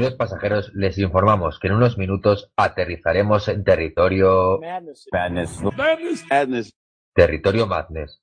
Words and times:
Queridos 0.00 0.16
pasajeros, 0.16 0.72
les 0.74 0.96
informamos 0.96 1.58
que 1.58 1.68
en 1.68 1.74
unos 1.74 1.98
minutos 1.98 2.50
aterrizaremos 2.56 3.46
en 3.48 3.62
territorio... 3.62 4.58
Madness. 4.58 5.06
Madness. 5.12 5.62
Madness. 5.76 6.24
Madness. 6.30 6.74
Territorio 7.14 7.66
Madness. 7.66 8.22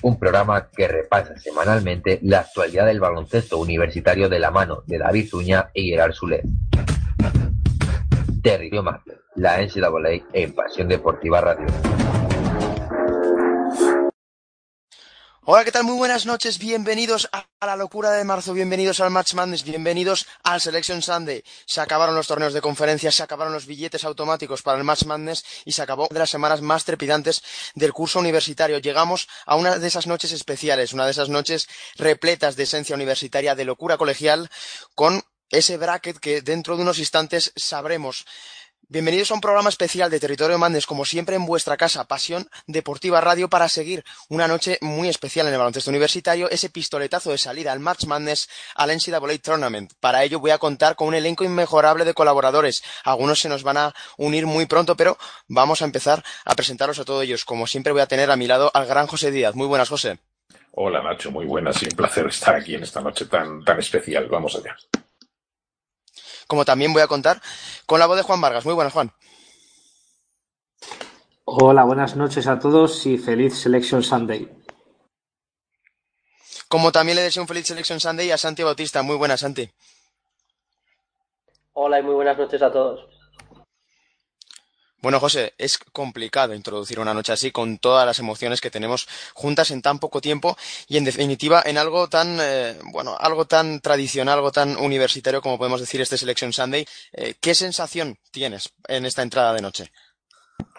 Un 0.00 0.18
programa 0.18 0.70
que 0.70 0.88
repasa 0.88 1.36
semanalmente 1.36 2.20
la 2.22 2.38
actualidad 2.38 2.86
del 2.86 2.98
baloncesto 2.98 3.58
universitario 3.58 4.30
de 4.30 4.38
la 4.38 4.50
mano 4.50 4.84
de 4.86 4.96
David 4.96 5.28
Zuña 5.28 5.68
y 5.74 5.90
Gerard 5.90 6.14
Sulet. 6.14 6.42
Territorio 8.42 8.82
Madness, 8.82 9.18
la 9.36 9.60
NCAA 9.60 10.26
en 10.32 10.54
Pasión 10.54 10.88
Deportiva 10.88 11.42
Radio. 11.42 11.66
Hola, 15.44 15.64
¿qué 15.64 15.72
tal? 15.72 15.82
Muy 15.82 15.96
buenas 15.96 16.24
noches, 16.24 16.56
bienvenidos 16.60 17.28
a 17.32 17.48
la 17.66 17.74
locura 17.74 18.12
de 18.12 18.22
marzo, 18.22 18.54
bienvenidos 18.54 19.00
al 19.00 19.10
Match 19.10 19.34
Madness, 19.34 19.64
bienvenidos 19.64 20.24
al 20.44 20.60
Selection 20.60 21.02
Sunday. 21.02 21.42
Se 21.66 21.80
acabaron 21.80 22.14
los 22.14 22.28
torneos 22.28 22.52
de 22.52 22.60
conferencia, 22.60 23.10
se 23.10 23.24
acabaron 23.24 23.52
los 23.52 23.66
billetes 23.66 24.04
automáticos 24.04 24.62
para 24.62 24.78
el 24.78 24.84
Match 24.84 25.04
Madness 25.04 25.44
y 25.64 25.72
se 25.72 25.82
acabó 25.82 26.06
de 26.12 26.20
las 26.20 26.30
semanas 26.30 26.60
más 26.60 26.84
trepidantes 26.84 27.42
del 27.74 27.92
curso 27.92 28.20
universitario. 28.20 28.78
Llegamos 28.78 29.26
a 29.44 29.56
una 29.56 29.80
de 29.80 29.88
esas 29.88 30.06
noches 30.06 30.30
especiales, 30.30 30.92
una 30.92 31.06
de 31.06 31.10
esas 31.10 31.28
noches 31.28 31.66
repletas 31.96 32.54
de 32.54 32.62
esencia 32.62 32.94
universitaria, 32.94 33.56
de 33.56 33.64
locura 33.64 33.98
colegial, 33.98 34.48
con 34.94 35.24
ese 35.50 35.76
bracket 35.76 36.18
que 36.18 36.40
dentro 36.40 36.76
de 36.76 36.82
unos 36.82 37.00
instantes 37.00 37.52
sabremos. 37.56 38.26
Bienvenidos 38.92 39.30
a 39.30 39.34
un 39.34 39.40
programa 39.40 39.70
especial 39.70 40.10
de 40.10 40.20
Territorio 40.20 40.58
Mandes, 40.58 40.84
como 40.84 41.06
siempre 41.06 41.34
en 41.34 41.46
vuestra 41.46 41.78
casa, 41.78 42.04
Pasión 42.04 42.46
Deportiva 42.66 43.22
Radio, 43.22 43.48
para 43.48 43.70
seguir 43.70 44.04
una 44.28 44.46
noche 44.46 44.76
muy 44.82 45.08
especial 45.08 45.46
en 45.46 45.54
el 45.54 45.58
baloncesto 45.58 45.88
universitario, 45.88 46.50
ese 46.50 46.68
pistoletazo 46.68 47.30
de 47.30 47.38
salida 47.38 47.72
al 47.72 47.80
March 47.80 48.04
Madness 48.04 48.50
al 48.74 48.90
NCAA 48.94 49.38
Tournament. 49.42 49.94
Para 49.98 50.24
ello 50.24 50.40
voy 50.40 50.50
a 50.50 50.58
contar 50.58 50.94
con 50.94 51.08
un 51.08 51.14
elenco 51.14 51.42
inmejorable 51.42 52.04
de 52.04 52.12
colaboradores. 52.12 52.84
Algunos 53.02 53.40
se 53.40 53.48
nos 53.48 53.62
van 53.62 53.78
a 53.78 53.94
unir 54.18 54.44
muy 54.44 54.66
pronto, 54.66 54.94
pero 54.94 55.16
vamos 55.48 55.80
a 55.80 55.86
empezar 55.86 56.22
a 56.44 56.54
presentaros 56.54 56.98
a 56.98 57.06
todos 57.06 57.24
ellos. 57.24 57.46
Como 57.46 57.66
siempre 57.66 57.94
voy 57.94 58.02
a 58.02 58.06
tener 58.06 58.30
a 58.30 58.36
mi 58.36 58.46
lado 58.46 58.70
al 58.74 58.84
gran 58.84 59.06
José 59.06 59.30
Díaz. 59.30 59.54
Muy 59.54 59.68
buenas, 59.68 59.88
José. 59.88 60.18
Hola 60.72 61.02
Nacho, 61.02 61.30
muy 61.30 61.46
buenas 61.46 61.82
y 61.82 61.86
un 61.86 61.92
placer 61.92 62.26
estar 62.26 62.56
aquí 62.56 62.74
en 62.74 62.82
esta 62.82 63.00
noche 63.00 63.24
tan, 63.24 63.64
tan 63.64 63.78
especial. 63.78 64.28
Vamos 64.28 64.54
allá 64.54 64.76
como 66.52 66.66
también 66.66 66.92
voy 66.92 67.00
a 67.00 67.06
contar 67.06 67.40
con 67.86 67.98
la 67.98 68.04
voz 68.04 68.18
de 68.18 68.22
Juan 68.24 68.38
Vargas. 68.38 68.66
Muy 68.66 68.74
buenas, 68.74 68.92
Juan. 68.92 69.10
Hola, 71.46 71.82
buenas 71.84 72.14
noches 72.14 72.46
a 72.46 72.58
todos 72.58 73.06
y 73.06 73.16
feliz 73.16 73.58
Selection 73.58 74.02
Sunday. 74.02 74.50
Como 76.68 76.92
también 76.92 77.16
le 77.16 77.22
deseo 77.22 77.42
un 77.42 77.48
feliz 77.48 77.66
Selection 77.66 78.00
Sunday 78.00 78.30
a 78.32 78.36
Santi 78.36 78.62
Bautista. 78.62 79.02
Muy 79.02 79.16
buenas, 79.16 79.40
Santi. 79.40 79.66
Hola 81.72 82.00
y 82.00 82.02
muy 82.02 82.16
buenas 82.16 82.36
noches 82.36 82.60
a 82.60 82.70
todos. 82.70 83.11
Bueno, 85.02 85.18
José, 85.18 85.52
es 85.58 85.78
complicado 85.78 86.54
introducir 86.54 87.00
una 87.00 87.12
noche 87.12 87.32
así 87.32 87.50
con 87.50 87.78
todas 87.78 88.06
las 88.06 88.20
emociones 88.20 88.60
que 88.60 88.70
tenemos 88.70 89.08
juntas 89.34 89.72
en 89.72 89.82
tan 89.82 89.98
poco 89.98 90.20
tiempo 90.20 90.56
y 90.86 90.96
en 90.96 91.02
definitiva 91.02 91.60
en 91.66 91.76
algo 91.76 92.08
tan, 92.08 92.38
eh, 92.40 92.78
bueno, 92.84 93.16
algo 93.18 93.44
tan 93.44 93.80
tradicional, 93.80 94.38
algo 94.38 94.52
tan 94.52 94.76
universitario 94.76 95.42
como 95.42 95.58
podemos 95.58 95.80
decir 95.80 96.00
este 96.00 96.16
Selection 96.16 96.52
Sunday. 96.52 96.86
Eh, 97.14 97.34
¿Qué 97.40 97.56
sensación 97.56 98.16
tienes 98.30 98.70
en 98.86 99.04
esta 99.04 99.22
entrada 99.22 99.52
de 99.52 99.62
noche? 99.62 99.90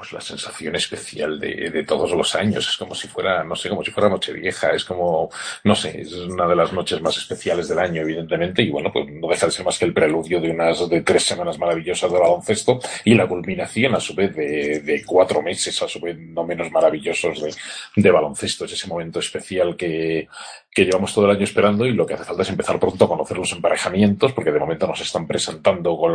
Pues 0.04 0.12
la 0.12 0.20
sensación 0.20 0.76
especial 0.76 1.40
de, 1.40 1.70
de, 1.70 1.84
todos 1.86 2.12
los 2.12 2.36
años. 2.36 2.68
Es 2.68 2.76
como 2.76 2.94
si 2.94 3.08
fuera, 3.08 3.42
no 3.46 3.56
sé, 3.56 3.70
como 3.70 3.84
si 3.86 3.92
fuera 3.92 4.10
Nochevieja. 4.10 4.72
Es 4.72 4.84
como, 4.84 5.30
no 5.64 5.76
sé, 5.76 6.02
es 6.02 6.12
una 6.14 6.46
de 6.46 6.58
las 6.58 6.74
noches 6.74 7.02
más 7.02 7.18
especiales 7.18 7.70
del 7.70 7.80
año, 7.80 8.02
evidentemente. 8.02 8.62
Y 8.64 8.70
bueno, 8.70 8.92
pues 8.92 9.08
no 9.10 9.30
deja 9.30 9.46
de 9.46 9.54
ser 9.54 9.64
más 9.64 9.80
que 9.80 9.86
el 9.86 9.94
preludio 9.94 10.42
de 10.42 10.52
unas, 10.52 10.90
de 10.90 11.02
tres 11.04 11.24
semanas 11.24 11.58
maravillosas 11.58 12.12
de 12.12 12.20
baloncesto 12.20 12.82
y 13.06 13.14
la 13.14 13.28
culminación, 13.28 13.96
a 13.96 14.02
su 14.02 14.14
vez, 14.14 14.36
de, 14.36 14.82
de 14.82 15.06
cuatro 15.06 15.42
meses, 15.42 15.82
a 15.82 15.88
su 15.88 16.02
vez, 16.02 16.18
no 16.20 16.44
menos 16.44 16.70
maravillosos 16.70 17.42
de, 17.42 17.54
de 17.96 18.12
baloncesto. 18.12 18.66
Es 18.66 18.74
ese 18.74 18.88
momento 18.88 19.20
especial 19.20 19.78
que, 19.78 20.28
que 20.74 20.86
llevamos 20.86 21.14
todo 21.14 21.26
el 21.26 21.32
año 21.32 21.44
esperando 21.44 21.86
y 21.86 21.94
lo 21.94 22.06
que 22.06 22.16
hace 22.16 22.24
falta 22.24 22.42
es 22.42 22.50
empezar 22.50 22.80
pronto 22.80 23.06
a 23.06 23.08
conocer 23.08 23.38
los 23.38 23.52
emparejamientos, 23.52 24.34
porque 24.34 24.52
de 24.52 24.60
momento 24.60 24.88
nos 24.88 25.02
están 25.02 25.28
presentando 25.28 25.96
con 25.98 26.14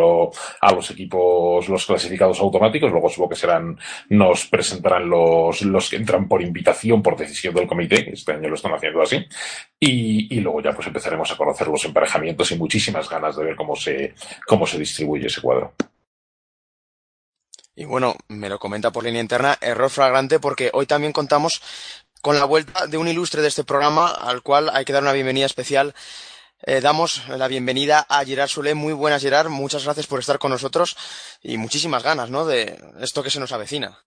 a 0.60 0.72
los 0.72 0.90
equipos 0.90 1.68
los 1.68 1.86
clasificados 1.86 2.40
automáticos, 2.40 2.90
luego 2.90 3.08
supongo 3.08 3.30
que 3.30 3.36
serán, 3.36 3.78
nos 4.08 4.46
presentarán 4.46 5.08
los, 5.08 5.62
los 5.62 5.90
que 5.90 5.96
entran 5.96 6.28
por 6.28 6.42
invitación, 6.42 7.02
por 7.02 7.16
decisión 7.16 7.54
del 7.54 7.66
comité, 7.66 8.12
este 8.12 8.32
año 8.32 8.48
lo 8.48 8.54
están 8.54 8.74
haciendo 8.74 9.02
así, 9.02 9.24
y, 9.78 10.36
y 10.36 10.40
luego 10.40 10.62
ya 10.62 10.72
pues 10.72 10.86
empezaremos 10.86 11.30
a 11.30 11.36
conocer 11.36 11.68
los 11.68 11.84
emparejamientos 11.84 12.50
y 12.52 12.56
muchísimas 12.56 13.08
ganas 13.08 13.36
de 13.36 13.44
ver 13.44 13.56
cómo 13.56 13.76
se, 13.76 14.14
cómo 14.46 14.66
se 14.66 14.78
distribuye 14.78 15.26
ese 15.26 15.40
cuadro. 15.40 15.74
Y 17.78 17.84
bueno, 17.84 18.16
me 18.26 18.48
lo 18.48 18.58
comenta 18.58 18.90
por 18.90 19.04
línea 19.04 19.20
interna, 19.20 19.56
error 19.60 19.88
flagrante 19.88 20.40
porque 20.40 20.68
hoy 20.72 20.86
también 20.86 21.12
contamos 21.12 21.62
con 22.20 22.38
la 22.38 22.44
vuelta 22.44 22.86
de 22.86 22.98
un 22.98 23.08
ilustre 23.08 23.42
de 23.42 23.48
este 23.48 23.64
programa, 23.64 24.08
al 24.08 24.42
cual 24.42 24.70
hay 24.72 24.84
que 24.84 24.92
dar 24.92 25.02
una 25.02 25.12
bienvenida 25.12 25.46
especial. 25.46 25.94
Eh, 26.62 26.80
damos 26.80 27.28
la 27.28 27.46
bienvenida 27.46 28.04
a 28.08 28.24
Gerard 28.24 28.48
Sule. 28.48 28.74
Muy 28.74 28.92
buenas, 28.92 29.22
Gerard. 29.22 29.48
Muchas 29.48 29.84
gracias 29.84 30.06
por 30.06 30.18
estar 30.18 30.38
con 30.38 30.50
nosotros 30.50 30.96
y 31.42 31.56
muchísimas 31.56 32.02
ganas, 32.02 32.30
¿no? 32.30 32.44
De 32.44 32.78
esto 33.00 33.22
que 33.22 33.30
se 33.30 33.40
nos 33.40 33.52
avecina. 33.52 33.98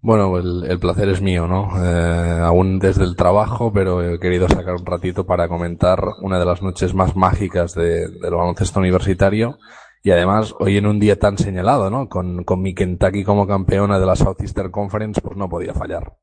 Bueno, 0.00 0.38
el, 0.38 0.64
el 0.70 0.78
placer 0.78 1.08
es 1.08 1.20
mío, 1.20 1.48
¿no? 1.48 1.72
Eh, 1.84 2.40
aún 2.42 2.78
desde 2.78 3.04
el 3.04 3.16
trabajo, 3.16 3.72
pero 3.72 4.02
he 4.02 4.20
querido 4.20 4.48
sacar 4.48 4.74
un 4.74 4.86
ratito 4.86 5.26
para 5.26 5.48
comentar 5.48 6.02
una 6.22 6.38
de 6.38 6.46
las 6.46 6.62
noches 6.62 6.94
más 6.94 7.16
mágicas 7.16 7.74
de, 7.74 8.08
del 8.08 8.34
baloncesto 8.34 8.78
universitario 8.78 9.58
y 10.04 10.12
además 10.12 10.54
hoy 10.60 10.76
en 10.76 10.86
un 10.86 11.00
día 11.00 11.18
tan 11.18 11.36
señalado, 11.36 11.90
¿no? 11.90 12.08
Con, 12.08 12.44
con 12.44 12.62
mi 12.62 12.74
Kentucky 12.74 13.24
como 13.24 13.46
campeona 13.46 13.98
de 13.98 14.06
la 14.06 14.14
Southeastern 14.14 14.70
Conference, 14.70 15.20
pues 15.20 15.36
no 15.36 15.48
podía 15.48 15.74
fallar. 15.74 16.16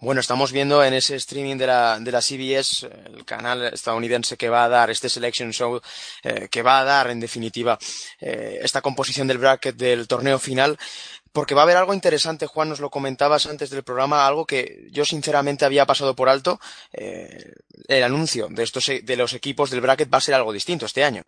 Bueno, 0.00 0.20
estamos 0.20 0.52
viendo 0.52 0.84
en 0.84 0.92
ese 0.92 1.16
streaming 1.16 1.56
de 1.56 1.66
la, 1.66 1.98
de 1.98 2.12
la 2.12 2.20
CBS, 2.20 2.86
el 3.06 3.24
canal 3.24 3.62
estadounidense 3.72 4.36
que 4.36 4.48
va 4.48 4.64
a 4.64 4.68
dar 4.68 4.90
este 4.90 5.08
Selection 5.08 5.52
Show, 5.52 5.80
eh, 6.22 6.48
que 6.50 6.62
va 6.62 6.80
a 6.80 6.84
dar 6.84 7.10
en 7.10 7.20
definitiva 7.20 7.78
eh, 8.20 8.58
esta 8.60 8.82
composición 8.82 9.28
del 9.28 9.38
bracket 9.38 9.76
del 9.76 10.08
torneo 10.08 10.38
final, 10.38 10.76
porque 11.32 11.54
va 11.54 11.62
a 11.62 11.64
haber 11.64 11.76
algo 11.76 11.94
interesante, 11.94 12.46
Juan, 12.46 12.68
nos 12.68 12.80
lo 12.80 12.90
comentabas 12.90 13.46
antes 13.46 13.70
del 13.70 13.82
programa, 13.82 14.26
algo 14.26 14.44
que 14.46 14.88
yo 14.90 15.04
sinceramente 15.04 15.64
había 15.64 15.86
pasado 15.86 16.14
por 16.14 16.28
alto, 16.28 16.60
eh, 16.92 17.54
el 17.88 18.02
anuncio 18.02 18.48
de, 18.50 18.62
estos, 18.62 18.90
de 19.02 19.16
los 19.16 19.32
equipos 19.32 19.70
del 19.70 19.80
bracket 19.80 20.12
va 20.12 20.18
a 20.18 20.22
ser 20.22 20.34
algo 20.34 20.52
distinto 20.52 20.86
este 20.86 21.04
año. 21.04 21.22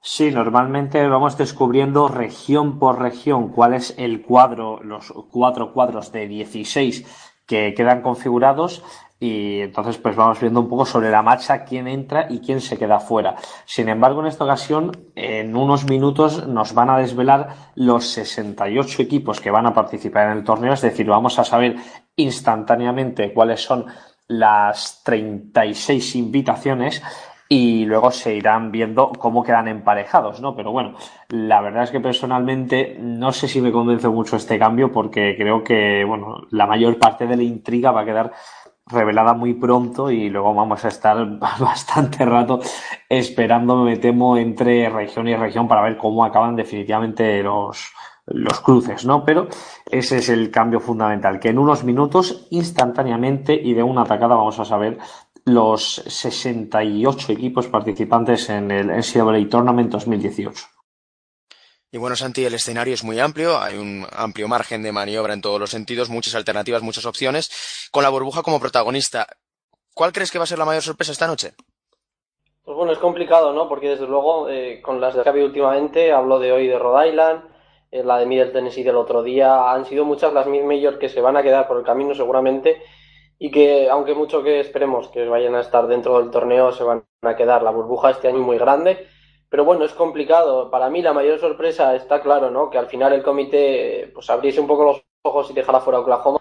Sí, 0.00 0.30
normalmente 0.30 1.06
vamos 1.08 1.36
descubriendo 1.36 2.06
región 2.06 2.78
por 2.78 3.00
región 3.00 3.48
cuál 3.48 3.74
es 3.74 3.94
el 3.98 4.22
cuadro, 4.22 4.80
los 4.82 5.12
cuatro 5.30 5.72
cuadros 5.72 6.12
de 6.12 6.28
16 6.28 7.04
que 7.46 7.74
quedan 7.74 8.02
configurados 8.02 8.82
y 9.18 9.60
entonces 9.60 9.96
pues 9.96 10.14
vamos 10.14 10.40
viendo 10.40 10.60
un 10.60 10.68
poco 10.68 10.84
sobre 10.84 11.10
la 11.10 11.22
marcha 11.22 11.64
quién 11.64 11.88
entra 11.88 12.26
y 12.28 12.40
quién 12.40 12.60
se 12.60 12.76
queda 12.76 13.00
fuera. 13.00 13.36
Sin 13.64 13.88
embargo, 13.88 14.20
en 14.20 14.26
esta 14.26 14.44
ocasión, 14.44 14.92
en 15.14 15.56
unos 15.56 15.84
minutos 15.88 16.46
nos 16.46 16.74
van 16.74 16.90
a 16.90 16.98
desvelar 16.98 17.48
los 17.76 18.06
68 18.08 19.02
equipos 19.02 19.40
que 19.40 19.50
van 19.50 19.66
a 19.66 19.72
participar 19.72 20.30
en 20.30 20.38
el 20.38 20.44
torneo, 20.44 20.74
es 20.74 20.82
decir, 20.82 21.06
vamos 21.06 21.38
a 21.38 21.44
saber 21.44 21.76
instantáneamente 22.16 23.32
cuáles 23.32 23.62
son 23.62 23.86
las 24.28 25.02
36 25.04 26.16
invitaciones 26.16 27.02
y 27.48 27.84
luego 27.84 28.10
se 28.10 28.34
irán 28.34 28.72
viendo 28.72 29.12
cómo 29.12 29.44
quedan 29.44 29.68
emparejados, 29.68 30.40
¿no? 30.40 30.56
Pero 30.56 30.72
bueno, 30.72 30.94
la 31.28 31.60
verdad 31.60 31.84
es 31.84 31.90
que 31.90 32.00
personalmente 32.00 32.96
no 33.00 33.32
sé 33.32 33.46
si 33.46 33.60
me 33.60 33.72
convence 33.72 34.08
mucho 34.08 34.36
este 34.36 34.58
cambio 34.58 34.90
porque 34.90 35.36
creo 35.36 35.62
que, 35.62 36.04
bueno, 36.04 36.42
la 36.50 36.66
mayor 36.66 36.98
parte 36.98 37.26
de 37.26 37.36
la 37.36 37.42
intriga 37.44 37.92
va 37.92 38.02
a 38.02 38.04
quedar 38.04 38.32
revelada 38.88 39.34
muy 39.34 39.54
pronto 39.54 40.10
y 40.10 40.28
luego 40.28 40.54
vamos 40.54 40.84
a 40.84 40.88
estar 40.88 41.38
bastante 41.38 42.24
rato 42.24 42.60
esperando, 43.08 43.76
me 43.84 43.96
temo, 43.96 44.36
entre 44.36 44.88
región 44.88 45.28
y 45.28 45.36
región 45.36 45.68
para 45.68 45.82
ver 45.82 45.96
cómo 45.96 46.24
acaban 46.24 46.56
definitivamente 46.56 47.42
los, 47.42 47.92
los 48.26 48.60
cruces, 48.60 49.04
¿no? 49.04 49.24
Pero 49.24 49.48
ese 49.90 50.18
es 50.18 50.28
el 50.28 50.50
cambio 50.50 50.80
fundamental, 50.80 51.38
que 51.38 51.50
en 51.50 51.58
unos 51.58 51.84
minutos, 51.84 52.46
instantáneamente 52.50 53.54
y 53.54 53.74
de 53.74 53.82
una 53.82 54.02
atacada 54.02 54.34
vamos 54.34 54.58
a 54.58 54.64
saber 54.64 54.98
los 55.46 56.02
68 56.06 57.32
equipos 57.32 57.68
participantes 57.68 58.50
en 58.50 58.72
el 58.72 58.88
NCAA 58.88 59.48
Tournament 59.48 59.90
2018. 59.92 60.66
Y 61.92 61.98
bueno, 61.98 62.16
Santi, 62.16 62.44
el 62.44 62.54
escenario 62.54 62.92
es 62.92 63.04
muy 63.04 63.20
amplio, 63.20 63.56
hay 63.58 63.78
un 63.78 64.04
amplio 64.10 64.48
margen 64.48 64.82
de 64.82 64.90
maniobra 64.90 65.32
en 65.34 65.40
todos 65.40 65.60
los 65.60 65.70
sentidos, 65.70 66.10
muchas 66.10 66.34
alternativas, 66.34 66.82
muchas 66.82 67.06
opciones, 67.06 67.88
con 67.92 68.02
la 68.02 68.08
burbuja 68.08 68.42
como 68.42 68.58
protagonista. 68.58 69.28
¿Cuál 69.94 70.12
crees 70.12 70.32
que 70.32 70.38
va 70.38 70.44
a 70.44 70.48
ser 70.48 70.58
la 70.58 70.64
mayor 70.64 70.82
sorpresa 70.82 71.12
esta 71.12 71.28
noche? 71.28 71.54
Pues 72.64 72.76
bueno, 72.76 72.92
es 72.92 72.98
complicado, 72.98 73.52
¿no? 73.52 73.68
Porque 73.68 73.90
desde 73.90 74.08
luego, 74.08 74.48
eh, 74.50 74.82
con 74.82 75.00
las 75.00 75.14
que 75.14 75.20
ha 75.20 75.30
habido 75.30 75.46
últimamente, 75.46 76.10
hablo 76.12 76.40
de 76.40 76.50
hoy 76.50 76.66
de 76.66 76.76
Rhode 76.76 77.10
Island, 77.10 77.44
eh, 77.92 78.02
la 78.02 78.18
de 78.18 78.26
Middle 78.26 78.50
Tennessee 78.50 78.82
del 78.82 78.96
otro 78.96 79.22
día, 79.22 79.70
han 79.70 79.86
sido 79.86 80.04
muchas 80.04 80.32
las 80.32 80.48
mid-major 80.48 80.98
que 80.98 81.08
se 81.08 81.20
van 81.20 81.36
a 81.36 81.42
quedar 81.44 81.68
por 81.68 81.78
el 81.78 81.84
camino 81.84 82.16
seguramente 82.16 82.82
y 83.38 83.50
que 83.50 83.90
aunque 83.90 84.14
mucho 84.14 84.42
que 84.42 84.60
esperemos 84.60 85.08
que 85.08 85.26
vayan 85.28 85.54
a 85.54 85.60
estar 85.60 85.86
dentro 85.86 86.18
del 86.18 86.30
torneo, 86.30 86.72
se 86.72 86.84
van 86.84 87.04
a 87.22 87.36
quedar. 87.36 87.62
La 87.62 87.70
burbuja 87.70 88.10
este 88.10 88.28
año 88.28 88.38
muy 88.38 88.58
grande, 88.58 89.06
pero 89.48 89.64
bueno, 89.64 89.84
es 89.84 89.92
complicado. 89.92 90.70
Para 90.70 90.90
mí 90.90 91.02
la 91.02 91.12
mayor 91.12 91.38
sorpresa 91.38 91.94
está 91.94 92.22
claro, 92.22 92.50
¿no? 92.50 92.70
Que 92.70 92.78
al 92.78 92.86
final 92.86 93.12
el 93.12 93.22
comité 93.22 94.10
pues 94.14 94.28
abriese 94.30 94.60
un 94.60 94.66
poco 94.66 94.84
los 94.84 95.02
ojos 95.22 95.50
y 95.50 95.54
dejara 95.54 95.80
fuera 95.80 95.98
a 95.98 96.02
Oklahoma 96.02 96.40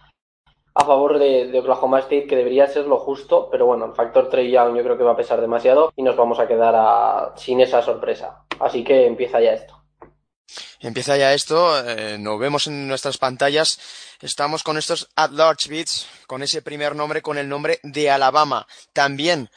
a 0.77 0.83
favor 0.83 1.17
de, 1.19 1.57
Oklahoma 1.57 1.99
State, 1.99 2.27
que 2.27 2.35
debería 2.35 2.67
ser 2.67 2.85
lo 2.85 2.97
justo, 2.97 3.47
pero 3.49 3.65
bueno, 3.65 3.85
el 3.85 3.93
factor 3.93 4.27
Trey 4.27 4.51
Young 4.51 4.75
yo 4.75 4.83
creo 4.83 4.97
que 4.97 5.05
va 5.05 5.13
a 5.13 5.15
pesar 5.15 5.39
demasiado 5.39 5.93
y 5.95 6.03
nos 6.03 6.17
vamos 6.17 6.37
a 6.39 6.47
quedar 6.47 7.31
sin 7.37 7.61
esa 7.61 7.81
sorpresa. 7.81 8.45
Así 8.59 8.83
que 8.83 9.05
empieza 9.05 9.39
ya 9.39 9.53
esto. 9.53 9.84
Empieza 10.85 11.17
ya 11.17 11.33
esto, 11.33 11.83
eh, 11.83 12.19
nos 12.19 12.39
vemos 12.39 12.67
en 12.67 12.87
nuestras 12.87 13.17
pantallas. 13.17 13.79
Estamos 14.21 14.61
con 14.61 14.77
estos 14.77 15.09
at-large 15.15 15.67
beats, 15.67 16.05
con 16.27 16.43
ese 16.43 16.61
primer 16.61 16.95
nombre, 16.95 17.23
con 17.23 17.39
el 17.39 17.49
nombre 17.49 17.79
de 17.81 18.11
Alabama. 18.11 18.67
También, 18.93 19.49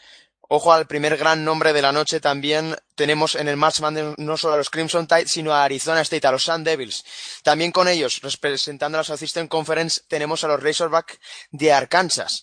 ojo 0.49 0.73
al 0.73 0.87
primer 0.87 1.19
gran 1.19 1.45
nombre 1.45 1.75
de 1.75 1.83
la 1.83 1.93
noche, 1.93 2.19
también 2.21 2.75
tenemos 2.95 3.35
en 3.35 3.47
el 3.47 3.59
March 3.59 3.79
no 4.17 4.39
solo 4.39 4.55
a 4.55 4.57
los 4.57 4.71
Crimson 4.71 5.07
Tide, 5.07 5.29
sino 5.29 5.53
a 5.53 5.65
Arizona 5.65 6.01
State, 6.01 6.27
a 6.27 6.33
los 6.33 6.45
Sun 6.45 6.65
Devils. 6.65 7.05
También 7.43 7.73
con 7.73 7.89
ellos, 7.89 8.23
representando 8.23 8.97
a 8.97 9.01
la 9.01 9.05
Southeastern 9.05 9.49
Conference, 9.49 10.01
tenemos 10.09 10.45
a 10.45 10.49
los 10.49 10.63
Razorback 10.63 11.21
de 11.51 11.75
Arkansas 11.75 12.43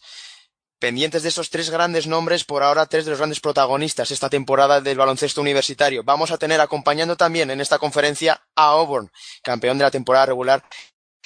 pendientes 0.80 1.24
de 1.24 1.30
esos 1.30 1.50
tres 1.50 1.70
grandes 1.70 2.08
nombres, 2.08 2.44
por 2.44 2.64
ahora 2.64 2.86
tres 2.86 3.06
de 3.06 3.12
los 3.12 3.20
grandes 3.20 3.40
protagonistas 3.40 4.12
esta 4.12 4.30
temporada 4.30 4.82
del 4.82 4.98
baloncesto 4.98 5.42
universitario. 5.42 6.04
Vamos 6.04 6.32
a 6.32 6.38
tener 6.38 6.62
acompañando 6.62 7.16
también 7.16 7.50
en 7.52 7.62
esta 7.62 7.80
conferencia 7.80 8.42
a 8.56 8.66
Auburn, 8.70 9.12
campeón 9.44 9.78
de 9.78 9.84
la 9.84 9.92
temporada 9.92 10.28
regular 10.28 10.64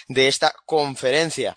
de 0.07 0.27
esta 0.27 0.53
conferencia. 0.65 1.55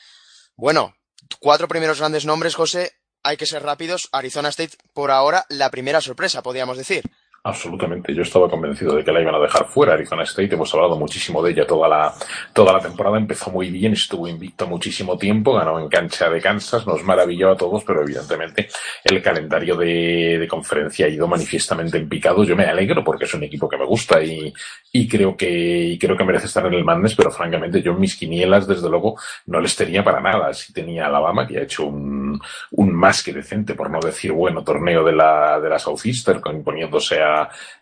Bueno, 0.57 0.95
cuatro 1.41 1.69
primeros 1.69 1.99
grandes 1.99 2.25
nombres, 2.25 2.55
José. 2.55 2.93
Hay 3.23 3.37
que 3.37 3.47
ser 3.47 3.63
rápidos. 3.63 4.09
Arizona 4.13 4.49
State, 4.49 4.77
por 4.93 5.11
ahora, 5.11 5.47
la 5.49 5.71
primera 5.71 6.01
sorpresa, 6.01 6.43
podríamos 6.43 6.77
decir. 6.77 7.05
Absolutamente, 7.45 8.15
yo 8.15 8.23
estaba 8.23 8.49
convencido 8.49 8.95
de 8.95 9.03
que 9.03 9.11
la 9.11 9.21
iban 9.21 9.35
a 9.35 9.41
dejar 9.41 9.67
fuera. 9.67 9.95
Arizona 9.95 10.23
State, 10.23 10.55
hemos 10.55 10.73
hablado 10.75 10.97
muchísimo 10.97 11.43
de 11.43 11.51
ella 11.51 11.67
toda 11.67 11.89
la, 11.89 12.15
toda 12.53 12.73
la 12.73 12.79
temporada, 12.79 13.19
empezó 13.19 13.51
muy 13.51 13.69
bien, 13.69 13.95
estuvo 13.95 14.29
invicto 14.29 14.69
muchísimo 14.69 15.19
tiempo, 15.19 15.55
ganó 15.55 15.81
en 15.81 15.89
cancha 15.89 16.31
de 16.31 16.41
Kansas, 16.41 16.87
nos 16.87 17.03
maravilló 17.03 17.51
a 17.51 17.57
todos, 17.57 17.83
pero 17.83 18.03
evidentemente 18.03 18.69
el 19.03 19.21
calendario 19.21 19.75
de, 19.77 20.39
de 20.39 20.47
conferencia 20.47 21.07
ha 21.07 21.09
ido 21.09 21.27
manifiestamente 21.27 21.99
en 21.99 22.09
picado. 22.09 22.45
Yo 22.45 22.55
me 22.55 22.63
alegro 22.63 23.03
porque 23.03 23.25
es 23.25 23.35
un 23.35 23.43
equipo 23.43 23.69
que 23.69 23.77
me 23.77 23.87
gusta 23.87 24.23
y, 24.23 24.55
y 24.93 25.09
creo 25.09 25.37
que, 25.37 25.51
y 25.51 25.99
creo 25.99 26.17
que 26.17 26.23
merece 26.23 26.47
estar 26.47 26.65
en 26.67 26.75
el 26.75 26.85
Madness, 26.85 27.17
pero 27.17 27.33
francamente 27.33 27.83
yo 27.83 27.91
en 27.91 27.99
mis 27.99 28.15
quinielas, 28.15 28.69
desde 28.69 28.89
luego, 28.89 29.19
no 29.47 29.59
les 29.59 29.75
tenía 29.75 30.05
para 30.05 30.21
nada. 30.21 30.55
Si 30.55 30.73
tenía 30.73 31.07
Alabama, 31.07 31.45
que 31.45 31.59
ha 31.59 31.63
hecho 31.63 31.87
un, 31.87 32.41
un 32.71 32.93
más 32.95 33.21
que 33.21 33.33
decente, 33.33 33.75
por 33.75 33.91
no 33.91 33.99
decir 33.99 34.31
bueno, 34.31 34.63
torneo 34.63 35.03
de 35.03 35.13
la, 35.13 35.59
de 35.59 35.69
la 35.69 35.81
Southeastern, 35.81 36.41
imponiéndose 36.55 37.21
a 37.21 37.32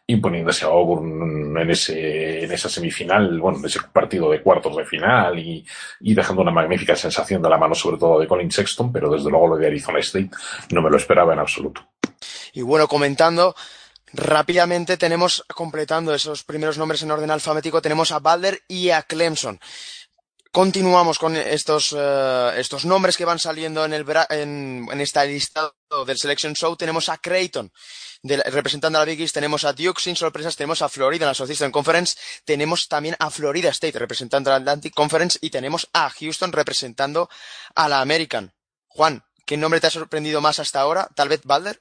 imponiéndose 0.06 0.64
a 0.64 0.68
Auburn 0.68 1.56
en, 1.56 1.70
ese, 1.70 2.44
en 2.44 2.52
esa 2.52 2.68
semifinal, 2.68 3.38
bueno, 3.38 3.58
en 3.58 3.64
ese 3.66 3.80
partido 3.92 4.30
de 4.30 4.42
cuartos 4.42 4.76
de 4.76 4.84
final 4.84 5.38
y, 5.38 5.64
y, 6.00 6.14
dejando 6.14 6.42
una 6.42 6.50
magnífica 6.50 6.96
sensación 6.96 7.40
de 7.42 7.48
la 7.48 7.58
mano 7.58 7.74
sobre 7.74 7.98
todo 7.98 8.18
de 8.18 8.26
Colin 8.26 8.50
Sexton, 8.50 8.92
pero 8.92 9.10
desde 9.10 9.30
luego 9.30 9.48
lo 9.48 9.56
de 9.56 9.66
Arizona 9.66 10.00
State 10.00 10.30
no 10.70 10.82
me 10.82 10.90
lo 10.90 10.96
esperaba 10.96 11.32
en 11.32 11.38
absoluto. 11.38 11.86
Y 12.52 12.62
bueno, 12.62 12.88
comentando, 12.88 13.54
rápidamente 14.12 14.96
tenemos, 14.96 15.44
completando 15.54 16.14
esos 16.14 16.42
primeros 16.44 16.78
nombres 16.78 17.02
en 17.02 17.10
orden 17.10 17.30
alfabético, 17.30 17.82
tenemos 17.82 18.12
a 18.12 18.18
Balder 18.18 18.62
y 18.68 18.90
a 18.90 19.02
Clemson. 19.02 19.60
Continuamos 20.52 21.20
con 21.20 21.36
estos, 21.36 21.92
uh, 21.92 22.50
estos 22.56 22.84
nombres 22.84 23.16
que 23.16 23.24
van 23.24 23.38
saliendo 23.38 23.84
en, 23.84 23.92
el, 23.92 24.04
en, 24.30 24.88
en 24.90 25.00
esta 25.00 25.24
lista 25.24 25.72
del 26.04 26.18
Selection 26.18 26.54
Show. 26.54 26.74
Tenemos 26.74 27.08
a 27.08 27.18
Creighton, 27.18 27.70
representando 28.24 28.98
a 28.98 29.02
la 29.02 29.04
Big 29.04 29.20
East, 29.20 29.32
tenemos 29.32 29.64
a 29.64 29.72
Duke 29.72 30.00
sin 30.00 30.16
sorpresas, 30.16 30.56
tenemos 30.56 30.82
a 30.82 30.88
Florida 30.88 31.24
en 31.24 31.28
la 31.28 31.34
Southeastern 31.34 31.70
Conference, 31.70 32.18
tenemos 32.44 32.88
también 32.88 33.14
a 33.20 33.30
Florida 33.30 33.68
State 33.68 33.96
representando 33.96 34.50
a 34.50 34.54
la 34.54 34.56
Atlantic 34.58 34.92
Conference 34.92 35.38
y 35.40 35.50
tenemos 35.50 35.88
a 35.92 36.10
Houston 36.10 36.50
representando 36.50 37.28
a 37.76 37.88
la 37.88 38.00
American. 38.00 38.52
Juan, 38.88 39.22
¿qué 39.46 39.56
nombre 39.56 39.78
te 39.78 39.86
ha 39.86 39.90
sorprendido 39.90 40.40
más 40.40 40.58
hasta 40.58 40.80
ahora? 40.80 41.08
¿Tal 41.14 41.28
vez 41.28 41.42
Butler? 41.44 41.80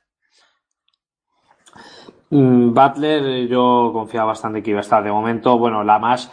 Mm, 2.29 2.71
Butler, 2.71 3.47
yo 3.47 3.89
confiaba 3.93 4.27
bastante 4.27 4.61
que 4.61 4.69
iba 4.69 4.79
a 4.79 4.83
estar. 4.83 5.03
De 5.03 5.11
momento, 5.11 5.57
bueno, 5.57 5.83
la 5.83 5.97
más 5.97 6.29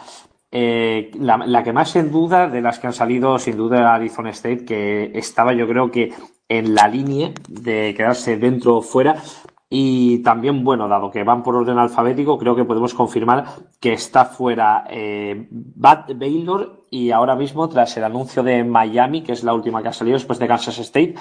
eh, 0.51 1.11
la, 1.19 1.63
que 1.63 1.73
más 1.73 1.95
en 1.95 2.11
duda 2.11 2.47
de 2.47 2.61
las 2.61 2.79
que 2.79 2.87
han 2.87 2.93
salido, 2.93 3.37
sin 3.39 3.57
duda, 3.57 3.79
era 3.79 3.95
Arizona 3.95 4.29
State, 4.29 4.65
que 4.65 5.11
estaba 5.15 5.53
yo 5.53 5.67
creo 5.67 5.91
que 5.91 6.13
en 6.49 6.73
la 6.73 6.87
línea 6.87 7.31
de 7.49 7.93
quedarse 7.95 8.37
dentro 8.37 8.77
o 8.77 8.81
fuera, 8.81 9.21
y 9.69 10.19
también, 10.19 10.63
bueno, 10.63 10.87
dado 10.87 11.11
que 11.11 11.23
van 11.23 11.43
por 11.43 11.55
orden 11.55 11.77
alfabético, 11.77 12.37
creo 12.37 12.55
que 12.55 12.63
podemos 12.63 12.93
confirmar 12.93 13.45
que 13.81 13.91
está 13.91 14.23
fuera 14.23 14.85
eh, 14.89 15.47
Bad 15.51 16.15
Baylor 16.15 16.85
y 16.89 17.11
ahora 17.11 17.35
mismo, 17.35 17.67
tras 17.67 17.97
el 17.97 18.05
anuncio 18.05 18.43
de 18.43 18.63
Miami, 18.63 19.23
que 19.23 19.33
es 19.33 19.43
la 19.43 19.53
última 19.53 19.81
que 19.81 19.89
ha 19.89 19.93
salido 19.93 20.15
después 20.15 20.39
de 20.39 20.47
Kansas 20.47 20.79
State, 20.79 21.15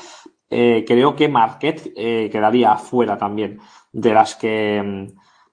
eh, 0.48 0.84
creo 0.86 1.16
que 1.16 1.28
Marquette 1.28 1.92
eh, 1.96 2.28
quedaría 2.30 2.76
fuera 2.76 3.18
también 3.18 3.58
de 3.92 4.14
las 4.14 4.36
que 4.36 5.08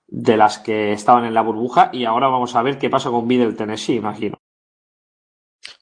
de 0.08 0.38
las 0.38 0.60
que 0.60 0.94
estaban 0.94 1.26
en 1.26 1.34
la 1.34 1.42
burbuja 1.42 1.90
y 1.94 2.06
ahora 2.06 2.28
vamos 2.28 2.56
a 2.56 2.62
ver 2.62 2.78
qué 2.78 2.90
pasa 2.90 3.10
con 3.10 3.28
Middle 3.28 3.54
Tennessee, 3.54 3.96
imagino. 3.96 4.38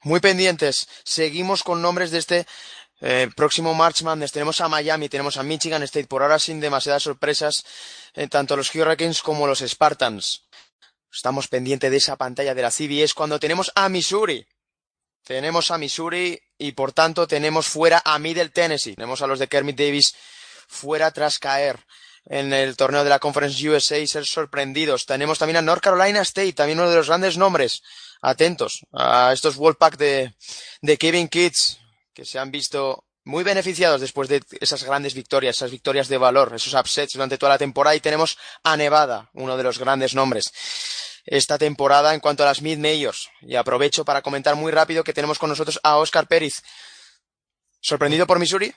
Muy 0.04 0.20
pendientes. 0.20 0.88
Seguimos 1.04 1.64
con 1.64 1.82
nombres 1.82 2.12
de 2.12 2.20
este 2.20 2.46
eh, 3.04 3.30
próximo 3.36 3.74
March 3.74 4.04
Madness 4.04 4.32
tenemos 4.32 4.62
a 4.62 4.68
Miami, 4.68 5.10
tenemos 5.10 5.36
a 5.38 5.44
Michigan 5.44 5.82
State, 5.84 6.08
por 6.08 6.22
ahora 6.22 6.38
sin 6.38 6.60
demasiadas 6.60 7.02
sorpresas, 7.02 7.66
eh, 8.14 8.28
tanto 8.28 8.56
los 8.56 8.74
Hurricanes 8.74 9.24
como 9.24 9.48
los 9.48 9.60
Spartans. 9.60 10.48
Estamos 11.12 11.48
pendientes 11.48 11.90
de 11.90 11.98
esa 11.98 12.16
pantalla 12.16 12.54
de 12.54 12.62
la 12.62 12.70
CBS 12.70 13.16
cuando 13.16 13.40
tenemos 13.40 13.72
a 13.76 13.90
Missouri. 13.90 14.46
Tenemos 15.24 15.72
a 15.72 15.80
Missouri 15.80 16.40
y 16.58 16.72
por 16.74 16.94
tanto 16.94 17.28
tenemos 17.28 17.68
fuera 17.68 18.02
a 18.06 18.20
Middle 18.20 18.50
Tennessee. 18.50 18.96
Tenemos 18.96 19.22
a 19.22 19.28
los 19.28 19.40
de 19.40 19.48
Kermit 19.48 19.78
Davis 19.78 20.16
fuera 20.68 21.12
tras 21.12 21.40
caer 21.40 21.80
en 22.26 22.54
el 22.54 22.76
torneo 22.78 23.04
de 23.04 23.10
la 23.10 23.20
Conference 23.20 23.70
USA 23.70 23.98
y 23.98 24.08
ser 24.08 24.26
sorprendidos. 24.26 25.06
Tenemos 25.06 25.40
también 25.40 25.58
a 25.58 25.62
North 25.62 25.82
Carolina 25.82 26.22
State, 26.22 26.54
también 26.54 26.80
uno 26.80 26.90
de 26.90 26.96
los 26.96 27.08
grandes 27.08 27.38
nombres. 27.38 27.82
Atentos 28.22 28.86
a 28.94 29.32
estos 29.34 29.58
World 29.58 29.78
Pack 29.78 29.98
de, 29.98 30.34
de 30.82 30.98
Kevin 30.98 31.28
Kids, 31.28 31.80
que 32.14 32.24
se 32.24 32.38
han 32.38 32.52
visto 32.52 33.06
muy 33.24 33.44
beneficiados 33.44 34.02
después 34.02 34.30
de 34.30 34.42
esas 34.60 34.84
grandes 34.84 35.14
victorias, 35.14 35.58
esas 35.58 35.72
victorias 35.72 36.08
de 36.08 36.18
valor, 36.18 36.54
esos 36.56 36.74
upsets 36.74 37.14
durante 37.14 37.38
toda 37.38 37.54
la 37.54 37.58
temporada. 37.58 37.96
Y 37.96 38.00
tenemos 38.00 38.38
a 38.64 38.78
Nevada, 38.78 39.30
uno 39.34 39.58
de 39.58 39.64
los 39.64 39.80
grandes 39.80 40.14
nombres 40.14 40.52
esta 41.26 41.58
temporada 41.58 42.14
en 42.14 42.20
cuanto 42.20 42.44
a 42.44 42.46
las 42.46 42.62
mid 42.62 42.78
majors. 42.78 43.30
Y 43.42 43.56
aprovecho 43.56 44.06
para 44.06 44.22
comentar 44.22 44.56
muy 44.56 44.72
rápido 44.72 45.04
que 45.04 45.14
tenemos 45.14 45.40
con 45.40 45.50
nosotros 45.50 45.80
a 45.84 45.98
Oscar 45.98 46.28
Pérez. 46.28 46.64
¿Sorprendido 47.80 48.28
por 48.28 48.40
Missouri? 48.40 48.74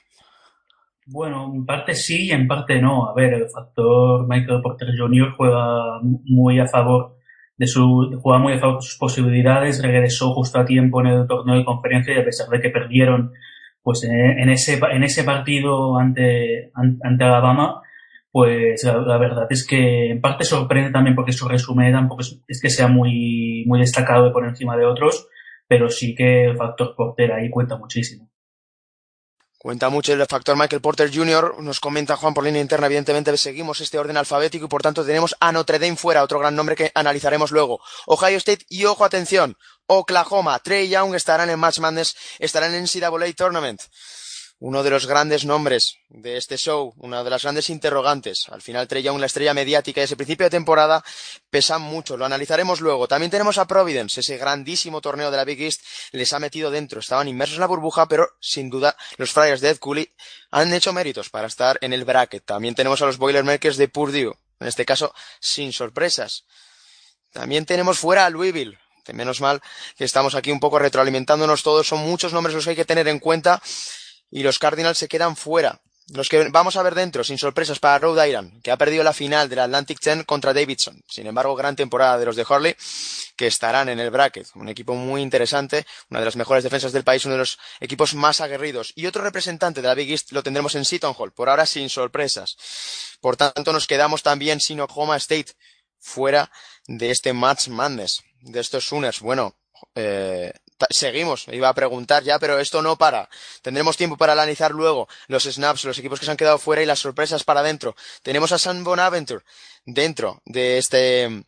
Bueno, 1.06 1.52
en 1.54 1.66
parte 1.66 1.94
sí 1.94 2.26
y 2.28 2.32
en 2.32 2.46
parte 2.48 2.80
no. 2.80 3.08
A 3.08 3.14
ver, 3.14 3.34
el 3.34 3.48
factor 3.50 4.26
Michael 4.26 4.62
Porter 4.62 4.88
Jr. 4.96 5.34
juega 5.36 6.00
muy 6.02 6.58
a 6.58 6.66
favor 6.66 7.18
de 7.56 7.66
su, 7.66 8.18
juega 8.22 8.38
muy 8.38 8.54
a 8.54 8.58
favor 8.58 8.76
de 8.76 8.82
sus 8.82 8.96
posibilidades, 8.96 9.82
regresó 9.82 10.32
justo 10.32 10.58
a 10.58 10.64
tiempo 10.64 11.00
en 11.00 11.08
el 11.08 11.26
torneo 11.26 11.56
de 11.56 11.64
conferencia 11.64 12.14
y 12.14 12.20
a 12.20 12.24
pesar 12.24 12.48
de 12.48 12.60
que 12.60 12.70
perdieron, 12.70 13.32
pues 13.82 14.02
en, 14.04 14.48
ese, 14.48 14.80
en 14.92 15.02
ese 15.04 15.24
partido 15.24 15.98
ante, 15.98 16.72
ante 16.74 17.24
Alabama, 17.24 17.82
pues 18.32 18.82
la, 18.84 19.18
verdad 19.18 19.46
es 19.50 19.66
que 19.66 20.10
en 20.10 20.20
parte 20.20 20.44
sorprende 20.44 20.90
también 20.90 21.14
porque 21.14 21.32
su 21.32 21.46
resumen 21.48 21.92
tampoco 21.92 22.22
es, 22.22 22.42
es, 22.48 22.60
que 22.60 22.70
sea 22.70 22.88
muy, 22.88 23.64
muy 23.66 23.78
destacado 23.78 24.24
de 24.24 24.30
por 24.32 24.46
encima 24.46 24.76
de 24.76 24.86
otros, 24.86 25.28
pero 25.68 25.88
sí 25.88 26.14
que 26.14 26.46
el 26.46 26.56
factor 26.56 26.94
porter 26.96 27.32
ahí 27.32 27.50
cuenta 27.50 27.76
muchísimo. 27.76 28.28
Cuenta 29.64 29.88
mucho 29.88 30.12
el 30.12 30.26
factor 30.26 30.58
Michael 30.58 30.82
Porter 30.82 31.10
Jr. 31.10 31.54
Nos 31.60 31.80
comenta 31.80 32.18
Juan 32.18 32.34
por 32.34 32.44
línea 32.44 32.60
interna. 32.60 32.84
Evidentemente 32.84 33.34
seguimos 33.38 33.80
este 33.80 33.98
orden 33.98 34.18
alfabético 34.18 34.66
y 34.66 34.68
por 34.68 34.82
tanto 34.82 35.06
tenemos 35.06 35.34
a 35.40 35.52
Notre 35.52 35.78
Dame 35.78 35.96
fuera, 35.96 36.22
otro 36.22 36.38
gran 36.38 36.54
nombre 36.54 36.76
que 36.76 36.92
analizaremos 36.94 37.50
luego. 37.50 37.80
Ohio 38.04 38.36
State 38.36 38.66
y 38.68 38.84
ojo, 38.84 39.06
atención, 39.06 39.56
Oklahoma. 39.86 40.58
Trey 40.58 40.90
Young 40.90 41.14
estarán 41.14 41.48
en 41.48 41.58
Match 41.58 41.78
Madness, 41.78 42.14
estarán 42.38 42.74
en 42.74 42.84
NCAA 42.84 43.32
Tournament 43.34 43.80
uno 44.58 44.82
de 44.82 44.90
los 44.90 45.06
grandes 45.06 45.44
nombres 45.44 45.98
de 46.08 46.36
este 46.36 46.56
show, 46.56 46.94
una 46.98 47.22
de 47.22 47.30
las 47.30 47.42
grandes 47.42 47.70
interrogantes. 47.70 48.46
Al 48.50 48.62
final 48.62 48.88
Trey 48.88 49.02
Young, 49.02 49.18
la 49.18 49.26
estrella 49.26 49.52
mediática 49.52 50.00
de 50.00 50.06
ese 50.06 50.16
principio 50.16 50.44
de 50.44 50.50
temporada, 50.50 51.04
pesa 51.50 51.78
mucho. 51.78 52.16
Lo 52.16 52.24
analizaremos 52.24 52.80
luego. 52.80 53.08
También 53.08 53.30
tenemos 53.30 53.58
a 53.58 53.66
Providence, 53.66 54.20
ese 54.20 54.38
grandísimo 54.38 55.00
torneo 55.00 55.30
de 55.30 55.36
la 55.36 55.44
Big 55.44 55.60
East, 55.60 55.82
les 56.12 56.32
ha 56.32 56.38
metido 56.38 56.70
dentro. 56.70 57.00
Estaban 57.00 57.28
inmersos 57.28 57.56
en 57.56 57.60
la 57.60 57.66
burbuja, 57.66 58.06
pero 58.06 58.28
sin 58.40 58.70
duda 58.70 58.96
los 59.16 59.32
Friars 59.32 59.60
de 59.60 59.70
Ed 59.70 59.78
Cooley 59.78 60.14
han 60.50 60.72
hecho 60.72 60.92
méritos 60.92 61.30
para 61.30 61.48
estar 61.48 61.78
en 61.80 61.92
el 61.92 62.04
bracket. 62.04 62.44
También 62.44 62.74
tenemos 62.74 63.02
a 63.02 63.06
los 63.06 63.18
Boilermakers 63.18 63.76
de 63.76 63.88
Purdue, 63.88 64.38
en 64.60 64.68
este 64.68 64.86
caso 64.86 65.12
sin 65.40 65.72
sorpresas. 65.72 66.44
También 67.32 67.66
tenemos 67.66 67.98
fuera 67.98 68.26
a 68.26 68.30
Louisville. 68.30 68.78
Menos 69.12 69.42
mal 69.42 69.60
que 69.98 70.04
estamos 70.04 70.34
aquí 70.34 70.50
un 70.50 70.60
poco 70.60 70.78
retroalimentándonos 70.78 71.62
todos. 71.62 71.86
Son 71.86 71.98
muchos 71.98 72.32
nombres 72.32 72.54
los 72.54 72.64
que 72.64 72.70
hay 72.70 72.76
que 72.76 72.86
tener 72.86 73.06
en 73.08 73.18
cuenta 73.18 73.60
y 74.30 74.42
los 74.42 74.58
Cardinals 74.58 74.98
se 74.98 75.08
quedan 75.08 75.36
fuera. 75.36 75.80
Los 76.08 76.28
que 76.28 76.48
vamos 76.50 76.76
a 76.76 76.82
ver 76.82 76.94
dentro, 76.94 77.24
sin 77.24 77.38
sorpresas 77.38 77.78
para 77.78 77.98
Rhode 77.98 78.28
Island, 78.28 78.60
que 78.62 78.70
ha 78.70 78.76
perdido 78.76 79.02
la 79.02 79.14
final 79.14 79.48
del 79.48 79.60
Atlantic 79.60 80.00
10 80.00 80.26
contra 80.26 80.52
Davidson. 80.52 81.02
Sin 81.08 81.26
embargo, 81.26 81.56
gran 81.56 81.76
temporada 81.76 82.18
de 82.18 82.26
los 82.26 82.36
de 82.36 82.44
Hurley, 82.46 82.76
que 83.36 83.46
estarán 83.46 83.88
en 83.88 83.98
el 83.98 84.10
bracket. 84.10 84.48
Un 84.54 84.68
equipo 84.68 84.94
muy 84.94 85.22
interesante, 85.22 85.86
una 86.10 86.20
de 86.20 86.26
las 86.26 86.36
mejores 86.36 86.62
defensas 86.62 86.92
del 86.92 87.04
país, 87.04 87.24
uno 87.24 87.34
de 87.34 87.38
los 87.38 87.58
equipos 87.80 88.14
más 88.14 88.42
aguerridos. 88.42 88.92
Y 88.96 89.06
otro 89.06 89.22
representante 89.22 89.80
de 89.80 89.88
la 89.88 89.94
Big 89.94 90.10
East 90.10 90.32
lo 90.32 90.42
tendremos 90.42 90.74
en 90.74 90.84
Seton 90.84 91.14
Hall, 91.16 91.32
por 91.32 91.48
ahora 91.48 91.64
sin 91.64 91.88
sorpresas. 91.88 92.58
Por 93.22 93.38
tanto, 93.38 93.72
nos 93.72 93.86
quedamos 93.86 94.22
también 94.22 94.60
sin 94.60 94.80
Oklahoma 94.80 95.16
State, 95.16 95.52
fuera 95.98 96.50
de 96.86 97.10
este 97.10 97.32
Match 97.32 97.68
Madness, 97.68 98.22
de 98.42 98.60
estos 98.60 98.86
Sooners. 98.86 99.20
Bueno, 99.20 99.56
eh, 99.94 100.52
seguimos, 100.90 101.46
iba 101.48 101.68
a 101.68 101.74
preguntar 101.74 102.22
ya, 102.22 102.38
pero 102.38 102.58
esto 102.58 102.82
no 102.82 102.96
para. 102.96 103.28
Tendremos 103.62 103.96
tiempo 103.96 104.16
para 104.16 104.32
analizar 104.32 104.72
luego 104.72 105.08
los 105.28 105.44
snaps, 105.44 105.84
los 105.84 105.98
equipos 105.98 106.18
que 106.18 106.26
se 106.26 106.30
han 106.30 106.36
quedado 106.36 106.58
fuera 106.58 106.82
y 106.82 106.86
las 106.86 106.98
sorpresas 106.98 107.44
para 107.44 107.60
adentro. 107.60 107.96
Tenemos 108.22 108.52
a 108.52 108.58
San 108.58 108.84
Bonaventure 108.84 109.44
dentro 109.84 110.42
de 110.44 110.78
este 110.78 111.44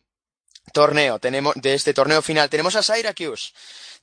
torneo, 0.73 1.19
tenemos, 1.19 1.53
de 1.55 1.73
este 1.73 1.93
torneo 1.93 2.21
final. 2.21 2.49
Tenemos 2.49 2.75
a 2.75 2.83
Syracuse. 2.83 3.51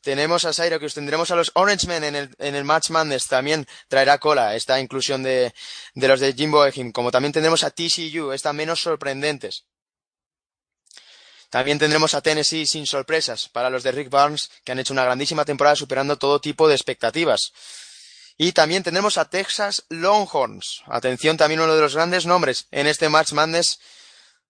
Tenemos 0.05 0.45
a 0.45 0.53
Syracuse, 0.53 0.95
tendremos 0.95 1.31
a 1.31 1.37
los 1.37 1.51
Orange 1.55 1.87
Men 1.87 2.05
en 2.05 2.15
el, 2.15 2.35
en 2.39 2.55
el 2.55 2.65
Match 2.65 2.91
Madness, 2.91 3.27
también 3.27 3.67
traerá 3.89 4.19
cola 4.19 4.55
esta 4.55 4.79
inclusión 4.79 5.23
de, 5.23 5.55
de 5.95 6.09
los 6.09 6.21
de 6.21 6.35
Jimbo 6.35 6.67
Ehim, 6.67 6.93
como 6.93 7.11
también 7.11 7.33
tendremos 7.33 7.65
a 7.65 7.71
TCU, 7.71 8.33
están 8.33 8.55
menos 8.55 8.83
sorprendentes. 8.83 9.65
También 11.55 11.79
tendremos 11.79 12.15
a 12.15 12.21
Tennessee 12.21 12.67
sin 12.67 12.85
sorpresas 12.85 13.49
para 13.49 13.71
los 13.71 13.85
de 13.85 13.93
Rick 13.93 14.11
Barnes, 14.11 14.51
que 14.65 14.73
han 14.73 14.81
hecho 14.81 14.93
una 14.93 15.05
grandísima 15.05 15.45
temporada 15.45 15.77
superando 15.77 16.19
todo 16.19 16.41
tipo 16.41 16.67
de 16.67 16.75
expectativas. 16.75 17.53
Y 18.37 18.51
también 18.51 18.83
tendremos 18.83 19.19
a 19.19 19.31
Texas 19.31 19.85
Longhorns. 19.89 20.83
Atención, 20.87 21.37
también 21.37 21.61
uno 21.61 21.77
de 21.77 21.81
los 21.81 21.95
grandes 21.95 22.27
nombres 22.27 22.67
en 22.73 22.89
este 22.89 23.09
Match 23.09 23.35
Madness. 23.35 23.79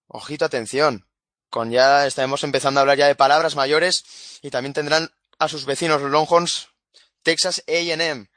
Ojito, 0.07 0.47
atención. 0.47 1.07
Con 1.51 1.71
ya 1.71 2.07
estaremos 2.07 2.43
empezando 2.43 2.81
a 2.81 2.85
hablar 2.85 2.97
ya 2.97 3.07
de 3.07 3.15
palabras 3.15 3.55
mayores 3.55 4.07
y 4.41 4.49
también 4.49 4.73
tendrán 4.73 5.13
a 5.39 5.51
sus 5.51 5.67
vecinos 5.67 6.01
los 6.01 6.11
Longhorns 6.11 6.69
Texas 7.23 7.63
A&M. 7.69 8.31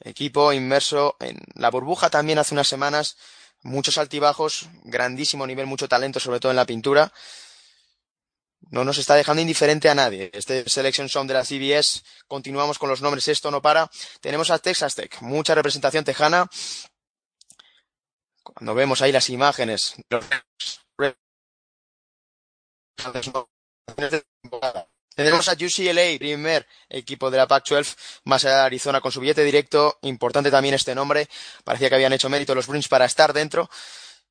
Equipo 0.00 0.52
inmerso 0.52 1.16
en 1.18 1.38
la 1.54 1.70
burbuja 1.70 2.10
también 2.10 2.38
hace 2.38 2.52
unas 2.52 2.68
semanas. 2.68 3.16
Muchos 3.62 3.96
altibajos, 3.96 4.68
grandísimo 4.84 5.46
nivel, 5.46 5.64
mucho 5.64 5.88
talento, 5.88 6.20
sobre 6.20 6.40
todo 6.40 6.52
en 6.52 6.56
la 6.56 6.66
pintura 6.66 7.10
no 8.72 8.84
nos 8.84 8.96
está 8.96 9.14
dejando 9.14 9.42
indiferente 9.42 9.90
a 9.90 9.94
nadie. 9.94 10.30
Este 10.32 10.68
Selection 10.68 11.08
Song 11.08 11.28
de 11.28 11.34
la 11.34 11.44
CBS, 11.44 12.02
continuamos 12.26 12.78
con 12.78 12.88
los 12.88 13.02
nombres, 13.02 13.28
esto 13.28 13.50
no 13.50 13.60
para. 13.60 13.88
Tenemos 14.20 14.50
a 14.50 14.58
Texas 14.58 14.94
Tech, 14.94 15.20
mucha 15.20 15.54
representación 15.54 16.04
tejana. 16.04 16.48
Cuando 18.42 18.74
vemos 18.74 19.02
ahí 19.02 19.12
las 19.12 19.28
imágenes, 19.28 19.94
Tenemos 25.14 25.48
a 25.48 25.52
UCLA, 25.52 26.18
primer 26.18 26.66
equipo 26.88 27.30
de 27.30 27.36
la 27.36 27.46
Pac-12, 27.46 27.94
más 28.24 28.44
allá 28.46 28.56
de 28.56 28.62
Arizona 28.62 29.02
con 29.02 29.12
su 29.12 29.20
billete 29.20 29.44
directo. 29.44 29.98
Importante 30.00 30.50
también 30.50 30.74
este 30.74 30.94
nombre. 30.94 31.28
Parecía 31.62 31.90
que 31.90 31.96
habían 31.96 32.14
hecho 32.14 32.30
mérito 32.30 32.54
los 32.54 32.66
Bruins 32.66 32.88
para 32.88 33.04
estar 33.04 33.34
dentro. 33.34 33.68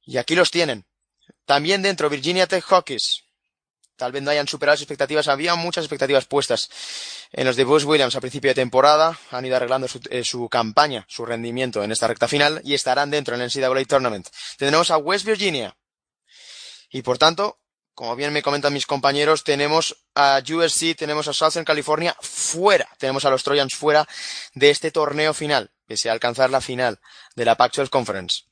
Y 0.03 0.17
aquí 0.17 0.33
los 0.33 0.49
tienen. 0.49 0.87
También 1.45 1.83
dentro, 1.83 2.09
Virginia 2.09 2.47
Tech 2.47 2.63
Hawkeyes, 2.63 3.23
tal 4.01 4.11
vez 4.11 4.23
no 4.23 4.31
hayan 4.31 4.47
superado 4.47 4.73
las 4.73 4.81
expectativas. 4.81 5.27
Había 5.27 5.53
muchas 5.53 5.83
expectativas 5.83 6.25
puestas 6.25 6.71
en 7.31 7.45
los 7.45 7.55
de 7.55 7.65
Bruce 7.65 7.85
Williams 7.85 8.15
a 8.15 8.19
principio 8.19 8.49
de 8.49 8.55
temporada. 8.55 9.19
Han 9.29 9.45
ido 9.45 9.55
arreglando 9.55 9.85
eh, 10.09 10.23
su, 10.23 10.49
campaña, 10.49 11.05
su 11.07 11.23
rendimiento 11.23 11.83
en 11.83 11.91
esta 11.91 12.07
recta 12.07 12.27
final 12.27 12.61
y 12.63 12.73
estarán 12.73 13.11
dentro 13.11 13.35
en 13.35 13.41
el 13.41 13.51
NCAA 13.55 13.85
Tournament. 13.85 14.27
Tendremos 14.57 14.89
a 14.89 14.97
West 14.97 15.27
Virginia. 15.27 15.77
Y 16.89 17.03
por 17.03 17.19
tanto, 17.19 17.59
como 17.93 18.15
bien 18.15 18.33
me 18.33 18.41
comentan 18.41 18.73
mis 18.73 18.87
compañeros, 18.87 19.43
tenemos 19.43 19.95
a 20.15 20.41
USC, 20.43 20.95
tenemos 20.97 21.27
a 21.27 21.33
Southern 21.33 21.63
California 21.63 22.17
fuera. 22.21 22.89
Tenemos 22.97 23.23
a 23.25 23.29
los 23.29 23.43
Trojans 23.43 23.75
fuera 23.75 24.07
de 24.55 24.71
este 24.71 24.89
torneo 24.89 25.35
final, 25.35 25.69
que 25.87 25.95
sea 25.95 26.11
alcanzar 26.11 26.49
la 26.49 26.59
final 26.59 26.99
de 27.35 27.45
la 27.45 27.55
Pac-12 27.55 27.89
Conference. 27.89 28.50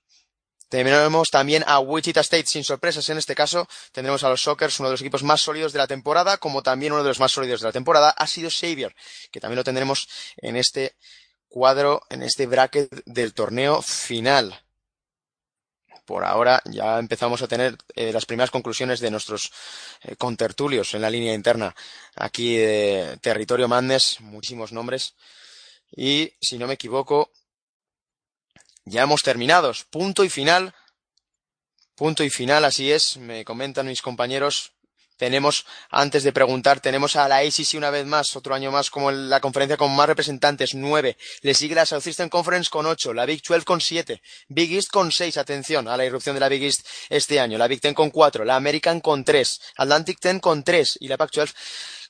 Tenemos 0.69 1.29
también 1.31 1.63
a 1.65 1.79
Wichita 1.79 2.21
State 2.21 2.45
sin 2.45 2.63
sorpresas 2.63 3.09
en 3.09 3.17
este 3.17 3.33
caso. 3.33 3.67
Tendremos 3.91 4.23
a 4.23 4.29
los 4.29 4.43
Sockers, 4.43 4.79
uno 4.79 4.89
de 4.89 4.93
los 4.93 5.01
equipos 5.01 5.23
más 5.23 5.41
sólidos 5.41 5.73
de 5.73 5.79
la 5.79 5.87
temporada, 5.87 6.37
como 6.37 6.61
también 6.61 6.93
uno 6.93 7.01
de 7.01 7.09
los 7.09 7.19
más 7.19 7.31
sólidos 7.31 7.61
de 7.61 7.67
la 7.67 7.73
temporada 7.73 8.11
ha 8.11 8.27
sido 8.27 8.49
Xavier, 8.51 8.95
que 9.31 9.39
también 9.39 9.57
lo 9.57 9.63
tendremos 9.63 10.07
en 10.37 10.55
este 10.55 10.95
cuadro, 11.47 12.03
en 12.11 12.21
este 12.21 12.45
bracket 12.45 13.03
del 13.05 13.33
torneo 13.33 13.81
final. 13.81 14.61
Por 16.05 16.23
ahora 16.23 16.61
ya 16.65 16.99
empezamos 16.99 17.41
a 17.41 17.47
tener 17.47 17.75
eh, 17.95 18.11
las 18.13 18.25
primeras 18.25 18.51
conclusiones 18.51 18.99
de 18.99 19.11
nuestros 19.11 19.51
eh, 20.03 20.15
contertulios 20.15 20.93
en 20.93 21.01
la 21.01 21.09
línea 21.09 21.33
interna. 21.33 21.75
Aquí 22.15 22.57
Territorio 23.21 23.67
Madness, 23.67 24.21
muchísimos 24.21 24.71
nombres. 24.71 25.15
Y 25.95 26.33
si 26.39 26.57
no 26.59 26.67
me 26.67 26.75
equivoco, 26.75 27.31
ya 28.85 29.03
hemos 29.03 29.23
terminado. 29.23 29.71
Punto 29.89 30.23
y 30.23 30.29
final. 30.29 30.73
Punto 31.95 32.23
y 32.23 32.29
final, 32.29 32.65
así 32.65 32.91
es. 32.91 33.17
Me 33.17 33.43
comentan 33.43 33.87
mis 33.87 34.01
compañeros. 34.01 34.73
Tenemos, 35.19 35.65
antes 35.89 36.23
de 36.23 36.31
preguntar, 36.31 36.79
tenemos 36.79 37.17
a 37.17 37.27
la 37.27 37.39
ACC 37.39 37.73
una 37.75 37.89
vez 37.89 38.05
más, 38.05 38.37
otro 38.37 38.55
año 38.55 38.71
más 38.71 38.89
como 38.89 39.11
la 39.11 39.41
conferencia 39.41 39.75
con 39.75 39.93
más 39.93 40.07
representantes, 40.07 40.75
nueve. 40.75 41.17
Le 41.41 41.53
sigue 41.53 41.75
la 41.75 41.85
Southeastern 41.85 42.29
Conference 42.29 42.69
con 42.69 42.85
ocho, 42.85 43.13
la 43.13 43.25
Big 43.25 43.43
12 43.43 43.65
con 43.65 43.81
siete, 43.81 44.21
Big 44.47 44.73
East 44.73 44.89
con 44.89 45.11
seis, 45.11 45.35
atención 45.35 45.89
a 45.89 45.97
la 45.97 46.05
irrupción 46.05 46.35
de 46.35 46.39
la 46.39 46.47
Big 46.47 46.63
East 46.63 46.87
este 47.09 47.37
año, 47.37 47.57
la 47.57 47.67
Big 47.67 47.81
Ten 47.81 47.93
con 47.93 48.11
cuatro, 48.11 48.45
la 48.45 48.55
American 48.55 49.01
con 49.01 49.25
tres, 49.25 49.59
Atlantic 49.75 50.21
Ten 50.21 50.39
con 50.39 50.63
tres 50.63 50.97
y 51.01 51.09
la 51.09 51.17
Pac 51.17 51.33
12 51.33 51.53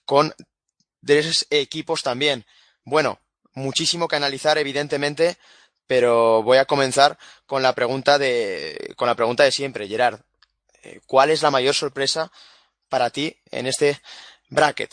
con 0.06 0.32
tres 1.04 1.48
equipos 1.50 2.04
también. 2.04 2.46
Bueno, 2.84 3.20
muchísimo 3.54 4.08
que 4.08 4.18
analizar, 4.18 4.60
evidentemente 4.60 5.40
pero 5.90 6.44
voy 6.44 6.60
a 6.60 6.66
comenzar 6.66 7.18
con 7.48 7.64
la 7.64 7.74
pregunta 7.74 8.20
de, 8.20 8.94
con 8.96 9.08
la 9.08 9.16
pregunta 9.16 9.44
de 9.44 9.52
siempre, 9.52 9.88
Gerard. 9.88 10.20
Eh, 10.84 11.00
¿Cuál 11.08 11.32
es 11.32 11.42
la 11.42 11.50
mayor 11.50 11.74
sorpresa 11.74 12.32
para 12.90 13.10
ti 13.10 13.36
en 13.50 13.66
este 13.66 13.98
bracket? 14.52 14.92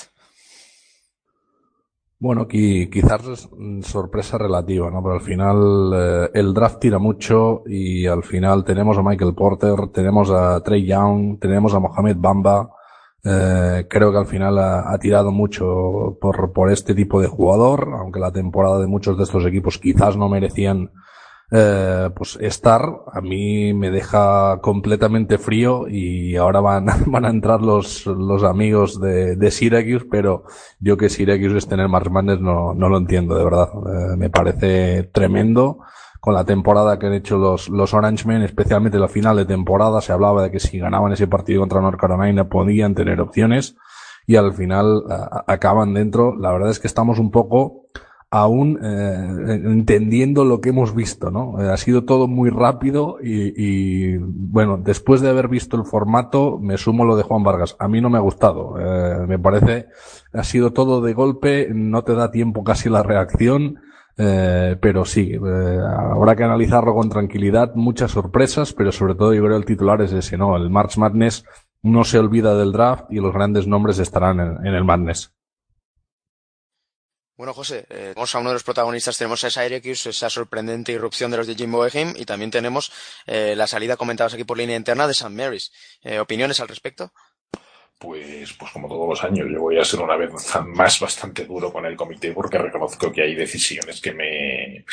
Bueno, 2.18 2.48
quizás 2.48 3.46
sorpresa 3.82 4.38
relativa, 4.38 4.90
¿no? 4.90 5.02
Pero 5.02 5.16
al 5.16 5.20
final 5.20 5.92
eh, 5.94 6.30
el 6.32 6.54
draft 6.54 6.80
tira 6.80 6.98
mucho 6.98 7.62
y 7.66 8.06
al 8.06 8.24
final 8.24 8.64
tenemos 8.64 8.96
a 8.96 9.02
Michael 9.02 9.34
Porter, 9.34 9.88
tenemos 9.92 10.30
a 10.30 10.62
Trey 10.62 10.86
Young, 10.86 11.38
tenemos 11.38 11.74
a 11.74 11.78
Mohamed 11.78 12.16
Bamba, 12.18 12.70
eh, 13.28 13.86
creo 13.88 14.12
que 14.12 14.18
al 14.18 14.26
final 14.26 14.56
ha, 14.58 14.96
tirado 14.98 15.32
mucho 15.32 16.16
por, 16.20 16.52
por 16.52 16.70
este 16.70 16.94
tipo 16.94 17.20
de 17.20 17.26
jugador, 17.26 17.88
aunque 17.98 18.20
la 18.20 18.30
temporada 18.30 18.78
de 18.78 18.86
muchos 18.86 19.18
de 19.18 19.24
estos 19.24 19.44
equipos 19.44 19.78
quizás 19.78 20.16
no 20.16 20.28
merecían 20.28 20.92
eh, 21.50 22.10
pues 22.14 22.38
estar. 22.40 22.82
A 23.12 23.20
mí 23.20 23.74
me 23.74 23.90
deja 23.90 24.60
completamente 24.60 25.38
frío 25.38 25.88
y 25.88 26.36
ahora 26.36 26.60
van, 26.60 26.86
van 27.06 27.24
a 27.24 27.30
entrar 27.30 27.62
los, 27.62 28.06
los 28.06 28.44
amigos 28.44 29.00
de, 29.00 29.34
de 29.34 29.50
Syracuse, 29.50 30.06
pero 30.10 30.44
yo 30.78 30.96
que 30.96 31.08
Syracuse 31.08 31.58
es 31.58 31.68
tener 31.68 31.88
más 31.88 32.08
manes 32.10 32.40
no, 32.40 32.74
no 32.74 32.88
lo 32.88 32.98
entiendo, 32.98 33.36
de 33.36 33.44
verdad. 33.44 33.70
Eh, 33.74 34.16
me 34.16 34.30
parece 34.30 35.04
tremendo 35.12 35.80
con 36.26 36.34
la 36.34 36.44
temporada 36.44 36.98
que 36.98 37.06
han 37.06 37.12
hecho 37.12 37.38
los, 37.38 37.68
los 37.68 37.94
Orange 37.94 38.26
Men, 38.26 38.42
especialmente 38.42 38.98
la 38.98 39.06
final 39.06 39.36
de 39.36 39.44
temporada, 39.44 40.00
se 40.00 40.10
hablaba 40.10 40.42
de 40.42 40.50
que 40.50 40.58
si 40.58 40.76
ganaban 40.76 41.12
ese 41.12 41.28
partido 41.28 41.60
contra 41.60 41.80
North 41.80 42.00
Carolina 42.00 42.48
podían 42.48 42.96
tener 42.96 43.20
opciones 43.20 43.76
y 44.26 44.34
al 44.34 44.52
final 44.52 45.04
acaban 45.46 45.94
dentro. 45.94 46.34
La 46.34 46.50
verdad 46.50 46.70
es 46.70 46.80
que 46.80 46.88
estamos 46.88 47.20
un 47.20 47.30
poco 47.30 47.86
aún 48.28 48.80
eh, 48.82 49.60
entendiendo 49.66 50.44
lo 50.44 50.60
que 50.60 50.70
hemos 50.70 50.96
visto, 50.96 51.30
¿no? 51.30 51.62
Eh, 51.62 51.70
ha 51.70 51.76
sido 51.76 52.04
todo 52.04 52.26
muy 52.26 52.50
rápido 52.50 53.18
y, 53.22 53.52
y, 53.54 54.16
bueno, 54.18 54.78
después 54.78 55.20
de 55.20 55.30
haber 55.30 55.46
visto 55.46 55.76
el 55.76 55.84
formato, 55.84 56.58
me 56.58 56.76
sumo 56.76 57.04
lo 57.04 57.14
de 57.14 57.22
Juan 57.22 57.44
Vargas. 57.44 57.76
A 57.78 57.86
mí 57.86 58.00
no 58.00 58.10
me 58.10 58.18
ha 58.18 58.22
gustado. 58.22 58.74
Eh, 58.80 59.26
me 59.28 59.38
parece, 59.38 59.86
ha 60.32 60.42
sido 60.42 60.72
todo 60.72 61.02
de 61.02 61.12
golpe, 61.12 61.68
no 61.72 62.02
te 62.02 62.16
da 62.16 62.32
tiempo 62.32 62.64
casi 62.64 62.88
la 62.88 63.04
reacción. 63.04 63.78
Eh, 64.18 64.76
pero 64.80 65.04
sí, 65.04 65.32
eh, 65.32 65.78
habrá 66.14 66.34
que 66.34 66.44
analizarlo 66.44 66.94
con 66.94 67.10
tranquilidad, 67.10 67.74
muchas 67.74 68.12
sorpresas, 68.12 68.72
pero 68.72 68.90
sobre 68.90 69.14
todo 69.14 69.34
yo 69.34 69.44
creo 69.44 69.56
el 69.56 69.66
titular 69.66 70.00
es 70.00 70.12
ese, 70.12 70.38
¿no? 70.38 70.56
El 70.56 70.70
March 70.70 70.96
Madness 70.96 71.44
no 71.82 72.02
se 72.04 72.18
olvida 72.18 72.56
del 72.56 72.72
draft 72.72 73.04
y 73.10 73.16
los 73.16 73.34
grandes 73.34 73.66
nombres 73.66 73.98
estarán 73.98 74.40
en, 74.40 74.74
el 74.74 74.84
Madness. 74.84 75.32
Bueno, 77.36 77.52
José, 77.52 77.86
eh, 77.90 78.12
tenemos 78.14 78.34
a 78.34 78.38
uno 78.38 78.48
de 78.48 78.54
los 78.54 78.64
protagonistas, 78.64 79.18
tenemos 79.18 79.44
a 79.44 79.50
Syracuse, 79.50 80.08
esa 80.08 80.30
sorprendente 80.30 80.92
irrupción 80.92 81.30
de 81.30 81.36
los 81.36 81.46
de 81.46 81.54
Jim 81.54 81.70
Boeheim, 81.70 82.14
y 82.16 82.24
también 82.24 82.50
tenemos 82.50 82.90
la 83.26 83.66
salida 83.66 83.98
comentadas 83.98 84.32
aquí 84.32 84.44
por 84.44 84.56
línea 84.56 84.76
interna 84.76 85.06
de 85.06 85.12
St. 85.12 85.28
Mary's. 85.28 85.70
¿Opiniones 86.18 86.60
al 86.60 86.68
respecto? 86.68 87.12
Pues, 87.98 88.52
pues 88.52 88.72
como 88.72 88.88
todos 88.88 89.08
los 89.08 89.24
años, 89.24 89.46
yo 89.50 89.60
voy 89.60 89.78
a 89.78 89.84
ser 89.84 90.00
una 90.00 90.16
vez 90.16 90.30
más 90.66 91.00
bastante 91.00 91.46
duro 91.46 91.72
con 91.72 91.86
el 91.86 91.96
comité 91.96 92.32
porque 92.32 92.58
reconozco 92.58 93.10
que 93.10 93.22
hay 93.22 93.34
decisiones 93.34 94.00
que 94.00 94.12
me, 94.12 94.84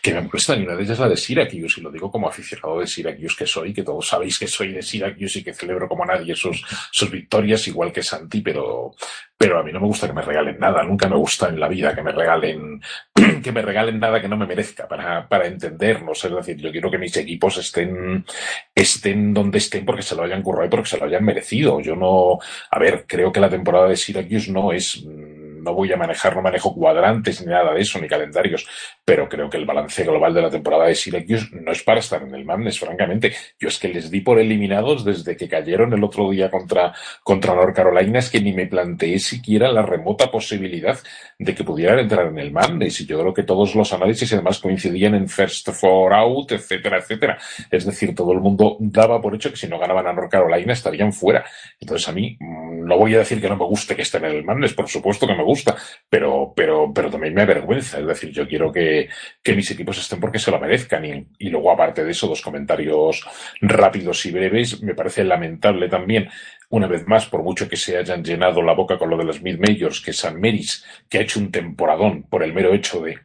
que 0.00 0.14
me 0.14 0.20
molestan 0.20 0.60
y 0.60 0.64
una 0.64 0.76
de 0.76 0.82
ellas 0.82 0.92
es 0.92 1.00
la 1.00 1.08
de 1.08 1.16
Syracuse 1.16 1.80
y 1.80 1.82
lo 1.82 1.90
digo 1.90 2.10
como 2.10 2.28
aficionado 2.28 2.78
de 2.78 2.86
Syracuse 2.86 3.36
que 3.36 3.46
soy, 3.46 3.74
que 3.74 3.82
todos 3.82 4.06
sabéis 4.06 4.38
que 4.38 4.46
soy 4.46 4.72
de 4.72 4.82
Syracuse 4.82 5.40
y 5.40 5.44
que 5.44 5.54
celebro 5.54 5.88
como 5.88 6.04
nadie 6.04 6.36
sus, 6.36 6.64
sus 6.92 7.10
victorias 7.10 7.66
igual 7.66 7.92
que 7.92 8.02
Santi, 8.02 8.40
pero, 8.40 8.94
pero 9.42 9.58
a 9.58 9.64
mí 9.64 9.72
no 9.72 9.80
me 9.80 9.88
gusta 9.88 10.06
que 10.06 10.12
me 10.12 10.22
regalen 10.22 10.56
nada, 10.60 10.84
nunca 10.84 11.08
me 11.08 11.16
gusta 11.16 11.48
en 11.48 11.58
la 11.58 11.66
vida 11.66 11.96
que 11.96 12.02
me 12.02 12.12
regalen, 12.12 12.80
que 13.42 13.50
me 13.50 13.60
regalen 13.60 13.98
nada 13.98 14.20
que 14.20 14.28
no 14.28 14.36
me 14.36 14.46
merezca 14.46 14.86
para, 14.86 15.28
para 15.28 15.48
entendernos. 15.48 16.24
Es 16.24 16.30
decir, 16.32 16.58
yo 16.58 16.70
quiero 16.70 16.88
que 16.88 16.98
mis 16.98 17.16
equipos 17.16 17.58
estén, 17.58 18.24
estén 18.72 19.34
donde 19.34 19.58
estén 19.58 19.84
porque 19.84 20.02
se 20.02 20.14
lo 20.14 20.22
hayan 20.22 20.42
currado 20.42 20.66
y 20.66 20.70
porque 20.70 20.90
se 20.90 20.96
lo 20.96 21.06
hayan 21.06 21.24
merecido. 21.24 21.80
Yo 21.80 21.96
no, 21.96 22.38
a 22.70 22.78
ver, 22.78 23.04
creo 23.04 23.32
que 23.32 23.40
la 23.40 23.50
temporada 23.50 23.88
de 23.88 23.96
Syracuse 23.96 24.52
no 24.52 24.70
es, 24.72 25.04
no 25.62 25.74
voy 25.74 25.92
a 25.92 25.96
manejar, 25.96 26.34
no 26.34 26.42
manejo 26.42 26.74
cuadrantes 26.74 27.40
ni 27.40 27.52
nada 27.52 27.72
de 27.72 27.80
eso, 27.80 27.98
ni 27.98 28.08
calendarios, 28.08 28.66
pero 29.04 29.28
creo 29.28 29.48
que 29.48 29.56
el 29.56 29.64
balance 29.64 30.04
global 30.04 30.34
de 30.34 30.42
la 30.42 30.50
temporada 30.50 30.86
de 30.86 30.94
Syracuse 30.94 31.48
no 31.52 31.72
es 31.72 31.82
para 31.82 32.00
estar 32.00 32.22
en 32.22 32.34
el 32.34 32.44
Madness, 32.44 32.78
francamente. 32.78 33.32
Yo 33.58 33.68
es 33.68 33.78
que 33.78 33.88
les 33.88 34.10
di 34.10 34.20
por 34.20 34.38
eliminados 34.38 35.04
desde 35.04 35.36
que 35.36 35.48
cayeron 35.48 35.92
el 35.92 36.04
otro 36.04 36.30
día 36.30 36.50
contra, 36.50 36.92
contra 37.22 37.54
North 37.54 37.74
Carolina, 37.74 38.18
es 38.18 38.30
que 38.30 38.40
ni 38.40 38.52
me 38.52 38.66
planteé 38.66 39.18
siquiera 39.18 39.70
la 39.70 39.82
remota 39.82 40.30
posibilidad 40.30 40.98
de 41.38 41.54
que 41.54 41.64
pudieran 41.64 41.98
entrar 41.98 42.26
en 42.26 42.38
el 42.38 42.52
Madness, 42.52 43.00
y 43.00 43.06
yo 43.06 43.20
creo 43.20 43.34
que 43.34 43.42
todos 43.42 43.74
los 43.74 43.92
análisis 43.92 44.32
además 44.32 44.58
coincidían 44.58 45.14
en 45.14 45.28
first 45.28 45.70
four 45.70 46.12
out, 46.12 46.52
etcétera, 46.52 46.98
etcétera. 46.98 47.38
Es 47.70 47.84
decir, 47.84 48.14
todo 48.14 48.32
el 48.32 48.40
mundo 48.40 48.76
daba 48.80 49.20
por 49.20 49.34
hecho 49.34 49.50
que 49.50 49.56
si 49.56 49.68
no 49.68 49.78
ganaban 49.78 50.06
a 50.06 50.12
North 50.12 50.30
Carolina 50.30 50.72
estarían 50.72 51.12
fuera. 51.12 51.44
Entonces 51.80 52.08
a 52.08 52.12
mí, 52.12 52.36
mm, 52.38 52.84
no 52.86 52.96
voy 52.98 53.14
a 53.14 53.18
decir 53.18 53.40
que 53.40 53.48
no 53.48 53.56
me 53.56 53.64
guste 53.64 53.96
que 53.96 54.02
estén 54.02 54.24
en 54.24 54.32
el 54.32 54.44
Madness, 54.44 54.74
por 54.74 54.88
supuesto 54.88 55.26
que 55.26 55.34
me 55.34 55.44
gusta, 55.44 55.51
pero, 56.08 56.52
pero, 56.54 56.92
pero 56.94 57.10
también 57.10 57.34
me 57.34 57.42
avergüenza. 57.42 57.98
Es 57.98 58.06
decir, 58.06 58.30
yo 58.30 58.46
quiero 58.46 58.72
que, 58.72 59.08
que 59.42 59.54
mis 59.54 59.70
equipos 59.70 59.98
estén 59.98 60.20
porque 60.20 60.38
se 60.38 60.50
lo 60.50 60.58
merezcan. 60.58 61.04
Y, 61.38 61.48
luego, 61.48 61.70
aparte 61.70 62.04
de 62.04 62.10
eso, 62.10 62.26
dos 62.26 62.42
comentarios 62.42 63.24
rápidos 63.60 64.24
y 64.26 64.30
breves. 64.30 64.82
Me 64.82 64.94
parece 64.94 65.24
lamentable 65.24 65.88
también 65.88 66.28
una 66.70 66.86
vez 66.86 67.06
más, 67.06 67.26
por 67.26 67.42
mucho 67.42 67.68
que 67.68 67.76
se 67.76 67.98
hayan 67.98 68.24
llenado 68.24 68.62
la 68.62 68.74
boca 68.74 68.98
con 68.98 69.10
lo 69.10 69.16
de 69.16 69.24
los 69.24 69.42
Mid 69.42 69.58
Majors, 69.58 70.00
que 70.00 70.12
San 70.12 70.40
Meris, 70.40 70.84
que 71.08 71.18
ha 71.18 71.22
hecho 71.22 71.38
un 71.38 71.50
temporadón 71.50 72.22
por 72.22 72.42
el 72.42 72.54
mero 72.54 72.72
hecho 72.72 73.00
de, 73.00 73.18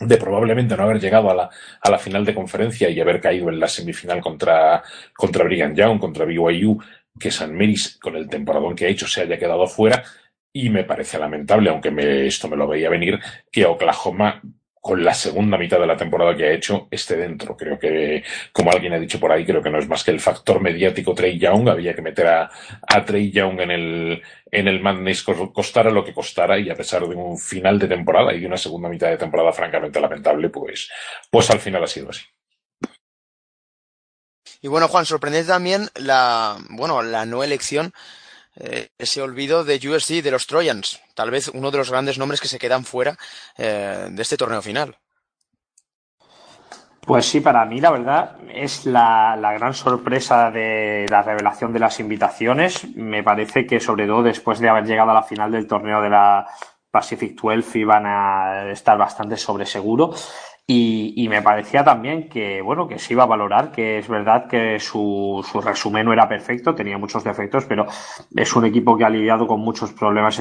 de 0.00 0.16
probablemente 0.16 0.76
no 0.76 0.84
haber 0.84 1.00
llegado 1.00 1.30
a 1.30 1.34
la, 1.34 1.50
a 1.80 1.90
la 1.90 1.98
final 1.98 2.24
de 2.24 2.34
conferencia 2.34 2.88
y 2.88 3.00
haber 3.00 3.20
caído 3.20 3.48
en 3.48 3.58
la 3.58 3.68
semifinal 3.68 4.20
contra, 4.20 4.82
contra 5.14 5.44
Brigham 5.44 5.74
Young, 5.74 5.98
contra 5.98 6.24
BYU, 6.24 6.78
que 7.18 7.30
San 7.30 7.54
Meris, 7.54 7.98
con 8.00 8.16
el 8.16 8.28
temporadón 8.28 8.74
que 8.74 8.86
ha 8.86 8.88
hecho, 8.88 9.06
se 9.06 9.22
haya 9.22 9.38
quedado 9.38 9.66
fuera. 9.66 10.04
Y 10.60 10.70
me 10.70 10.82
parece 10.82 11.20
lamentable, 11.20 11.70
aunque 11.70 11.92
me, 11.92 12.26
esto 12.26 12.48
me 12.48 12.56
lo 12.56 12.66
veía 12.66 12.90
venir, 12.90 13.20
que 13.48 13.64
Oklahoma 13.64 14.42
con 14.80 15.04
la 15.04 15.14
segunda 15.14 15.56
mitad 15.56 15.78
de 15.78 15.86
la 15.86 15.96
temporada 15.96 16.36
que 16.36 16.46
ha 16.46 16.52
hecho 16.52 16.88
esté 16.90 17.16
dentro. 17.16 17.56
Creo 17.56 17.78
que, 17.78 18.24
como 18.52 18.72
alguien 18.72 18.92
ha 18.92 18.98
dicho 18.98 19.20
por 19.20 19.30
ahí, 19.30 19.46
creo 19.46 19.62
que 19.62 19.70
no 19.70 19.78
es 19.78 19.86
más 19.86 20.02
que 20.02 20.10
el 20.10 20.18
factor 20.18 20.60
mediático 20.60 21.14
Trey 21.14 21.38
Young. 21.38 21.68
Había 21.68 21.94
que 21.94 22.02
meter 22.02 22.26
a, 22.26 22.50
Trey 23.06 23.30
Young 23.30 23.60
en 23.60 23.70
el, 23.70 24.22
en 24.50 24.66
el 24.66 24.80
Madness, 24.80 25.22
costara 25.22 25.92
lo 25.92 26.04
que 26.04 26.12
costara, 26.12 26.58
y 26.58 26.70
a 26.70 26.74
pesar 26.74 27.06
de 27.06 27.14
un 27.14 27.38
final 27.38 27.78
de 27.78 27.86
temporada 27.86 28.34
y 28.34 28.40
de 28.40 28.46
una 28.46 28.56
segunda 28.56 28.88
mitad 28.88 29.10
de 29.10 29.16
temporada 29.16 29.52
francamente 29.52 30.00
lamentable, 30.00 30.48
pues, 30.48 30.90
pues 31.30 31.48
al 31.50 31.60
final 31.60 31.84
ha 31.84 31.86
sido 31.86 32.10
así. 32.10 32.24
Y 34.60 34.66
bueno, 34.66 34.88
Juan, 34.88 35.06
sorprendente 35.06 35.52
también 35.52 35.88
la, 35.94 36.56
bueno, 36.70 37.00
la 37.04 37.26
no 37.26 37.44
elección 37.44 37.92
eh, 38.60 38.88
ese 38.98 39.22
olvido 39.22 39.64
de 39.64 39.76
USC, 39.76 40.22
de 40.22 40.30
los 40.30 40.46
Trojans, 40.46 41.00
tal 41.14 41.30
vez 41.30 41.48
uno 41.48 41.70
de 41.70 41.78
los 41.78 41.90
grandes 41.90 42.18
nombres 42.18 42.40
que 42.40 42.48
se 42.48 42.58
quedan 42.58 42.84
fuera 42.84 43.16
eh, 43.56 44.08
de 44.10 44.22
este 44.22 44.36
torneo 44.36 44.60
final. 44.62 44.96
Pues 47.00 47.24
sí, 47.24 47.40
para 47.40 47.64
mí 47.64 47.80
la 47.80 47.90
verdad 47.90 48.36
es 48.52 48.84
la, 48.84 49.34
la, 49.36 49.52
gran 49.54 49.72
sorpresa 49.72 50.50
de 50.50 51.06
la 51.08 51.22
revelación 51.22 51.72
de 51.72 51.78
las 51.78 52.00
invitaciones. 52.00 52.86
Me 52.96 53.22
parece 53.22 53.66
que 53.66 53.80
sobre 53.80 54.06
todo 54.06 54.22
después 54.22 54.58
de 54.58 54.68
haber 54.68 54.84
llegado 54.84 55.12
a 55.12 55.14
la 55.14 55.22
final 55.22 55.50
del 55.50 55.66
torneo 55.66 56.02
de 56.02 56.10
la 56.10 56.46
Pacific 56.90 57.40
12 57.40 57.78
iban 57.78 58.04
a 58.06 58.70
estar 58.70 58.98
bastante 58.98 59.36
sobre 59.36 59.66
seguro. 59.66 60.14
Y, 60.70 61.14
y, 61.16 61.30
me 61.30 61.40
parecía 61.40 61.82
también 61.82 62.28
que, 62.28 62.60
bueno, 62.60 62.86
que 62.86 62.98
se 62.98 63.14
iba 63.14 63.22
a 63.22 63.26
valorar, 63.26 63.72
que 63.72 63.96
es 63.96 64.06
verdad 64.06 64.46
que 64.46 64.78
su, 64.78 65.42
su 65.50 65.62
resumen 65.62 66.04
no 66.04 66.12
era 66.12 66.28
perfecto, 66.28 66.74
tenía 66.74 66.98
muchos 66.98 67.24
defectos, 67.24 67.64
pero 67.64 67.86
es 68.36 68.54
un 68.54 68.66
equipo 68.66 68.94
que 68.94 69.06
ha 69.06 69.08
lidiado 69.08 69.46
con 69.46 69.60
muchos 69.60 69.94
problemas 69.94 70.36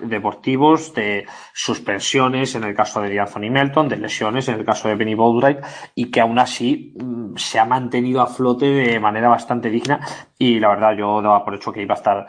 deportivos, 0.00 0.94
de 0.94 1.26
suspensiones 1.52 2.54
en 2.54 2.64
el 2.64 2.74
caso 2.74 3.02
de 3.02 3.20
Anthony 3.20 3.50
Melton, 3.50 3.90
de 3.90 3.98
lesiones 3.98 4.48
en 4.48 4.54
el 4.54 4.64
caso 4.64 4.88
de 4.88 4.94
Benny 4.94 5.14
Boldright, 5.14 5.58
y 5.94 6.10
que 6.10 6.22
aún 6.22 6.38
así 6.38 6.94
mm, 6.98 7.36
se 7.36 7.58
ha 7.58 7.66
mantenido 7.66 8.22
a 8.22 8.28
flote 8.28 8.64
de 8.64 8.98
manera 8.98 9.28
bastante 9.28 9.68
digna. 9.68 10.00
Y 10.38 10.58
la 10.58 10.68
verdad, 10.68 10.96
yo 10.96 11.20
daba 11.20 11.44
por 11.44 11.54
hecho 11.54 11.70
que 11.70 11.82
iba 11.82 11.94
a 11.94 11.98
estar 11.98 12.26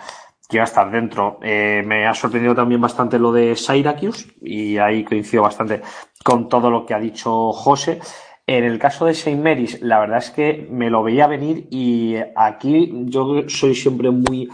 que 0.47 0.57
iba 0.57 0.63
a 0.63 0.67
estar 0.67 0.89
dentro. 0.91 1.39
Eh, 1.41 1.83
me 1.86 2.07
ha 2.07 2.13
sorprendido 2.13 2.55
también 2.55 2.81
bastante 2.81 3.19
lo 3.19 3.31
de 3.31 3.55
Syracuse 3.55 4.33
y 4.41 4.77
ahí 4.77 5.03
coincido 5.03 5.43
bastante 5.43 5.81
con 6.23 6.47
todo 6.47 6.69
lo 6.69 6.86
que 6.86 6.93
ha 6.93 6.99
dicho 6.99 7.51
José. 7.51 7.99
En 8.45 8.63
el 8.63 8.79
caso 8.79 9.05
de 9.05 9.13
Saint 9.13 9.43
Mary's, 9.43 9.81
la 9.81 9.99
verdad 9.99 10.19
es 10.19 10.31
que 10.31 10.67
me 10.71 10.89
lo 10.89 11.03
veía 11.03 11.27
venir 11.27 11.67
y 11.69 12.15
aquí 12.36 12.91
yo 13.07 13.43
soy 13.49 13.75
siempre 13.75 14.10
muy 14.10 14.49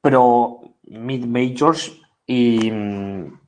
pro 0.00 0.60
mid 0.84 1.26
majors 1.26 2.00
y, 2.26 2.72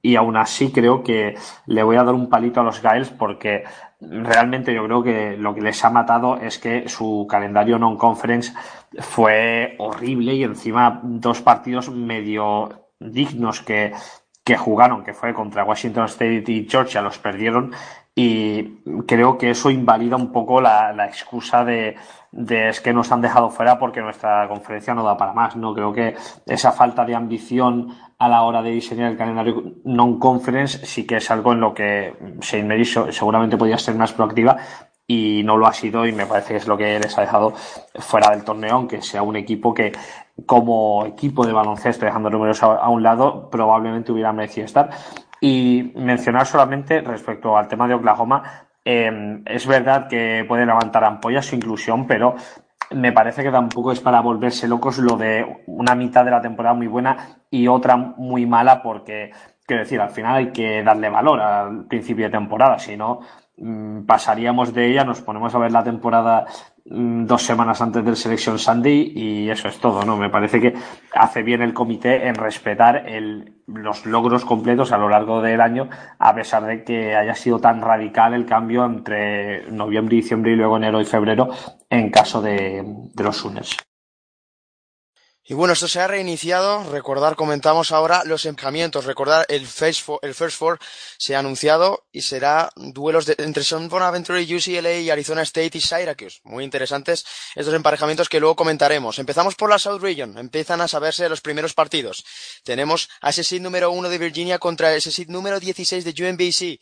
y 0.03 0.17
aún 0.17 0.37
así 0.37 0.71
creo 0.71 1.03
que 1.03 1.35
le 1.65 1.83
voy 1.83 1.97
a 1.97 2.05
dar 2.05 2.15
un 2.15 2.29
palito 2.29 2.61
a 2.61 2.65
los 2.65 2.81
Giles 2.81 3.09
porque 3.09 3.65
realmente 4.01 4.75
yo 4.75 4.85
creo 4.85 5.03
que 5.03 5.37
lo 5.39 5.55
que 5.55 5.63
les 5.63 5.83
ha 5.85 5.91
matado 5.91 6.37
es 6.37 6.59
que 6.59 6.89
su 6.89 7.27
calendario 7.29 7.79
non-conference 7.79 8.53
fue 9.01 9.75
horrible 9.79 10.35
y 10.35 10.45
encima 10.45 11.01
dos 11.03 11.43
partidos 11.43 11.91
medio 11.91 12.89
dignos 12.99 13.61
que, 13.61 13.93
que 14.45 14.57
jugaron, 14.57 15.05
que 15.05 15.15
fue 15.15 15.35
contra 15.35 15.65
Washington 15.65 16.07
State 16.07 16.45
y 16.47 16.69
Georgia, 16.69 17.03
los 17.03 17.19
perdieron 17.19 17.73
y 18.19 18.79
creo 19.07 19.37
que 19.37 19.51
eso 19.51 19.71
invalida 19.71 20.17
un 20.17 20.33
poco 20.33 20.61
la, 20.63 20.91
la 20.95 21.07
excusa 21.07 21.67
de, 21.67 21.97
de 22.33 22.71
es 22.71 22.81
que 22.81 22.95
nos 22.95 23.13
han 23.13 23.21
dejado 23.21 23.51
fuera 23.51 23.79
porque 23.79 24.01
nuestra 24.01 24.49
conferencia 24.49 24.95
no 24.95 25.05
da 25.05 25.19
para 25.19 25.35
más. 25.35 25.55
No 25.55 25.75
creo 25.75 25.93
que 25.93 26.15
esa 26.47 26.73
falta 26.73 27.05
de 27.05 27.15
ambición 27.15 27.95
a 28.19 28.29
la 28.29 28.43
hora 28.43 28.63
de 28.63 28.71
diseñar 28.71 29.11
el 29.13 29.19
calendario 29.19 29.63
non-conference 29.85 30.87
sí 30.87 31.07
que 31.07 31.17
es 31.17 31.31
algo 31.31 31.53
en 31.53 31.61
lo 31.61 31.75
que 31.75 32.15
Saint 32.41 32.67
Mary 32.67 32.87
seguramente 32.87 33.59
podría 33.59 33.77
ser 33.77 33.95
más 33.95 34.13
proactiva 34.13 34.57
y 35.07 35.43
no 35.45 35.57
lo 35.57 35.67
ha 35.67 35.73
sido 35.73 36.07
y 36.07 36.13
me 36.13 36.27
parece 36.27 36.55
que 36.55 36.57
es 36.57 36.67
lo 36.67 36.77
que 36.77 36.99
les 36.99 37.17
ha 37.17 37.21
dejado 37.21 37.53
fuera 37.97 38.31
del 38.31 38.45
torneo, 38.45 38.75
aunque 38.75 39.03
sea 39.03 39.23
un 39.23 39.37
equipo 39.37 39.73
que 39.73 39.93
como 40.45 41.07
equipo 41.07 41.47
de 41.47 41.53
baloncesto, 41.53 42.05
dejando 42.05 42.31
números 42.31 42.63
a, 42.63 42.89
un 42.89 43.03
lado, 43.03 43.49
probablemente 43.51 44.13
hubiera 44.13 44.33
merecido 44.33 44.67
estar. 44.67 44.91
Y 45.41 45.93
mencionar 45.97 46.47
solamente 46.47 47.01
respecto 47.01 47.57
al 47.57 47.69
tema 47.69 47.87
de 47.87 47.95
Oklahoma, 47.95 48.69
eh, 48.85 49.43
es 49.47 49.67
verdad 49.67 50.09
que 50.09 50.45
puede 50.47 50.67
levantar 50.67 51.05
ampollas 51.05 51.47
su 51.47 51.55
inclusión, 51.55 52.07
pero 52.07 52.35
me 52.91 53.13
parece 53.13 53.43
que 53.43 53.51
tampoco 53.51 53.93
es 53.93 54.01
para 54.01 54.21
volverse 54.21 54.69
locos 54.69 54.99
lo 54.99 55.17
de 55.17 55.63
una 55.67 55.95
mitad 55.95 56.25
de 56.25 56.31
la 56.31 56.41
temporada 56.41 56.75
muy 56.75 56.87
buena 56.87 57.17
y 57.51 57.67
otra 57.69 57.97
muy 57.97 58.47
mala, 58.47 58.83
porque, 58.83 59.33
quiero 59.65 59.83
decir, 59.83 60.01
al 60.01 60.11
final 60.11 60.37
hay 60.37 60.53
que 60.53 60.83
darle 60.83 61.09
valor 61.09 61.41
al 61.41 61.87
principio 61.87 62.27
de 62.27 62.31
temporada, 62.31 62.79
si 62.79 62.97
no, 62.97 63.21
pasaríamos 64.07 64.75
de 64.75 64.91
ella, 64.91 65.05
nos 65.05 65.23
ponemos 65.23 65.55
a 65.55 65.59
ver 65.59 65.73
la 65.73 65.85
temporada 65.85 66.47
Mm, 66.89 67.27
dos 67.27 67.43
semanas 67.43 67.83
antes 67.83 68.05
del 68.05 68.15
Selection 68.15 68.61
Sunday 68.61 69.13
y 69.13 69.51
eso 69.51 69.67
es 69.67 69.79
todo, 69.79 70.05
¿no? 70.05 70.17
Me 70.17 70.31
parece 70.31 70.61
que 70.61 70.75
hace 71.13 71.43
bien 71.43 71.61
el 71.63 71.75
comité 71.75 72.29
en 72.29 72.37
respetar 72.37 73.05
los 73.67 74.07
logros 74.07 74.45
completos 74.45 74.93
a 74.93 74.99
lo 74.99 75.09
largo 75.09 75.43
del 75.43 75.61
año, 75.61 75.89
a 76.19 76.33
pesar 76.33 76.65
de 76.65 76.85
que 76.85 77.17
haya 77.17 77.35
sido 77.35 77.59
tan 77.59 77.81
radical 77.81 78.35
el 78.35 78.47
cambio 78.47 78.85
entre 78.85 79.69
noviembre, 79.73 80.15
diciembre 80.15 80.53
y 80.53 80.57
luego 80.57 80.77
enero 80.77 81.01
y 81.01 81.05
febrero 81.05 81.49
en 81.91 82.11
caso 82.11 82.41
de, 82.41 82.85
los 83.17 83.37
Sooners. 83.37 83.77
Y 85.49 85.55
bueno, 85.55 85.75
esto 85.75 85.87
se 85.87 86.01
ha 86.01 86.09
reiniciado. 86.09 86.83
Recordar, 86.91 87.37
comentamos 87.37 87.93
ahora 87.93 88.25
los 88.25 88.47
empleamientos. 88.47 89.05
Recordar, 89.05 89.47
el 89.49 89.65
First 89.65 90.05
Four, 90.05 90.19
el 90.23 90.35
First 90.35 90.59
Four 90.59 90.81
se 91.19 91.37
ha 91.37 91.39
anunciado 91.39 92.05
y 92.11 92.23
será 92.23 92.73
duelos 92.75 93.27
de, 93.27 93.37
entre 93.39 93.63
Son 93.63 93.89
Bonaventure, 93.89 94.43
UCLA 94.43 94.95
y 94.95 95.09
Arizona 95.09 95.43
State 95.43 95.79
y 95.79 95.81
Syracuse. 95.81 96.41
Muy 96.43 96.65
interesantes 96.65 97.25
estos 97.55 97.75
emparejamientos 97.75 98.29
que 98.29 98.41
luego 98.41 98.57
comentaremos. 98.57 99.21
Empezamos 99.21 99.55
por 99.55 99.71
la 99.71 99.79
South 99.79 100.01
Region. 100.01 100.37
Empiezan 100.37 100.81
a 100.81 100.89
saberse 100.89 101.29
los 101.29 101.41
primeros 101.41 101.75
partidos. 101.75 102.25
Tenemos 102.65 103.09
a 103.21 103.31
ese 103.31 103.45
seed 103.45 103.61
número 103.61 103.93
uno 103.93 104.09
de 104.09 104.19
Virginia 104.19 104.59
contra 104.59 104.97
ese 104.97 105.13
seed 105.13 105.29
número 105.29 105.61
16 105.61 106.05
de 106.05 106.29
UNBC. 106.29 106.81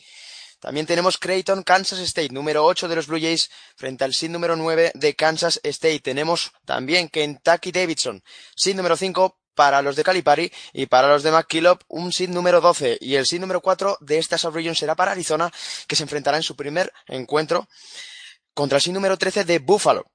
También 0.64 0.86
tenemos 0.86 1.18
Creighton, 1.18 1.62
Kansas 1.62 1.98
State, 1.98 2.32
número 2.32 2.64
8 2.64 2.88
de 2.88 2.96
los 2.96 3.06
Blue 3.06 3.20
Jays, 3.20 3.50
frente 3.76 4.02
al 4.02 4.14
seed 4.14 4.30
número 4.30 4.56
9 4.56 4.92
de 4.94 5.14
Kansas 5.14 5.60
State. 5.62 6.00
Tenemos 6.00 6.52
también 6.64 7.10
Kentucky 7.10 7.70
Davidson, 7.70 8.24
seed 8.56 8.74
número 8.74 8.96
5, 8.96 9.38
para 9.54 9.82
los 9.82 9.94
de 9.94 10.04
Calipari 10.04 10.50
y 10.72 10.86
para 10.86 11.08
los 11.08 11.22
de 11.22 11.32
McKillop 11.32 11.82
un 11.88 12.10
seed 12.14 12.30
número 12.30 12.62
12 12.62 12.96
y 12.98 13.16
el 13.16 13.26
seed 13.26 13.42
número 13.42 13.60
4 13.60 13.98
de 14.00 14.16
esta 14.16 14.38
sub-region 14.38 14.74
será 14.74 14.96
para 14.96 15.12
Arizona 15.12 15.52
que 15.86 15.96
se 15.96 16.02
enfrentará 16.02 16.38
en 16.38 16.42
su 16.42 16.56
primer 16.56 16.90
encuentro 17.08 17.68
contra 18.54 18.76
el 18.76 18.82
seed 18.82 18.94
número 18.94 19.18
13 19.18 19.44
de 19.44 19.58
Buffalo. 19.58 20.13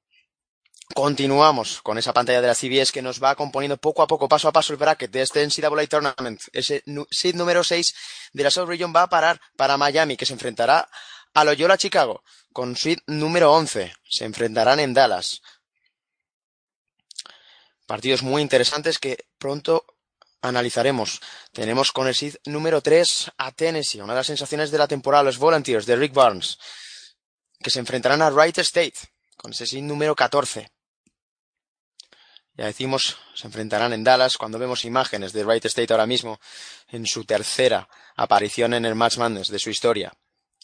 Continuamos 0.95 1.82
con 1.82 1.97
esa 1.97 2.13
pantalla 2.13 2.41
de 2.41 2.47
la 2.47 2.56
CBS 2.56 2.91
que 2.91 3.02
nos 3.02 3.23
va 3.23 3.36
componiendo 3.36 3.78
poco 3.78 4.02
a 4.02 4.08
poco, 4.08 4.28
paso 4.28 4.47
a 4.47 4.52
paso 4.52 4.73
el 4.73 4.80
bracket 4.80 5.12
de 5.12 5.21
este 5.21 5.45
NCAA 5.45 5.88
Tournament. 5.88 6.41
Ese 6.52 6.84
seed 7.12 7.36
número 7.36 7.63
6 7.63 7.95
de 8.34 8.43
la 8.43 8.52
South 8.52 8.67
Region 8.67 8.93
va 8.93 9.04
a 9.04 9.10
parar 9.10 9.39
para 9.56 9.78
Miami, 9.78 10.17
que 10.17 10.25
se 10.25 10.34
enfrentará 10.34 10.89
a 11.34 11.43
Loyola 11.43 11.78
Chicago, 11.78 12.23
con 12.52 12.75
seed 12.75 12.99
número 13.06 13.54
11. 13.54 13.93
Se 14.10 14.25
enfrentarán 14.25 14.80
en 14.80 14.93
Dallas. 14.93 15.41
Partidos 17.86 18.23
muy 18.23 18.41
interesantes 18.41 18.97
que 18.97 19.25
pronto 19.38 19.86
analizaremos. 20.41 21.21
Tenemos 21.54 21.91
con 21.91 22.08
el 22.08 22.15
seed 22.15 22.36
número 22.45 22.82
3 22.82 23.32
a 23.38 23.52
Tennessee, 23.52 24.02
una 24.02 24.13
de 24.13 24.19
las 24.19 24.28
sensaciones 24.28 24.71
de 24.71 24.80
la 24.80 24.88
temporada, 24.88 25.23
los 25.23 25.38
Volunteers 25.38 25.86
de 25.86 25.95
Rick 25.95 26.13
Barnes, 26.13 26.58
que 27.60 27.69
se 27.69 27.80
enfrentarán 27.80 28.21
a 28.23 28.32
Wright 28.32 28.58
State, 28.58 28.95
con 29.38 29.52
ese 29.52 29.67
seed 29.67 29.84
número 29.84 30.15
14. 30.15 30.79
Ya 32.60 32.65
decimos, 32.65 33.15
se 33.36 33.48
enfrentarán 33.48 33.93
en 33.93 34.04
Dallas 34.04 34.38
cuando 34.38 34.60
vemos 34.60 34.84
imágenes 34.84 35.32
de 35.32 35.45
Wright 35.45 35.63
State 35.63 35.93
ahora 35.93 36.06
mismo 36.06 36.41
en 36.89 37.08
su 37.08 37.24
tercera 37.24 37.88
aparición 38.17 38.74
en 38.74 38.84
el 38.84 38.95
Match 38.95 39.17
Madness 39.17 39.48
de 39.48 39.60
su 39.60 39.69
historia. 39.69 40.12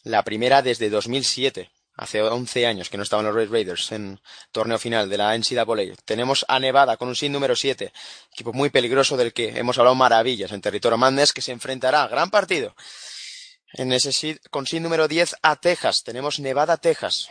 La 0.04 0.22
primera 0.26 0.62
desde 0.62 0.90
2007, 0.90 1.72
hace 1.96 2.22
11 2.22 2.66
años 2.68 2.90
que 2.90 2.98
no 2.98 3.04
estaban 3.04 3.26
los 3.26 3.34
Red 3.34 3.50
Raiders 3.50 3.94
en 3.94 4.20
torneo 4.52 4.78
final 4.78 5.10
de 5.10 5.18
la 5.18 5.38
NCAA. 5.38 5.96
Tenemos 6.04 6.44
a 6.50 6.60
Nevada 6.60 6.98
con 6.98 7.08
un 7.08 7.16
sin 7.16 7.32
número 7.32 7.56
7, 7.56 7.94
equipo 8.34 8.52
muy 8.52 8.70
peligroso 8.70 9.16
del 9.16 9.32
que 9.32 9.58
hemos 9.58 9.78
hablado 9.78 9.96
maravillas 9.96 10.52
en 10.52 10.60
territorio 10.60 10.98
Madness 10.98 11.32
que 11.32 11.42
se 11.42 11.54
enfrentará, 11.54 12.06
gran 12.10 12.30
partido. 12.30 12.76
En 13.72 13.94
ese 13.94 14.12
seed, 14.12 14.40
con 14.52 14.68
sin 14.68 14.84
número 14.84 15.08
10 15.08 15.38
a 15.42 15.56
Texas, 15.56 16.04
tenemos 16.04 16.42
Nevada, 16.42 16.76
Texas. 16.76 17.30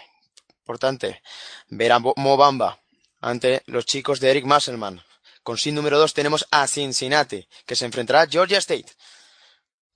Importante. 0.61 1.21
Ver 1.69 1.93
a 1.93 1.99
Mobamba, 1.99 2.81
ante 3.25 3.63
los 3.67 3.87
chicos 3.87 4.21
de 4.21 4.31
Eric 4.31 4.45
Musselman. 4.45 5.03
Con 5.43 5.57
sin 5.57 5.75
número 5.75 5.99
2 5.99 6.13
tenemos 6.13 6.47
a 6.51 6.67
Cincinnati, 6.67 7.49
que 7.65 7.75
se 7.75 7.87
enfrentará 7.87 8.21
a 8.23 8.27
Georgia 8.27 8.59
State. 8.59 8.93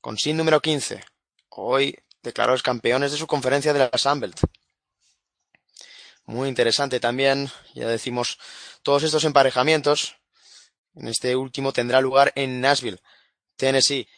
Con 0.01 0.17
sin 0.17 0.39
número 0.39 0.61
15, 0.61 1.05
hoy 1.51 1.99
declarados 2.23 2.63
campeones 2.63 3.13
de 3.13 3.19
su 3.19 3.27
conferencia 3.27 3.75
de 3.75 3.81
la 3.81 3.99
Sunbelt. 3.99 4.41
Muy 6.25 6.49
interesante 6.49 7.01
también, 7.01 7.51
ya 7.75 7.87
decimos, 7.87 8.39
todos 8.83 9.03
estos 9.03 9.25
emparejamientos. 9.25 10.17
En 10.95 11.09
este 11.09 11.37
último 11.37 11.75
tendrá 11.75 12.01
lugar 12.01 12.33
en 12.35 12.63
Nashville, 12.63 13.01
Tennessee. 13.57 14.09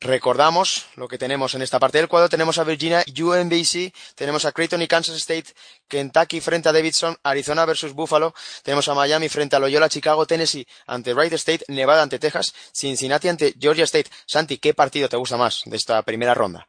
Recordamos 0.00 0.86
lo 0.96 1.08
que 1.08 1.16
tenemos 1.16 1.54
en 1.54 1.62
esta 1.62 1.78
parte 1.78 1.98
del 1.98 2.08
cuadro. 2.08 2.28
Tenemos 2.28 2.58
a 2.58 2.64
Virginia, 2.64 3.02
UNBC, 3.06 3.92
tenemos 4.14 4.44
a 4.44 4.52
Creighton 4.52 4.82
y 4.82 4.88
Kansas 4.88 5.16
State, 5.16 5.54
Kentucky 5.88 6.40
frente 6.40 6.68
a 6.68 6.72
Davidson, 6.72 7.16
Arizona 7.22 7.64
versus 7.64 7.94
Buffalo, 7.94 8.34
tenemos 8.62 8.88
a 8.88 8.94
Miami 8.94 9.28
frente 9.28 9.56
a 9.56 9.58
Loyola, 9.58 9.88
Chicago, 9.88 10.26
Tennessee 10.26 10.66
ante 10.86 11.14
Wright 11.14 11.32
State, 11.32 11.64
Nevada 11.68 12.02
ante 12.02 12.18
Texas, 12.18 12.54
Cincinnati 12.72 13.28
ante 13.28 13.54
Georgia 13.58 13.84
State. 13.84 14.10
Santi, 14.26 14.58
¿qué 14.58 14.74
partido 14.74 15.08
te 15.08 15.16
gusta 15.16 15.36
más 15.36 15.62
de 15.64 15.76
esta 15.76 16.02
primera 16.02 16.34
ronda? 16.34 16.68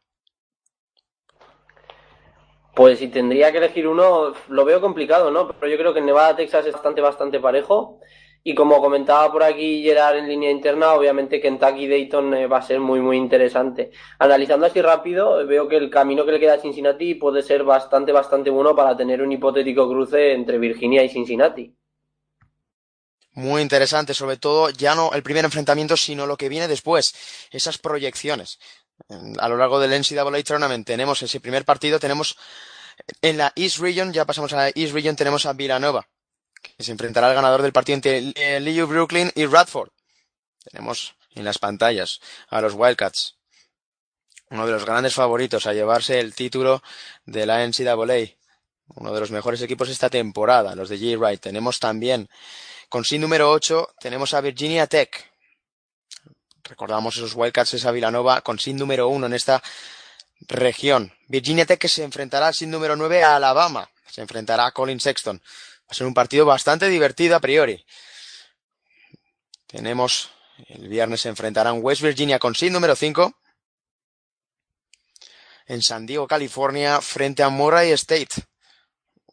Pues 2.74 3.00
si 3.00 3.08
tendría 3.08 3.52
que 3.52 3.58
elegir 3.58 3.88
uno, 3.88 4.36
lo 4.48 4.63
veo 4.63 4.80
complicado, 4.80 5.32
¿no? 5.32 5.48
Pero 5.48 5.72
yo 5.72 5.78
creo 5.80 5.94
que 5.94 6.02
Nevada, 6.02 6.36
Texas 6.36 6.66
es 6.68 6.74
bastante, 6.74 7.02
bastante 7.02 7.40
parejo. 7.40 8.00
Y 8.49 8.55
como 8.55 8.79
comentaba 8.79 9.29
por 9.29 9.43
aquí 9.43 9.83
Gerard 9.83 10.19
en 10.19 10.29
línea 10.29 10.49
interna, 10.49 10.93
obviamente 10.93 11.41
Kentucky 11.41 11.86
Dayton 11.86 12.33
eh, 12.33 12.47
va 12.47 12.60
a 12.60 12.62
ser 12.62 12.79
muy, 12.79 13.01
muy 13.01 13.17
interesante. 13.17 13.91
Analizando 14.19 14.65
así 14.65 14.81
rápido, 14.81 15.45
veo 15.45 15.67
que 15.67 15.75
el 15.75 15.89
camino 15.89 16.25
que 16.25 16.31
le 16.31 16.39
queda 16.39 16.53
a 16.53 16.57
Cincinnati 16.62 17.15
puede 17.15 17.43
ser 17.43 17.65
bastante, 17.65 18.13
bastante 18.13 18.49
bueno 18.49 18.73
para 18.73 18.95
tener 18.95 19.21
un 19.21 19.33
hipotético 19.33 19.89
cruce 19.89 20.31
entre 20.31 20.60
Virginia 20.60 21.03
y 21.03 21.10
Cincinnati. 21.10 21.75
Muy 23.33 23.62
interesante, 23.62 24.13
sobre 24.13 24.38
todo 24.38 24.69
ya 24.69 24.95
no 24.95 25.12
el 25.12 25.23
primer 25.23 25.43
enfrentamiento, 25.43 25.97
sino 25.97 26.25
lo 26.25 26.38
que 26.38 26.47
viene 26.47 26.69
después, 26.69 27.13
esas 27.51 27.77
proyecciones. 27.77 28.60
A 29.39 29.49
lo 29.49 29.57
largo 29.57 29.77
del 29.77 29.91
NCAA 29.91 30.41
Tournament 30.43 30.88
tenemos 30.88 31.21
ese 31.21 31.41
primer 31.41 31.65
partido, 31.65 31.99
tenemos 31.99 32.38
en 33.21 33.39
la 33.39 33.51
East 33.57 33.79
Region, 33.79 34.13
ya 34.13 34.23
pasamos 34.23 34.53
a 34.53 34.55
la 34.55 34.67
East 34.69 34.93
Region, 34.93 35.17
tenemos 35.17 35.45
a 35.45 35.51
Villanova, 35.51 36.07
que 36.75 36.84
se 36.84 36.91
enfrentará 36.91 37.27
al 37.27 37.36
ganador 37.36 37.62
del 37.62 37.73
partido 37.73 37.95
entre 37.95 38.34
eh, 38.36 38.60
Liu 38.60 38.88
Brooklyn 38.88 39.32
y 39.36 39.45
Radford. 39.45 39.89
Tenemos 40.63 41.15
en 41.36 41.45
las 41.45 41.60
pantallas 41.60 42.19
a 42.49 42.62
los 42.62 42.73
Wildcats, 42.73 43.36
uno 44.49 44.65
de 44.65 44.71
los 44.73 44.86
grandes 44.86 45.13
favoritos 45.13 45.65
a 45.67 45.73
llevarse 45.73 46.19
el 46.19 46.34
título 46.34 46.82
de 47.25 47.45
la 47.45 47.65
NCAA, 47.65 48.38
uno 48.95 49.13
de 49.13 49.19
los 49.19 49.32
mejores 49.32 49.62
equipos 49.62 49.89
esta 49.89 50.10
temporada, 50.10 50.75
los 50.75 50.89
de 50.89 50.97
J. 50.97 51.17
Wright. 51.17 51.41
Tenemos 51.41 51.80
también, 51.80 52.30
con 52.89 53.03
sí 53.03 53.19
número 53.19 53.51
8, 53.51 53.95
tenemos 53.99 54.34
a 54.34 54.41
Virginia 54.41 54.88
Tech. 54.88 55.32
Recordamos 56.63 57.15
esos 57.15 57.34
Wildcats, 57.36 57.75
esa 57.75 57.91
Villanova, 57.91 58.41
con 58.41 58.60
sin 58.60 58.77
número 58.77 59.08
1 59.10 59.27
en 59.27 59.34
esta 59.34 59.62
región. 60.41 61.13
Virginia 61.27 61.65
Tech 61.65 61.80
que 61.80 61.88
se 61.88 62.03
enfrentará 62.03 62.47
al 62.47 62.53
sin 62.53 62.71
número 62.71 62.95
9 62.95 63.23
a 63.23 63.36
Alabama. 63.36 63.89
Se 64.10 64.21
enfrentará 64.21 64.65
a 64.65 64.71
Colin 64.71 64.99
Sexton. 64.99 65.41
Va 65.88 65.91
a 65.91 65.93
ser 65.93 66.08
un 66.08 66.13
partido 66.13 66.45
bastante 66.45 66.89
divertido 66.89 67.36
a 67.36 67.39
priori. 67.39 67.86
Tenemos 69.67 70.30
el 70.65 70.88
viernes 70.88 71.21
se 71.21 71.30
enfrentarán 71.30 71.80
West 71.82 72.02
Virginia 72.02 72.39
con 72.39 72.56
seed 72.56 72.71
número 72.71 72.95
5 72.95 73.32
en 75.67 75.82
San 75.84 76.06
Diego, 76.06 76.28
California, 76.28 77.02
frente 77.02 77.43
a 77.43 77.50
Murray 77.50 77.91
State. 77.91 78.47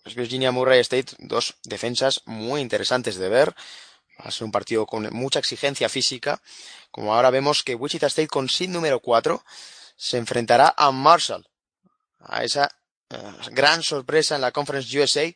West 0.05 0.17
Virginia 0.17 0.51
Murray 0.51 0.81
State, 0.81 1.15
dos 1.19 1.55
defensas 1.63 2.21
muy 2.27 2.61
interesantes 2.61 3.17
de 3.17 3.29
ver. 3.29 3.55
Va 4.21 4.27
a 4.27 4.31
ser 4.31 4.45
un 4.45 4.53
partido 4.53 4.85
con 4.85 5.09
mucha 5.13 5.39
exigencia 5.39 5.89
física. 5.89 6.43
Como 6.91 7.15
ahora 7.15 7.31
vemos 7.31 7.63
que 7.63 7.75
Wichita 7.75 8.09
State 8.09 8.29
con 8.29 8.49
seed 8.49 8.69
número 8.69 9.01
4 9.01 9.43
se 9.97 10.19
enfrentará 10.19 10.75
a 10.77 10.91
Marshall. 10.91 11.49
A 12.19 12.45
esa 12.45 12.69
uh, 13.11 13.51
gran 13.53 13.83
sorpresa 13.83 14.35
en 14.35 14.41
la 14.41 14.53
Conference 14.53 14.99
USA 14.99 15.33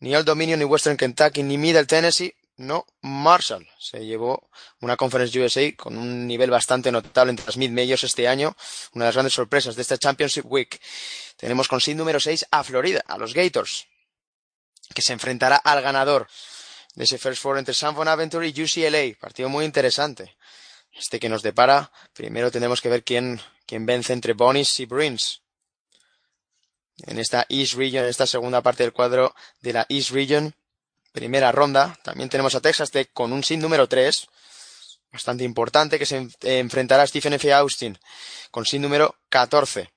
ni 0.00 0.14
Old 0.14 0.26
Dominion, 0.26 0.58
ni 0.58 0.64
Western 0.64 0.96
Kentucky, 0.96 1.42
ni 1.42 1.58
Middle 1.58 1.86
Tennessee, 1.86 2.34
no, 2.56 2.86
Marshall 3.00 3.68
se 3.78 4.06
llevó 4.06 4.48
una 4.80 4.96
Conference 4.96 5.36
USA 5.38 5.74
con 5.76 5.98
un 5.98 6.26
nivel 6.26 6.50
bastante 6.50 6.92
notable 6.92 7.30
entre 7.30 7.46
las 7.46 7.56
mid-majors 7.56 8.04
este 8.04 8.28
año, 8.28 8.56
una 8.92 9.04
de 9.04 9.08
las 9.08 9.14
grandes 9.16 9.32
sorpresas 9.32 9.74
de 9.74 9.82
esta 9.82 9.98
Championship 9.98 10.44
Week. 10.46 10.80
Tenemos 11.36 11.66
con 11.66 11.80
seed 11.80 11.96
número 11.96 12.20
6 12.20 12.46
a 12.52 12.62
Florida, 12.62 13.02
a 13.08 13.18
los 13.18 13.34
Gators, 13.34 13.88
que 14.94 15.02
se 15.02 15.12
enfrentará 15.12 15.56
al 15.56 15.82
ganador 15.82 16.28
de 16.94 17.04
ese 17.04 17.18
First 17.18 17.42
Four 17.42 17.58
entre 17.58 17.74
San 17.74 17.96
Bonaventure 17.96 18.46
y 18.46 18.62
UCLA, 18.62 19.18
partido 19.18 19.48
muy 19.48 19.64
interesante. 19.64 20.36
Este 20.92 21.18
que 21.18 21.28
nos 21.28 21.42
depara, 21.42 21.90
primero 22.12 22.52
tenemos 22.52 22.80
que 22.80 22.88
ver 22.88 23.02
quién, 23.02 23.40
quién 23.66 23.84
vence 23.84 24.12
entre 24.12 24.34
Bonis 24.34 24.78
y 24.78 24.86
Bruins 24.86 25.43
en 27.02 27.18
esta 27.18 27.46
East 27.48 27.74
Region, 27.74 28.04
en 28.04 28.10
esta 28.10 28.26
segunda 28.26 28.62
parte 28.62 28.82
del 28.82 28.92
cuadro 28.92 29.34
de 29.60 29.72
la 29.72 29.86
East 29.88 30.10
Region. 30.10 30.54
Primera 31.12 31.52
ronda. 31.52 31.98
También 32.02 32.28
tenemos 32.28 32.54
a 32.54 32.60
Texas 32.60 32.90
Tech 32.90 33.10
con 33.12 33.32
un 33.32 33.44
sin 33.44 33.60
número 33.60 33.88
3. 33.88 34.26
Bastante 35.12 35.44
importante 35.44 35.98
que 35.98 36.06
se 36.06 36.28
enfrentará 36.42 37.04
a 37.04 37.06
Stephen 37.06 37.34
F. 37.34 37.52
Austin 37.52 37.98
con 38.50 38.66
sin 38.66 38.82
número 38.82 39.16
14. 39.28 39.90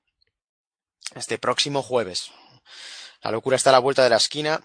Este 1.16 1.38
próximo 1.38 1.82
jueves. 1.82 2.32
La 3.24 3.32
locura 3.32 3.56
está 3.56 3.72
a 3.72 3.74
la 3.74 3.80
vuelta 3.80 4.04
de 4.04 4.10
la 4.10 4.18
esquina. 4.18 4.64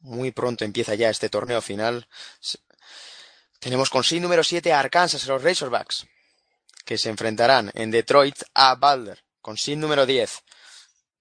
Muy 0.00 0.30
pronto 0.30 0.64
empieza 0.64 0.94
ya 0.94 1.10
este 1.10 1.28
torneo 1.28 1.60
final. 1.60 2.06
Tenemos 3.58 3.90
con 3.90 4.04
sin 4.04 4.22
número 4.22 4.44
7 4.44 4.72
a 4.72 4.78
Arkansas, 4.78 5.26
los 5.26 5.42
Razorbacks, 5.42 6.06
que 6.84 6.98
se 6.98 7.08
enfrentarán 7.08 7.72
en 7.74 7.90
Detroit 7.90 8.36
a 8.54 8.76
Boulder, 8.76 9.24
con 9.40 9.56
sin 9.56 9.80
número 9.80 10.06
10. 10.06 10.42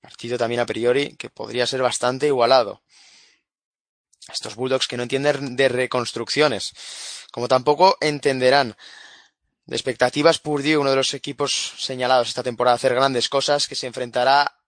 Partido 0.06 0.38
también 0.38 0.62
a 0.62 0.68
priori 0.68 1.16
que 1.18 1.32
podría 1.32 1.66
ser 1.66 1.82
bastante 1.82 2.28
igualado. 2.28 2.84
Estos 4.32 4.54
Bulldogs 4.54 4.88
que 4.88 4.98
no 4.98 5.04
entienden 5.04 5.56
de 5.56 5.68
reconstrucciones, 5.68 6.74
como 7.32 7.48
tampoco 7.48 7.98
entenderán 8.00 8.78
de 9.66 9.76
expectativas 9.76 10.38
Purdue, 10.38 10.78
uno 10.78 10.92
de 10.92 10.96
los 10.96 11.16
equipos 11.16 11.74
señalados 11.80 12.28
esta 12.28 12.44
temporada 12.44 12.74
a 12.74 12.76
hacer 12.76 12.94
grandes 12.94 13.30
cosas, 13.30 13.68
que 13.68 13.74
se 13.74 13.88
enfrentará 13.88 14.60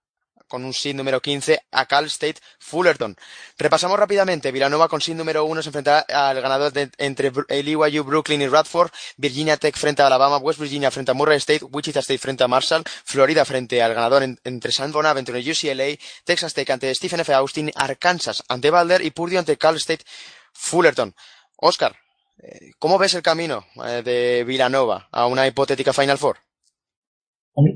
con 0.48 0.64
un 0.64 0.72
seed 0.74 0.96
número 0.96 1.20
15 1.20 1.60
a 1.70 1.86
Cal 1.86 2.06
State 2.06 2.40
Fullerton. 2.58 3.16
Repasamos 3.58 3.98
rápidamente. 3.98 4.50
Villanova 4.50 4.88
con 4.88 5.00
seed 5.00 5.14
número 5.16 5.44
1 5.44 5.62
se 5.62 5.68
enfrentará 5.68 6.00
al 6.08 6.40
ganador 6.40 6.72
de, 6.72 6.90
entre 6.98 7.30
BYU, 7.30 8.02
Brooklyn 8.04 8.42
y 8.42 8.48
Radford. 8.48 8.90
Virginia 9.16 9.56
Tech 9.56 9.76
frente 9.76 10.02
a 10.02 10.06
Alabama. 10.06 10.38
West 10.38 10.58
Virginia 10.58 10.90
frente 10.90 11.10
a 11.10 11.14
Murray 11.14 11.36
State. 11.36 11.64
Wichita 11.64 12.00
State 12.00 12.18
frente 12.18 12.42
a 12.42 12.48
Marshall. 12.48 12.82
Florida 13.04 13.44
frente 13.44 13.82
al 13.82 13.94
ganador 13.94 14.22
entre 14.22 14.72
San 14.72 14.90
Bonaventure 14.90 15.40
y 15.40 15.50
UCLA. 15.50 15.96
Texas 16.24 16.54
Tech 16.54 16.68
ante 16.70 16.94
Stephen 16.94 17.20
F. 17.20 17.32
Austin. 17.34 17.70
Arkansas 17.74 18.42
ante 18.48 18.70
Balder 18.70 19.04
y 19.04 19.10
Purdue 19.10 19.38
ante 19.38 19.56
Cal 19.56 19.76
State 19.76 20.04
Fullerton. 20.52 21.14
Oscar, 21.56 21.96
Eh, 22.40 22.72
¿Cómo 22.78 22.98
ves 22.98 23.14
el 23.14 23.22
camino 23.22 23.66
eh, 23.84 24.02
de 24.04 24.44
Villanova 24.44 25.08
a 25.10 25.26
una 25.26 25.46
hipotética 25.46 25.92
Final 25.92 26.18
Four? 26.18 26.38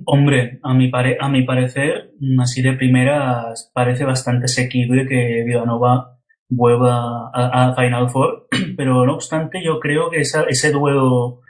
Hombre, 0.07 0.61
a 0.62 0.75
mi, 0.75 0.88
pare 0.88 1.18
a 1.21 1.29
mi 1.29 1.42
parecer, 1.42 2.12
así 2.40 2.62
de 2.62 2.75
primeras, 2.75 3.71
parece 3.75 4.05
bastante 4.05 4.45
asequible 4.45 5.09
que 5.09 5.42
Villanova 5.45 6.21
vuelva 6.49 7.31
a, 7.35 7.75
Final 7.75 8.09
Four, 8.09 8.47
pero 8.77 9.05
no 9.05 9.14
obstante 9.14 9.61
yo 9.64 9.81
creo 9.81 10.09
que 10.09 10.21
esa, 10.21 10.45
ese 10.45 10.71
duelo 10.71 11.40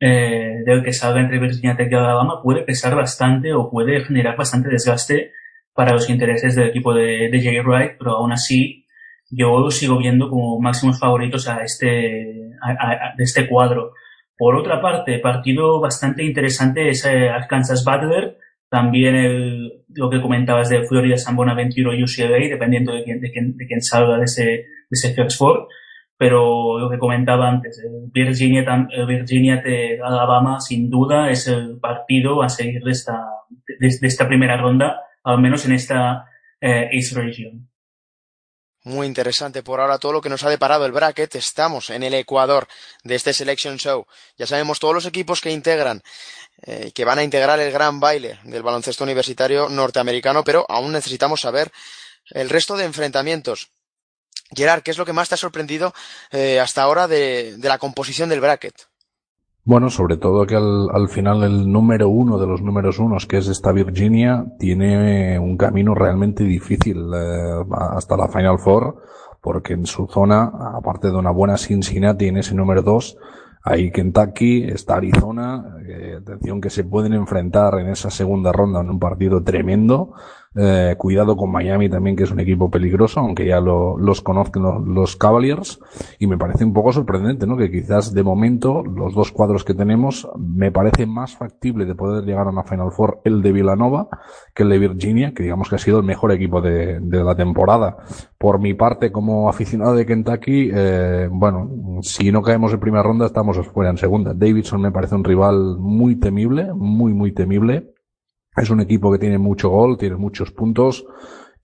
eh, 0.00 0.62
del 0.64 0.82
que 0.82 0.94
salga 0.94 1.20
entre 1.20 1.38
Virginia 1.38 1.76
Tech 1.76 1.92
y 1.92 1.94
Alabama 1.94 2.40
puede 2.42 2.62
pesar 2.62 2.94
bastante 2.94 3.52
o 3.52 3.70
puede 3.70 4.02
generar 4.04 4.34
bastante 4.36 4.70
desgaste 4.70 5.32
para 5.74 5.92
los 5.92 6.08
intereses 6.08 6.54
del 6.56 6.68
equipo 6.68 6.94
de, 6.94 7.28
de 7.30 7.42
Jay 7.42 7.60
Wright, 7.60 7.96
pero 7.98 8.12
aún 8.12 8.32
así 8.32 8.86
yo 9.28 9.70
sigo 9.70 9.98
viendo 9.98 10.30
como 10.30 10.58
máximos 10.58 10.98
favoritos 10.98 11.48
a 11.48 11.62
este, 11.62 12.50
a, 12.62 13.14
de 13.14 13.24
este 13.24 13.46
cuadro. 13.46 13.92
Por 14.44 14.56
otra 14.56 14.78
parte, 14.78 15.20
partido 15.20 15.80
bastante 15.80 16.22
interesante 16.22 16.90
es 16.90 17.06
eh, 17.06 17.30
Arkansas 17.30 17.82
Butler, 17.82 18.36
también 18.68 19.14
el, 19.14 19.84
lo 19.94 20.10
que 20.10 20.20
comentabas 20.20 20.68
de 20.68 20.84
Florida 20.84 21.16
San 21.16 21.34
Bonaventure 21.34 21.88
o 21.88 22.04
UCLA, 22.04 22.50
dependiendo 22.50 22.92
de 22.92 23.04
quién, 23.04 23.22
de 23.22 23.32
quién, 23.32 23.56
de 23.56 23.66
quién 23.66 23.80
salga 23.80 24.18
de 24.18 24.24
ese, 24.24 24.44
de 24.44 24.66
ese 24.90 25.14
Fox 25.14 25.38
Four. 25.38 25.66
Pero 26.18 26.78
lo 26.78 26.90
que 26.90 26.98
comentaba 26.98 27.48
antes, 27.48 27.82
Virginia, 28.12 28.86
Virginia 29.08 29.62
de 29.62 29.98
Alabama, 30.04 30.60
sin 30.60 30.90
duda, 30.90 31.30
es 31.30 31.48
el 31.48 31.78
partido 31.80 32.42
a 32.42 32.50
seguir 32.50 32.82
de 32.82 32.90
esta, 32.90 33.18
de, 33.48 33.96
de 33.98 34.06
esta 34.06 34.28
primera 34.28 34.58
ronda, 34.58 35.04
al 35.22 35.40
menos 35.40 35.64
en 35.64 35.72
esta 35.72 36.26
eh, 36.60 36.90
East 36.92 37.16
Region. 37.16 37.66
Muy 38.84 39.06
interesante 39.06 39.62
por 39.62 39.80
ahora 39.80 39.98
todo 39.98 40.12
lo 40.12 40.20
que 40.20 40.28
nos 40.28 40.44
ha 40.44 40.50
deparado 40.50 40.84
el 40.84 40.92
bracket. 40.92 41.36
Estamos 41.36 41.88
en 41.88 42.02
el 42.02 42.12
Ecuador 42.12 42.68
de 43.02 43.14
este 43.14 43.32
Selection 43.32 43.78
Show. 43.78 44.06
Ya 44.36 44.46
sabemos 44.46 44.78
todos 44.78 44.92
los 44.92 45.06
equipos 45.06 45.40
que 45.40 45.50
integran, 45.50 46.02
eh, 46.66 46.92
que 46.94 47.06
van 47.06 47.18
a 47.18 47.22
integrar 47.22 47.58
el 47.60 47.72
gran 47.72 47.98
baile 47.98 48.38
del 48.44 48.62
baloncesto 48.62 49.02
universitario 49.02 49.70
norteamericano, 49.70 50.44
pero 50.44 50.66
aún 50.68 50.92
necesitamos 50.92 51.40
saber 51.40 51.72
el 52.28 52.50
resto 52.50 52.76
de 52.76 52.84
enfrentamientos. 52.84 53.70
Gerard, 54.54 54.82
¿qué 54.82 54.90
es 54.90 54.98
lo 54.98 55.06
que 55.06 55.14
más 55.14 55.30
te 55.30 55.36
ha 55.36 55.38
sorprendido 55.38 55.94
eh, 56.30 56.60
hasta 56.60 56.82
ahora 56.82 57.08
de, 57.08 57.56
de 57.56 57.68
la 57.70 57.78
composición 57.78 58.28
del 58.28 58.42
bracket? 58.42 58.74
Bueno, 59.66 59.88
sobre 59.88 60.18
todo 60.18 60.44
que 60.46 60.56
al, 60.56 60.90
al, 60.92 61.08
final 61.08 61.42
el 61.42 61.72
número 61.72 62.10
uno 62.10 62.38
de 62.38 62.46
los 62.46 62.60
números 62.60 62.98
unos, 62.98 63.26
que 63.26 63.38
es 63.38 63.48
esta 63.48 63.72
Virginia, 63.72 64.44
tiene 64.58 65.38
un 65.38 65.56
camino 65.56 65.94
realmente 65.94 66.44
difícil 66.44 67.10
eh, 67.14 67.64
hasta 67.70 68.14
la 68.14 68.28
Final 68.28 68.58
Four, 68.58 68.96
porque 69.40 69.72
en 69.72 69.86
su 69.86 70.06
zona, 70.06 70.52
aparte 70.74 71.08
de 71.08 71.16
una 71.16 71.30
buena 71.30 71.56
Cincinnati 71.56 72.26
en 72.26 72.36
ese 72.36 72.54
número 72.54 72.82
dos, 72.82 73.16
hay 73.62 73.90
Kentucky, 73.90 74.64
está 74.64 74.96
Arizona, 74.96 75.78
eh, 75.88 76.18
atención 76.20 76.60
que 76.60 76.68
se 76.68 76.84
pueden 76.84 77.14
enfrentar 77.14 77.78
en 77.78 77.88
esa 77.88 78.10
segunda 78.10 78.52
ronda 78.52 78.82
en 78.82 78.90
un 78.90 78.98
partido 78.98 79.42
tremendo. 79.42 80.12
Eh, 80.56 80.94
cuidado 80.96 81.36
con 81.36 81.50
Miami 81.50 81.88
también, 81.88 82.14
que 82.14 82.22
es 82.22 82.30
un 82.30 82.38
equipo 82.38 82.70
peligroso, 82.70 83.18
aunque 83.18 83.46
ya 83.46 83.60
lo, 83.60 83.98
los 83.98 84.20
conozcan 84.20 84.62
los, 84.62 84.86
los, 84.86 85.16
Cavaliers. 85.16 85.80
Y 86.18 86.28
me 86.28 86.38
parece 86.38 86.64
un 86.64 86.72
poco 86.72 86.92
sorprendente, 86.92 87.46
¿no? 87.46 87.56
Que 87.56 87.70
quizás 87.70 88.14
de 88.14 88.22
momento 88.22 88.84
los 88.84 89.14
dos 89.14 89.32
cuadros 89.32 89.64
que 89.64 89.74
tenemos 89.74 90.28
me 90.38 90.70
parece 90.70 91.06
más 91.06 91.36
factible 91.36 91.86
de 91.86 91.94
poder 91.96 92.24
llegar 92.24 92.46
a 92.46 92.50
una 92.50 92.62
Final 92.62 92.92
Four 92.92 93.20
el 93.24 93.42
de 93.42 93.52
Villanova 93.52 94.08
que 94.54 94.62
el 94.62 94.68
de 94.68 94.78
Virginia, 94.78 95.32
que 95.34 95.42
digamos 95.42 95.68
que 95.68 95.74
ha 95.74 95.78
sido 95.78 95.98
el 95.98 96.04
mejor 96.04 96.30
equipo 96.30 96.60
de, 96.60 97.00
de 97.00 97.24
la 97.24 97.34
temporada. 97.34 97.96
Por 98.38 98.60
mi 98.60 98.74
parte, 98.74 99.10
como 99.10 99.48
aficionado 99.48 99.94
de 99.94 100.06
Kentucky, 100.06 100.70
eh, 100.72 101.28
bueno, 101.30 102.00
si 102.02 102.30
no 102.30 102.42
caemos 102.42 102.72
en 102.72 102.80
primera 102.80 103.02
ronda, 103.02 103.26
estamos 103.26 103.58
fuera 103.68 103.90
en 103.90 103.96
segunda. 103.96 104.34
Davidson 104.34 104.80
me 104.80 104.92
parece 104.92 105.16
un 105.16 105.24
rival 105.24 105.78
muy 105.78 106.16
temible, 106.16 106.72
muy, 106.74 107.12
muy 107.12 107.32
temible 107.32 107.93
es 108.56 108.70
un 108.70 108.80
equipo 108.80 109.12
que 109.12 109.18
tiene 109.18 109.38
mucho 109.38 109.68
gol, 109.68 109.98
tiene 109.98 110.16
muchos 110.16 110.50
puntos 110.52 111.04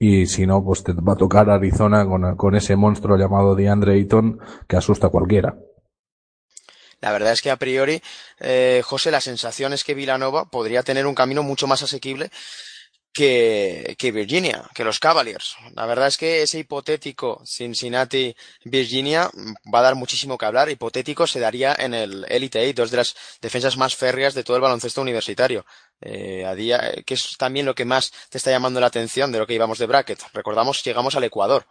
y 0.02 0.26
si 0.26 0.46
no, 0.46 0.64
pues 0.64 0.82
te 0.82 0.92
va 0.92 1.12
a 1.12 1.16
tocar 1.16 1.50
Arizona 1.50 2.06
con, 2.06 2.56
ese 2.56 2.74
monstruo 2.74 3.18
llamado 3.18 3.54
DeAndre 3.54 3.92
Ayton 3.92 4.40
que 4.66 4.76
asusta 4.76 5.08
a 5.08 5.10
cualquiera. 5.10 5.58
La 7.02 7.12
verdad 7.12 7.32
es 7.32 7.42
que 7.42 7.50
a 7.50 7.56
priori, 7.56 8.02
eh, 8.40 8.82
José, 8.84 9.10
la 9.10 9.20
sensación 9.20 9.72
es 9.72 9.84
que 9.84 9.94
Villanova 9.94 10.50
podría 10.50 10.82
tener 10.82 11.06
un 11.06 11.14
camino 11.14 11.42
mucho 11.42 11.66
más 11.66 11.82
asequible 11.82 12.30
que, 13.12 13.96
que 13.98 14.12
Virginia, 14.12 14.64
que 14.74 14.84
los 14.84 14.98
Cavaliers. 14.98 15.56
La 15.74 15.86
verdad 15.86 16.08
es 16.08 16.16
que 16.16 16.42
ese 16.42 16.58
hipotético 16.58 17.42
Cincinnati-Virginia 17.44 19.30
va 19.72 19.80
a 19.80 19.82
dar 19.82 19.94
muchísimo 19.96 20.38
que 20.38 20.46
hablar. 20.46 20.70
Hipotético 20.70 21.26
se 21.26 21.40
daría 21.40 21.74
en 21.78 21.94
el 21.94 22.24
Elite 22.28 22.60
Eight, 22.60 22.76
dos 22.76 22.90
de 22.90 22.98
las 22.98 23.14
defensas 23.42 23.76
más 23.76 23.96
férreas 23.96 24.34
de 24.34 24.44
todo 24.44 24.56
el 24.56 24.62
baloncesto 24.62 25.02
universitario. 25.02 25.64
Eh, 26.00 26.44
a 26.46 26.54
día, 26.54 26.92
que 27.04 27.14
es 27.14 27.36
también 27.36 27.66
lo 27.66 27.74
que 27.74 27.84
más 27.84 28.12
te 28.30 28.38
está 28.38 28.50
llamando 28.50 28.80
la 28.80 28.86
atención 28.86 29.32
de 29.32 29.38
lo 29.38 29.46
que 29.46 29.54
íbamos 29.54 29.78
de 29.78 29.86
bracket. 29.86 30.22
Recordamos, 30.32 30.82
llegamos 30.82 31.14
al 31.14 31.24
Ecuador. 31.24 31.66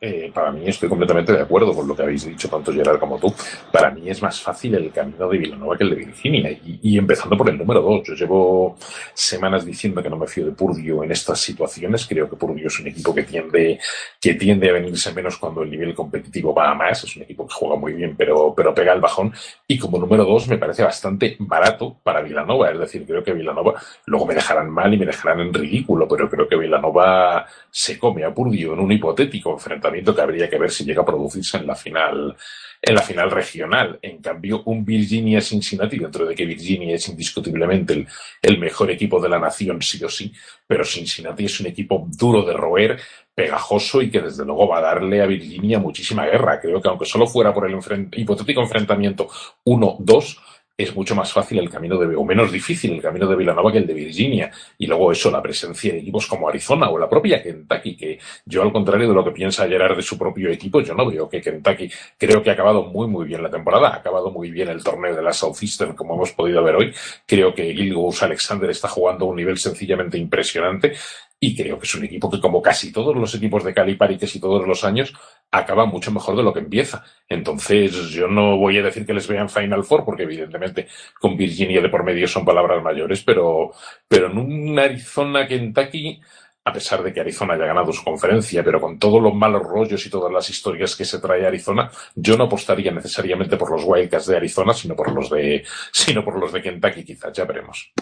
Eh, 0.00 0.30
para 0.32 0.52
mí 0.52 0.62
estoy 0.64 0.88
completamente 0.88 1.32
de 1.32 1.40
acuerdo 1.42 1.74
con 1.74 1.88
lo 1.88 1.96
que 1.96 2.02
habéis 2.02 2.24
dicho 2.24 2.48
tanto 2.48 2.72
Gerard 2.72 3.00
como 3.00 3.18
tú. 3.18 3.34
Para 3.72 3.90
mí 3.90 4.08
es 4.08 4.22
más 4.22 4.40
fácil 4.40 4.76
el 4.76 4.92
camino 4.92 5.28
de 5.28 5.38
Villanova 5.38 5.76
que 5.76 5.84
el 5.84 5.90
de 5.90 5.96
Virginia. 5.96 6.50
Y, 6.50 6.78
y 6.82 6.98
empezando 6.98 7.36
por 7.36 7.50
el 7.50 7.58
número 7.58 7.82
dos. 7.82 8.06
Yo 8.06 8.14
llevo 8.14 8.76
semanas 9.12 9.64
diciendo 9.64 10.02
que 10.02 10.08
no 10.08 10.16
me 10.16 10.26
fío 10.28 10.46
de 10.46 10.52
Purdio 10.52 11.02
en 11.02 11.10
estas 11.10 11.40
situaciones. 11.40 12.06
Creo 12.06 12.30
que 12.30 12.36
Purdio 12.36 12.68
es 12.68 12.78
un 12.78 12.86
equipo 12.86 13.12
que 13.12 13.24
tiende, 13.24 13.80
que 14.20 14.34
tiende 14.34 14.70
a 14.70 14.74
venirse 14.74 15.12
menos 15.12 15.36
cuando 15.36 15.62
el 15.62 15.70
nivel 15.70 15.94
competitivo 15.94 16.54
va 16.54 16.70
a 16.70 16.74
más. 16.74 17.02
Es 17.02 17.16
un 17.16 17.22
equipo 17.22 17.46
que 17.46 17.54
juega 17.54 17.76
muy 17.76 17.92
bien, 17.94 18.14
pero, 18.16 18.54
pero 18.56 18.72
pega 18.72 18.92
el 18.92 19.00
bajón. 19.00 19.32
Y 19.66 19.78
como 19.78 19.98
número 19.98 20.24
dos 20.24 20.46
me 20.46 20.58
parece 20.58 20.84
bastante 20.84 21.36
barato 21.40 21.98
para 22.04 22.22
Villanova. 22.22 22.70
Es 22.70 22.78
decir, 22.78 23.04
creo 23.04 23.24
que 23.24 23.32
Villanova 23.32 23.74
luego 24.06 24.26
me 24.26 24.34
dejarán 24.34 24.70
mal 24.70 24.94
y 24.94 24.96
me 24.96 25.06
dejarán 25.06 25.40
en 25.40 25.52
ridículo, 25.52 26.06
pero 26.06 26.30
creo 26.30 26.48
que 26.48 26.56
Villanova 26.56 27.46
se 27.68 27.98
come 27.98 28.22
a 28.22 28.32
Purdio 28.32 28.74
en 28.74 28.80
un 28.80 28.92
hipotético 28.92 29.52
enfrentamiento 29.52 29.87
que 29.92 30.20
habría 30.20 30.48
que 30.48 30.58
ver 30.58 30.70
si 30.70 30.84
llega 30.84 31.02
a 31.02 31.06
producirse 31.06 31.58
en 31.58 31.66
la 31.66 31.74
final 31.74 32.36
en 32.80 32.94
la 32.94 33.02
final 33.02 33.30
regional. 33.30 33.98
En 34.00 34.22
cambio, 34.22 34.62
un 34.66 34.84
Virginia 34.84 35.40
Cincinnati, 35.40 35.98
dentro 35.98 36.24
de 36.26 36.34
que 36.34 36.46
Virginia 36.46 36.94
es 36.94 37.08
indiscutiblemente 37.08 37.92
el, 37.92 38.06
el, 38.40 38.58
mejor 38.58 38.90
equipo 38.90 39.20
de 39.20 39.28
la 39.28 39.38
nación, 39.38 39.82
sí 39.82 40.02
o 40.04 40.08
sí, 40.08 40.32
pero 40.66 40.84
Cincinnati 40.84 41.44
es 41.44 41.58
un 41.58 41.66
equipo 41.66 42.06
duro 42.08 42.42
de 42.42 42.52
roer, 42.52 43.00
pegajoso 43.38 44.02
y 44.02 44.10
que 44.10 44.20
desde 44.20 44.44
luego 44.44 44.66
va 44.66 44.78
a 44.78 44.82
darle 44.82 45.22
a 45.22 45.26
Virginia 45.26 45.78
muchísima 45.78 46.26
guerra. 46.26 46.60
Creo 46.60 46.82
que 46.82 46.88
aunque 46.88 47.06
solo 47.06 47.24
fuera 47.24 47.54
por 47.54 47.70
el 47.70 47.78
hipotético 48.16 48.60
enfrentamiento 48.62 49.28
1-2, 49.64 50.38
es 50.78 50.94
mucho 50.94 51.16
más 51.16 51.32
fácil 51.32 51.58
el 51.58 51.68
camino 51.68 51.98
de, 51.98 52.14
o 52.14 52.24
menos 52.24 52.52
difícil 52.52 52.92
el 52.92 53.02
camino 53.02 53.26
de 53.26 53.34
Villanova 53.34 53.72
que 53.72 53.78
el 53.78 53.86
de 53.86 53.94
Virginia. 53.94 54.52
Y 54.78 54.86
luego 54.86 55.10
eso, 55.10 55.28
la 55.28 55.42
presencia 55.42 55.92
de 55.92 55.98
equipos 55.98 56.28
como 56.28 56.48
Arizona 56.48 56.88
o 56.88 56.96
la 56.96 57.08
propia 57.08 57.42
Kentucky, 57.42 57.96
que 57.96 58.20
yo 58.44 58.62
al 58.62 58.72
contrario 58.72 59.08
de 59.08 59.14
lo 59.14 59.24
que 59.24 59.32
piensa 59.32 59.66
Gerard 59.66 59.96
de 59.96 60.02
su 60.02 60.16
propio 60.16 60.48
equipo, 60.50 60.80
yo 60.80 60.94
no 60.94 61.10
veo 61.10 61.28
que 61.28 61.40
Kentucky, 61.40 61.90
creo 62.16 62.40
que 62.44 62.50
ha 62.50 62.52
acabado 62.52 62.84
muy 62.84 63.08
muy 63.08 63.26
bien 63.26 63.42
la 63.42 63.50
temporada, 63.50 63.88
ha 63.88 63.96
acabado 63.96 64.30
muy 64.30 64.52
bien 64.52 64.68
el 64.68 64.84
torneo 64.84 65.16
de 65.16 65.22
la 65.22 65.32
Southeastern 65.32 65.94
como 65.94 66.14
hemos 66.14 66.30
podido 66.30 66.62
ver 66.62 66.76
hoy. 66.76 66.94
Creo 67.26 67.52
que 67.52 67.74
Gilgous 67.74 68.22
Alexander 68.22 68.70
está 68.70 68.86
jugando 68.86 69.24
a 69.24 69.28
un 69.30 69.36
nivel 69.36 69.58
sencillamente 69.58 70.16
impresionante 70.16 70.94
y 71.40 71.56
creo 71.56 71.78
que 71.78 71.86
es 71.86 71.94
un 71.94 72.04
equipo 72.04 72.30
que, 72.30 72.40
como 72.40 72.60
casi 72.60 72.92
todos 72.92 73.14
los 73.16 73.34
equipos 73.34 73.62
de 73.64 73.72
Calipari, 73.72 74.18
casi 74.18 74.40
todos 74.40 74.66
los 74.66 74.84
años, 74.84 75.14
acaba 75.50 75.86
mucho 75.86 76.10
mejor 76.10 76.36
de 76.36 76.42
lo 76.42 76.52
que 76.52 76.60
empieza. 76.60 77.04
Entonces, 77.28 77.92
yo 78.10 78.26
no 78.28 78.56
voy 78.56 78.78
a 78.78 78.82
decir 78.82 79.06
que 79.06 79.14
les 79.14 79.28
vean 79.28 79.48
Final 79.48 79.84
Four, 79.84 80.04
porque 80.04 80.24
evidentemente 80.24 80.88
con 81.20 81.36
Virginia 81.36 81.80
de 81.80 81.88
por 81.88 82.04
medio 82.04 82.26
son 82.26 82.44
palabras 82.44 82.82
mayores, 82.82 83.22
pero, 83.22 83.70
pero 84.08 84.26
en 84.30 84.38
un 84.38 84.78
Arizona 84.78 85.46
Kentucky, 85.46 86.20
a 86.64 86.72
pesar 86.72 87.02
de 87.02 87.12
que 87.12 87.20
Arizona 87.20 87.54
haya 87.54 87.66
ganado 87.66 87.92
su 87.92 88.04
conferencia, 88.04 88.64
pero 88.64 88.80
con 88.80 88.98
todos 88.98 89.22
los 89.22 89.34
malos 89.34 89.62
rollos 89.62 90.04
y 90.04 90.10
todas 90.10 90.32
las 90.32 90.50
historias 90.50 90.96
que 90.96 91.04
se 91.04 91.20
trae 91.20 91.46
Arizona, 91.46 91.90
yo 92.14 92.36
no 92.36 92.44
apostaría 92.44 92.90
necesariamente 92.90 93.56
por 93.56 93.70
los 93.70 93.84
Wildcats 93.84 94.26
de 94.26 94.36
Arizona, 94.36 94.74
sino 94.74 94.94
por 94.96 95.12
los 95.12 95.30
de, 95.30 95.64
sino 95.92 96.24
por 96.24 96.38
los 96.38 96.52
de 96.52 96.62
Kentucky, 96.62 97.04
quizás, 97.04 97.32
ya 97.32 97.44
veremos. 97.44 97.92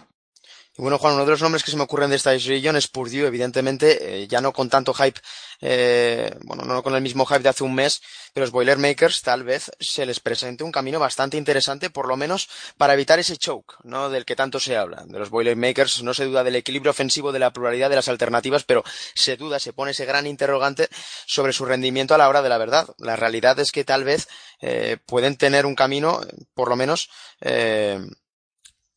Y 0.78 0.82
bueno, 0.82 0.98
Juan, 0.98 1.14
uno 1.14 1.24
de 1.24 1.30
los 1.30 1.40
nombres 1.40 1.62
que 1.64 1.70
se 1.70 1.76
me 1.78 1.84
ocurren 1.84 2.10
de 2.10 2.16
esta 2.16 2.32
región 2.32 2.76
es 2.76 2.86
Purdue, 2.86 3.26
evidentemente, 3.26 4.22
eh, 4.22 4.28
ya 4.28 4.42
no 4.42 4.52
con 4.52 4.68
tanto 4.68 4.92
hype, 4.92 5.18
eh, 5.62 6.30
bueno, 6.42 6.64
no 6.64 6.82
con 6.82 6.94
el 6.94 7.00
mismo 7.00 7.24
hype 7.24 7.40
de 7.40 7.48
hace 7.48 7.64
un 7.64 7.74
mes, 7.74 8.02
pero 8.34 8.44
los 8.44 8.50
Boilermakers 8.50 9.22
tal 9.22 9.42
vez 9.42 9.70
se 9.80 10.04
les 10.04 10.20
presente 10.20 10.64
un 10.64 10.72
camino 10.72 10.98
bastante 10.98 11.38
interesante, 11.38 11.88
por 11.88 12.06
lo 12.06 12.18
menos 12.18 12.50
para 12.76 12.92
evitar 12.92 13.18
ese 13.18 13.38
choke, 13.38 13.76
¿no? 13.84 14.10
Del 14.10 14.26
que 14.26 14.36
tanto 14.36 14.60
se 14.60 14.76
habla. 14.76 15.04
De 15.06 15.18
los 15.18 15.30
Boilermakers 15.30 16.02
no 16.02 16.12
se 16.12 16.26
duda 16.26 16.44
del 16.44 16.56
equilibrio 16.56 16.90
ofensivo, 16.90 17.32
de 17.32 17.38
la 17.38 17.54
pluralidad 17.54 17.88
de 17.88 17.96
las 17.96 18.08
alternativas, 18.08 18.64
pero 18.64 18.84
se 19.14 19.38
duda, 19.38 19.58
se 19.58 19.72
pone 19.72 19.92
ese 19.92 20.04
gran 20.04 20.26
interrogante 20.26 20.90
sobre 21.24 21.54
su 21.54 21.64
rendimiento 21.64 22.14
a 22.14 22.18
la 22.18 22.28
hora 22.28 22.42
de 22.42 22.50
la 22.50 22.58
verdad. 22.58 22.86
La 22.98 23.16
realidad 23.16 23.58
es 23.60 23.72
que 23.72 23.84
tal 23.84 24.04
vez 24.04 24.28
eh, 24.60 24.98
pueden 25.06 25.36
tener 25.36 25.64
un 25.64 25.74
camino, 25.74 26.20
por 26.52 26.68
lo 26.68 26.76
menos, 26.76 27.08
eh, 27.40 27.98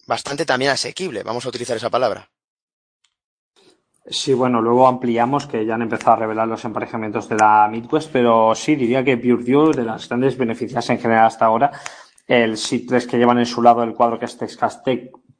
bastante 0.10 0.46
también 0.46 0.72
asequible, 0.72 1.24
vamos 1.24 1.46
a 1.46 1.50
utilizar 1.50 1.78
esa 1.78 1.90
palabra. 1.90 2.30
Sí, 4.06 4.34
bueno, 4.34 4.60
luego 4.60 4.88
ampliamos 4.88 5.46
que 5.46 5.66
ya 5.66 5.76
han 5.76 5.84
empezado 5.84 6.14
a 6.14 6.16
revelar 6.16 6.48
los 6.48 6.66
emparejamientos 6.66 7.30
de 7.30 7.36
la 7.36 7.68
Midwest, 7.72 8.10
pero 8.12 8.56
sí, 8.56 8.76
diría 8.76 9.04
que 9.04 9.18
Purdue, 9.18 9.72
de 9.72 9.84
las 9.84 10.10
grandes 10.10 10.36
beneficias 10.36 10.90
en 10.90 10.98
general 10.98 11.28
hasta 11.28 11.46
ahora, 11.46 11.72
el 12.26 12.58
SID 12.58 12.90
3 12.90 13.06
que 13.06 13.18
llevan 13.18 13.38
en 13.38 13.46
su 13.46 13.62
lado 13.62 13.84
el 13.84 13.94
cuadro 13.94 14.18
que 14.18 14.26
es 14.26 14.36
Texas 14.36 14.82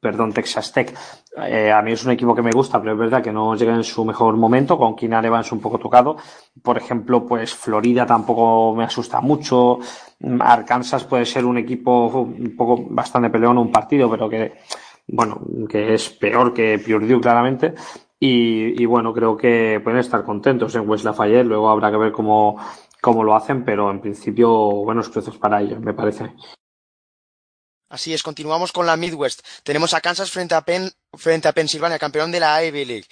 perdón, 0.00 0.32
Texas 0.32 0.72
Tech, 0.72 0.96
eh, 1.36 1.70
a 1.70 1.82
mí 1.82 1.92
es 1.92 2.04
un 2.04 2.12
equipo 2.12 2.34
que 2.34 2.42
me 2.42 2.50
gusta, 2.50 2.80
pero 2.80 2.92
es 2.92 2.98
verdad 2.98 3.22
que 3.22 3.32
no 3.32 3.54
llega 3.54 3.74
en 3.74 3.84
su 3.84 4.04
mejor 4.04 4.36
momento, 4.36 4.78
con 4.78 4.96
Keenan 4.96 5.26
Evans 5.26 5.52
un 5.52 5.60
poco 5.60 5.78
tocado. 5.78 6.16
Por 6.62 6.78
ejemplo, 6.78 7.26
pues 7.26 7.54
Florida 7.54 8.06
tampoco 8.06 8.74
me 8.74 8.84
asusta 8.84 9.20
mucho, 9.20 9.78
Arkansas 10.40 11.04
puede 11.04 11.24
ser 11.24 11.44
un 11.44 11.58
equipo 11.58 12.06
un 12.06 12.54
poco 12.56 12.86
bastante 12.90 13.30
peleón 13.30 13.58
un 13.58 13.70
partido, 13.70 14.10
pero 14.10 14.28
que, 14.28 14.54
bueno, 15.08 15.40
que 15.68 15.94
es 15.94 16.08
peor 16.10 16.52
que 16.52 16.78
Purdue 16.78 17.20
claramente. 17.20 17.74
Y, 18.22 18.82
y, 18.82 18.84
bueno, 18.84 19.14
creo 19.14 19.34
que 19.34 19.80
pueden 19.82 20.00
estar 20.00 20.22
contentos 20.24 20.74
en 20.74 20.86
West 20.86 21.04
Lafayette. 21.04 21.46
Luego 21.46 21.70
habrá 21.70 21.90
que 21.90 21.96
ver 21.96 22.12
cómo, 22.12 22.58
cómo 23.00 23.24
lo 23.24 23.34
hacen, 23.34 23.64
pero 23.64 23.90
en 23.90 24.00
principio 24.00 24.50
buenos 24.50 25.08
precios 25.08 25.38
para 25.38 25.62
ellos, 25.62 25.80
me 25.80 25.94
parece. 25.94 26.30
Así 27.90 28.14
es, 28.14 28.22
continuamos 28.22 28.70
con 28.70 28.86
la 28.86 28.96
Midwest. 28.96 29.40
Tenemos 29.64 29.94
a 29.94 30.00
Kansas 30.00 30.30
frente 30.30 30.54
a 30.54 30.60
Penn, 30.60 30.92
frente 31.12 31.48
a 31.48 31.52
Pensilvania, 31.52 31.98
campeón 31.98 32.30
de 32.30 32.38
la 32.38 32.64
Ivy 32.64 32.84
League. 32.84 33.06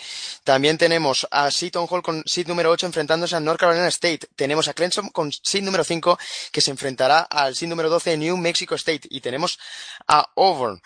También 0.45 0.79
tenemos 0.79 1.27
a 1.33 1.51
Seton 1.51 1.89
Hall 1.91 2.01
con 2.01 2.23
seed 2.25 2.47
número 2.47 2.71
8 2.71 2.87
enfrentándose 2.87 3.35
a 3.35 3.41
North 3.41 3.59
Carolina 3.59 3.89
State. 3.89 4.29
Tenemos 4.37 4.69
a 4.69 4.75
Clemson 4.75 5.09
con 5.09 5.33
seed 5.33 5.65
número 5.65 5.83
5 5.83 6.17
que 6.53 6.61
se 6.61 6.71
enfrentará 6.71 7.23
al 7.23 7.57
seed 7.57 7.69
número 7.69 7.91
12 7.91 8.19
New 8.19 8.37
Mexico 8.37 8.77
State. 8.77 9.09
Y 9.11 9.21
tenemos 9.21 9.59
a 10.07 10.31
Auburn. 10.37 10.81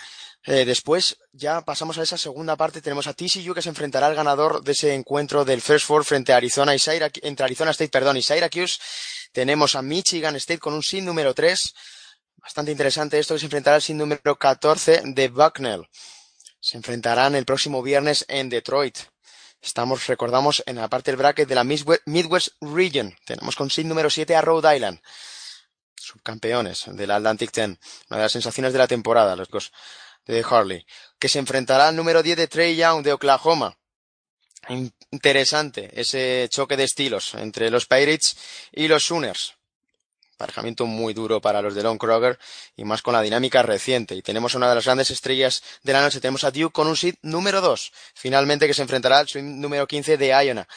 Eh, 0.46 0.64
después 0.64 1.18
ya 1.30 1.60
pasamos 1.60 1.98
a 1.98 2.02
esa 2.02 2.16
segunda 2.16 2.56
parte. 2.56 2.80
Tenemos 2.80 3.06
a 3.06 3.12
TCU 3.12 3.52
que 3.52 3.60
se 3.60 3.68
enfrentará 3.68 4.06
al 4.06 4.14
ganador 4.14 4.64
de 4.64 4.72
ese 4.72 4.94
encuentro 4.94 5.44
del 5.44 5.60
First 5.60 5.86
Four 5.86 6.06
frente 6.06 6.32
a 6.32 6.38
Arizona 6.38 6.74
y 6.74 6.78
Syracuse, 6.78 7.28
entre 7.28 7.44
Arizona 7.44 7.72
State, 7.72 7.90
perdón, 7.90 8.16
y 8.16 8.22
Syracuse. 8.22 8.78
Tenemos 9.32 9.76
a 9.76 9.82
Michigan 9.82 10.34
State 10.36 10.60
con 10.60 10.72
un 10.72 10.82
seed 10.82 11.02
número 11.02 11.34
3 11.34 11.74
Bastante 12.42 12.72
interesante 12.72 13.20
esto 13.20 13.34
que 13.34 13.40
se 13.40 13.46
enfrentará 13.46 13.76
el 13.76 13.82
sin 13.82 13.98
número 13.98 14.36
14 14.36 15.02
de 15.04 15.28
Bucknell. 15.28 15.88
Se 16.58 16.76
enfrentarán 16.76 17.36
el 17.36 17.44
próximo 17.44 17.82
viernes 17.82 18.24
en 18.28 18.48
Detroit. 18.48 18.98
Estamos, 19.60 20.08
recordamos, 20.08 20.60
en 20.66 20.76
la 20.76 20.88
parte 20.88 21.12
del 21.12 21.18
bracket 21.18 21.48
de 21.48 21.54
la 21.54 21.62
Midwest 21.62 22.48
Region. 22.60 23.16
Tenemos 23.24 23.54
con 23.54 23.70
sin 23.70 23.88
número 23.88 24.10
7 24.10 24.34
a 24.34 24.40
Rhode 24.40 24.74
Island. 24.74 25.00
Subcampeones 25.94 26.86
del 26.88 27.12
Atlantic 27.12 27.52
10. 27.52 27.66
Una 28.10 28.16
de 28.16 28.22
las 28.22 28.32
sensaciones 28.32 28.72
de 28.72 28.78
la 28.80 28.88
temporada, 28.88 29.36
los 29.36 29.48
dos 29.48 29.72
de 30.26 30.44
Harley. 30.48 30.84
Que 31.20 31.28
se 31.28 31.38
enfrentará 31.38 31.88
al 31.88 31.96
número 31.96 32.24
10 32.24 32.36
de 32.36 32.48
Trey 32.48 32.74
Young 32.74 33.04
de 33.04 33.12
Oklahoma. 33.12 33.78
Interesante 35.12 35.90
ese 36.00 36.48
choque 36.50 36.76
de 36.76 36.84
estilos 36.84 37.34
entre 37.34 37.70
los 37.70 37.86
Pirates 37.86 38.36
y 38.72 38.88
los 38.88 39.04
Sooners 39.04 39.54
aparejamiento 40.34 40.86
muy 40.86 41.14
duro 41.14 41.40
para 41.40 41.62
los 41.62 41.74
de 41.74 41.82
Long 41.82 41.98
Kroger 41.98 42.38
y 42.76 42.84
más 42.84 43.02
con 43.02 43.14
la 43.14 43.22
dinámica 43.22 43.62
reciente. 43.62 44.14
Y 44.14 44.22
tenemos 44.22 44.54
una 44.54 44.68
de 44.68 44.74
las 44.74 44.84
grandes 44.84 45.10
estrellas 45.10 45.62
de 45.82 45.92
la 45.92 46.02
noche. 46.02 46.20
Tenemos 46.20 46.44
a 46.44 46.50
Duke 46.50 46.72
con 46.72 46.88
un 46.88 46.96
seed 46.96 47.16
número 47.22 47.60
2. 47.60 47.92
Finalmente 48.14 48.66
que 48.66 48.74
se 48.74 48.82
enfrentará 48.82 49.18
al 49.18 49.28
swing 49.28 49.60
número 49.60 49.86
15 49.86 50.16
de 50.16 50.28
Iona, 50.28 50.68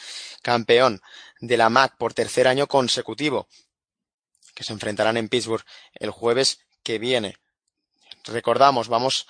campeón 0.42 1.00
de 1.40 1.56
la 1.56 1.68
MAC 1.68 1.96
por 1.96 2.14
tercer 2.14 2.48
año 2.48 2.66
consecutivo. 2.66 3.48
Que 4.54 4.64
se 4.64 4.72
enfrentarán 4.72 5.16
en 5.16 5.28
Pittsburgh 5.28 5.64
el 5.94 6.10
jueves 6.10 6.60
que 6.82 6.98
viene. 6.98 7.36
Recordamos, 8.24 8.88
vamos 8.88 9.26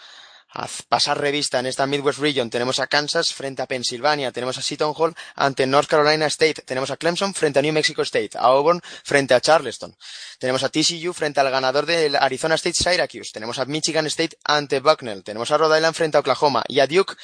a 0.50 0.68
pasar 0.88 1.20
revista 1.20 1.58
en 1.58 1.66
esta 1.66 1.86
Midwest 1.86 2.18
Region. 2.18 2.50
Tenemos 2.50 2.78
a 2.78 2.86
Kansas 2.86 3.34
frente 3.34 3.62
a 3.62 3.66
Pensilvania, 3.66 4.32
tenemos 4.32 4.58
a 4.58 4.62
Seton 4.62 4.94
Hall 4.96 5.14
ante 5.34 5.66
North 5.66 5.88
Carolina 5.88 6.26
State, 6.26 6.62
tenemos 6.62 6.90
a 6.90 6.96
Clemson 6.96 7.34
frente 7.34 7.58
a 7.58 7.62
New 7.62 7.72
Mexico 7.72 8.02
State, 8.02 8.38
a 8.38 8.42
Auburn 8.42 8.80
frente 9.04 9.34
a 9.34 9.40
Charleston, 9.40 9.96
tenemos 10.38 10.62
a 10.62 10.68
TCU 10.68 11.12
frente 11.12 11.40
al 11.40 11.50
ganador 11.50 11.86
del 11.86 12.16
Arizona 12.16 12.54
State 12.54 12.76
Syracuse, 12.76 13.32
tenemos 13.32 13.58
a 13.58 13.64
Michigan 13.64 14.06
State 14.06 14.38
ante 14.44 14.80
Bucknell, 14.80 15.24
tenemos 15.24 15.50
a 15.50 15.58
Rhode 15.58 15.76
Island 15.76 15.94
frente 15.94 16.16
a 16.16 16.20
Oklahoma 16.20 16.64
y 16.68 16.80
a 16.80 16.86
Duke 16.86 17.14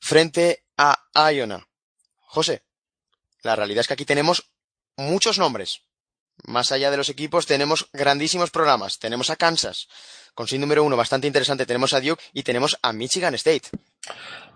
frente 0.00 0.64
a 0.76 0.96
Iona. 1.32 1.66
José, 2.20 2.62
la 3.42 3.56
realidad 3.56 3.82
es 3.82 3.88
que 3.88 3.94
aquí 3.94 4.04
tenemos 4.04 4.50
muchos 4.96 5.38
nombres. 5.38 5.82
Más 6.44 6.72
allá 6.72 6.90
de 6.90 6.96
los 6.96 7.08
equipos 7.08 7.46
tenemos 7.46 7.88
grandísimos 7.92 8.50
programas. 8.50 8.98
Tenemos 8.98 9.30
a 9.30 9.36
Kansas, 9.36 9.86
con 10.34 10.46
sin 10.48 10.60
número 10.60 10.84
uno 10.84 10.96
bastante 10.96 11.26
interesante. 11.26 11.66
Tenemos 11.66 11.92
a 11.94 12.00
Duke 12.00 12.22
y 12.32 12.42
tenemos 12.42 12.78
a 12.82 12.92
Michigan 12.92 13.34
State. 13.34 13.68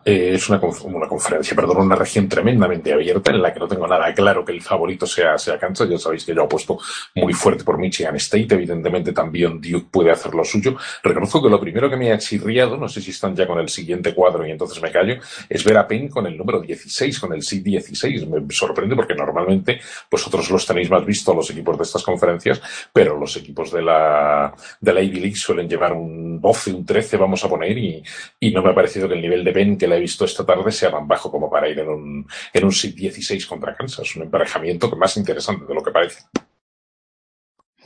Eh, 0.08 0.34
es 0.34 0.48
una, 0.48 0.60
una, 0.84 1.08
conferencia, 1.08 1.56
perdón, 1.56 1.78
una 1.78 1.96
región 1.96 2.28
tremendamente 2.28 2.92
abierta 2.92 3.32
en 3.32 3.42
la 3.42 3.52
que 3.52 3.58
no 3.58 3.66
tengo 3.66 3.88
nada 3.88 4.14
claro 4.14 4.44
que 4.44 4.52
el 4.52 4.62
favorito 4.62 5.04
sea, 5.04 5.36
sea 5.36 5.58
Kansas. 5.58 5.88
Ya 5.90 5.98
sabéis 5.98 6.24
que 6.24 6.32
yo 6.32 6.44
apuesto 6.44 6.78
muy 7.16 7.32
fuerte 7.32 7.64
por 7.64 7.76
Michigan 7.76 8.14
State. 8.14 8.54
Evidentemente 8.54 9.12
también 9.12 9.60
Duke 9.60 9.88
puede 9.90 10.12
hacer 10.12 10.32
lo 10.32 10.44
suyo. 10.44 10.76
Reconozco 11.02 11.42
que 11.42 11.48
lo 11.48 11.58
primero 11.58 11.90
que 11.90 11.96
me 11.96 12.12
ha 12.12 12.18
chirriado, 12.18 12.76
no 12.76 12.88
sé 12.88 13.00
si 13.00 13.10
están 13.10 13.34
ya 13.34 13.48
con 13.48 13.58
el 13.58 13.68
siguiente 13.68 14.14
cuadro 14.14 14.46
y 14.46 14.52
entonces 14.52 14.80
me 14.80 14.92
callo, 14.92 15.16
es 15.48 15.64
ver 15.64 15.76
a 15.76 15.88
Penn 15.88 16.06
con 16.06 16.24
el 16.28 16.38
número 16.38 16.60
16, 16.60 17.18
con 17.18 17.32
el 17.32 17.42
SID 17.42 17.64
16. 17.64 18.28
Me 18.28 18.42
sorprende 18.50 18.94
porque 18.94 19.14
normalmente 19.16 19.80
vosotros 20.08 20.48
los 20.52 20.64
tenéis 20.64 20.88
más 20.88 21.04
visto 21.04 21.34
los 21.34 21.50
equipos 21.50 21.76
de 21.78 21.82
estas 21.82 22.04
conferencias, 22.04 22.62
pero 22.92 23.18
los 23.18 23.36
equipos 23.36 23.72
de 23.72 23.82
la, 23.82 24.54
de 24.80 24.92
la 24.92 25.00
Ivy 25.00 25.18
League 25.18 25.36
suelen 25.36 25.68
llevar 25.68 25.94
un 25.94 26.40
12, 26.40 26.72
un 26.72 26.86
13, 26.86 27.16
vamos 27.16 27.42
a 27.42 27.48
poner, 27.48 27.76
y 27.76 28.04
no 28.52 28.62
me 28.62 28.70
ha 28.70 28.74
parecido 28.74 29.08
que 29.08 29.14
el 29.14 29.20
nivel 29.22 29.35
de 29.44 29.52
Penn 29.52 29.78
que 29.78 29.86
la 29.86 29.96
he 29.96 30.00
visto 30.00 30.24
esta 30.24 30.44
tarde 30.44 30.72
sea 30.72 30.90
tan 30.90 31.06
bajo 31.06 31.30
como 31.30 31.50
para 31.50 31.68
ir 31.68 31.78
en 31.78 31.88
un, 31.88 32.26
en 32.52 32.64
un 32.64 32.72
SID 32.72 32.94
16 32.94 33.46
contra 33.46 33.74
Kansas. 33.74 34.16
Un 34.16 34.22
emparejamiento 34.22 34.94
más 34.96 35.16
interesante 35.16 35.66
de 35.66 35.74
lo 35.74 35.82
que 35.82 35.90
parece. 35.90 36.20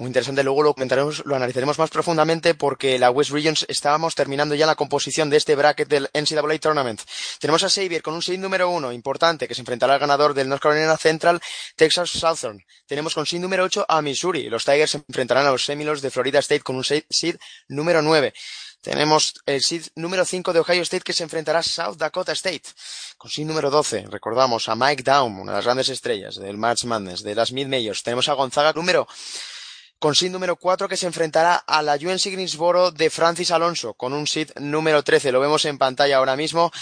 Muy 0.00 0.06
interesante, 0.06 0.42
luego 0.42 0.62
lo 0.62 0.72
comentaremos, 0.72 1.22
lo 1.26 1.36
analizaremos 1.36 1.78
más 1.78 1.90
profundamente 1.90 2.54
porque 2.54 2.98
la 2.98 3.10
West 3.10 3.32
Regions 3.32 3.66
estábamos 3.68 4.14
terminando 4.14 4.54
ya 4.54 4.64
la 4.64 4.74
composición 4.74 5.28
de 5.28 5.36
este 5.36 5.54
bracket 5.54 5.88
del 5.88 6.08
NCAA 6.14 6.58
Tournament. 6.58 7.02
Tenemos 7.38 7.62
a 7.64 7.68
Xavier 7.68 8.00
con 8.00 8.14
un 8.14 8.22
seed 8.22 8.38
número 8.38 8.70
uno 8.70 8.92
importante 8.92 9.46
que 9.46 9.54
se 9.54 9.60
enfrentará 9.60 9.92
al 9.92 10.00
ganador 10.00 10.32
del 10.32 10.48
North 10.48 10.62
Carolina 10.62 10.96
Central, 10.96 11.38
Texas 11.76 12.08
Southern. 12.08 12.64
Tenemos 12.86 13.14
con 13.14 13.26
seed 13.26 13.40
número 13.40 13.62
8 13.64 13.84
a 13.86 14.00
Missouri. 14.00 14.48
Los 14.48 14.64
Tigers 14.64 14.92
se 14.92 15.02
enfrentarán 15.06 15.46
a 15.46 15.50
los 15.50 15.66
Seminoles 15.66 16.00
de 16.00 16.10
Florida 16.10 16.38
State 16.38 16.62
con 16.62 16.76
un 16.76 16.84
seed 16.84 17.36
número 17.68 18.00
9. 18.00 18.32
Tenemos 18.80 19.34
el 19.44 19.60
seed 19.62 19.88
número 19.94 20.24
5 20.24 20.54
de 20.54 20.60
Ohio 20.60 20.82
State 20.82 21.04
que 21.04 21.12
se 21.12 21.22
enfrentará 21.22 21.58
a 21.58 21.62
South 21.62 21.96
Dakota 21.98 22.32
State. 22.32 22.62
Con 23.18 23.30
seed 23.30 23.46
número 23.46 23.70
12, 23.70 24.06
recordamos 24.10 24.70
a 24.70 24.74
Mike 24.74 25.02
Down, 25.02 25.38
una 25.38 25.52
de 25.52 25.56
las 25.56 25.64
grandes 25.66 25.90
estrellas 25.90 26.36
del 26.36 26.56
March 26.56 26.84
Madness, 26.84 27.22
de 27.22 27.34
las 27.34 27.52
Mid 27.52 27.66
Majors. 27.66 28.02
Tenemos 28.02 28.28
a 28.30 28.32
Gonzaga 28.32 28.72
número 28.72 29.06
con 29.98 30.14
seed 30.14 30.30
número 30.30 30.56
4 30.56 30.88
que 30.88 30.96
se 30.96 31.06
enfrentará 31.06 31.56
a 31.56 31.82
la 31.82 31.96
UNC 31.96 32.24
Greensboro 32.32 32.90
de 32.90 33.10
Francis 33.10 33.50
Alonso 33.50 33.92
con 33.92 34.14
un 34.14 34.26
seed 34.26 34.50
número 34.58 35.02
13. 35.02 35.30
Lo 35.30 35.40
vemos 35.40 35.66
en 35.66 35.76
pantalla 35.76 36.16
ahora 36.16 36.36
mismo 36.36 36.72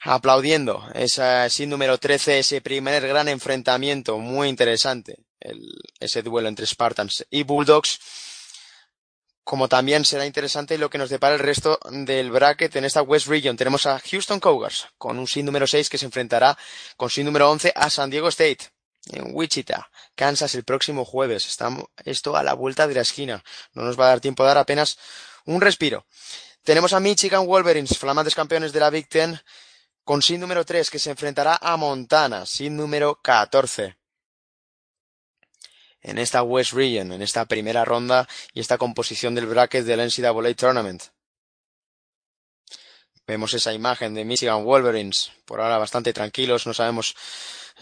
aplaudiendo 0.00 0.88
ese 0.94 1.50
seed 1.50 1.68
número 1.68 1.98
13, 1.98 2.38
ese 2.38 2.62
primer 2.62 3.06
gran 3.06 3.28
enfrentamiento 3.28 4.16
muy 4.16 4.48
interesante, 4.48 5.18
ese 6.00 6.22
duelo 6.22 6.48
entre 6.48 6.66
Spartans 6.66 7.26
y 7.28 7.42
Bulldogs 7.42 8.00
como 9.46 9.68
también 9.68 10.04
será 10.04 10.26
interesante 10.26 10.76
lo 10.76 10.90
que 10.90 10.98
nos 10.98 11.08
depara 11.08 11.36
el 11.36 11.40
resto 11.40 11.78
del 11.88 12.32
bracket 12.32 12.74
en 12.74 12.84
esta 12.84 13.02
West 13.02 13.28
Region. 13.28 13.56
Tenemos 13.56 13.86
a 13.86 14.00
Houston 14.00 14.40
Cougars 14.40 14.88
con 14.98 15.20
un 15.20 15.28
seed 15.28 15.44
número 15.44 15.68
6 15.68 15.88
que 15.88 15.98
se 15.98 16.04
enfrentará 16.04 16.58
con 16.96 17.10
seed 17.10 17.24
número 17.24 17.48
11 17.52 17.72
a 17.76 17.88
San 17.88 18.10
Diego 18.10 18.26
State 18.26 18.70
en 19.12 19.28
Wichita, 19.36 19.88
Kansas 20.16 20.52
el 20.56 20.64
próximo 20.64 21.04
jueves. 21.04 21.46
Estamos 21.46 21.84
esto 22.04 22.36
a 22.36 22.42
la 22.42 22.54
vuelta 22.54 22.88
de 22.88 22.94
la 22.94 23.02
esquina. 23.02 23.44
No 23.72 23.84
nos 23.84 23.96
va 23.96 24.06
a 24.06 24.08
dar 24.08 24.20
tiempo 24.20 24.42
de 24.42 24.48
dar 24.48 24.58
apenas 24.58 24.98
un 25.44 25.60
respiro. 25.60 26.06
Tenemos 26.64 26.92
a 26.92 26.98
Michigan 26.98 27.46
Wolverines, 27.46 27.96
flamantes 27.96 28.34
campeones 28.34 28.72
de 28.72 28.80
la 28.80 28.90
Big 28.90 29.08
Ten, 29.08 29.40
con 30.02 30.22
seed 30.22 30.40
número 30.40 30.64
3 30.64 30.90
que 30.90 30.98
se 30.98 31.10
enfrentará 31.10 31.56
a 31.62 31.76
Montana, 31.76 32.46
seed 32.46 32.72
número 32.72 33.20
14 33.22 33.96
en 36.06 36.18
esta 36.18 36.44
West 36.44 36.72
Region, 36.72 37.12
en 37.12 37.20
esta 37.20 37.46
primera 37.46 37.84
ronda 37.84 38.28
y 38.54 38.60
esta 38.60 38.78
composición 38.78 39.34
del 39.34 39.46
bracket 39.46 39.84
del 39.84 40.00
NCAA 40.00 40.54
Tournament. 40.54 41.02
Vemos 43.26 43.52
esa 43.54 43.72
imagen 43.72 44.14
de 44.14 44.24
Michigan 44.24 44.64
Wolverines, 44.64 45.32
por 45.44 45.60
ahora 45.60 45.78
bastante 45.78 46.12
tranquilos, 46.12 46.64
no 46.64 46.74
sabemos 46.74 47.16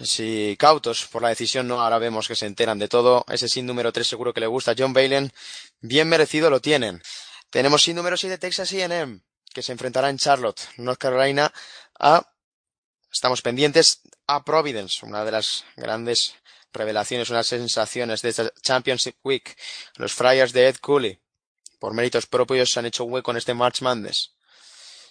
si 0.01 0.57
cautos 0.59 1.07
por 1.07 1.21
la 1.21 1.29
decisión, 1.29 1.69
no, 1.69 1.83
ahora 1.83 1.99
vemos 1.99 2.27
que 2.27 2.35
se 2.35 2.47
enteran 2.47 2.79
de 2.79 2.89
todo. 2.89 3.27
Ese 3.29 3.47
sin 3.47 3.67
número 3.67 3.93
3 3.93 4.09
seguro 4.09 4.33
que 4.33 4.41
le 4.41 4.47
gusta 4.47 4.71
a 4.71 4.75
John 4.77 4.95
Balen, 4.95 5.31
bien 5.81 6.09
merecido 6.09 6.49
lo 6.49 6.61
tienen. 6.61 7.03
Tenemos 7.51 7.83
sin 7.83 7.95
número 7.95 8.17
6 8.17 8.31
de 8.31 8.39
Texas 8.39 8.73
A&M, 8.73 9.21
que 9.53 9.63
se 9.63 9.73
enfrentará 9.73 10.09
en 10.09 10.17
Charlotte, 10.17 10.63
North 10.79 10.99
Carolina, 10.99 11.53
a, 12.01 12.27
estamos 13.13 13.43
pendientes, 13.43 14.01
a 14.27 14.45
Providence, 14.45 15.05
una 15.05 15.27
de 15.27 15.33
las 15.33 15.67
grandes 15.77 16.35
revelaciones, 16.75 17.31
unas 17.31 17.47
sensaciones 17.47 18.21
de 18.21 18.29
esta 18.29 18.53
Championship 18.61 19.17
Week. 19.23 19.57
Los 19.97 20.13
Friars 20.13 20.53
de 20.53 20.69
Ed 20.69 20.77
Cooley, 20.77 21.19
por 21.79 21.95
méritos 21.95 22.27
propios, 22.27 22.71
se 22.71 22.81
han 22.81 22.87
hecho 22.87 23.05
hueco 23.05 23.31
en 23.31 23.39
este 23.39 23.55
March 23.55 23.81
Madness. 23.81 24.35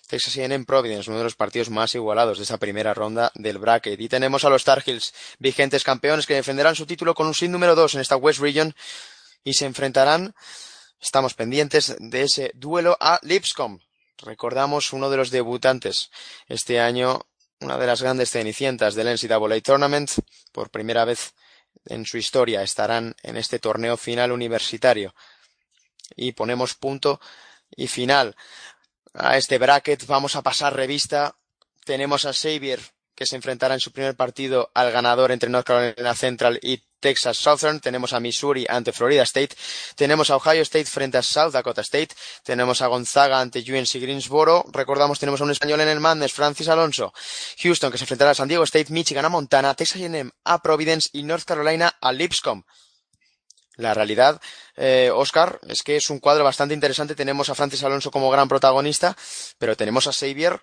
Texas 0.08 0.38
A&M 0.38 0.66
Providence, 0.66 1.10
uno 1.10 1.20
de 1.20 1.24
los 1.24 1.36
partidos 1.36 1.70
más 1.70 1.96
igualados 1.96 2.38
de 2.38 2.44
esa 2.44 2.58
primera 2.58 2.94
ronda 2.94 3.32
del 3.36 3.58
bracket. 3.58 4.00
Y 4.00 4.10
tenemos 4.10 4.44
a 4.44 4.50
los 4.50 4.64
Tar 4.64 4.84
Heels, 4.86 5.14
vigentes 5.40 5.84
campeones, 5.84 6.28
que 6.28 6.36
defenderán 6.36 6.76
su 6.76 6.86
título 6.86 7.16
con 7.16 7.26
un 7.26 7.34
sin 7.34 7.52
número 7.52 7.74
2 7.74 7.96
en 7.96 8.02
esta 8.02 8.18
West 8.18 8.40
Region 8.40 8.76
y 9.44 9.54
se 9.54 9.66
enfrentarán, 9.66 10.36
estamos 11.02 11.34
pendientes 11.34 11.96
de 12.00 12.24
ese 12.24 12.52
duelo 12.54 12.98
a 13.00 13.20
Lipscomb. 13.24 13.80
Recordamos 14.20 14.94
uno 14.94 15.10
de 15.10 15.18
los 15.18 15.32
debutantes 15.32 16.12
este 16.48 16.80
año, 16.80 17.26
una 17.60 17.78
de 17.78 17.88
las 17.88 18.02
grandes 18.02 18.30
cenicientas 18.30 18.96
del 18.96 19.08
NCAA 19.08 19.62
Tournament, 19.62 20.12
por 20.52 20.70
primera 20.70 21.06
vez 21.06 21.34
en 21.86 22.06
su 22.06 22.18
historia 22.18 22.62
estarán 22.64 23.16
en 23.24 23.38
este 23.38 23.60
torneo 23.60 23.98
final 23.98 24.32
universitario. 24.32 25.14
Y 26.16 26.34
ponemos 26.34 26.76
punto 26.76 27.20
y 27.76 27.88
final 27.88 28.36
a 29.14 29.38
este 29.38 29.58
bracket. 29.58 30.06
Vamos 30.06 30.36
a 30.36 30.42
pasar 30.42 30.76
revista. 30.76 31.36
Tenemos 31.86 32.26
a 32.26 32.34
Xavier 32.34 32.80
que 33.24 33.28
se 33.28 33.38
enfrentará 33.38 33.74
en 33.74 33.80
su 33.80 33.94
primer 33.94 34.16
partido 34.16 34.70
al 34.74 34.92
ganador 34.92 35.32
entre 35.32 35.50
North 35.50 35.66
Carolina 35.66 36.14
Central 36.14 36.60
y 36.62 36.84
Texas 37.00 37.38
Southern, 37.38 37.80
tenemos 37.80 38.12
a 38.12 38.20
Missouri 38.20 38.66
ante 38.68 38.92
Florida 38.92 39.24
State, 39.24 39.56
tenemos 39.96 40.30
a 40.30 40.36
Ohio 40.36 40.62
State 40.62 40.86
frente 40.86 41.18
a 41.18 41.22
South 41.22 41.54
Dakota 41.54 41.80
State, 41.82 42.10
tenemos 42.44 42.82
a 42.82 42.88
Gonzaga 42.88 43.40
ante 43.40 43.60
UNC 43.60 43.94
Greensboro, 44.02 44.66
recordamos 44.74 45.20
tenemos 45.20 45.40
a 45.40 45.46
un 45.46 45.52
español 45.52 45.80
en 45.80 45.88
el 45.88 46.02
Madness, 46.02 46.34
Francis 46.34 46.68
Alonso, 46.68 47.14
Houston 47.62 47.92
que 47.92 47.98
se 47.98 48.04
enfrentará 48.04 48.32
a 48.32 48.36
San 48.36 48.50
Diego 48.50 48.66
State, 48.66 48.92
Michigan 48.92 49.24
a 49.24 49.30
Montana, 49.30 49.74
Texas 49.74 50.02
A&M 50.02 50.30
a 50.44 50.62
Providence 50.62 51.10
y 51.14 51.24
North 51.24 51.46
Carolina 51.46 51.96
a 52.02 52.12
Lipscomb. 52.12 52.64
La 53.76 53.94
realidad, 53.96 54.40
eh, 54.76 55.10
Oscar, 55.12 55.60
es 55.68 55.82
que 55.82 55.96
es 55.96 56.12
un 56.12 56.20
cuadro 56.20 56.44
bastante 56.44 56.76
interesante. 56.76 57.16
Tenemos 57.16 57.50
a 57.50 57.56
Francis 57.56 57.84
Alonso 57.84 58.12
como 58.12 58.30
gran 58.30 58.48
protagonista, 58.48 59.18
pero 59.58 59.76
tenemos 59.76 60.06
a 60.06 60.14
Xavier 60.14 60.62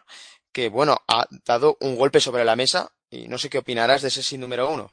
que, 0.53 0.69
bueno, 0.69 0.97
ha 1.09 1.27
dado 1.47 1.77
un 1.81 1.97
golpe 1.97 2.21
sobre 2.21 2.45
la 2.45 2.57
mesa 2.57 2.89
y 3.11 3.29
no 3.29 3.39
sé 3.39 3.49
qué 3.49 3.59
opinarás 3.59 4.03
de 4.03 4.09
ese 4.09 4.23
sin 4.23 4.41
número 4.41 4.73
uno. 4.73 4.91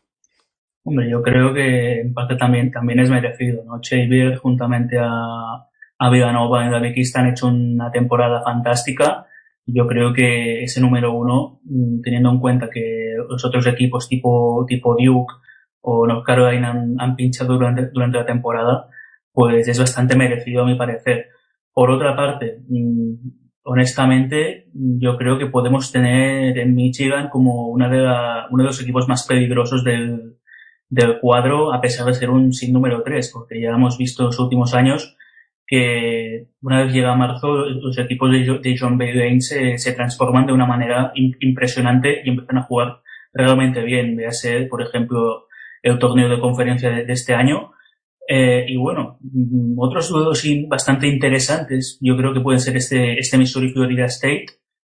Hombre, 0.83 1.09
yo 1.09 1.21
creo 1.21 1.53
que 1.53 2.01
en 2.01 2.13
parte 2.13 2.35
también, 2.35 2.71
también 2.71 2.99
es 2.99 3.09
merecido, 3.09 3.63
¿no? 3.65 3.81
Xavier 3.81 4.37
juntamente 4.37 4.97
a, 4.97 5.67
a 5.99 6.09
Vivanova 6.09 6.65
en 6.65 6.73
Uzbekistán 6.73 7.25
han 7.25 7.31
hecho 7.31 7.47
una 7.47 7.91
temporada 7.91 8.41
fantástica. 8.41 9.25
Yo 9.65 9.85
creo 9.85 10.13
que 10.13 10.63
ese 10.63 10.79
número 10.79 11.13
uno, 11.13 11.59
mm, 11.63 12.01
teniendo 12.01 12.29
en 12.29 12.39
cuenta 12.39 12.69
que 12.69 13.15
los 13.27 13.43
otros 13.43 13.67
equipos 13.67 14.07
tipo, 14.07 14.65
tipo 14.67 14.95
Duke 14.97 15.33
o 15.81 16.07
North 16.07 16.25
Carolina 16.25 16.71
han, 16.71 16.95
han 16.99 17.15
pinchado 17.15 17.55
durante, 17.55 17.89
durante 17.89 18.19
la 18.19 18.25
temporada, 18.25 18.87
pues 19.33 19.67
es 19.67 19.77
bastante 19.77 20.15
merecido 20.15 20.63
a 20.63 20.65
mi 20.65 20.75
parecer. 20.75 21.27
Por 21.73 21.91
otra 21.91 22.15
parte, 22.15 22.59
mm, 22.69 23.13
honestamente, 23.67 24.67
yo 24.73 25.17
creo 25.17 25.37
que 25.37 25.47
podemos 25.47 25.91
tener 25.91 26.57
en 26.57 26.73
Michigan 26.73 27.29
como 27.29 27.67
una 27.67 27.89
de 27.89 27.97
la, 27.97 28.47
uno 28.49 28.63
de 28.63 28.67
los 28.67 28.81
equipos 28.81 29.07
más 29.07 29.27
peligrosos 29.27 29.83
del, 29.83 30.37
del 30.89 31.19
cuadro, 31.19 31.73
a 31.73 31.81
pesar 31.81 32.05
de 32.05 32.13
ser 32.13 32.29
un 32.29 32.53
sin 32.53 32.71
número 32.71 33.03
3, 33.03 33.29
porque 33.33 33.61
ya 33.61 33.71
hemos 33.71 33.97
visto 33.97 34.23
en 34.23 34.27
los 34.27 34.39
últimos 34.39 34.73
años 34.73 35.17
que 35.67 36.47
una 36.61 36.83
vez 36.83 36.93
llega 36.93 37.13
marzo, 37.15 37.65
los 37.65 37.97
equipos 37.97 38.31
de, 38.31 38.75
John 38.79 38.97
Bain 38.97 39.41
se, 39.41 39.77
se, 39.77 39.91
transforman 39.91 40.45
de 40.47 40.53
una 40.53 40.65
manera 40.65 41.11
impresionante 41.13 42.21
y 42.23 42.29
empiezan 42.29 42.59
a 42.59 42.63
jugar 42.63 43.01
realmente 43.33 43.83
bien. 43.83 44.15
Véase, 44.15 44.61
por 44.67 44.81
ejemplo, 44.81 45.47
el 45.83 45.99
torneo 45.99 46.29
de 46.29 46.39
conferencia 46.39 46.89
de, 46.89 47.11
este 47.11 47.33
año. 47.33 47.73
Eh, 48.27 48.65
y 48.67 48.75
bueno, 48.75 49.17
mm, 49.21 49.79
otros 49.79 50.09
duelos 50.09 50.43
bastante 50.67 51.07
interesantes, 51.07 51.97
yo 52.01 52.17
creo 52.17 52.33
que 52.33 52.41
pueden 52.41 52.59
ser 52.59 52.75
este, 52.75 53.17
este 53.19 53.37
Missouri 53.37 53.69
Florida 53.69 54.05
State, 54.05 54.47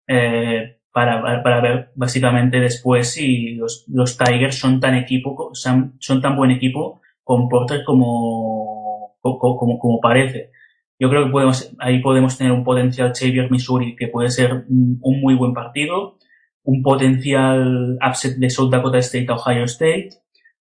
eh, 0.07 0.78
para, 0.95 1.43
para 1.43 1.61
ver 1.61 1.91
básicamente 1.97 2.61
después 2.61 3.11
si 3.11 3.57
los, 3.57 3.85
los 3.89 4.16
Tigers 4.16 4.57
son 4.57 4.78
tan 4.78 4.95
equipo, 4.95 5.51
son, 5.53 5.97
son 5.99 6.22
tan 6.22 6.37
buen 6.37 6.53
equipo 6.53 7.01
con 7.24 7.49
Porter 7.49 7.82
como, 7.85 9.16
como, 9.20 9.78
como, 9.78 10.01
parece. 10.01 10.53
Yo 11.01 11.11
creo 11.11 11.24
que 11.24 11.32
podemos, 11.32 11.74
ahí 11.80 12.01
podemos 12.01 12.39
tener 12.39 12.53
un 12.53 12.62
potencial 12.62 13.12
Xavier 13.12 13.51
Missouri 13.51 13.97
que 13.97 14.07
puede 14.07 14.30
ser 14.30 14.66
un, 14.68 15.01
muy 15.01 15.35
buen 15.35 15.53
partido, 15.53 16.18
un 16.62 16.80
potencial 16.82 17.99
upset 18.01 18.37
de 18.37 18.49
South 18.49 18.70
Dakota 18.70 18.99
State 18.99 19.26
a 19.30 19.35
Ohio 19.35 19.64
State. 19.64 20.11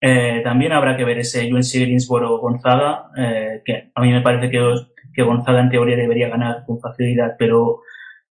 Eh, 0.05 0.41
también 0.43 0.73
habrá 0.73 0.97
que 0.97 1.05
ver 1.05 1.21
ese 1.21 1.51
UNC 1.53 1.75
Greensboro 1.75 2.39
Gonzaga, 2.39 3.11
eh, 3.17 3.63
que 3.65 3.93
a 3.95 4.03
mí 4.03 4.11
me 4.11 4.21
parece 4.21 4.51
que, 4.51 4.61
que 5.15 5.23
Gonzaga 5.23 5.61
en 5.61 5.71
teoría 5.71 5.97
debería 5.97 6.29
ganar 6.29 6.65
con 6.67 6.81
facilidad, 6.81 7.37
pero 7.39 7.83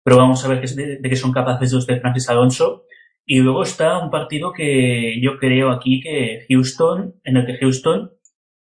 pero 0.03 0.16
vamos 0.16 0.45
a 0.45 0.49
ver 0.49 0.61
de, 0.61 0.99
de 0.99 1.09
qué 1.09 1.16
son 1.16 1.33
capaces 1.33 1.73
los 1.73 1.87
de 1.87 2.01
Francis 2.01 2.29
Alonso. 2.29 2.85
Y 3.27 3.41
luego 3.41 3.62
está 3.62 3.99
un 3.99 4.11
partido 4.11 4.53
que 4.53 5.21
yo 5.23 5.39
creo 5.39 5.71
aquí 5.71 6.01
que 6.01 6.47
Houston, 6.49 7.14
en 7.23 7.37
el 7.37 7.47
que 7.47 7.59
Houston, 7.59 8.11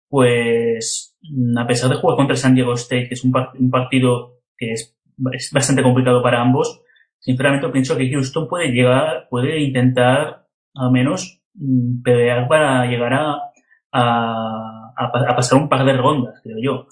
pues, 0.08 1.16
a 1.56 1.66
pesar 1.66 1.90
de 1.90 1.96
jugar 1.96 2.16
contra 2.16 2.36
San 2.36 2.54
Diego 2.54 2.74
State, 2.74 3.08
que 3.08 3.14
es 3.14 3.24
un, 3.24 3.32
un 3.58 3.70
partido 3.70 4.40
que 4.56 4.72
es, 4.72 4.96
es, 5.32 5.50
bastante 5.52 5.82
complicado 5.82 6.22
para 6.22 6.40
ambos, 6.40 6.82
sinceramente 7.18 7.68
pienso 7.70 7.96
que 7.96 8.10
Houston 8.10 8.46
puede 8.46 8.68
llegar, 8.68 9.26
puede 9.30 9.60
intentar 9.60 10.46
al 10.74 10.92
menos 10.92 11.41
mm, 11.41 11.41
pelear 12.02 12.48
para 12.48 12.86
llegar 12.86 13.12
a, 13.14 13.52
a, 13.92 15.36
pasar 15.36 15.60
un 15.60 15.68
par 15.68 15.84
de 15.84 15.96
rondas, 15.96 16.40
creo 16.42 16.56
yo. 16.60 16.86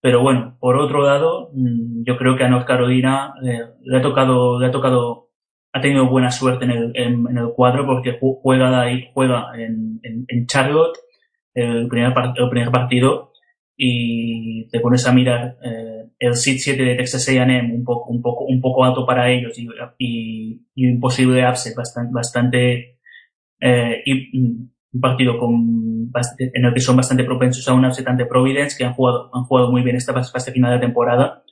Pero 0.00 0.22
bueno, 0.22 0.56
por 0.60 0.76
otro 0.76 1.02
lado, 1.02 1.50
mm, 1.54 2.04
yo 2.04 2.16
creo 2.16 2.36
que 2.36 2.44
a 2.44 2.48
North 2.48 2.66
Carolina 2.66 3.34
eh, 3.44 3.62
le 3.82 3.96
ha 3.98 4.02
tocado, 4.02 4.60
le 4.60 4.66
ha 4.66 4.70
tocado, 4.70 5.30
ha 5.72 5.80
tenido 5.80 6.08
buena 6.08 6.30
suerte 6.30 6.66
en 6.66 6.70
el, 6.70 6.92
en, 6.94 7.38
el 7.38 7.52
cuadro 7.54 7.86
porque 7.86 8.18
juega 8.20 8.80
ahí, 8.80 9.10
juega 9.14 9.52
en, 9.56 10.00
en, 10.02 10.46
Charlotte 10.46 10.98
el 11.54 11.88
primer, 11.88 12.12
partido 12.12 13.32
y 13.76 14.68
te 14.68 14.80
pones 14.80 15.06
a 15.06 15.12
mirar 15.12 15.56
eh, 15.64 16.04
el 16.18 16.34
sit 16.34 16.58
7 16.58 16.82
de 16.82 16.94
Texas 16.96 17.28
A&M 17.28 17.74
un 17.74 17.84
poco, 17.84 18.10
un 18.10 18.22
poco, 18.22 18.44
un 18.44 18.60
poco 18.60 18.84
alto 18.84 19.06
para 19.06 19.30
ellos 19.30 19.58
y, 19.58 19.66
y, 19.98 20.60
y 20.74 20.86
un 20.86 21.00
posible 21.00 21.48
upset 21.48 21.74
bastante 22.12 22.93
eh, 23.60 24.02
y, 24.04 24.38
mm, 24.38 24.68
un 24.94 25.00
partido 25.00 25.38
con, 25.38 26.12
en 26.38 26.64
el 26.64 26.72
que 26.72 26.80
son 26.80 26.96
bastante 26.96 27.24
propensos 27.24 27.66
a 27.66 27.74
un 27.74 27.84
upset 27.84 28.06
Providence, 28.28 28.76
que 28.76 28.84
han 28.84 28.94
jugado, 28.94 29.28
han 29.34 29.44
jugado 29.44 29.70
muy 29.70 29.82
bien 29.82 29.96
esta 29.96 30.12
fase 30.12 30.52
final 30.52 30.72
de 30.72 30.86
temporada. 30.86 31.42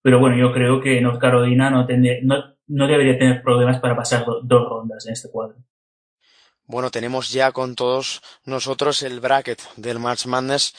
Pero 0.00 0.20
bueno, 0.20 0.36
yo 0.36 0.52
creo 0.52 0.80
que 0.80 1.00
North 1.00 1.20
Carolina 1.20 1.70
no, 1.70 1.86
no, 2.22 2.44
no 2.68 2.86
debería 2.86 3.18
tener 3.18 3.42
problemas 3.42 3.80
para 3.80 3.96
pasar 3.96 4.24
dos 4.42 4.68
rondas 4.68 5.06
en 5.06 5.12
este 5.12 5.30
cuadro. 5.30 5.56
Bueno, 6.66 6.90
tenemos 6.90 7.30
ya 7.30 7.52
con 7.52 7.74
todos 7.74 8.22
nosotros 8.44 9.02
el 9.02 9.20
bracket 9.20 9.60
del 9.76 9.98
March 9.98 10.26
Madness. 10.26 10.74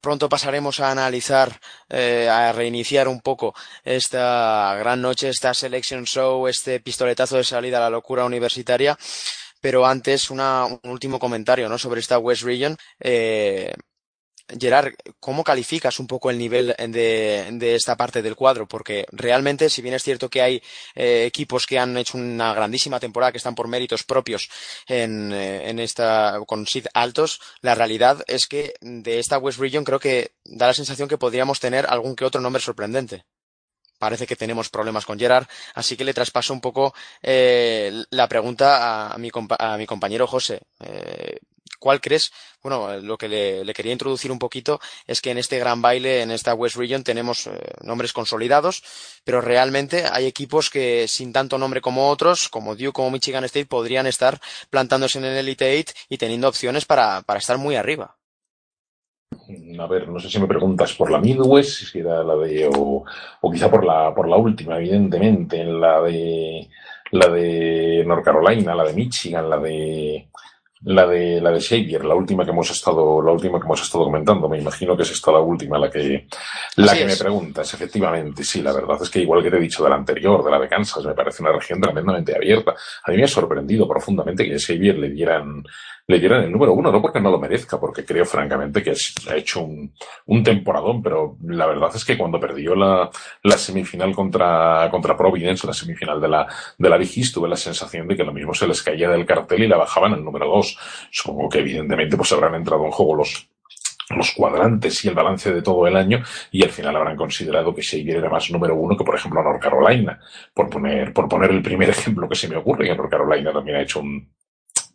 Pronto 0.00 0.28
pasaremos 0.28 0.80
a 0.80 0.90
analizar, 0.90 1.60
eh, 1.88 2.28
a 2.30 2.52
reiniciar 2.52 3.08
un 3.08 3.20
poco 3.20 3.54
esta 3.84 4.74
gran 4.78 5.00
noche, 5.00 5.28
esta 5.28 5.54
selection 5.54 6.04
show, 6.04 6.46
este 6.48 6.80
pistoletazo 6.80 7.36
de 7.36 7.44
salida 7.44 7.78
a 7.78 7.82
la 7.82 7.90
locura 7.90 8.24
universitaria. 8.24 8.98
Pero 9.60 9.86
antes, 9.86 10.30
una, 10.30 10.64
un 10.66 10.80
último 10.84 11.18
comentario 11.18 11.68
¿no? 11.68 11.78
sobre 11.78 12.00
esta 12.00 12.18
West 12.18 12.42
Region. 12.42 12.76
Eh, 13.00 13.72
Gerard, 14.48 14.94
¿cómo 15.18 15.42
calificas 15.42 15.98
un 15.98 16.06
poco 16.06 16.30
el 16.30 16.38
nivel 16.38 16.74
de, 16.78 17.48
de, 17.52 17.74
esta 17.74 17.96
parte 17.96 18.22
del 18.22 18.36
cuadro? 18.36 18.68
Porque 18.68 19.04
realmente, 19.10 19.68
si 19.68 19.82
bien 19.82 19.94
es 19.94 20.04
cierto 20.04 20.30
que 20.30 20.40
hay 20.40 20.62
eh, 20.94 21.24
equipos 21.26 21.66
que 21.66 21.78
han 21.78 21.96
hecho 21.96 22.16
una 22.16 22.54
grandísima 22.54 23.00
temporada, 23.00 23.32
que 23.32 23.38
están 23.38 23.56
por 23.56 23.66
méritos 23.66 24.04
propios 24.04 24.48
en, 24.86 25.32
eh, 25.32 25.68
en 25.68 25.80
esta, 25.80 26.38
con 26.46 26.66
SID 26.66 26.86
altos, 26.94 27.40
la 27.60 27.74
realidad 27.74 28.22
es 28.28 28.46
que 28.46 28.74
de 28.80 29.18
esta 29.18 29.38
West 29.38 29.58
Region 29.58 29.84
creo 29.84 29.98
que 29.98 30.32
da 30.44 30.68
la 30.68 30.74
sensación 30.74 31.08
que 31.08 31.18
podríamos 31.18 31.58
tener 31.58 31.86
algún 31.88 32.14
que 32.14 32.24
otro 32.24 32.40
nombre 32.40 32.62
sorprendente 32.62 33.24
parece 33.98 34.26
que 34.26 34.36
tenemos 34.36 34.68
problemas 34.68 35.04
con 35.04 35.18
Gerard, 35.18 35.46
así 35.74 35.96
que 35.96 36.04
le 36.04 36.14
traspaso 36.14 36.52
un 36.52 36.60
poco 36.60 36.94
eh, 37.22 38.04
la 38.10 38.28
pregunta 38.28 39.12
a 39.12 39.18
mi, 39.18 39.30
a 39.58 39.76
mi 39.76 39.86
compañero 39.86 40.26
José. 40.26 40.60
Eh, 40.80 41.38
¿Cuál 41.78 42.00
crees? 42.00 42.32
Bueno, 42.62 42.96
lo 43.00 43.18
que 43.18 43.28
le, 43.28 43.74
quería 43.74 43.92
introducir 43.92 44.32
un 44.32 44.38
poquito 44.38 44.80
es 45.06 45.20
que 45.20 45.30
en 45.30 45.38
este 45.38 45.58
gran 45.58 45.82
baile, 45.82 46.22
en 46.22 46.30
esta 46.30 46.54
West 46.54 46.76
Region, 46.76 47.04
tenemos 47.04 47.46
eh, 47.46 47.52
nombres 47.82 48.12
consolidados, 48.12 48.82
pero 49.24 49.40
realmente 49.40 50.04
hay 50.10 50.26
equipos 50.26 50.70
que 50.70 51.06
sin 51.08 51.32
tanto 51.32 51.58
nombre 51.58 51.80
como 51.80 52.08
otros, 52.08 52.48
como 52.48 52.74
Duke, 52.74 52.92
como 52.92 53.10
Michigan 53.10 53.44
State, 53.44 53.66
podrían 53.66 54.06
estar 54.06 54.40
plantándose 54.70 55.18
en 55.18 55.26
el 55.26 55.36
Elite 55.36 55.70
Eight 55.70 55.90
y 56.08 56.18
teniendo 56.18 56.48
opciones 56.48 56.86
para, 56.86 57.22
para 57.22 57.38
estar 57.38 57.58
muy 57.58 57.76
arriba. 57.76 58.15
A 59.78 59.86
ver, 59.86 60.08
no 60.08 60.18
sé 60.18 60.28
si 60.28 60.38
me 60.40 60.46
preguntas 60.46 60.92
por 60.94 61.10
la 61.10 61.18
Midwest, 61.18 61.84
si 61.90 61.98
era 61.98 62.22
la 62.22 62.36
de, 62.36 62.68
o, 62.68 63.04
o 63.40 63.52
quizá 63.52 63.70
por 63.70 63.84
la, 63.84 64.14
por 64.14 64.28
la 64.28 64.36
última, 64.36 64.76
evidentemente, 64.76 65.60
en 65.60 65.80
la 65.80 66.00
de, 66.02 66.68
la 67.12 67.28
de 67.28 68.04
North 68.06 68.24
Carolina, 68.24 68.74
la 68.74 68.84
de 68.84 68.92
Michigan, 68.94 69.48
la 69.48 69.58
de, 69.58 70.28
la 70.82 71.06
de 71.06 71.40
la 71.40 71.50
de 71.50 71.60
Xavier, 71.60 72.04
la 72.04 72.14
última 72.14 72.44
que 72.44 72.50
hemos 72.50 72.70
estado, 72.70 73.22
la 73.22 73.32
última 73.32 73.58
que 73.58 73.66
hemos 73.66 73.82
estado 73.82 74.04
comentando. 74.04 74.48
Me 74.48 74.58
imagino 74.58 74.96
que 74.96 75.02
es 75.02 75.10
esta 75.10 75.32
la 75.32 75.40
última, 75.40 75.78
la 75.78 75.90
que, 75.90 76.26
la 76.76 76.96
que 76.96 77.04
me 77.04 77.16
preguntas. 77.16 77.72
Efectivamente, 77.74 78.44
sí, 78.44 78.62
la 78.62 78.72
verdad 78.72 78.98
es 79.02 79.10
que 79.10 79.20
igual 79.20 79.42
que 79.42 79.50
te 79.50 79.56
he 79.56 79.60
dicho 79.60 79.82
de 79.84 79.90
la 79.90 79.96
anterior, 79.96 80.44
de 80.44 80.50
la 80.50 80.58
de 80.58 80.68
Kansas, 80.68 81.04
me 81.04 81.14
parece 81.14 81.42
una 81.42 81.52
región 81.52 81.80
tremendamente 81.80 82.34
abierta. 82.34 82.74
A 83.04 83.10
mí 83.10 83.16
me 83.16 83.24
ha 83.24 83.28
sorprendido 83.28 83.88
profundamente 83.88 84.44
que 84.44 84.54
a 84.54 84.58
Xavier 84.58 84.98
le 84.98 85.10
dieran 85.10 85.64
le 86.08 86.20
dieran 86.20 86.44
el 86.44 86.52
número 86.52 86.72
uno, 86.72 86.92
no 86.92 87.02
porque 87.02 87.20
no 87.20 87.30
lo 87.30 87.38
merezca, 87.38 87.80
porque 87.80 88.04
creo 88.04 88.24
francamente 88.24 88.82
que 88.82 88.92
ha 89.28 89.34
hecho 89.34 89.62
un, 89.62 89.92
un 90.26 90.42
temporadón, 90.42 91.02
pero 91.02 91.36
la 91.42 91.66
verdad 91.66 91.90
es 91.94 92.04
que 92.04 92.16
cuando 92.16 92.38
perdió 92.38 92.76
la, 92.76 93.10
la 93.42 93.58
semifinal 93.58 94.14
contra, 94.14 94.88
contra 94.90 95.16
Providence, 95.16 95.66
la 95.66 95.72
semifinal 95.72 96.20
de 96.20 96.28
la, 96.28 96.46
de 96.78 96.88
la 96.88 96.96
Vigis, 96.96 97.32
tuve 97.32 97.48
la 97.48 97.56
sensación 97.56 98.06
de 98.06 98.16
que 98.16 98.24
lo 98.24 98.32
mismo 98.32 98.54
se 98.54 98.68
les 98.68 98.82
caía 98.82 99.10
del 99.10 99.26
cartel 99.26 99.64
y 99.64 99.68
la 99.68 99.78
bajaban 99.78 100.12
al 100.12 100.24
número 100.24 100.46
dos. 100.46 100.78
Supongo 101.10 101.48
que 101.48 101.58
evidentemente 101.58 102.16
pues 102.16 102.30
habrán 102.32 102.54
entrado 102.54 102.84
en 102.84 102.92
juego 102.92 103.16
los, 103.16 103.48
los 104.10 104.30
cuadrantes 104.30 105.04
y 105.04 105.08
el 105.08 105.14
balance 105.14 105.52
de 105.52 105.62
todo 105.62 105.88
el 105.88 105.96
año 105.96 106.22
y 106.52 106.62
al 106.62 106.70
final 106.70 106.94
habrán 106.94 107.16
considerado 107.16 107.74
que 107.74 107.82
Xavier 107.82 108.18
era 108.18 108.30
más 108.30 108.48
número 108.52 108.76
uno 108.76 108.96
que 108.96 109.04
por 109.04 109.16
ejemplo 109.16 109.42
North 109.42 109.60
Carolina 109.60 110.20
por 110.54 110.70
poner 110.70 111.12
por 111.12 111.28
poner 111.28 111.50
el 111.50 111.62
primer 111.62 111.90
ejemplo 111.96 112.28
que 112.28 112.36
se 112.36 112.48
me 112.48 112.56
ocurre 112.56 112.86
y 112.86 112.96
North 112.96 113.10
Carolina 113.10 113.52
también 113.52 113.78
ha 113.78 113.82
hecho 113.82 114.00
un, 114.00 114.28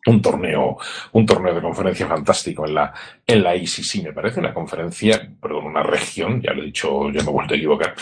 un 0.07 0.21
torneo, 0.21 0.77
un 1.11 1.25
torneo 1.25 1.53
de 1.53 1.61
conferencia 1.61 2.07
fantástico 2.07 2.65
en 2.65 2.75
la, 2.75 2.93
en 3.25 3.43
la 3.43 3.55
ICC. 3.55 4.03
Me 4.03 4.13
parece 4.13 4.39
una 4.39 4.53
conferencia, 4.53 5.29
perdón, 5.39 5.65
una 5.65 5.83
región, 5.83 6.41
ya 6.41 6.53
lo 6.53 6.63
he 6.63 6.65
dicho, 6.65 7.09
ya 7.11 7.21
me 7.23 7.29
he 7.29 7.33
vuelto 7.33 7.53
a 7.53 7.57
equivocar. 7.57 7.93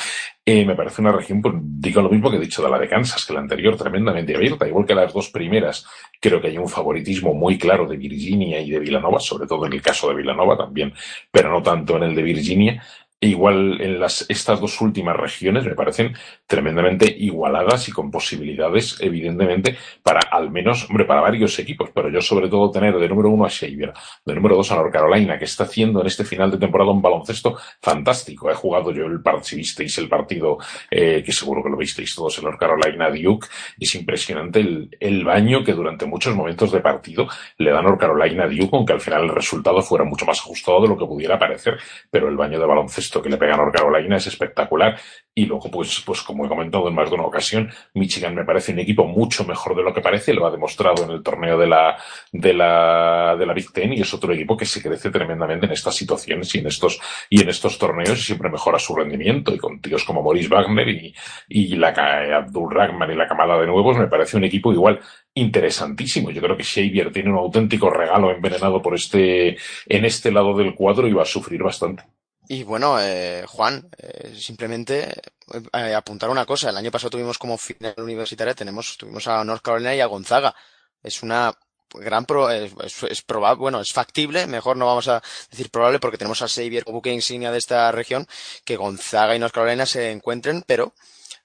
Eh, 0.45 0.66
me 0.66 0.76
parece 0.76 1.02
una 1.02 1.12
región, 1.12 1.41
pues, 1.41 1.56
digo 1.60 2.02
lo 2.02 2.10
mismo 2.10 2.32
que 2.32 2.38
he 2.38 2.39
dicho 2.39 2.64
de 2.64 2.70
la 2.70 2.80
de 2.80 2.88
Kansas, 2.88 3.26
que 3.26 3.34
la 3.34 3.41
anterior 3.41 3.76
tremendamente 3.78 4.36
abierta, 4.36 4.68
igual 4.68 4.86
que 4.86 4.95
las 4.95 5.14
dos 5.14 5.30
primeras. 5.30 5.86
Creo 6.20 6.41
que 6.41 6.47
hay 6.47 6.58
un 6.58 6.70
favoritismo 6.70 7.34
muy 7.34 7.58
claro 7.58 7.86
de 7.86 7.97
Virginia 7.97 8.60
y 8.60 8.72
de 8.72 8.80
Villanova, 8.80 9.20
sobre 9.20 9.47
todo 9.47 9.66
en 9.66 9.74
el 9.74 9.82
caso 9.82 10.10
de 10.10 10.16
Villanova 10.16 10.58
también, 10.58 10.93
pero 11.32 11.52
no 11.52 11.62
tanto 11.62 11.97
en 11.97 12.04
el 12.04 12.16
de 12.16 12.24
Virginia. 12.24 12.84
Igual 13.22 13.82
en 13.82 14.00
las, 14.00 14.26
estas 14.30 14.62
dos 14.62 14.80
últimas 14.80 15.18
regiones 15.18 15.66
me 15.66 15.76
parecen 15.76 16.14
tremendamente 16.48 17.14
igualadas 17.20 17.90
y 17.90 17.92
con 17.92 18.10
posibilidades, 18.10 18.96
evidentemente, 19.02 19.76
para 20.02 20.22
al 20.32 20.50
menos, 20.50 20.90
hombre, 20.90 21.04
para 21.04 21.20
varios 21.20 21.60
equipos, 21.60 21.90
pero 21.94 22.10
yo 22.10 22.22
sobre 22.22 22.48
todo 22.48 22.72
tener 22.72 22.98
de 22.98 23.10
número 23.10 23.30
uno 23.30 23.44
a 23.44 23.50
Xavier, 23.50 23.92
de 24.26 24.36
número 24.36 24.56
dos 24.56 24.72
a 24.72 24.76
North 24.76 24.94
Carolina, 24.94 25.38
que 25.38 25.44
está 25.44 25.66
haciendo 25.66 26.00
en 26.00 26.08
este 26.08 26.24
final 26.24 26.50
de 26.50 26.60
temporada 26.60 26.92
un 26.92 27.02
baloncesto 27.02 27.58
fantástico. 27.82 28.50
He 28.50 28.56
jugado 28.56 28.94
yo 28.94 29.06
el 29.06 29.22
partido, 29.22 29.44
si 29.44 29.56
visteis 29.58 29.98
el 29.98 30.08
partido, 30.08 30.58
eh, 30.90 31.22
que 31.22 31.34
seguro 31.34 31.62
que 31.62 31.70
lo 31.70 31.76
visteis 31.76 32.16
todos, 32.16 32.38
en 32.38 32.46
North 32.46 32.60
Carolina 32.60 33.10
Duke, 33.10 33.48
es 33.78 33.96
impresionante 33.96 34.62
el, 34.62 34.96
el 34.98 35.26
baño 35.26 35.62
que 35.62 35.74
durante 35.74 36.06
muchos 36.06 36.34
momentos 36.34 36.72
de 36.72 36.80
partido 36.80 37.28
le 37.58 37.72
da 37.72 37.82
North 37.82 38.00
Carolina 38.00 38.48
Duke, 38.48 38.78
aunque 38.78 38.94
al 38.94 39.02
final 39.02 39.24
el 39.24 39.30
resultado 39.30 39.82
fuera 39.82 40.06
mucho 40.06 40.26
más 40.26 40.40
ajustado 40.40 40.82
de 40.82 40.88
lo 40.88 40.98
que 40.98 41.06
pudiera 41.06 41.38
parecer, 41.38 41.78
pero 42.10 42.30
el 42.30 42.38
baño 42.38 42.58
de 42.58 42.66
baloncesto 42.66 43.09
esto 43.10 43.22
que 43.24 43.30
le 43.30 43.38
pega 43.38 43.55
a 43.55 43.72
Carolina 43.72 44.18
es 44.18 44.28
espectacular. 44.28 44.99
Y 45.34 45.45
luego, 45.45 45.70
pues, 45.72 46.01
pues 46.05 46.22
como 46.22 46.45
he 46.45 46.49
comentado 46.49 46.88
en 46.88 46.95
más 46.95 47.10
de 47.10 47.16
una 47.16 47.26
ocasión, 47.26 47.70
Michigan 47.95 48.36
me 48.36 48.45
parece 48.45 48.72
un 48.72 48.80
equipo 48.80 49.05
mucho 49.05 49.45
mejor 49.45 49.76
de 49.76 49.84
lo 49.84 49.93
que 49.93 50.01
parece, 50.01 50.34
lo 50.34 50.45
ha 50.45 50.51
demostrado 50.51 51.03
en 51.03 51.12
el 51.12 51.24
torneo 51.24 51.57
de 51.57 51.68
la, 51.68 51.97
de 52.32 52.53
la, 52.53 53.36
de 53.38 53.45
la 53.45 53.53
Big 53.53 53.72
Ten 53.72 53.93
y 53.93 54.01
es 54.01 54.14
otro 54.14 54.34
equipo 54.34 54.55
que 54.55 54.66
se 54.66 54.82
crece 54.82 55.10
tremendamente 55.10 55.66
en 55.66 55.72
estas 55.72 55.95
situaciones 55.95 56.53
y 56.53 56.60
en 56.60 56.68
estos, 56.68 56.99
y 57.30 57.41
en 57.41 57.49
estos 57.49 57.78
torneos 57.80 58.20
y 58.20 58.24
siempre 58.24 58.49
mejora 58.49 58.78
su 58.78 58.95
rendimiento. 58.95 59.53
Y 59.53 59.57
con 59.57 59.82
tíos 59.82 60.03
como 60.03 60.22
Maurice 60.22 60.49
Wagner 60.49 60.89
y, 60.89 61.16
y 61.47 61.76
la, 61.76 61.89
Abdul 61.89 62.72
Ragman 62.72 63.12
y 63.12 63.16
la 63.16 63.28
camada 63.28 63.60
de 63.60 63.66
nuevos, 63.66 63.97
me 63.97 64.07
parece 64.07 64.38
un 64.38 64.43
equipo 64.43 64.72
igual 64.72 64.99
interesantísimo. 65.34 66.32
Yo 66.32 66.41
creo 66.41 66.57
que 66.57 66.64
Xavier 66.64 67.12
tiene 67.12 67.32
un 67.32 67.38
auténtico 67.38 67.89
regalo 67.89 68.32
envenenado 68.32 68.82
por 68.82 68.93
este, 68.93 69.57
en 69.88 70.05
este 70.05 70.32
lado 70.32 70.55
del 70.55 70.76
cuadro 70.76 71.07
y 71.07 71.14
va 71.14 71.24
a 71.24 71.26
sufrir 71.26 71.64
bastante. 71.64 72.03
Y 72.52 72.64
bueno, 72.64 73.00
eh, 73.00 73.45
Juan, 73.47 73.88
eh, 74.00 74.36
simplemente 74.36 75.22
eh, 75.72 75.93
apuntar 75.93 76.32
una 76.32 76.47
cosa. 76.47 76.72
El 76.72 76.78
año 76.78 76.89
pasado 76.89 77.12
tuvimos 77.12 77.38
como 77.38 77.60
final 77.60 77.93
universitaria, 77.97 78.56
tenemos, 78.56 78.97
tuvimos 78.97 79.28
a 79.28 79.43
North 79.43 79.62
Carolina 79.62 79.93
y 79.93 80.02
a 80.02 80.08
Gonzaga. 80.08 80.56
Es 81.04 81.22
una 81.22 81.54
gran 81.93 82.26
pro, 82.26 82.50
es, 82.50 83.22
probable, 83.22 83.60
bueno, 83.60 83.80
es 83.82 83.93
factible, 83.93 84.47
mejor 84.47 84.78
no 84.78 84.88
vamos 84.88 85.08
a 85.08 85.22
decir 85.52 85.70
probable 85.70 86.00
porque 86.00 86.18
tenemos 86.18 86.41
a 86.41 86.47
Xavier 86.47 86.86
buque 86.86 87.14
insignia 87.14 87.52
de 87.52 87.60
esta 87.60 87.91
región, 87.91 88.28
que 88.66 88.78
Gonzaga 88.78 89.36
y 89.36 89.39
North 89.39 89.54
Carolina 89.54 89.86
se 89.86 90.10
encuentren, 90.12 90.64
pero 90.66 90.95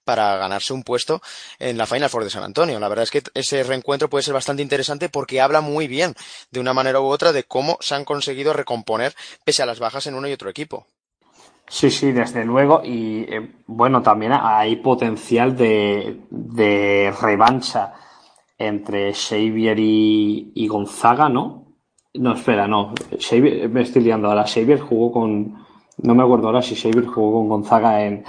para 0.04 0.36
ganarse 0.38 0.72
un 0.72 0.84
puesto 0.84 1.20
en 1.58 1.76
la 1.76 1.86
Final 1.86 2.08
Four 2.08 2.24
de 2.24 2.30
San 2.30 2.44
Antonio. 2.44 2.80
La 2.80 2.88
verdad 2.88 3.02
es 3.02 3.10
que 3.10 3.22
ese 3.34 3.62
reencuentro 3.62 4.08
puede 4.08 4.22
ser 4.22 4.34
bastante 4.34 4.62
interesante 4.62 5.10
porque 5.10 5.42
habla 5.42 5.60
muy 5.60 5.86
bien, 5.86 6.14
de 6.50 6.60
una 6.60 6.72
manera 6.72 7.00
u 7.00 7.06
otra, 7.06 7.32
de 7.32 7.44
cómo 7.44 7.76
se 7.80 7.94
han 7.94 8.06
conseguido 8.06 8.54
recomponer 8.54 9.14
pese 9.44 9.62
a 9.62 9.66
las 9.66 9.80
bajas 9.80 10.06
en 10.06 10.14
uno 10.14 10.28
y 10.28 10.32
otro 10.32 10.48
equipo. 10.48 10.86
Sí, 11.74 11.90
sí, 11.90 12.12
desde 12.12 12.44
luego. 12.44 12.82
Y 12.84 13.22
eh, 13.22 13.50
bueno, 13.66 14.00
también 14.00 14.30
hay 14.32 14.76
potencial 14.76 15.56
de, 15.56 16.20
de 16.30 17.12
revancha 17.20 17.94
entre 18.56 19.12
Xavier 19.12 19.76
y, 19.80 20.68
Gonzaga, 20.68 21.28
¿no? 21.28 21.74
No, 22.14 22.34
espera, 22.34 22.68
no. 22.68 22.94
Xavier, 23.18 23.68
me 23.70 23.82
estoy 23.82 24.02
liando 24.02 24.28
ahora. 24.28 24.44
Xavier 24.46 24.78
jugó 24.78 25.10
con. 25.10 25.64
No 25.98 26.14
me 26.14 26.22
acuerdo 26.22 26.46
ahora 26.46 26.62
si 26.62 26.76
Xavier 26.76 27.06
jugó 27.06 27.40
con 27.40 27.48
Gonzaga 27.48 28.04
en, 28.04 28.22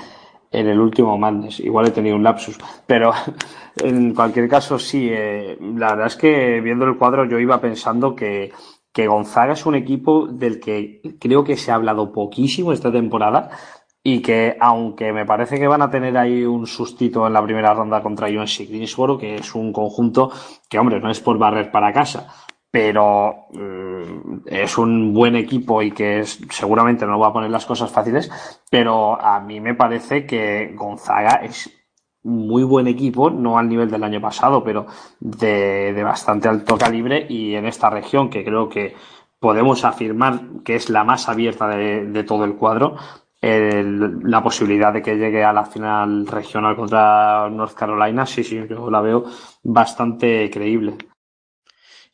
en 0.51 0.67
el 0.67 0.79
último 0.79 1.15
Madness. 1.15 1.59
Igual 1.59 1.89
he 1.89 1.91
tenido 1.91 2.15
un 2.15 2.23
lapsus. 2.23 2.57
Pero 2.87 3.11
en 3.75 4.15
cualquier 4.15 4.49
caso, 4.49 4.79
sí. 4.79 5.07
Eh, 5.11 5.55
la 5.75 5.91
verdad 5.91 6.07
es 6.07 6.15
que 6.15 6.61
viendo 6.61 6.85
el 6.85 6.97
cuadro 6.97 7.25
yo 7.25 7.37
iba 7.37 7.61
pensando 7.61 8.15
que 8.15 8.51
que 8.95 9.07
Gonzaga 9.07 9.51
es 9.51 9.65
un 9.65 9.75
equipo 9.75 10.25
del 10.25 10.61
que 10.61 11.01
creo 11.19 11.43
que 11.43 11.57
se 11.57 11.69
ha 11.69 11.75
hablado 11.75 12.13
poquísimo 12.13 12.71
esta 12.71 12.93
temporada 12.93 13.49
y 14.01 14.21
que 14.21 14.55
aunque 14.57 15.11
me 15.11 15.25
parece 15.25 15.59
que 15.59 15.67
van 15.67 15.81
a 15.81 15.89
tener 15.89 16.17
ahí 16.17 16.45
un 16.45 16.65
sustito 16.65 17.27
en 17.27 17.33
la 17.33 17.43
primera 17.43 17.73
ronda 17.73 18.01
contra 18.01 18.29
UNC 18.29 18.69
Greensboro, 18.69 19.17
que 19.17 19.35
es 19.35 19.53
un 19.53 19.73
conjunto 19.73 20.31
que, 20.69 20.79
hombre, 20.79 21.01
no 21.01 21.11
es 21.11 21.19
por 21.19 21.37
barrer 21.37 21.71
para 21.71 21.91
casa, 21.91 22.25
pero 22.71 23.47
mm, 23.51 24.43
es 24.45 24.77
un 24.77 25.13
buen 25.13 25.35
equipo 25.35 25.81
y 25.81 25.91
que 25.91 26.23
seguramente 26.23 27.05
no 27.05 27.19
va 27.19 27.27
a 27.27 27.33
poner 27.33 27.51
las 27.51 27.65
cosas 27.65 27.91
fáciles, 27.91 28.31
pero 28.71 29.21
a 29.21 29.41
mí 29.41 29.59
me 29.59 29.73
parece 29.73 30.25
que 30.25 30.71
Gonzaga 30.73 31.41
es 31.43 31.69
muy 32.25 32.63
buen 32.63 32.87
equipo, 32.87 33.29
no 33.29 33.59
al 33.59 33.69
nivel 33.69 33.89
del 33.89 34.03
año 34.03 34.19
pasado, 34.19 34.63
pero 34.63 34.87
de, 35.19 36.01
bastante 36.03 36.47
alto 36.47 36.77
calibre 36.77 37.25
y 37.29 37.53
en 37.53 37.67
esta 37.67 37.89
región 37.89 38.31
que 38.31 38.43
creo 38.43 38.67
que 38.67 38.95
podemos 39.39 39.85
afirmar 39.85 40.41
que 40.65 40.75
es 40.75 40.89
la 40.89 41.03
más 41.03 41.29
abierta 41.29 41.67
de, 41.67 42.23
todo 42.23 42.43
el 42.43 42.55
cuadro, 42.55 42.97
la 43.41 44.43
posibilidad 44.43 44.91
de 44.91 45.03
que 45.03 45.17
llegue 45.17 45.43
a 45.43 45.53
la 45.53 45.65
final 45.65 46.25
regional 46.25 46.75
contra 46.75 47.47
North 47.51 47.75
Carolina, 47.75 48.25
sí, 48.25 48.43
sí, 48.43 48.59
yo 48.67 48.89
la 48.89 49.01
veo 49.01 49.25
bastante 49.61 50.49
creíble. 50.49 50.97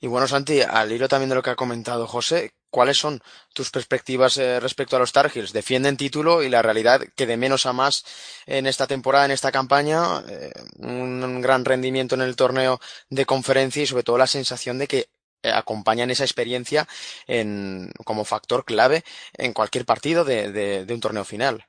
Y 0.02 0.08
bueno, 0.08 0.28
Santi, 0.28 0.62
al 0.62 0.92
hilo 0.92 1.08
también 1.08 1.30
de 1.30 1.36
lo 1.36 1.42
que 1.42 1.52
ha 1.52 1.56
comentado 1.56 2.06
José, 2.06 2.52
¿cuáles 2.72 2.98
son 2.98 3.22
tus 3.54 3.70
perspectivas 3.70 4.38
eh, 4.38 4.60
respecto 4.60 4.96
a 4.96 5.00
los 5.00 5.12
Tar 5.12 5.30
Heels? 5.34 5.54
Defienden 5.54 5.98
título 5.98 6.42
y 6.42 6.50
la 6.50 6.64
realidad 6.64 7.02
que 7.16 7.28
de 7.28 7.38
menos 7.38 7.68
a 7.68 7.74
más 7.74 8.04
en 8.48 8.66
esta 8.66 8.88
temporada, 8.88 9.26
en 9.26 9.32
esta 9.32 9.52
campaña, 9.52 10.24
eh, 10.28 10.52
un 10.80 11.42
gran 11.42 11.66
rendimiento 11.66 12.16
en 12.16 12.22
el 12.22 12.36
torneo 12.36 12.80
de 13.10 13.26
conferencia 13.26 13.84
y 13.84 13.88
sobre 13.88 14.04
todo 14.04 14.18
la 14.18 14.28
sensación 14.28 14.80
de 14.80 14.88
que 14.88 15.10
eh, 15.44 15.52
acompañan 15.54 16.12
esa 16.12 16.24
experiencia 16.24 16.88
en, 17.28 17.92
como 18.06 18.26
factor 18.26 18.64
clave 18.64 19.04
en 19.36 19.54
cualquier 19.54 19.86
partido 19.86 20.24
de, 20.24 20.86
un 20.90 21.00
torneo 21.00 21.26
final. 21.26 21.66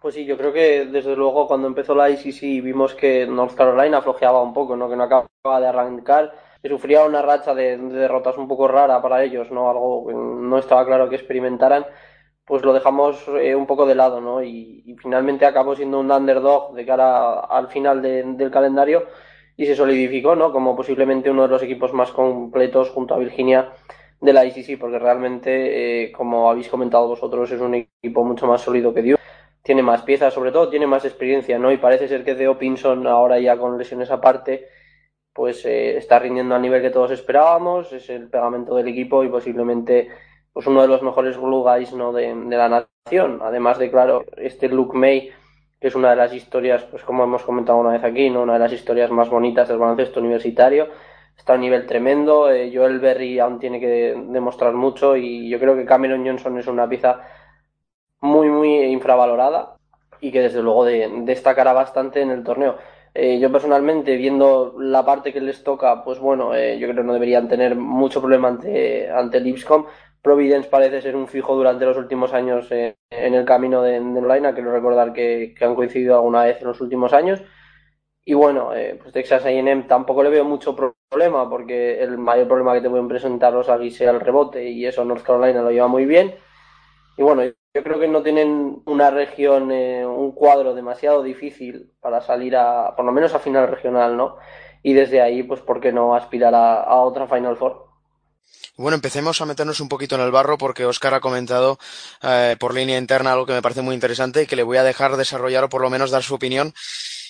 Pues 0.00 0.14
sí, 0.14 0.26
yo 0.26 0.36
creo 0.36 0.52
que 0.52 0.84
desde 0.84 1.16
luego 1.16 1.48
cuando 1.48 1.66
empezó 1.66 1.94
la 1.94 2.10
ICC 2.10 2.62
vimos 2.62 2.94
que 2.94 3.26
North 3.26 3.54
Carolina 3.54 4.02
flojeaba 4.02 4.42
un 4.42 4.52
poco, 4.52 4.76
¿no? 4.76 4.90
que 4.90 4.96
no 4.96 5.04
acababa 5.04 5.60
de 5.60 5.66
arrancar 5.66 6.34
que 6.64 6.70
sufría 6.70 7.04
una 7.04 7.20
racha 7.20 7.54
de, 7.54 7.76
derrotas 7.76 8.38
un 8.38 8.48
poco 8.48 8.66
rara 8.66 9.02
para 9.02 9.22
ellos, 9.22 9.50
¿no? 9.50 9.68
Algo 9.68 10.10
no 10.10 10.56
estaba 10.56 10.86
claro 10.86 11.10
que 11.10 11.16
experimentaran, 11.16 11.84
pues 12.46 12.62
lo 12.64 12.72
dejamos 12.72 13.22
eh, 13.38 13.54
un 13.54 13.66
poco 13.66 13.84
de 13.84 13.94
lado, 13.94 14.22
¿no? 14.22 14.42
Y, 14.42 14.96
finalmente 14.98 15.44
acabó 15.44 15.76
siendo 15.76 16.00
un 16.00 16.10
underdog 16.10 16.72
de 16.72 16.86
cara 16.86 17.40
al 17.40 17.68
final 17.68 18.00
del 18.00 18.50
calendario 18.50 19.04
y 19.58 19.66
se 19.66 19.76
solidificó, 19.76 20.36
¿no? 20.36 20.52
Como 20.52 20.74
posiblemente 20.74 21.30
uno 21.30 21.42
de 21.42 21.48
los 21.48 21.62
equipos 21.62 21.92
más 21.92 22.12
completos 22.12 22.88
junto 22.88 23.12
a 23.12 23.18
Virginia 23.18 23.72
de 24.22 24.32
la 24.32 24.46
ICC, 24.46 24.78
porque 24.80 24.98
realmente, 24.98 26.04
eh, 26.04 26.12
como 26.12 26.50
habéis 26.50 26.70
comentado 26.70 27.08
vosotros, 27.08 27.50
es 27.50 27.60
un 27.60 27.74
equipo 27.74 28.24
mucho 28.24 28.46
más 28.46 28.62
sólido 28.62 28.94
que 28.94 29.02
Dios. 29.02 29.20
Tiene 29.62 29.82
más 29.82 30.00
piezas, 30.00 30.32
sobre 30.32 30.50
todo 30.50 30.70
tiene 30.70 30.86
más 30.86 31.04
experiencia, 31.04 31.58
¿no? 31.58 31.70
Y 31.72 31.76
parece 31.76 32.08
ser 32.08 32.24
que 32.24 32.34
Theo 32.34 32.56
Pinson, 32.56 33.06
ahora 33.06 33.38
ya 33.38 33.58
con 33.58 33.76
lesiones 33.76 34.10
aparte, 34.10 34.66
pues 35.34 35.64
eh, 35.66 35.98
está 35.98 36.18
rindiendo 36.20 36.54
al 36.54 36.62
nivel 36.62 36.80
que 36.80 36.90
todos 36.90 37.10
esperábamos, 37.10 37.92
es 37.92 38.08
el 38.08 38.28
pegamento 38.28 38.74
del 38.76 38.88
equipo 38.88 39.24
y 39.24 39.28
posiblemente 39.28 40.08
pues 40.52 40.68
uno 40.68 40.80
de 40.80 40.88
los 40.88 41.02
mejores 41.02 41.36
blue 41.36 41.64
guys 41.64 41.92
¿no? 41.92 42.12
de, 42.12 42.32
la 42.34 42.68
nación. 42.68 43.40
Además 43.42 43.78
de, 43.78 43.90
claro, 43.90 44.24
este 44.36 44.68
Luke 44.68 44.96
May, 44.96 45.32
que 45.80 45.88
es 45.88 45.96
una 45.96 46.10
de 46.10 46.16
las 46.16 46.32
historias, 46.32 46.84
pues 46.84 47.02
como 47.02 47.24
hemos 47.24 47.42
comentado 47.42 47.78
una 47.78 47.90
vez 47.90 48.04
aquí, 48.04 48.30
¿no? 48.30 48.42
una 48.42 48.52
de 48.52 48.60
las 48.60 48.72
historias 48.72 49.10
más 49.10 49.28
bonitas 49.28 49.66
del 49.68 49.78
baloncesto 49.78 50.20
universitario, 50.20 50.88
está 51.36 51.54
a 51.54 51.56
un 51.56 51.62
nivel 51.62 51.84
tremendo. 51.86 52.48
Eh, 52.48 52.70
Joel 52.72 53.00
Berry 53.00 53.40
aún 53.40 53.58
tiene 53.58 53.80
que 53.80 54.14
demostrar 54.28 54.74
mucho 54.74 55.16
y 55.16 55.48
yo 55.48 55.58
creo 55.58 55.74
que 55.74 55.84
Cameron 55.84 56.24
Johnson 56.24 56.56
es 56.60 56.68
una 56.68 56.88
pieza 56.88 57.22
muy, 58.20 58.48
muy 58.48 58.84
infravalorada 58.84 59.74
y 60.20 60.30
que 60.30 60.40
desde 60.40 60.62
luego 60.62 60.84
destacará 60.84 61.72
bastante 61.72 62.20
en 62.22 62.30
el 62.30 62.44
torneo. 62.44 62.76
Eh, 63.16 63.38
yo 63.38 63.50
personalmente, 63.52 64.16
viendo 64.16 64.74
la 64.78 65.04
parte 65.04 65.32
que 65.32 65.40
les 65.40 65.62
toca, 65.62 66.02
pues 66.02 66.18
bueno, 66.18 66.54
eh, 66.54 66.78
yo 66.78 66.88
creo 66.88 66.96
que 66.96 67.06
no 67.06 67.12
deberían 67.12 67.48
tener 67.48 67.76
mucho 67.76 68.20
problema 68.20 68.48
ante, 68.48 69.08
ante 69.10 69.40
Lipscomb. 69.40 69.86
Providence 70.20 70.68
parece 70.68 71.00
ser 71.00 71.14
un 71.14 71.28
fijo 71.28 71.54
durante 71.54 71.84
los 71.84 71.96
últimos 71.96 72.32
años 72.32 72.66
en 72.72 72.94
el 73.10 73.44
camino 73.44 73.82
de, 73.82 74.00
de 74.00 74.52
Quiero 74.54 74.72
recordar 74.72 75.12
que, 75.12 75.54
han 75.60 75.74
coincidido 75.74 76.16
alguna 76.16 76.44
vez 76.44 76.60
en 76.60 76.66
los 76.68 76.80
últimos 76.80 77.12
años. 77.12 77.40
Y 78.24 78.34
bueno, 78.34 78.74
eh, 78.74 78.98
pues 79.00 79.12
Texas 79.12 79.44
A&M 79.44 79.82
tampoco 79.84 80.22
le 80.22 80.30
veo 80.30 80.44
mucho 80.44 80.74
problema 80.74 81.48
porque 81.48 82.02
el 82.02 82.16
mayor 82.16 82.48
problema 82.48 82.72
que 82.72 82.80
te 82.80 82.88
pueden 82.90 83.06
presentar 83.06 83.52
los 83.52 83.68
Aggies 83.68 83.96
sea 83.96 84.10
el 84.12 84.20
rebote 84.20 84.64
y 84.70 84.86
eso 84.86 85.04
North 85.04 85.22
Carolina 85.22 85.62
lo 85.62 85.70
lleva 85.70 85.88
muy 85.88 86.06
bien. 86.06 86.34
Y 87.16 87.22
bueno, 87.22 87.44
yo 87.44 87.82
creo 87.82 87.98
que 87.98 88.08
no 88.08 88.22
tienen 88.22 88.82
una 88.86 89.10
región, 89.10 89.70
eh, 89.70 90.04
un 90.06 90.32
cuadro 90.32 90.74
demasiado 90.74 91.22
difícil 91.22 91.92
para 92.00 92.20
salir 92.20 92.56
a, 92.56 92.94
por 92.96 93.04
lo 93.04 93.12
menos 93.12 93.34
a 93.34 93.38
final 93.38 93.68
regional, 93.68 94.16
¿no? 94.16 94.36
Y 94.82 94.92
desde 94.92 95.20
ahí, 95.20 95.42
pues, 95.42 95.60
¿por 95.60 95.80
qué 95.80 95.92
no 95.92 96.14
aspirar 96.14 96.54
a, 96.54 96.94
otra 96.96 97.26
Final 97.26 97.56
Four? 97.56 97.84
Bueno, 98.76 98.96
empecemos 98.96 99.40
a 99.40 99.46
meternos 99.46 99.80
un 99.80 99.88
poquito 99.88 100.16
en 100.16 100.20
el 100.20 100.30
barro 100.30 100.58
porque 100.58 100.84
Oscar 100.84 101.14
ha 101.14 101.20
comentado 101.20 101.78
eh, 102.22 102.56
por 102.58 102.74
línea 102.74 102.98
interna 102.98 103.32
algo 103.32 103.46
que 103.46 103.52
me 103.52 103.62
parece 103.62 103.82
muy 103.82 103.94
interesante 103.94 104.42
y 104.42 104.46
que 104.46 104.56
le 104.56 104.62
voy 104.64 104.76
a 104.76 104.82
dejar 104.82 105.16
desarrollar 105.16 105.64
o 105.64 105.68
por 105.68 105.80
lo 105.80 105.90
menos 105.90 106.10
dar 106.10 106.22
su 106.22 106.34
opinión 106.34 106.74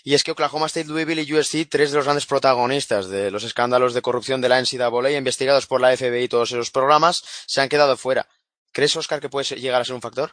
y 0.07 0.13
es 0.13 0.23
que 0.23 0.33
Oklahoma 0.33 0.67
State, 0.67 0.89
Louisville 0.89 1.23
y 1.23 1.33
USC, 1.33 1.67
tres 1.67 1.91
de 1.91 1.97
los 1.97 2.05
grandes 2.05 2.27
protagonistas 2.27 3.09
de 3.09 3.31
los 3.31 3.43
escándalos 3.43 3.95
de 3.95 4.03
corrupción 4.03 4.43
de 4.43 4.51
la 4.51 4.61
NCAA 4.61 5.13
investigados 5.13 5.67
por 5.67 5.81
la 5.81 5.97
FBI 5.97 6.25
y 6.25 6.29
todos 6.29 6.53
esos 6.53 6.71
programas, 6.71 7.25
se 7.47 7.63
han 7.63 7.71
quedado 7.71 7.97
fuera. 7.97 8.29
¿Crees, 8.75 8.97
Oscar, 8.97 9.21
que 9.21 9.29
puede 9.29 9.55
llegar 9.55 9.81
a 9.81 9.85
ser 9.85 9.95
un 9.95 10.01
factor? 10.03 10.31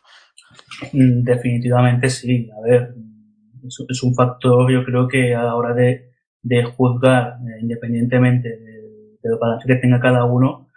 Mm, 0.93 1.23
definitivamente 1.23 2.09
sí. 2.09 2.49
A 2.57 2.61
ver, 2.67 2.95
es, 3.87 4.03
un 4.03 4.15
factor, 4.15 4.71
yo 4.71 4.83
creo 4.83 5.07
que 5.07 5.35
a 5.35 5.43
la 5.43 5.55
hora 5.55 5.75
de, 5.75 6.09
juzgar, 6.75 7.33
eh, 7.33 7.61
independientemente 7.61 8.49
de, 8.49 9.29
lo 9.29 9.37
que 9.63 9.75
tenga 9.75 9.99
cada 9.99 10.25
uno, 10.25 10.69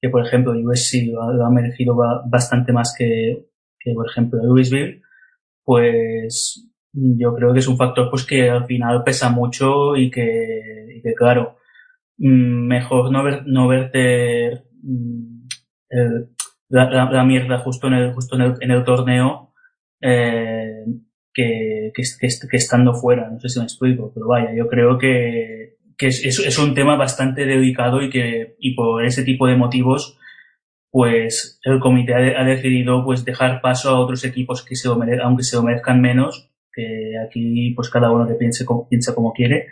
que 0.00 0.08
por 0.08 0.24
ejemplo 0.24 0.52
USC 0.52 1.08
lo 1.10 1.44
ha, 1.44 1.50
merecido 1.50 1.96
bastante 2.30 2.72
más 2.72 2.94
que, 2.96 3.48
que 3.80 3.92
por 3.94 4.08
ejemplo 4.08 4.40
Louisville, 4.40 5.02
pues 5.64 6.70
yo 6.92 7.34
creo 7.34 7.52
que 7.52 7.58
es 7.58 7.66
un 7.66 7.76
factor 7.76 8.08
pues 8.10 8.24
que 8.24 8.48
al 8.48 8.64
final 8.66 9.02
pesa 9.02 9.28
mucho 9.28 9.96
y 9.96 10.08
que, 10.08 11.02
claro, 11.16 11.56
mm, 12.18 12.68
mejor 12.68 13.10
no, 13.10 13.24
ver, 13.24 13.42
no 13.44 13.66
verte 13.66 14.62
mm, 14.82 15.38
la, 16.68 17.24
mierda 17.24 17.58
justo 17.58 17.86
en 17.86 17.94
el, 17.94 18.12
justo 18.12 18.36
en 18.36 18.70
el, 18.70 18.84
torneo 18.84 19.52
eh, 20.00 20.84
que, 21.32 21.92
que, 21.94 22.56
estando 22.56 22.94
fuera. 22.94 23.30
No 23.30 23.38
sé 23.40 23.48
si 23.48 23.58
me 23.58 23.64
explico, 23.64 24.12
pero 24.14 24.28
vaya, 24.28 24.54
yo 24.54 24.68
creo 24.68 24.98
que, 24.98 25.76
que 25.96 26.08
es, 26.08 26.24
es, 26.24 26.58
un 26.58 26.74
tema 26.74 26.96
bastante 26.96 27.46
delicado 27.46 28.02
y 28.02 28.10
que 28.10 28.56
y 28.58 28.74
por 28.74 29.04
ese 29.04 29.24
tipo 29.24 29.46
de 29.46 29.56
motivos 29.56 30.18
pues 30.90 31.60
el 31.64 31.80
comité 31.80 32.14
ha, 32.14 32.44
decidido 32.44 33.04
pues 33.04 33.24
dejar 33.24 33.60
paso 33.60 33.90
a 33.90 34.00
otros 34.00 34.24
equipos 34.24 34.64
que 34.64 34.74
se 34.74 34.88
aunque 34.88 35.42
se 35.42 35.56
lo 35.56 35.62
merezcan 35.62 36.00
menos 36.00 36.50
que 36.78 37.14
aquí 37.18 37.72
pues 37.74 37.90
cada 37.90 38.12
uno 38.12 38.26
que 38.26 38.34
piense 38.34 38.64
como, 38.64 38.88
piensa 38.88 39.14
como 39.14 39.32
quiere, 39.32 39.66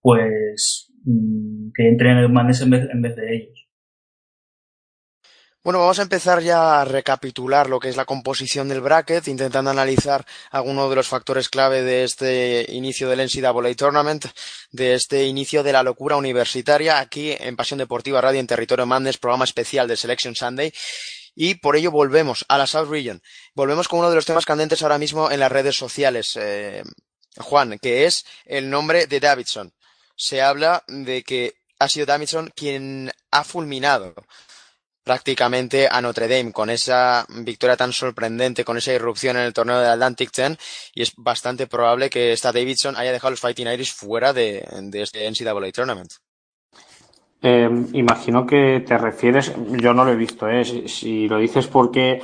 pues 0.00 0.92
mm, 1.04 1.70
que 1.74 1.88
entren 1.88 2.12
en 2.12 2.18
el 2.18 2.32
Mandes 2.32 2.60
en 2.62 2.70
vez, 2.70 2.88
en 2.88 3.02
vez 3.02 3.16
de 3.16 3.36
ellos. 3.36 3.65
Bueno, 5.66 5.80
vamos 5.80 5.98
a 5.98 6.02
empezar 6.02 6.42
ya 6.42 6.80
a 6.80 6.84
recapitular 6.84 7.68
lo 7.68 7.80
que 7.80 7.88
es 7.88 7.96
la 7.96 8.04
composición 8.04 8.68
del 8.68 8.80
bracket, 8.80 9.26
intentando 9.26 9.68
analizar 9.68 10.24
algunos 10.52 10.88
de 10.88 10.94
los 10.94 11.08
factores 11.08 11.48
clave 11.48 11.82
de 11.82 12.04
este 12.04 12.66
inicio 12.68 13.08
del 13.08 13.18
NCAA 13.26 13.74
Tournament, 13.74 14.26
de 14.70 14.94
este 14.94 15.24
inicio 15.24 15.64
de 15.64 15.72
la 15.72 15.82
locura 15.82 16.14
universitaria, 16.14 17.00
aquí 17.00 17.34
en 17.40 17.56
Pasión 17.56 17.78
Deportiva 17.78 18.20
Radio 18.20 18.38
en 18.38 18.46
Territorio 18.46 18.86
Mandes, 18.86 19.18
programa 19.18 19.44
especial 19.44 19.88
de 19.88 19.96
Selection 19.96 20.36
Sunday 20.36 20.72
y 21.34 21.56
por 21.56 21.74
ello 21.74 21.90
volvemos 21.90 22.44
a 22.46 22.58
la 22.58 22.68
South 22.68 22.88
Region. 22.88 23.20
Volvemos 23.52 23.88
con 23.88 23.98
uno 23.98 24.10
de 24.10 24.14
los 24.14 24.24
temas 24.24 24.46
candentes 24.46 24.84
ahora 24.84 24.98
mismo 24.98 25.32
en 25.32 25.40
las 25.40 25.50
redes 25.50 25.74
sociales, 25.74 26.38
eh, 26.40 26.84
Juan, 27.38 27.80
que 27.82 28.04
es 28.04 28.24
el 28.44 28.70
nombre 28.70 29.08
de 29.08 29.18
Davidson. 29.18 29.72
Se 30.14 30.42
habla 30.42 30.84
de 30.86 31.24
que 31.24 31.54
ha 31.80 31.88
sido 31.88 32.06
Davidson 32.06 32.52
quien 32.54 33.10
ha 33.32 33.42
fulminado 33.42 34.14
prácticamente 35.06 35.86
a 35.88 36.00
Notre 36.00 36.26
Dame 36.26 36.50
con 36.50 36.68
esa 36.68 37.24
victoria 37.28 37.76
tan 37.76 37.92
sorprendente, 37.92 38.64
con 38.64 38.76
esa 38.76 38.92
irrupción 38.92 39.36
en 39.36 39.44
el 39.44 39.52
torneo 39.52 39.78
del 39.78 39.90
Atlantic 39.90 40.32
10 40.34 40.58
y 40.96 41.02
es 41.02 41.14
bastante 41.16 41.68
probable 41.68 42.10
que 42.10 42.32
esta 42.32 42.50
Davidson 42.50 42.96
haya 42.96 43.12
dejado 43.12 43.30
los 43.30 43.40
Fighting 43.40 43.68
Irish 43.68 43.94
fuera 43.94 44.32
de, 44.32 44.66
de 44.82 45.02
este 45.02 45.30
NCAA 45.30 45.70
Tournament. 45.70 46.10
Eh, 47.40 47.70
imagino 47.92 48.44
que 48.44 48.82
te 48.84 48.98
refieres, 48.98 49.54
yo 49.80 49.94
no 49.94 50.04
lo 50.04 50.10
he 50.10 50.16
visto, 50.16 50.48
¿eh? 50.48 50.64
si, 50.64 51.28
lo 51.28 51.38
dices 51.38 51.68
porque 51.68 52.20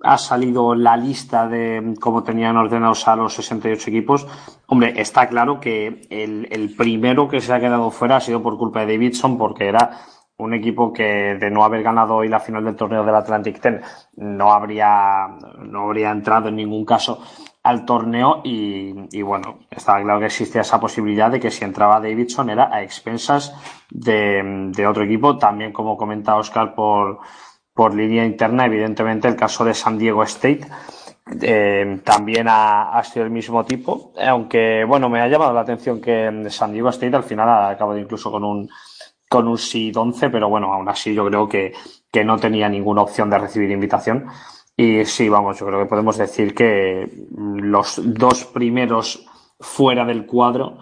ha 0.00 0.16
salido 0.16 0.74
la 0.74 0.96
lista 0.96 1.46
de 1.46 1.94
cómo 2.00 2.24
tenían 2.24 2.56
ordenados 2.56 3.06
a 3.08 3.14
los 3.14 3.34
68 3.34 3.90
equipos, 3.90 4.26
hombre, 4.68 4.94
está 4.96 5.28
claro 5.28 5.60
que 5.60 6.06
el 6.08 6.74
primero 6.78 7.28
que 7.28 7.42
se 7.42 7.52
ha 7.52 7.60
quedado 7.60 7.90
fuera 7.90 8.16
ha 8.16 8.20
sido 8.20 8.42
por 8.42 8.56
culpa 8.56 8.86
de 8.86 8.94
Davidson 8.94 9.36
porque 9.36 9.66
era 9.66 10.00
un 10.42 10.54
equipo 10.54 10.92
que 10.92 11.36
de 11.38 11.50
no 11.50 11.64
haber 11.64 11.82
ganado 11.82 12.16
hoy 12.16 12.28
la 12.28 12.40
final 12.40 12.64
del 12.64 12.76
torneo 12.76 13.04
del 13.04 13.14
Atlantic 13.14 13.60
Ten 13.60 13.80
no 14.16 14.52
habría, 14.52 15.28
no 15.58 15.82
habría 15.82 16.10
entrado 16.10 16.48
en 16.48 16.56
ningún 16.56 16.84
caso 16.84 17.22
al 17.62 17.84
torneo 17.84 18.40
y, 18.42 19.22
bueno, 19.22 19.60
estaba 19.70 20.02
claro 20.02 20.18
que 20.18 20.26
existía 20.26 20.62
esa 20.62 20.80
posibilidad 20.80 21.30
de 21.30 21.38
que 21.38 21.50
si 21.50 21.64
entraba 21.64 22.00
Davidson 22.00 22.50
era 22.50 22.74
a 22.74 22.82
expensas 22.82 23.54
de, 23.88 24.84
otro 24.88 25.04
equipo, 25.04 25.38
también 25.38 25.72
como 25.72 25.96
comenta 25.96 26.36
Oscar 26.36 26.74
por, 26.74 27.20
por 27.72 27.94
línea 27.94 28.24
interna, 28.24 28.66
evidentemente 28.66 29.28
el 29.28 29.36
caso 29.36 29.64
de 29.64 29.74
San 29.74 29.96
Diego 29.96 30.24
State 30.24 30.66
eh, 31.40 32.00
también 32.02 32.46
ha, 32.48 33.00
sido 33.04 33.24
el 33.24 33.30
mismo 33.30 33.64
tipo, 33.64 34.12
aunque 34.18 34.84
bueno, 34.84 35.08
me 35.08 35.20
ha 35.20 35.28
llamado 35.28 35.52
la 35.52 35.60
atención 35.60 36.00
que 36.00 36.46
San 36.50 36.72
Diego 36.72 36.88
State 36.88 37.14
al 37.14 37.22
final 37.22 37.48
ha 37.48 37.70
acabado 37.70 37.98
incluso 37.98 38.30
con 38.30 38.42
un 38.42 38.68
con 39.32 39.48
un 39.48 39.56
SID 39.56 39.96
11, 39.96 40.28
pero 40.28 40.50
bueno, 40.50 40.74
aún 40.74 40.86
así 40.90 41.14
yo 41.14 41.24
creo 41.24 41.48
que, 41.48 41.72
que 42.10 42.22
no 42.22 42.36
tenía 42.36 42.68
ninguna 42.68 43.00
opción 43.00 43.30
de 43.30 43.38
recibir 43.38 43.70
invitación. 43.70 44.26
Y 44.76 45.06
sí, 45.06 45.30
vamos, 45.30 45.58
yo 45.58 45.64
creo 45.64 45.80
que 45.80 45.86
podemos 45.86 46.18
decir 46.18 46.54
que 46.54 47.10
los 47.34 47.98
dos 48.04 48.44
primeros 48.44 49.24
fuera 49.58 50.04
del 50.04 50.26
cuadro 50.26 50.76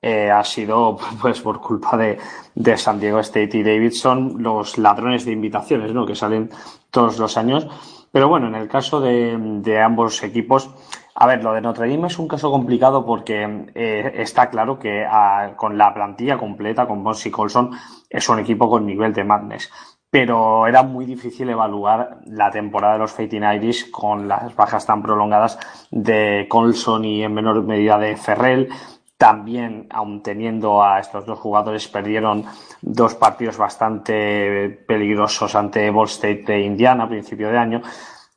eh, 0.00 0.32
ha 0.32 0.42
sido 0.42 0.98
pues 1.22 1.40
por 1.42 1.60
culpa 1.60 1.96
de, 1.96 2.18
de, 2.56 2.76
San 2.76 2.98
Diego 2.98 3.20
State 3.20 3.56
y 3.56 3.62
Davidson 3.62 4.42
los 4.42 4.78
ladrones 4.78 5.24
de 5.24 5.30
invitaciones, 5.30 5.94
¿no? 5.94 6.04
Que 6.04 6.16
salen 6.16 6.50
todos 6.90 7.20
los 7.20 7.36
años. 7.36 7.68
Pero 8.10 8.26
bueno, 8.26 8.48
en 8.48 8.56
el 8.56 8.66
caso 8.66 9.00
de, 9.00 9.38
de 9.38 9.80
ambos 9.80 10.24
equipos, 10.24 10.70
a 11.14 11.26
ver, 11.26 11.42
lo 11.42 11.52
de 11.52 11.60
Notre 11.60 11.88
Dame 11.88 12.06
es 12.06 12.18
un 12.18 12.28
caso 12.28 12.50
complicado 12.50 13.04
porque 13.04 13.66
eh, 13.74 14.12
está 14.16 14.50
claro 14.50 14.78
que 14.78 15.04
ah, 15.08 15.52
con 15.56 15.76
la 15.76 15.92
plantilla 15.92 16.38
completa, 16.38 16.86
con 16.86 17.04
Bonsi 17.04 17.30
Colson, 17.30 17.70
es 18.08 18.28
un 18.28 18.38
equipo 18.38 18.68
con 18.70 18.86
nivel 18.86 19.12
de 19.12 19.24
madness 19.24 19.70
pero 20.12 20.66
era 20.66 20.82
muy 20.82 21.06
difícil 21.06 21.48
evaluar 21.48 22.18
la 22.26 22.50
temporada 22.50 22.92
de 22.92 22.98
los 22.98 23.12
Fighting 23.12 23.44
Irish 23.44 23.90
con 23.90 24.28
las 24.28 24.54
bajas 24.54 24.84
tan 24.84 25.02
prolongadas 25.02 25.58
de 25.90 26.44
Colson 26.50 27.06
y 27.06 27.22
en 27.22 27.32
menor 27.32 27.62
medida 27.64 27.96
de 27.96 28.14
Ferrell. 28.18 28.68
También, 29.16 29.86
aun 29.88 30.22
teniendo 30.22 30.84
a 30.84 31.00
estos 31.00 31.24
dos 31.24 31.38
jugadores, 31.38 31.88
perdieron 31.88 32.44
dos 32.82 33.14
partidos 33.14 33.56
bastante 33.56 34.68
peligrosos 34.86 35.54
ante 35.54 35.88
Ball 35.88 36.08
State 36.08 36.44
de 36.46 36.60
Indiana 36.60 37.04
a 37.04 37.08
principio 37.08 37.48
de 37.48 37.56
año. 37.56 37.82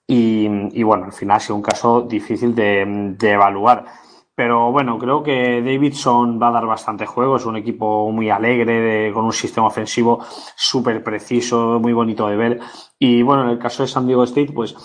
Y, 0.08 0.84
bueno, 0.84 1.06
al 1.06 1.14
final 1.14 1.38
ha 1.38 1.40
sido 1.40 1.56
un 1.56 1.62
caso 1.62 2.02
difícil 2.02 2.54
de 2.54 3.16
evaluar. 3.22 3.86
Pero 4.36 4.70
bueno, 4.70 5.00
creo 5.00 5.24
que 5.24 5.62
Davidson 5.62 6.38
va 6.42 6.50
a 6.50 6.52
dar 6.52 6.66
bastante 6.66 7.06
juego. 7.06 7.38
Es 7.38 7.46
un 7.46 7.56
equipo 7.56 8.12
muy 8.12 8.30
alegre, 8.30 9.14
con 9.14 9.24
un 9.24 9.32
sistema 9.32 9.68
ofensivo 9.68 10.20
súper 10.58 11.02
preciso, 11.02 11.80
muy 11.80 11.94
bonito 11.94 12.28
de 12.28 12.36
ver. 12.36 12.60
Y 13.00 13.22
bueno, 13.22 13.44
en 13.44 13.52
el 13.52 13.60
caso 13.60 13.84
de 13.84 13.88
San 13.88 14.06
Diego 14.06 14.26
State, 14.26 14.52
pues 14.52 14.76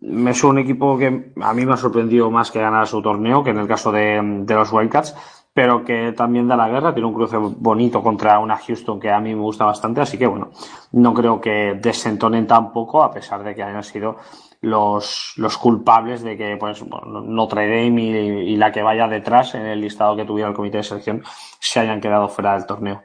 es 0.00 0.44
un 0.44 0.58
equipo 0.58 0.96
que 0.96 1.32
a 1.40 1.52
mí 1.52 1.66
me 1.66 1.72
ha 1.72 1.76
sorprendido 1.76 2.30
más 2.30 2.52
que 2.52 2.60
ganar 2.60 2.86
su 2.86 3.02
torneo, 3.02 3.42
que 3.42 3.50
en 3.50 3.58
el 3.58 3.66
caso 3.66 3.90
de, 3.90 4.20
de 4.44 4.54
los 4.54 4.72
Wildcats, 4.72 5.16
pero 5.52 5.84
que 5.84 6.12
también 6.12 6.46
da 6.46 6.56
la 6.56 6.68
guerra. 6.68 6.94
Tiene 6.94 7.08
un 7.08 7.14
cruce 7.14 7.38
bonito 7.38 8.04
contra 8.04 8.38
una 8.38 8.56
Houston 8.56 9.00
que 9.00 9.10
a 9.10 9.18
mí 9.18 9.34
me 9.34 9.42
gusta 9.42 9.64
bastante. 9.64 10.00
Así 10.00 10.16
que 10.16 10.28
bueno, 10.28 10.50
no 10.92 11.12
creo 11.12 11.40
que 11.40 11.76
desentonen 11.82 12.46
tampoco, 12.46 13.02
a 13.02 13.10
pesar 13.10 13.42
de 13.42 13.52
que 13.52 13.64
hayan 13.64 13.82
sido 13.82 14.18
los, 14.62 15.32
los 15.36 15.58
culpables 15.58 16.22
de 16.22 16.36
que 16.36 16.56
pues 16.56 16.82
Notre 16.84 17.66
Dame 17.68 18.02
y, 18.02 18.52
y, 18.52 18.56
la 18.56 18.72
que 18.72 18.82
vaya 18.82 19.08
detrás 19.08 19.54
en 19.54 19.66
el 19.66 19.80
listado 19.80 20.16
que 20.16 20.24
tuviera 20.24 20.48
el 20.48 20.54
comité 20.54 20.78
de 20.78 20.84
selección 20.84 21.24
se 21.58 21.80
hayan 21.80 22.00
quedado 22.00 22.28
fuera 22.28 22.54
del 22.54 22.64
torneo. 22.64 23.02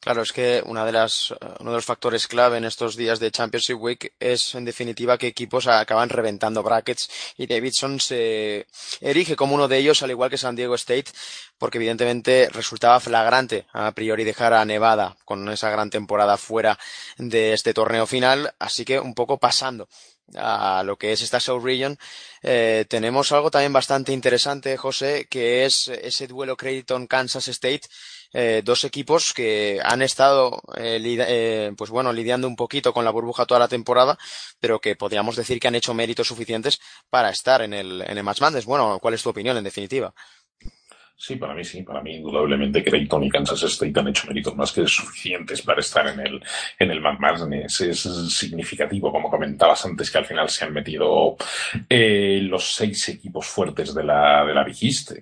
Claro, 0.00 0.22
es 0.22 0.32
que 0.32 0.62
una 0.64 0.86
de 0.86 0.92
las, 0.92 1.34
uno 1.58 1.72
de 1.72 1.76
los 1.76 1.84
factores 1.84 2.26
clave 2.26 2.56
en 2.56 2.64
estos 2.64 2.96
días 2.96 3.20
de 3.20 3.30
Championship 3.30 3.76
Week 3.78 4.14
es, 4.18 4.54
en 4.54 4.64
definitiva, 4.64 5.18
que 5.18 5.26
equipos 5.26 5.66
acaban 5.66 6.08
reventando 6.08 6.62
brackets 6.62 7.10
y 7.36 7.46
Davidson 7.46 8.00
se 8.00 8.66
erige 9.02 9.36
como 9.36 9.54
uno 9.54 9.68
de 9.68 9.76
ellos, 9.76 10.02
al 10.02 10.10
igual 10.10 10.30
que 10.30 10.38
San 10.38 10.56
Diego 10.56 10.74
State, 10.74 11.10
porque 11.58 11.76
evidentemente 11.76 12.48
resultaba 12.50 12.98
flagrante 12.98 13.66
a 13.74 13.92
priori 13.92 14.24
dejar 14.24 14.54
a 14.54 14.64
Nevada 14.64 15.18
con 15.26 15.46
esa 15.50 15.68
gran 15.68 15.90
temporada 15.90 16.38
fuera 16.38 16.78
de 17.18 17.52
este 17.52 17.74
torneo 17.74 18.06
final, 18.06 18.54
así 18.58 18.86
que 18.86 19.00
un 19.00 19.12
poco 19.12 19.36
pasando 19.36 19.86
a 20.36 20.82
lo 20.84 20.96
que 20.96 21.12
es 21.12 21.22
esta 21.22 21.40
South 21.40 21.62
Region, 21.62 21.98
eh, 22.42 22.84
tenemos 22.88 23.32
algo 23.32 23.50
también 23.50 23.72
bastante 23.72 24.12
interesante, 24.12 24.76
José, 24.76 25.26
que 25.28 25.64
es 25.64 25.88
ese 25.88 26.26
duelo 26.26 26.56
Creighton-Kansas 26.56 27.48
State, 27.48 27.82
eh, 28.32 28.62
dos 28.64 28.84
equipos 28.84 29.34
que 29.34 29.80
han 29.82 30.02
estado 30.02 30.62
eh, 30.76 31.00
eh, 31.02 31.72
pues 31.76 31.90
bueno, 31.90 32.12
lidiando 32.12 32.46
un 32.46 32.54
poquito 32.54 32.92
con 32.92 33.04
la 33.04 33.10
burbuja 33.10 33.44
toda 33.44 33.58
la 33.58 33.68
temporada, 33.68 34.16
pero 34.60 34.80
que 34.80 34.94
podríamos 34.94 35.34
decir 35.34 35.58
que 35.58 35.66
han 35.66 35.74
hecho 35.74 35.94
méritos 35.94 36.28
suficientes 36.28 36.78
para 37.08 37.30
estar 37.30 37.62
en 37.62 37.74
el, 37.74 38.02
en 38.02 38.18
el 38.18 38.24
Match 38.24 38.40
Madness. 38.40 38.66
Bueno, 38.66 38.98
¿cuál 39.00 39.14
es 39.14 39.22
tu 39.22 39.30
opinión 39.30 39.56
en 39.56 39.64
definitiva? 39.64 40.14
Sí, 41.22 41.36
para 41.36 41.52
mí 41.52 41.62
sí, 41.62 41.82
para 41.82 42.00
mí 42.00 42.14
indudablemente 42.16 42.82
Creighton 42.82 43.24
y 43.24 43.28
Kansas 43.28 43.62
State 43.62 44.00
han 44.00 44.08
hecho 44.08 44.26
méritos 44.26 44.56
más 44.56 44.72
que 44.72 44.86
suficientes 44.86 45.60
para 45.60 45.80
estar 45.80 46.08
en 46.08 46.18
el, 46.18 46.42
en 46.78 46.90
el 46.90 47.02
Mad 47.02 47.18
Madness. 47.18 47.82
Es 47.82 48.00
significativo, 48.34 49.12
como 49.12 49.28
comentabas 49.28 49.84
antes, 49.84 50.10
que 50.10 50.16
al 50.16 50.24
final 50.24 50.48
se 50.48 50.64
han 50.64 50.72
metido 50.72 51.36
eh, 51.90 52.40
los 52.42 52.72
seis 52.72 53.10
equipos 53.10 53.46
fuertes 53.46 53.94
de 53.94 54.02
la, 54.02 54.46
de 54.46 54.54
la 54.54 54.64
Big 54.64 54.78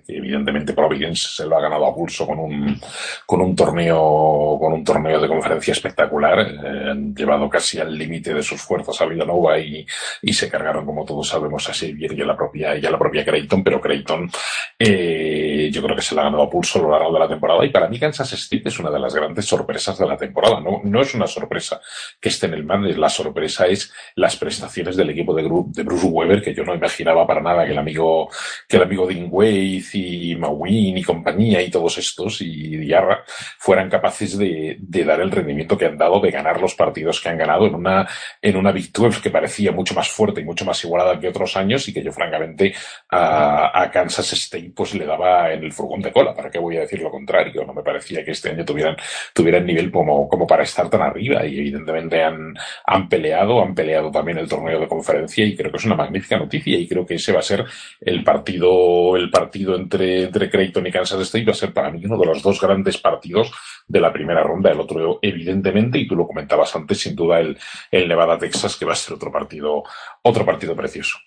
que 0.07 0.15
evidentemente 0.15 0.71
Providence 0.71 1.27
se 1.35 1.45
lo 1.45 1.57
ha 1.57 1.61
ganado 1.61 1.85
a 1.85 1.93
pulso 1.93 2.25
con 2.25 2.39
un, 2.39 2.79
con 3.25 3.41
un 3.41 3.53
torneo, 3.53 4.57
con 4.57 4.71
un 4.71 4.85
torneo 4.85 5.19
de 5.19 5.27
conferencia 5.27 5.73
espectacular. 5.73 6.39
Eh, 6.39 6.91
han 6.91 7.13
llevado 7.13 7.49
casi 7.49 7.77
al 7.77 7.97
límite 7.97 8.33
de 8.33 8.41
sus 8.41 8.61
fuerzas 8.61 9.01
a 9.01 9.05
Villanova 9.05 9.59
y, 9.59 9.85
y 10.21 10.31
se 10.31 10.49
cargaron, 10.49 10.85
como 10.85 11.03
todos 11.03 11.27
sabemos, 11.27 11.67
a 11.67 11.73
Xavier 11.73 12.13
y 12.13 12.21
a 12.21 12.25
la 12.25 12.37
propia, 12.37 12.77
y 12.77 12.85
a 12.85 12.89
la 12.89 12.97
propia 12.97 13.25
Creighton, 13.25 13.61
pero 13.65 13.81
Creighton, 13.81 14.31
eh, 14.79 15.38
yo 15.71 15.81
creo 15.83 15.95
que 15.95 16.01
se 16.01 16.15
la 16.15 16.21
ha 16.21 16.25
ganado 16.25 16.43
a 16.43 16.49
pulso 16.49 16.79
a 16.79 16.81
lo 16.81 16.91
largo 16.91 17.13
de 17.13 17.19
la 17.19 17.27
temporada. 17.27 17.65
Y 17.65 17.69
para 17.69 17.87
mí 17.87 17.99
Kansas 17.99 18.31
State 18.33 18.69
es 18.69 18.79
una 18.79 18.89
de 18.89 18.99
las 18.99 19.13
grandes 19.13 19.45
sorpresas 19.45 19.97
de 19.97 20.07
la 20.07 20.17
temporada. 20.17 20.59
No, 20.59 20.81
no 20.83 21.01
es 21.01 21.13
una 21.13 21.27
sorpresa 21.27 21.81
que 22.19 22.29
esté 22.29 22.47
en 22.47 22.53
el 22.53 22.63
Madness. 22.63 22.97
La 22.97 23.09
sorpresa 23.09 23.67
es 23.67 23.91
las 24.15 24.35
prestaciones 24.37 24.95
del 24.95 25.09
equipo 25.09 25.33
de, 25.33 25.43
de 25.43 25.83
Bruce 25.83 26.07
Weber, 26.07 26.41
que 26.41 26.53
yo 26.53 26.63
no 26.63 26.73
imaginaba 26.73 27.25
para 27.27 27.41
nada 27.41 27.65
que 27.65 27.71
el 27.71 27.77
amigo, 27.77 28.29
que 28.67 28.77
el 28.77 28.83
amigo 28.83 29.07
Wade 29.29 29.81
y 29.93 30.35
Mawin 30.35 30.97
y 30.97 31.03
compañía 31.03 31.61
y 31.61 31.69
todos 31.69 31.97
estos 31.97 32.41
y 32.41 32.77
Diarra 32.77 33.23
fueran 33.57 33.89
capaces 33.89 34.37
de, 34.37 34.77
de, 34.79 35.03
dar 35.03 35.21
el 35.21 35.31
rendimiento 35.31 35.77
que 35.77 35.85
han 35.85 35.97
dado, 35.97 36.19
de 36.19 36.31
ganar 36.31 36.59
los 36.61 36.75
partidos 36.75 37.19
que 37.19 37.29
han 37.29 37.37
ganado 37.37 37.65
en 37.67 37.75
una, 37.75 38.07
en 38.41 38.55
una 38.55 38.71
12 38.71 39.21
que 39.21 39.29
parecía 39.29 39.71
mucho 39.71 39.93
más 39.93 40.09
fuerte 40.09 40.41
y 40.41 40.45
mucho 40.45 40.65
más 40.65 40.83
igualada 40.83 41.19
que 41.19 41.27
otros 41.27 41.55
años 41.55 41.87
y 41.87 41.93
que 41.93 42.03
yo 42.03 42.11
francamente 42.11 42.73
a, 43.09 43.81
a 43.81 43.91
Kansas 43.91 44.33
State 44.33 44.71
pues 44.75 44.93
le 44.95 45.05
daba 45.05 45.48
en 45.53 45.63
el 45.63 45.71
furgón 45.71 46.01
de 46.01 46.11
cola, 46.11 46.33
¿para 46.33 46.49
qué 46.49 46.59
voy 46.59 46.77
a 46.77 46.81
decir 46.81 47.01
lo 47.01 47.11
contrario? 47.11 47.65
No 47.65 47.73
me 47.73 47.83
parecía 47.83 48.23
que 48.23 48.31
este 48.31 48.49
año 48.49 48.65
tuvieran, 48.65 48.95
tuvieran 49.33 49.65
nivel 49.65 49.91
como, 49.91 50.27
como 50.27 50.47
para 50.47 50.63
estar 50.63 50.89
tan 50.89 51.01
arriba 51.01 51.45
y 51.45 51.59
evidentemente 51.59 52.23
han, 52.23 52.53
han 52.85 53.09
peleado, 53.09 53.61
han 53.61 53.75
peleado 53.75 54.11
también 54.11 54.37
el 54.37 54.47
torneo 54.47 54.79
de 54.79 54.87
conferencia 54.87 55.45
y 55.45 55.55
creo 55.55 55.71
que 55.71 55.77
es 55.77 55.85
una 55.85 55.95
magnífica 55.95 56.37
noticia 56.37 56.77
y 56.77 56.87
creo 56.87 57.05
que 57.05 57.15
ese 57.15 57.33
va 57.33 57.39
a 57.39 57.43
ser 57.43 57.65
el 58.01 58.23
partido, 58.23 59.15
el 59.15 59.29
partido 59.29 59.75
entre, 59.75 60.23
entre 60.23 60.49
Creighton 60.49 60.87
y 60.87 60.91
Kansas 60.91 61.21
State 61.21 61.45
va 61.45 61.51
a 61.51 61.55
ser 61.55 61.73
para 61.73 61.91
mí 61.91 62.05
uno 62.05 62.17
de 62.17 62.25
los 62.25 62.41
dos 62.41 62.59
grandes 62.59 62.97
partidos 62.97 63.51
de 63.87 63.99
la 63.99 64.13
primera 64.13 64.43
ronda. 64.43 64.71
El 64.71 64.79
otro, 64.79 65.19
evidentemente, 65.21 65.99
y 65.99 66.07
tú 66.07 66.15
lo 66.15 66.27
comentabas 66.27 66.75
antes, 66.75 66.99
sin 66.99 67.15
duda 67.15 67.39
el, 67.39 67.57
el 67.91 68.07
Nevada-Texas, 68.07 68.77
que 68.77 68.85
va 68.85 68.93
a 68.93 68.95
ser 68.95 69.15
otro 69.15 69.31
partido, 69.31 69.83
otro 70.23 70.45
partido 70.45 70.75
precioso. 70.75 71.19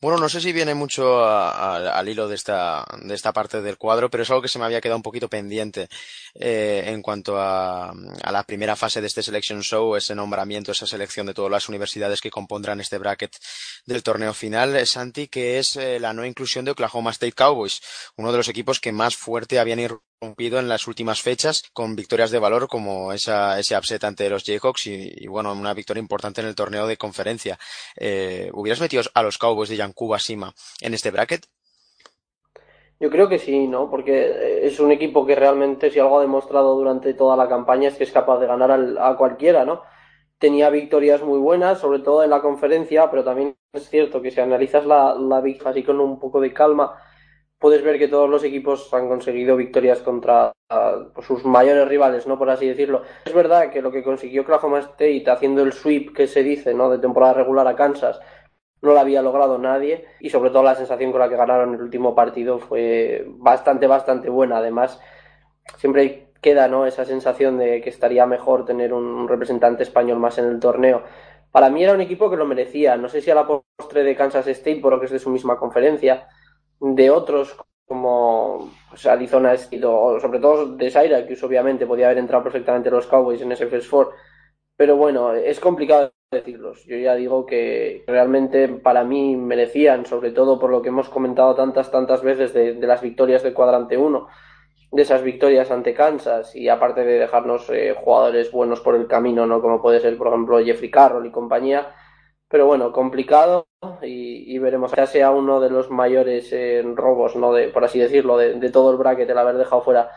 Bueno, 0.00 0.18
no 0.18 0.28
sé 0.28 0.40
si 0.40 0.52
viene 0.52 0.74
mucho 0.74 1.24
a, 1.24 1.98
al 1.98 2.08
hilo 2.08 2.28
de 2.28 2.36
esta, 2.36 2.84
de 3.02 3.14
esta 3.14 3.32
parte 3.32 3.60
del 3.62 3.78
cuadro, 3.78 4.08
pero 4.08 4.22
es 4.22 4.30
algo 4.30 4.42
que 4.42 4.48
se 4.48 4.60
me 4.60 4.64
había 4.64 4.80
quedado 4.80 4.96
un 4.96 5.02
poquito 5.02 5.28
pendiente 5.28 5.88
eh, 6.34 6.84
en 6.86 7.02
cuanto 7.02 7.36
a, 7.36 7.90
a, 7.90 8.32
la 8.32 8.44
primera 8.44 8.76
fase 8.76 9.00
de 9.00 9.08
este 9.08 9.24
Selection 9.24 9.60
Show, 9.60 9.96
ese 9.96 10.14
nombramiento, 10.14 10.70
esa 10.70 10.86
selección 10.86 11.26
de 11.26 11.34
todas 11.34 11.50
las 11.50 11.68
universidades 11.68 12.20
que 12.20 12.30
compondrán 12.30 12.80
este 12.80 12.98
bracket 12.98 13.36
del 13.86 14.04
torneo 14.04 14.34
final, 14.34 14.86
Santi, 14.86 15.26
que 15.26 15.58
es 15.58 15.74
eh, 15.74 15.98
la 15.98 16.12
no 16.12 16.24
inclusión 16.24 16.64
de 16.64 16.70
Oklahoma 16.70 17.10
State 17.10 17.32
Cowboys, 17.32 17.80
uno 18.16 18.30
de 18.30 18.38
los 18.38 18.48
equipos 18.48 18.78
que 18.78 18.92
más 18.92 19.16
fuerte 19.16 19.58
habían 19.58 19.80
rompido 20.20 20.58
en 20.58 20.68
las 20.68 20.86
últimas 20.88 21.22
fechas 21.22 21.62
con 21.72 21.94
victorias 21.94 22.30
de 22.30 22.38
valor 22.38 22.68
como 22.68 23.12
esa, 23.12 23.58
ese 23.58 23.76
upset 23.76 24.02
ante 24.04 24.28
los 24.28 24.44
Jayhawks 24.44 24.86
y, 24.86 25.26
bueno, 25.28 25.52
una 25.52 25.74
victoria 25.74 26.00
importante 26.00 26.40
en 26.40 26.48
el 26.48 26.54
torneo 26.54 26.86
de 26.86 26.96
conferencia. 26.96 27.58
Eh, 27.96 28.50
¿Hubieras 28.52 28.80
metido 28.80 29.02
a 29.14 29.22
los 29.22 29.38
Cowboys 29.38 29.68
de 29.68 29.76
Yankuba 29.76 30.18
Sima 30.18 30.52
en 30.80 30.94
este 30.94 31.10
bracket? 31.10 31.46
Yo 33.00 33.10
creo 33.10 33.28
que 33.28 33.38
sí, 33.38 33.68
¿no? 33.68 33.88
Porque 33.88 34.66
es 34.66 34.80
un 34.80 34.90
equipo 34.90 35.24
que 35.24 35.36
realmente, 35.36 35.90
si 35.90 36.00
algo 36.00 36.18
ha 36.18 36.22
demostrado 36.22 36.74
durante 36.74 37.14
toda 37.14 37.36
la 37.36 37.48
campaña, 37.48 37.88
es 37.88 37.94
que 37.94 38.02
es 38.02 38.10
capaz 38.10 38.40
de 38.40 38.48
ganar 38.48 38.72
al, 38.72 38.98
a 38.98 39.16
cualquiera, 39.16 39.64
¿no? 39.64 39.82
Tenía 40.38 40.68
victorias 40.68 41.22
muy 41.22 41.38
buenas, 41.38 41.78
sobre 41.78 42.00
todo 42.00 42.24
en 42.24 42.30
la 42.30 42.42
conferencia, 42.42 43.08
pero 43.08 43.22
también 43.22 43.56
es 43.72 43.88
cierto 43.88 44.20
que 44.20 44.32
si 44.32 44.40
analizas 44.40 44.84
la, 44.84 45.14
la 45.14 45.42
así 45.64 45.84
con 45.84 46.00
un 46.00 46.18
poco 46.18 46.40
de 46.40 46.52
calma, 46.52 46.96
puedes 47.58 47.82
ver 47.82 47.98
que 47.98 48.08
todos 48.08 48.30
los 48.30 48.44
equipos 48.44 48.92
han 48.94 49.08
conseguido 49.08 49.56
victorias 49.56 50.00
contra 50.00 50.52
uh, 50.70 51.20
sus 51.22 51.44
mayores 51.44 51.88
rivales, 51.88 52.26
¿no? 52.26 52.38
Por 52.38 52.50
así 52.50 52.66
decirlo. 52.66 53.02
Es 53.24 53.34
verdad 53.34 53.70
que 53.70 53.82
lo 53.82 53.90
que 53.90 54.02
consiguió 54.02 54.42
Oklahoma 54.42 54.78
State 54.78 55.24
haciendo 55.28 55.62
el 55.62 55.72
sweep 55.72 56.14
que 56.14 56.26
se 56.26 56.42
dice, 56.42 56.74
¿no? 56.74 56.90
De 56.90 56.98
temporada 56.98 57.34
regular 57.34 57.66
a 57.66 57.76
Kansas, 57.76 58.20
no 58.80 58.92
lo 58.92 59.00
había 59.00 59.22
logrado 59.22 59.58
nadie 59.58 60.04
y 60.20 60.30
sobre 60.30 60.50
todo 60.50 60.62
la 60.62 60.76
sensación 60.76 61.10
con 61.10 61.20
la 61.20 61.28
que 61.28 61.36
ganaron 61.36 61.74
el 61.74 61.82
último 61.82 62.14
partido 62.14 62.58
fue 62.60 63.24
bastante, 63.26 63.86
bastante 63.86 64.30
buena. 64.30 64.58
Además, 64.58 65.00
siempre 65.76 66.28
queda, 66.40 66.68
¿no? 66.68 66.86
Esa 66.86 67.04
sensación 67.04 67.58
de 67.58 67.80
que 67.80 67.90
estaría 67.90 68.26
mejor 68.26 68.64
tener 68.64 68.92
un 68.92 69.26
representante 69.26 69.82
español 69.82 70.18
más 70.18 70.38
en 70.38 70.44
el 70.46 70.60
torneo. 70.60 71.02
Para 71.50 71.70
mí 71.70 71.82
era 71.82 71.94
un 71.94 72.00
equipo 72.00 72.30
que 72.30 72.36
lo 72.36 72.46
merecía. 72.46 72.96
No 72.96 73.08
sé 73.08 73.20
si 73.20 73.30
a 73.30 73.34
la 73.34 73.46
postre 73.46 74.04
de 74.04 74.14
Kansas 74.14 74.46
State, 74.46 74.80
por 74.80 74.92
lo 74.92 75.00
que 75.00 75.06
es 75.06 75.12
de 75.12 75.18
su 75.18 75.30
misma 75.30 75.56
conferencia, 75.56 76.28
de 76.80 77.10
otros 77.10 77.56
como 77.86 78.70
pues, 78.90 79.06
Arizona 79.06 79.54
o 79.84 80.20
sobre 80.20 80.38
todo 80.38 80.76
de 80.76 80.90
Syracuse, 80.90 81.44
obviamente, 81.44 81.86
podía 81.86 82.06
haber 82.06 82.18
entrado 82.18 82.44
perfectamente 82.44 82.90
los 82.90 83.06
Cowboys 83.06 83.40
en 83.40 83.52
ese 83.52 83.66
First 83.66 83.88
Four, 83.88 84.12
pero 84.76 84.96
bueno, 84.96 85.32
es 85.34 85.58
complicado 85.58 86.12
decirlos. 86.30 86.84
Yo 86.84 86.96
ya 86.98 87.14
digo 87.14 87.46
que 87.46 88.04
realmente 88.06 88.68
para 88.68 89.04
mí 89.04 89.36
merecían, 89.36 90.04
sobre 90.04 90.30
todo 90.30 90.58
por 90.58 90.70
lo 90.70 90.82
que 90.82 90.90
hemos 90.90 91.08
comentado 91.08 91.54
tantas, 91.54 91.90
tantas 91.90 92.22
veces 92.22 92.52
de, 92.52 92.74
de 92.74 92.86
las 92.86 93.00
victorias 93.00 93.42
del 93.42 93.54
cuadrante 93.54 93.96
1, 93.96 94.28
de 94.90 95.02
esas 95.02 95.22
victorias 95.22 95.70
ante 95.70 95.94
Kansas 95.94 96.54
y 96.54 96.68
aparte 96.68 97.04
de 97.04 97.18
dejarnos 97.18 97.68
eh, 97.70 97.94
jugadores 97.96 98.50
buenos 98.50 98.80
por 98.80 98.94
el 98.94 99.06
camino, 99.06 99.46
¿no? 99.46 99.60
Como 99.60 99.82
puede 99.82 100.00
ser, 100.00 100.16
por 100.16 100.28
ejemplo, 100.28 100.62
Jeffrey 100.64 100.90
Carroll 100.90 101.26
y 101.26 101.30
compañía, 101.30 101.94
pero 102.48 102.66
bueno, 102.66 102.92
complicado 102.92 103.66
y, 104.02 104.58
veremos. 104.58 104.92
Ya 104.96 105.06
sea 105.06 105.30
uno 105.30 105.60
de 105.60 105.70
los 105.70 105.90
mayores 105.90 106.52
eh, 106.52 106.82
robos, 106.94 107.36
¿no? 107.36 107.52
De, 107.52 107.68
por 107.68 107.84
así 107.84 107.98
decirlo, 107.98 108.36
de, 108.38 108.54
de, 108.54 108.70
todo 108.70 108.90
el 108.90 108.96
bracket, 108.96 109.28
el 109.28 109.38
haber 109.38 109.56
dejado 109.58 109.82
fuera 109.82 110.10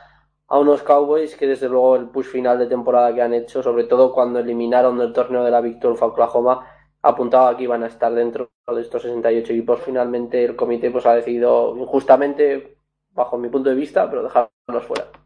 a 0.47 0.59
unos 0.59 0.83
Cowboys 0.83 1.35
que 1.35 1.47
desde 1.47 1.69
luego 1.69 1.95
el 1.95 2.09
push 2.09 2.25
final 2.25 2.59
de 2.59 2.67
temporada 2.67 3.13
que 3.13 3.21
han 3.21 3.33
hecho, 3.33 3.63
sobre 3.63 3.85
todo 3.85 4.11
cuando 4.13 4.39
eliminaron 4.39 4.97
del 4.97 5.13
torneo 5.13 5.43
de 5.43 5.51
la 5.51 5.61
Victor 5.61 5.97
Oklahoma, 5.99 6.67
apuntaba 7.01 7.55
que 7.55 7.63
iban 7.63 7.83
a 7.83 7.87
estar 7.87 8.13
dentro 8.13 8.51
de 8.67 8.81
estos 8.81 9.01
68 9.03 9.53
equipos. 9.53 9.81
Finalmente 9.81 10.43
el 10.43 10.55
comité 10.55 10.91
pues 10.91 11.05
ha 11.05 11.15
decidido 11.15 11.77
injustamente, 11.77 12.77
bajo 13.11 13.37
mi 13.37 13.49
punto 13.49 13.69
de 13.69 13.75
vista, 13.75 14.09
pero 14.09 14.23
dejarlos 14.23 14.85
fuera. 14.85 15.20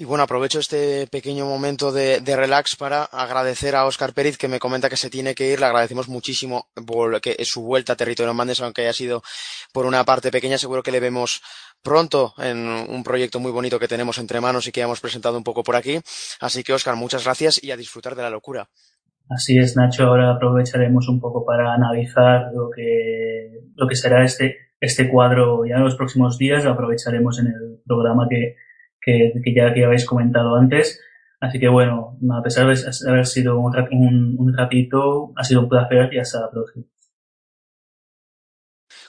Y 0.00 0.06
bueno, 0.06 0.24
aprovecho 0.24 0.60
este 0.60 1.06
pequeño 1.08 1.44
momento 1.44 1.92
de, 1.92 2.22
relax 2.24 2.74
para 2.74 3.04
agradecer 3.04 3.76
a 3.76 3.84
Oscar 3.84 4.14
Pérez 4.14 4.38
que 4.38 4.48
me 4.48 4.58
comenta 4.58 4.88
que 4.88 4.96
se 4.96 5.10
tiene 5.10 5.34
que 5.34 5.52
ir. 5.52 5.60
Le 5.60 5.66
agradecemos 5.66 6.08
muchísimo 6.08 6.68
que 7.20 7.36
su 7.44 7.60
vuelta 7.60 7.92
a 7.92 7.96
territorio 7.96 8.32
Mandes, 8.32 8.62
aunque 8.62 8.80
haya 8.80 8.94
sido 8.94 9.22
por 9.74 9.84
una 9.84 10.02
parte 10.04 10.30
pequeña. 10.30 10.56
Seguro 10.56 10.82
que 10.82 10.90
le 10.90 11.00
vemos 11.00 11.42
pronto 11.82 12.32
en 12.38 12.66
un 12.66 13.04
proyecto 13.04 13.40
muy 13.40 13.52
bonito 13.52 13.78
que 13.78 13.88
tenemos 13.88 14.16
entre 14.16 14.40
manos 14.40 14.66
y 14.66 14.72
que 14.72 14.80
hemos 14.80 15.02
presentado 15.02 15.36
un 15.36 15.44
poco 15.44 15.62
por 15.62 15.76
aquí. 15.76 16.00
Así 16.40 16.62
que, 16.62 16.72
Oscar, 16.72 16.96
muchas 16.96 17.24
gracias 17.24 17.62
y 17.62 17.70
a 17.70 17.76
disfrutar 17.76 18.14
de 18.14 18.22
la 18.22 18.30
locura. 18.30 18.70
Así 19.28 19.58
es, 19.58 19.76
Nacho. 19.76 20.04
Ahora 20.04 20.30
aprovecharemos 20.30 21.10
un 21.10 21.20
poco 21.20 21.44
para 21.44 21.74
analizar 21.74 22.46
lo 22.54 22.70
que, 22.74 23.50
lo 23.74 23.86
que 23.86 23.96
será 23.96 24.24
este, 24.24 24.70
este 24.80 25.10
cuadro 25.10 25.66
ya 25.66 25.76
en 25.76 25.84
los 25.84 25.96
próximos 25.96 26.38
días. 26.38 26.64
Lo 26.64 26.70
aprovecharemos 26.70 27.38
en 27.38 27.48
el 27.48 27.82
programa 27.84 28.26
que, 28.30 28.56
que, 29.00 29.32
que, 29.44 29.54
ya, 29.54 29.72
que 29.72 29.84
habéis 29.84 30.04
comentado 30.06 30.56
antes. 30.56 31.00
Así 31.40 31.58
que 31.58 31.68
bueno, 31.68 32.18
a 32.32 32.42
pesar 32.42 32.66
de 32.66 32.78
haber 33.08 33.26
sido 33.26 33.58
un, 33.58 33.74
un, 33.92 34.36
un 34.38 34.56
ratito, 34.56 35.32
ha 35.36 35.44
sido 35.44 35.62
un 35.62 35.68
placer 35.68 36.10
y 36.12 36.18
hasta 36.18 36.40
la 36.40 36.50
próxima. 36.50 36.84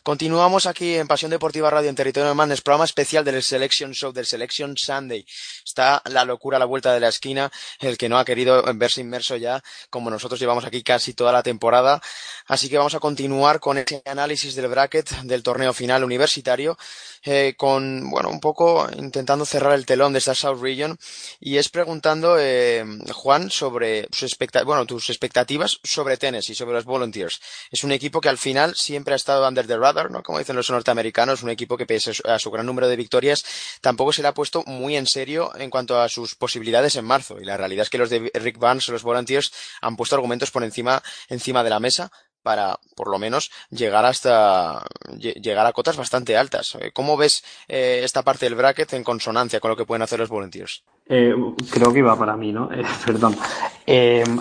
Continuamos 0.03 0.65
aquí 0.65 0.95
en 0.95 1.07
Pasión 1.07 1.29
Deportiva 1.29 1.69
Radio 1.69 1.87
en 1.87 1.95
Territorio 1.95 2.29
de 2.29 2.33
Madness, 2.33 2.61
programa 2.61 2.85
especial 2.85 3.23
del 3.23 3.43
Selection 3.43 3.91
Show, 3.91 4.11
del 4.11 4.25
Selection 4.25 4.75
Sunday. 4.75 5.23
Está 5.63 6.01
la 6.05 6.25
locura 6.25 6.57
a 6.57 6.59
la 6.59 6.65
vuelta 6.65 6.91
de 6.91 6.99
la 6.99 7.09
esquina, 7.09 7.51
el 7.79 7.99
que 7.99 8.09
no 8.09 8.17
ha 8.17 8.25
querido 8.25 8.63
verse 8.73 9.01
inmerso 9.01 9.35
ya, 9.35 9.61
como 9.91 10.09
nosotros 10.09 10.39
llevamos 10.39 10.65
aquí 10.65 10.81
casi 10.81 11.13
toda 11.13 11.31
la 11.31 11.43
temporada. 11.43 12.01
Así 12.47 12.67
que 12.67 12.79
vamos 12.79 12.95
a 12.95 12.99
continuar 12.99 13.59
con 13.59 13.77
este 13.77 14.01
análisis 14.05 14.55
del 14.55 14.69
bracket 14.69 15.07
del 15.21 15.43
torneo 15.43 15.71
final 15.71 16.03
universitario, 16.03 16.79
eh, 17.23 17.53
con, 17.55 18.09
bueno, 18.09 18.29
un 18.29 18.39
poco 18.39 18.89
intentando 18.97 19.45
cerrar 19.45 19.73
el 19.73 19.85
telón 19.85 20.13
de 20.13 20.19
esta 20.19 20.33
South 20.33 20.59
Region. 20.59 20.97
Y 21.39 21.57
es 21.57 21.69
preguntando, 21.69 22.37
eh, 22.39 22.83
Juan, 23.13 23.51
sobre 23.51 24.07
sus 24.11 24.35
bueno, 24.65 24.87
tus 24.87 25.11
expectativas 25.11 25.77
sobre 25.83 26.17
Tennessee, 26.17 26.55
sobre 26.55 26.73
los 26.73 26.85
Volunteers. 26.85 27.39
Es 27.69 27.83
un 27.83 27.91
equipo 27.91 28.19
que 28.19 28.29
al 28.29 28.39
final 28.39 28.73
siempre 28.75 29.13
ha 29.13 29.17
estado 29.17 29.47
under 29.47 29.67
the 29.67 29.77
radar, 29.77 29.90
¿no? 30.09 30.23
Como 30.23 30.39
dicen 30.39 30.55
los 30.55 30.69
norteamericanos, 30.69 31.43
un 31.43 31.49
equipo 31.49 31.77
que 31.77 31.85
pese 31.85 32.11
a 32.25 32.39
su 32.39 32.51
gran 32.51 32.65
número 32.65 32.87
de 32.87 32.95
victorias, 32.95 33.43
tampoco 33.81 34.13
se 34.13 34.21
le 34.21 34.27
ha 34.27 34.33
puesto 34.33 34.63
muy 34.65 34.95
en 34.95 35.05
serio 35.05 35.51
en 35.55 35.69
cuanto 35.69 35.99
a 35.99 36.09
sus 36.09 36.35
posibilidades 36.35 36.95
en 36.95 37.05
marzo. 37.05 37.39
Y 37.39 37.45
la 37.45 37.57
realidad 37.57 37.83
es 37.83 37.89
que 37.89 37.97
los 37.97 38.09
de 38.09 38.31
Rick 38.33 38.57
Barnes, 38.57 38.87
los 38.87 39.03
Volunteers, 39.03 39.51
han 39.81 39.95
puesto 39.95 40.15
argumentos 40.15 40.51
por 40.51 40.63
encima, 40.63 41.01
encima 41.29 41.63
de 41.63 41.69
la 41.69 41.79
mesa 41.79 42.11
para, 42.43 42.79
por 42.95 43.09
lo 43.09 43.19
menos, 43.19 43.51
llegar 43.69 44.05
hasta 44.05 44.83
llegar 45.17 45.65
a 45.65 45.73
cotas 45.73 45.97
bastante 45.97 46.37
altas. 46.37 46.77
Eh, 46.79 46.91
¿Cómo 46.93 47.17
ves 47.17 47.43
eh, 47.67 48.01
esta 48.03 48.23
parte 48.23 48.45
del 48.45 48.55
bracket 48.55 48.93
en 48.93 49.03
consonancia 49.03 49.59
con 49.59 49.71
lo 49.71 49.77
que 49.77 49.85
pueden 49.85 50.01
hacer 50.01 50.19
los 50.19 50.29
Volunteers? 50.29 50.83
Eh, 51.07 51.33
creo 51.71 51.91
que 51.91 51.99
iba 51.99 52.17
para 52.17 52.35
mí, 52.35 52.51
¿no? 52.51 52.69
perdón. 53.05 53.35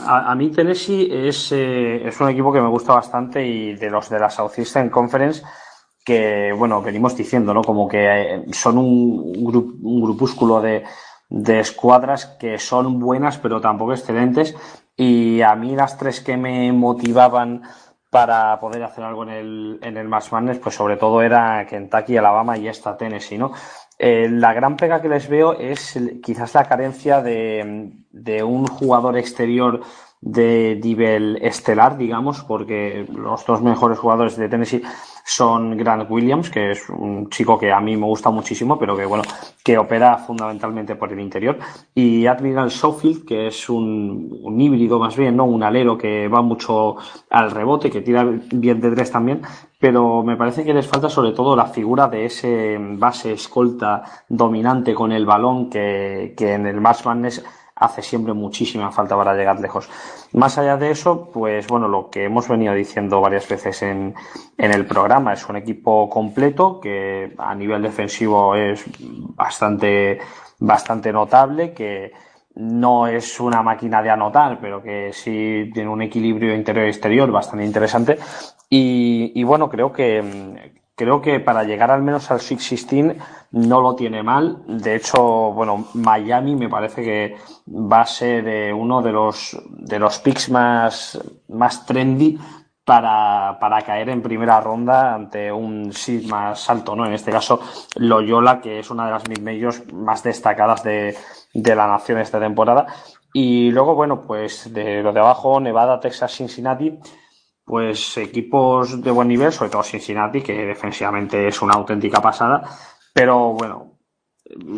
A, 0.07 0.35
mí 0.35 0.51
Tennessee 0.51 1.09
es, 1.11 1.53
es 1.53 2.21
un 2.21 2.29
equipo 2.29 2.53
que 2.53 2.61
me 2.61 2.69
gusta 2.69 2.95
bastante 2.95 3.45
y 3.47 3.75
de 3.75 3.91
los 3.91 4.09
de 4.09 4.19
la 4.19 4.31
Southeastern 4.31 4.91
Conference 4.91 5.43
que, 6.05 6.53
bueno, 6.57 6.81
venimos 6.81 7.17
diciendo, 7.17 7.53
¿no? 7.53 7.63
Como 7.63 7.89
que 7.89 8.45
son 8.53 8.79
un, 8.79 9.79
un 9.83 10.03
grupúsculo 10.03 10.61
de, 10.61 10.85
de 11.31 11.61
escuadras 11.61 12.27
que 12.39 12.59
son 12.59 12.99
buenas 12.99 13.39
pero 13.39 13.61
tampoco 13.61 13.93
excelentes 13.93 14.55
y 14.97 15.41
a 15.41 15.55
mí 15.55 15.75
las 15.77 15.97
tres 15.97 16.21
que 16.21 16.37
me 16.37 16.73
motivaban 16.73 17.63
para 18.11 18.59
poder 18.59 18.83
hacer 18.83 19.05
algo 19.05 19.23
en 19.23 19.31
el, 19.31 19.79
en 19.83 19.97
el 19.97 20.09
Mass 20.09 20.33
Madness, 20.33 20.59
pues 20.59 20.75
sobre 20.75 20.97
todo 20.97 21.23
era 21.23 21.65
Kentucky, 21.67 22.17
Alabama 22.17 22.59
y 22.59 22.67
esta 22.67 22.97
Tennessee, 22.97 23.39
¿no? 23.39 23.53
Eh, 23.99 24.29
la 24.29 24.53
gran 24.53 24.77
pega 24.77 25.01
que 25.01 25.09
les 25.09 25.29
veo 25.29 25.53
es 25.53 25.99
quizás 26.23 26.55
la 26.55 26.65
carencia 26.65 27.23
de, 27.23 27.93
de 28.11 28.43
un 28.43 28.67
jugador 28.67 29.17
exterior 29.17 29.81
de 30.21 30.79
nivel 30.83 31.39
estelar, 31.41 31.97
digamos, 31.97 32.43
porque 32.43 33.07
los 33.15 33.47
dos 33.47 33.63
mejores 33.63 33.99
jugadores 33.99 34.37
de 34.37 34.49
Tennessee 34.49 34.83
son 35.31 35.77
Grant 35.77 36.11
Williams, 36.11 36.51
que 36.51 36.73
es 36.73 36.89
un 36.91 37.31
chico 37.31 37.57
que 37.57 37.71
a 37.71 37.81
mí 37.81 37.97
me 37.97 38.07
gusta 38.07 38.31
muchísimo, 38.31 38.77
pero 38.77 38.97
que 38.97 39.07
bueno, 39.07 39.23
que 39.63 39.79
opera 39.79 40.19
fundamentalmente 40.19 40.97
por 40.97 41.13
el 41.13 41.21
interior, 41.21 41.57
y 41.95 42.27
Admiral 42.27 42.71
Schofield, 42.71 43.25
que 43.25 43.47
es 43.47 43.69
un, 43.69 44.61
híbrido 44.61 44.99
más 44.99 45.17
bien, 45.17 45.37
¿no? 45.37 45.45
Un 45.45 45.63
alero 45.63 45.97
que 45.97 46.27
va 46.27 46.43
mucho 46.43 46.97
al 47.31 47.53
rebote, 47.53 47.91
que 47.91 48.01
tira 48.01 48.25
bien 48.25 48.81
de 48.81 48.91
tres 48.91 49.13
también, 49.13 49.43
pero 49.79 50.25
me 50.25 50.37
parece 50.37 50.65
que 50.65 50.75
les 50.75 50.89
falta 50.89 51.09
sobre 51.09 51.31
todo 51.31 51.55
la 51.55 51.67
figura 51.67 52.09
de 52.09 52.25
ese 52.25 52.77
base 52.81 53.33
escolta 53.33 54.03
dominante 54.29 54.95
con 54.95 55.13
el 55.13 55.27
balón 55.27 55.71
que, 55.71 56.35
que 56.37 56.55
en 56.55 56.67
el 56.67 56.81
March 56.81 57.05
Madness 57.05 57.45
hace 57.81 58.03
siempre 58.03 58.33
muchísima 58.35 58.93
falta 58.93 59.17
para 59.17 59.35
llegar 59.35 59.59
lejos. 59.59 59.89
Más 60.33 60.57
allá 60.59 60.77
de 60.77 60.91
eso, 60.91 61.31
pues 61.33 61.67
bueno, 61.67 61.89
lo 61.89 62.11
que 62.11 62.25
hemos 62.25 62.47
venido 62.47 62.75
diciendo 62.75 63.21
varias 63.21 63.49
veces 63.49 63.83
en, 63.83 64.15
en 64.57 64.73
el 64.73 64.87
programa 64.87 65.33
es 65.33 65.49
un 65.49 65.57
equipo 65.57 66.09
completo 66.09 66.79
que 66.81 67.35
a 67.39 67.55
nivel 67.55 67.83
defensivo 67.83 68.55
es 68.55 68.85
bastante, 69.35 70.19
bastante 70.59 71.13
notable, 71.13 71.73
que 71.73 72.13
no 72.55 73.07
es 73.07 73.41
una 73.41 73.63
máquina 73.63 74.03
de 74.03 74.11
anotar, 74.11 74.59
pero 74.61 74.83
que 74.83 75.13
sí 75.13 75.71
tiene 75.73 75.89
un 75.89 76.03
equilibrio 76.03 76.55
interior-exterior 76.55 77.31
bastante 77.31 77.65
interesante. 77.65 78.19
Y, 78.69 79.43
bueno, 79.43 79.69
creo 79.69 79.93
que, 79.93 80.73
creo 80.95 81.21
que 81.21 81.41
para 81.41 81.65
llegar 81.65 81.91
al 81.91 82.03
menos 82.03 82.31
al 82.31 82.41
Six 82.41 82.71
16 82.71 83.17
no 83.53 83.81
lo 83.81 83.95
tiene 83.95 84.23
mal. 84.23 84.63
De 84.67 84.97
hecho, 84.97 85.53
bueno, 85.53 85.89
Miami 85.95 86.55
me 86.55 86.69
parece 86.69 87.03
que 87.03 87.37
va 87.69 88.03
a 88.03 88.07
ser 88.07 88.47
eh, 88.49 88.73
uno 88.73 89.03
de 89.03 89.13
los, 89.13 89.57
de 89.69 89.99
los 89.99 90.19
picks 90.19 90.51
más, 90.51 91.21
más 91.49 91.85
trendy 91.85 92.39
para, 92.85 93.59
para 93.61 93.83
caer 93.83 94.09
en 94.09 94.23
primera 94.23 94.61
ronda 94.61 95.15
ante 95.15 95.53
un 95.53 95.93
seed 95.93 96.29
más 96.29 96.69
alto, 96.71 96.97
¿no? 96.97 97.07
En 97.07 97.13
este 97.13 97.31
caso, 97.31 97.61
Loyola, 97.97 98.61
que 98.61 98.81
es 98.81 98.91
una 98.91 99.07
de 99.07 99.13
las 99.13 99.29
mid 99.29 99.41
más 99.93 100.23
destacadas 100.23 100.83
de, 100.83 101.17
de 101.53 101.77
la 101.77 101.87
nación 101.87 102.19
esta 102.19 102.41
temporada. 102.41 102.87
Y 103.33 103.71
luego, 103.71 103.95
bueno, 103.95 104.23
pues 104.27 104.73
de 104.73 105.03
lo 105.03 105.13
de 105.13 105.21
abajo, 105.21 105.61
Nevada, 105.61 106.01
Texas, 106.01 106.35
Cincinnati 106.35 106.99
pues 107.71 108.19
equipos 108.19 109.01
de 109.01 109.13
buen 109.13 109.29
nivel, 109.29 109.53
sobre 109.53 109.71
todo 109.71 109.85
Cincinnati, 109.85 110.43
que 110.43 110.67
defensivamente 110.67 111.47
es 111.47 111.63
una 111.63 111.75
auténtica 111.75 112.21
pasada, 112.21 112.63
pero 113.13 113.53
bueno, 113.53 113.91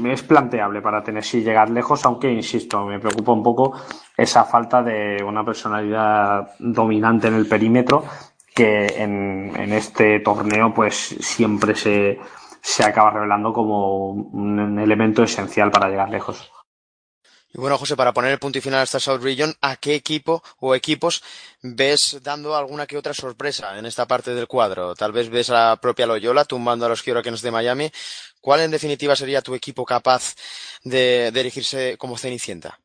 es 0.07 0.23
planteable 0.23 0.83
para 0.83 1.03
Tennessee 1.03 1.43
llegar 1.43 1.71
lejos, 1.71 2.05
aunque 2.05 2.31
insisto, 2.31 2.85
me 2.85 2.99
preocupa 2.99 3.33
un 3.33 3.43
poco 3.43 3.75
esa 4.17 4.45
falta 4.45 4.83
de 4.83 5.23
una 5.25 5.45
personalidad 5.45 6.51
dominante 6.59 7.29
en 7.29 7.35
el 7.35 7.47
perímetro 7.47 8.05
que 8.55 8.87
en, 9.03 9.53
en 9.57 9.73
este 9.73 10.21
torneo 10.21 10.75
pues 10.75 10.95
siempre 11.21 11.75
se, 11.75 12.19
se 12.61 12.85
acaba 12.85 13.11
revelando 13.11 13.53
como 13.53 14.11
un 14.11 14.79
elemento 14.79 15.23
esencial 15.23 15.71
para 15.71 15.89
llegar 15.89 16.11
lejos. 16.11 16.53
Y 17.55 17.59
bueno, 17.59 17.77
José, 17.77 17.97
para 17.97 18.15
poner 18.15 18.33
el 18.33 18.39
punto 18.39 18.59
y 18.59 18.63
final 18.63 18.81
a 18.81 18.85
esta 18.85 18.99
South 18.99 19.21
Region, 19.23 19.55
¿a 19.61 19.77
qué 19.77 19.95
equipo 19.95 20.43
o 20.59 20.75
equipos 20.75 21.23
ves 21.61 22.19
dando 22.23 22.57
alguna 22.57 22.87
que 22.87 22.97
otra 22.97 23.13
sorpresa 23.13 23.79
en 23.79 23.85
esta 23.85 24.07
parte 24.07 24.35
del 24.35 24.47
cuadro? 24.47 24.95
Tal 24.95 25.13
vez 25.13 25.29
ves 25.29 25.51
a 25.51 25.71
la 25.71 25.77
propia 25.77 26.07
Loyola 26.07 26.47
tumbando 26.47 26.87
a 26.87 26.89
los 26.89 27.07
Hurricanes 27.07 27.43
de 27.43 27.51
Miami. 27.51 27.93
¿Cuál 28.41 28.61
en 28.63 28.71
definitiva 28.71 29.15
sería 29.17 29.43
tu 29.43 29.55
equipo 29.55 29.85
capaz 29.85 30.35
de, 30.83 31.31
de 31.31 31.41
erigirse 31.41 31.97
como 31.99 32.17
Cenicienta? 32.17 32.82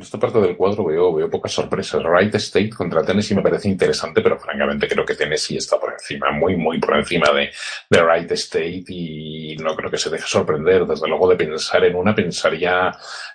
En 0.00 0.04
esta 0.04 0.18
parte 0.18 0.40
del 0.40 0.56
cuadro 0.56 0.86
veo, 0.86 1.14
veo 1.14 1.28
pocas 1.28 1.52
sorpresas. 1.52 2.02
Wright 2.02 2.34
State 2.36 2.70
contra 2.70 3.04
Tennessee 3.04 3.34
me 3.34 3.42
parece 3.42 3.68
interesante, 3.68 4.22
pero 4.22 4.38
francamente 4.38 4.88
creo 4.88 5.04
que 5.04 5.14
Tennessee 5.14 5.58
está 5.58 5.78
por 5.78 5.92
encima, 5.92 6.30
muy, 6.30 6.56
muy 6.56 6.80
por 6.80 6.96
encima 6.96 7.30
de, 7.32 7.50
de 7.90 8.02
Wright 8.02 8.32
State 8.32 8.84
y 8.88 9.56
no 9.56 9.76
creo 9.76 9.90
que 9.90 9.98
se 9.98 10.08
deje 10.08 10.24
sorprender. 10.26 10.86
Desde 10.86 11.06
luego 11.06 11.28
de 11.28 11.36
pensar 11.36 11.84
en 11.84 11.96
una, 11.96 12.14
pensaría 12.14 12.90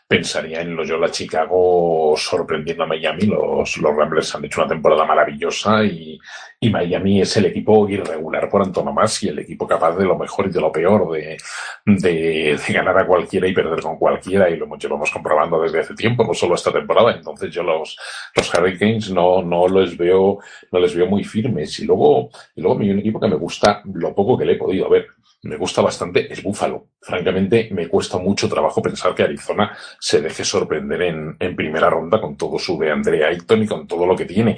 pensaría 0.08 0.62
en 0.62 0.76
Loyola 0.76 1.10
Chicago 1.10 2.16
sorprendiendo 2.18 2.84
a 2.84 2.88
Miami. 2.88 3.28
Los, 3.28 3.78
los 3.78 3.96
Ramblers 3.96 4.34
han 4.34 4.46
hecho 4.46 4.62
una 4.62 4.70
temporada 4.70 5.06
maravillosa 5.06 5.84
y, 5.84 6.20
y 6.66 6.70
Miami 6.72 7.22
es 7.22 7.38
el 7.38 7.46
equipo 7.46 7.88
irregular 7.88 8.50
por 8.50 8.64
antonomasia, 8.64 9.32
el 9.32 9.40
equipo 9.40 9.68
capaz 9.68 9.96
de 9.98 10.06
lo 10.06 10.18
mejor 10.18 10.48
y 10.48 10.50
de 10.50 10.60
lo 10.60 10.72
peor, 10.72 11.12
de, 11.12 11.38
de, 11.86 12.60
ganar 12.70 12.98
a 12.98 13.06
cualquiera 13.06 13.48
y 13.48 13.54
perder 13.54 13.82
con 13.82 13.98
cualquiera, 13.98 14.50
y 14.50 14.58
lo 14.58 14.68
llevamos 14.76 15.12
comprobando 15.12 15.62
desde 15.62 15.82
hace 15.82 15.94
tiempo, 15.94 16.24
no 16.24 16.34
solo 16.34 16.56
esta 16.56 16.72
temporada. 16.72 17.14
Entonces 17.14 17.52
yo 17.54 17.62
los, 17.62 17.96
los 18.36 18.54
Hurricanes 18.54 19.12
no, 19.12 19.44
no 19.44 19.68
les 19.68 19.96
veo, 19.96 20.40
no 20.72 20.80
les 20.80 20.96
veo 20.96 21.06
muy 21.06 21.24
firmes. 21.24 21.80
Y 21.80 21.86
luego, 21.86 22.30
y 22.56 22.62
luego 22.62 22.80
hay 22.80 22.90
un 22.90 23.00
equipo 23.00 23.20
que 23.20 23.28
me 23.28 23.36
gusta 23.36 23.84
lo 23.94 24.16
poco 24.16 24.38
que 24.38 24.46
le 24.46 24.54
he 24.54 24.58
podido 24.58 24.90
ver 24.90 25.08
me 25.46 25.58
gusta 25.58 25.82
bastante 25.82 26.32
es 26.32 26.42
Búfalo. 26.42 26.88
Francamente, 27.00 27.70
me 27.72 27.88
cuesta 27.88 28.18
mucho 28.18 28.50
trabajo 28.50 28.82
pensar 28.82 29.14
que 29.14 29.24
Arizona 29.24 29.78
se 30.00 30.20
deje 30.20 30.44
sorprender 30.44 31.04
en, 31.04 31.38
en 31.40 31.56
primera 31.56 31.88
ronda 31.88 32.20
con 32.20 32.36
todo 32.36 32.58
su 32.58 32.80
de 32.80 32.92
Andrea 32.92 33.28
Ayton 33.28 33.62
y 33.62 33.68
con 33.68 33.88
todo 33.88 34.08
lo 34.08 34.16
que 34.16 34.26
tiene. 34.26 34.58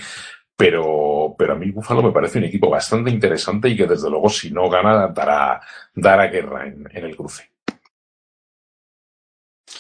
Pero, 0.58 1.36
pero 1.38 1.54
a 1.54 1.56
mí 1.56 1.72
Búfalo 1.72 2.02
me 2.02 2.12
parece 2.12 2.40
un 2.40 2.46
equipo 2.46 2.70
bastante 2.70 3.12
interesante 3.12 3.70
y 3.70 3.78
que 3.78 3.86
desde 3.86 4.10
luego 4.10 4.28
si 4.30 4.52
no 4.52 4.70
gana 4.70 5.08
dará, 5.10 5.62
dará 5.94 6.28
guerra 6.28 6.68
en, 6.68 6.90
en 6.92 7.06
el 7.06 7.16
cruce. 7.16 7.52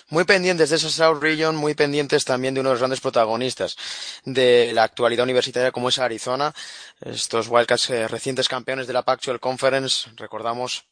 Muy 0.09 0.23
pendientes 0.23 0.69
de 0.69 0.75
esa 0.75 0.89
South 0.89 1.21
Region, 1.21 1.55
muy 1.55 1.73
pendientes 1.73 2.23
también 2.23 2.53
de 2.53 2.61
uno 2.61 2.69
de 2.69 2.73
los 2.75 2.79
grandes 2.79 3.01
protagonistas 3.01 3.75
de 4.23 4.71
la 4.73 4.83
actualidad 4.83 5.23
universitaria 5.23 5.71
como 5.71 5.89
es 5.89 5.99
Arizona. 5.99 6.53
Estos 7.01 7.47
Wildcats 7.49 7.89
eh, 7.89 8.07
recientes 8.07 8.47
campeones 8.47 8.87
de 8.87 8.93
la 8.93 9.03
Pac-12 9.03 9.39
Conference, 9.39 10.09
recordamos 10.15 10.85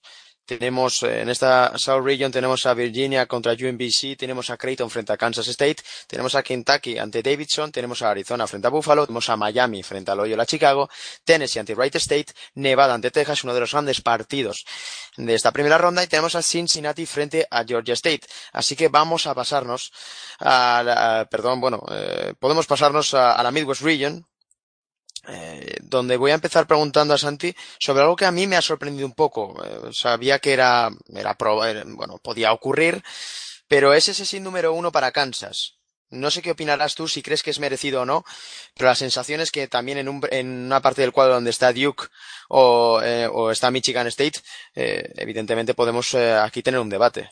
tenemos 0.46 1.04
eh, 1.04 1.22
en 1.22 1.30
esta 1.30 1.78
South 1.78 2.04
Region 2.04 2.32
tenemos 2.32 2.66
a 2.66 2.74
Virginia 2.74 3.26
contra 3.26 3.54
UNBC, 3.54 4.16
tenemos 4.18 4.50
a 4.50 4.58
Creighton 4.58 4.90
frente 4.90 5.14
a 5.14 5.18
Kansas 5.18 5.48
State, 5.48 5.78
tenemos 6.08 6.36
a 6.36 6.44
Kentucky 6.44 6.98
ante 6.98 7.22
Davidson, 7.22 7.72
tenemos 7.72 8.02
a 8.02 8.12
Arizona 8.12 8.48
frente 8.48 8.68
a 8.68 8.70
Buffalo, 8.70 9.06
tenemos 9.06 9.30
a 9.30 9.38
Miami 9.38 9.84
frente 9.84 10.12
a 10.12 10.16
Loyola 10.16 10.46
Chicago, 10.46 10.90
Tennessee 11.24 11.60
ante 11.60 11.74
Wright 11.74 11.96
State, 11.96 12.34
Nevada 12.56 12.94
ante 12.94 13.12
Texas, 13.12 13.44
uno 13.44 13.54
de 13.54 13.60
los 13.60 13.72
grandes 13.72 14.02
partidos 14.02 14.66
de 15.18 15.34
esta 15.34 15.52
primera 15.52 15.78
ronda 15.78 16.04
y 16.04 16.08
tenemos 16.08 16.36
a 16.36 16.42
Cincinnati 16.42 17.06
frente 17.06 17.48
a 17.50 17.64
Georgia 17.64 17.94
State. 17.94 18.28
Así 18.54 18.76
que 18.76 18.90
vamos 18.90 19.28
a 19.28 19.34
pasarnos 19.34 19.92
a, 20.40 20.84
la, 20.84 21.28
perdón, 21.30 21.60
bueno, 21.62 21.84
eh, 21.92 22.34
podemos 22.40 22.68
pasarnos 22.68 23.14
a, 23.14 23.34
a 23.34 23.44
la 23.44 23.52
Midwest 23.52 23.82
Region 23.82 24.26
eh, 25.28 25.78
donde 25.82 26.18
voy 26.18 26.32
a 26.32 26.36
empezar 26.36 26.68
preguntando 26.68 27.14
a 27.14 27.18
Santi 27.18 27.56
sobre 27.80 28.02
algo 28.02 28.16
que 28.16 28.26
a 28.26 28.32
mí 28.32 28.48
me 28.48 28.56
ha 28.56 28.62
sorprendido 28.62 29.08
un 29.08 29.14
poco. 29.14 29.64
Eh, 29.64 29.90
sabía 29.94 30.40
que 30.40 30.54
era, 30.54 30.90
era, 31.08 31.36
bueno, 31.86 32.18
podía 32.20 32.54
ocurrir, 32.54 33.04
pero 33.68 33.94
es 33.94 34.10
ese 34.10 34.26
sin 34.26 34.44
número 34.44 34.74
uno 34.74 34.92
para 34.92 35.12
Kansas. 35.12 35.78
No 36.10 36.30
sé 36.32 36.42
qué 36.42 36.52
opinarás 36.52 36.96
tú, 36.96 37.08
si 37.08 37.24
crees 37.24 37.42
que 37.44 37.50
es 37.50 37.60
merecido 37.60 38.02
o 38.02 38.06
no, 38.06 38.24
pero 38.76 38.90
la 38.90 38.96
sensación 38.96 39.42
es 39.42 39.52
que 39.52 39.68
también 39.68 39.98
en, 39.98 40.08
un, 40.08 40.22
en 40.32 40.66
una 40.66 40.82
parte 40.82 41.02
del 41.02 41.12
cuadro 41.12 41.34
donde 41.34 41.50
está 41.50 41.74
Duke 41.74 42.06
o, 42.48 43.02
eh, 43.04 43.28
o 43.28 43.52
está 43.52 43.72
Michigan 43.72 44.08
State, 44.08 44.40
evidentemente 44.76 45.74
podemos 45.74 46.14
aquí 46.16 46.62
tener 46.62 46.80
un 46.80 46.90
debate. 46.90 47.32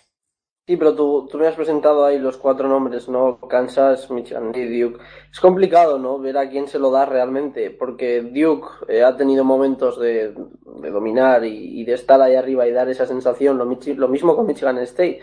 Sí, 0.65 0.77
pero 0.77 0.95
tú, 0.95 1.27
tú 1.29 1.37
me 1.37 1.47
has 1.47 1.55
presentado 1.55 2.05
ahí 2.05 2.17
los 2.17 2.37
cuatro 2.37 2.69
nombres, 2.69 3.09
¿no? 3.09 3.37
Kansas, 3.49 4.09
Michigan 4.09 4.53
y 4.55 4.79
Duke. 4.81 5.03
Es 5.29 5.41
complicado, 5.41 5.99
¿no? 5.99 6.19
Ver 6.19 6.37
a 6.37 6.49
quién 6.49 6.69
se 6.69 6.79
lo 6.79 6.89
da 6.89 7.05
realmente, 7.05 7.69
porque 7.69 8.21
Duke 8.21 8.69
eh, 8.87 9.03
ha 9.03 9.17
tenido 9.17 9.43
momentos 9.43 9.99
de, 9.99 10.33
de 10.33 10.89
dominar 10.89 11.43
y, 11.43 11.83
de 11.83 11.93
estar 11.93 12.21
ahí 12.21 12.35
arriba 12.35 12.65
y 12.65 12.71
dar 12.71 12.87
esa 12.87 13.05
sensación, 13.05 13.57
lo, 13.57 13.65
lo, 13.65 14.07
mismo 14.07 14.37
con 14.37 14.45
Michigan 14.45 14.77
State, 14.77 15.19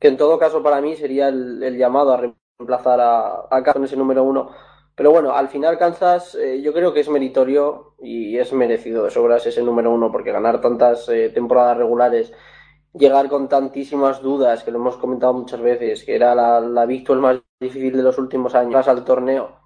que 0.00 0.08
en 0.08 0.16
todo 0.16 0.40
caso 0.40 0.60
para 0.60 0.80
mí 0.80 0.96
sería 0.96 1.28
el, 1.28 1.76
llamado 1.78 2.12
a 2.12 2.16
reemplazar 2.16 3.00
a, 3.00 3.46
a 3.48 3.62
Kansas 3.62 3.76
en 3.76 3.84
ese 3.84 3.96
número 3.96 4.24
uno. 4.24 4.50
Pero 4.96 5.12
bueno, 5.12 5.36
al 5.36 5.48
final 5.48 5.78
Kansas 5.78 6.34
eh, 6.34 6.62
yo 6.62 6.72
creo 6.72 6.92
que 6.92 7.00
es 7.00 7.08
meritorio 7.08 7.94
y 8.00 8.38
es 8.38 8.52
merecido 8.52 9.04
de 9.04 9.10
sobras 9.12 9.46
ese 9.46 9.62
número 9.62 9.92
uno, 9.92 10.10
porque 10.10 10.32
ganar 10.32 10.60
tantas 10.60 11.08
eh, 11.08 11.30
temporadas 11.30 11.76
regulares 11.76 12.32
llegar 12.94 13.28
con 13.28 13.48
tantísimas 13.48 14.22
dudas, 14.22 14.64
que 14.64 14.70
lo 14.70 14.78
hemos 14.78 14.96
comentado 14.96 15.34
muchas 15.34 15.60
veces, 15.60 16.04
que 16.04 16.14
era 16.16 16.34
la, 16.34 16.60
la 16.60 16.86
victoria 16.86 17.22
más 17.22 17.40
difícil 17.60 17.96
de 17.96 18.02
los 18.02 18.18
últimos 18.18 18.54
años 18.54 18.88
al 18.88 19.04
torneo 19.04 19.64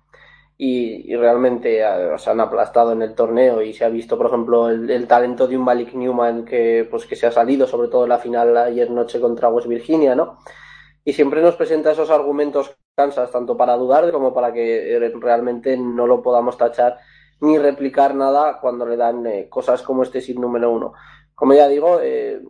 y, 0.60 1.14
realmente 1.14 1.80
eh, 1.80 2.18
se 2.18 2.30
han 2.30 2.40
aplastado 2.40 2.92
en 2.92 3.02
el 3.02 3.14
torneo 3.14 3.62
y 3.62 3.72
se 3.72 3.84
ha 3.84 3.88
visto, 3.88 4.18
por 4.18 4.26
ejemplo, 4.26 4.68
el, 4.68 5.06
talento 5.06 5.46
de 5.46 5.56
un 5.56 5.64
Malik 5.64 5.94
Newman 5.94 6.44
que, 6.44 6.86
pues, 6.90 7.06
que 7.06 7.14
se 7.14 7.28
ha 7.28 7.32
salido, 7.32 7.66
sobre 7.68 7.88
todo 7.88 8.02
en 8.02 8.08
la 8.10 8.18
final 8.18 8.56
ayer 8.56 8.90
noche 8.90 9.20
contra 9.20 9.48
West 9.48 9.68
Virginia, 9.68 10.16
¿no? 10.16 10.38
Y 11.04 11.12
siempre 11.12 11.40
nos 11.40 11.54
presenta 11.54 11.92
esos 11.92 12.10
argumentos 12.10 12.76
Kansas, 12.96 13.30
tanto 13.30 13.56
para 13.56 13.76
dudar 13.76 14.10
como 14.10 14.34
para 14.34 14.52
que 14.52 15.12
realmente 15.20 15.76
no 15.76 16.08
lo 16.08 16.20
podamos 16.20 16.58
tachar 16.58 16.98
ni 17.40 17.56
replicar 17.56 18.16
nada 18.16 18.58
cuando 18.60 18.84
le 18.84 18.96
dan 18.96 19.24
eh, 19.26 19.48
cosas 19.48 19.82
como 19.82 20.02
este 20.02 20.20
sin 20.20 20.40
número 20.40 20.72
uno. 20.72 20.94
Como 21.36 21.54
ya 21.54 21.68
digo, 21.68 22.00
eh, 22.02 22.42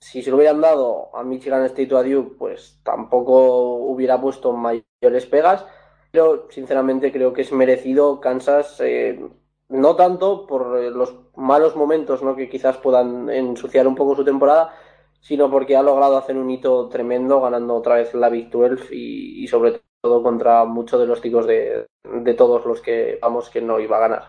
si 0.00 0.22
se 0.22 0.30
lo 0.30 0.36
hubieran 0.36 0.60
dado 0.60 1.14
a 1.14 1.22
Michigan 1.22 1.64
State 1.66 1.94
o 1.94 1.98
a 1.98 2.02
Duke, 2.02 2.36
pues 2.38 2.80
tampoco 2.82 3.74
hubiera 3.74 4.20
puesto 4.20 4.52
mayores 4.52 5.26
pegas. 5.26 5.64
Pero 6.10 6.48
sinceramente 6.50 7.12
creo 7.12 7.32
que 7.32 7.42
es 7.42 7.52
merecido 7.52 8.20
Kansas, 8.20 8.80
eh, 8.80 9.20
no 9.68 9.94
tanto 9.96 10.46
por 10.46 10.78
eh, 10.78 10.90
los 10.90 11.14
malos 11.36 11.76
momentos 11.76 12.22
¿no? 12.22 12.34
que 12.34 12.48
quizás 12.48 12.78
puedan 12.78 13.30
ensuciar 13.30 13.86
un 13.86 13.94
poco 13.94 14.16
su 14.16 14.24
temporada, 14.24 14.74
sino 15.20 15.50
porque 15.50 15.76
ha 15.76 15.82
logrado 15.82 16.16
hacer 16.16 16.36
un 16.36 16.50
hito 16.50 16.88
tremendo 16.88 17.40
ganando 17.40 17.76
otra 17.76 17.96
vez 17.96 18.12
la 18.14 18.28
Big 18.28 18.50
12 18.50 18.88
y, 18.92 19.46
sobre 19.46 19.82
todo 20.00 20.22
contra 20.22 20.64
muchos 20.64 20.98
de 20.98 21.06
los 21.06 21.22
chicos 21.22 21.46
de, 21.46 21.86
de 22.02 22.34
todos 22.34 22.64
los 22.66 22.80
que 22.80 23.18
vamos 23.22 23.50
que 23.50 23.60
no 23.60 23.78
iba 23.78 23.98
a 23.98 24.00
ganar. 24.00 24.28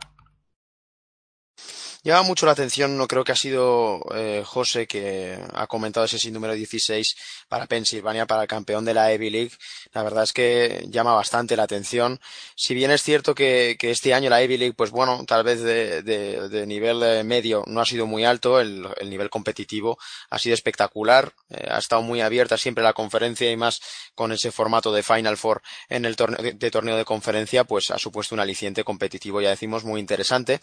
Llama 2.04 2.24
mucho 2.24 2.48
la 2.48 2.54
atención, 2.54 2.98
no 2.98 3.08
creo 3.08 3.24
que 3.24 3.32
ha 3.32 3.36
sido 3.36 4.02
eh, 4.16 4.42
José 4.44 4.88
que 4.88 5.38
ha 5.54 5.68
comentado 5.68 6.08
ese 6.08 6.32
número 6.32 6.56
16 6.56 7.16
para 7.48 7.68
Pensilvania, 7.68 8.26
para 8.26 8.42
el 8.42 8.48
campeón 8.48 8.86
de 8.86 8.96
la 8.96 9.14
Ivy 9.14 9.30
League. 9.30 9.52
La 9.94 10.02
verdad 10.02 10.24
es 10.24 10.34
que 10.34 10.88
llama 10.90 11.14
bastante 11.14 11.56
la 11.56 11.62
atención. 11.62 12.20
Si 12.56 12.74
bien 12.74 12.90
es 12.90 13.04
cierto 13.04 13.36
que, 13.36 13.78
este 13.80 14.16
año 14.16 14.32
la 14.32 14.42
Ivy 14.42 14.58
League, 14.58 14.74
pues 14.76 14.90
bueno, 14.90 15.26
tal 15.28 15.44
vez 15.44 15.62
de, 15.62 16.66
nivel 16.66 17.04
eh, 17.04 17.24
medio 17.24 17.64
no 17.68 17.82
ha 17.82 17.86
sido 17.86 18.08
muy 18.08 18.26
alto, 18.26 18.60
el, 18.60 18.84
el 18.98 19.10
nivel 19.12 19.30
competitivo 19.30 20.00
ha 20.32 20.40
sido 20.40 20.56
espectacular, 20.56 21.34
eh, 21.52 21.68
ha 21.70 21.78
estado 21.78 22.02
muy 22.02 22.22
abierta 22.22 22.58
siempre 22.58 22.84
la 22.84 22.94
conferencia 22.94 23.52
y 23.52 23.58
más 23.58 23.80
con 24.16 24.32
ese 24.32 24.52
formato 24.52 24.92
de 24.92 25.04
Final 25.04 25.38
Four 25.38 25.62
en 25.88 26.06
el 26.06 26.16
torneo 26.16 26.42
de, 26.42 26.72
torneo 26.72 26.98
de 26.98 27.06
conferencia, 27.06 27.64
pues 27.64 27.92
ha 27.92 28.00
supuesto 28.00 28.34
un 28.34 28.42
aliciente 28.42 28.84
competitivo, 28.84 29.40
ya 29.40 29.52
decimos, 29.52 29.84
muy 29.84 30.00
interesante. 30.00 30.60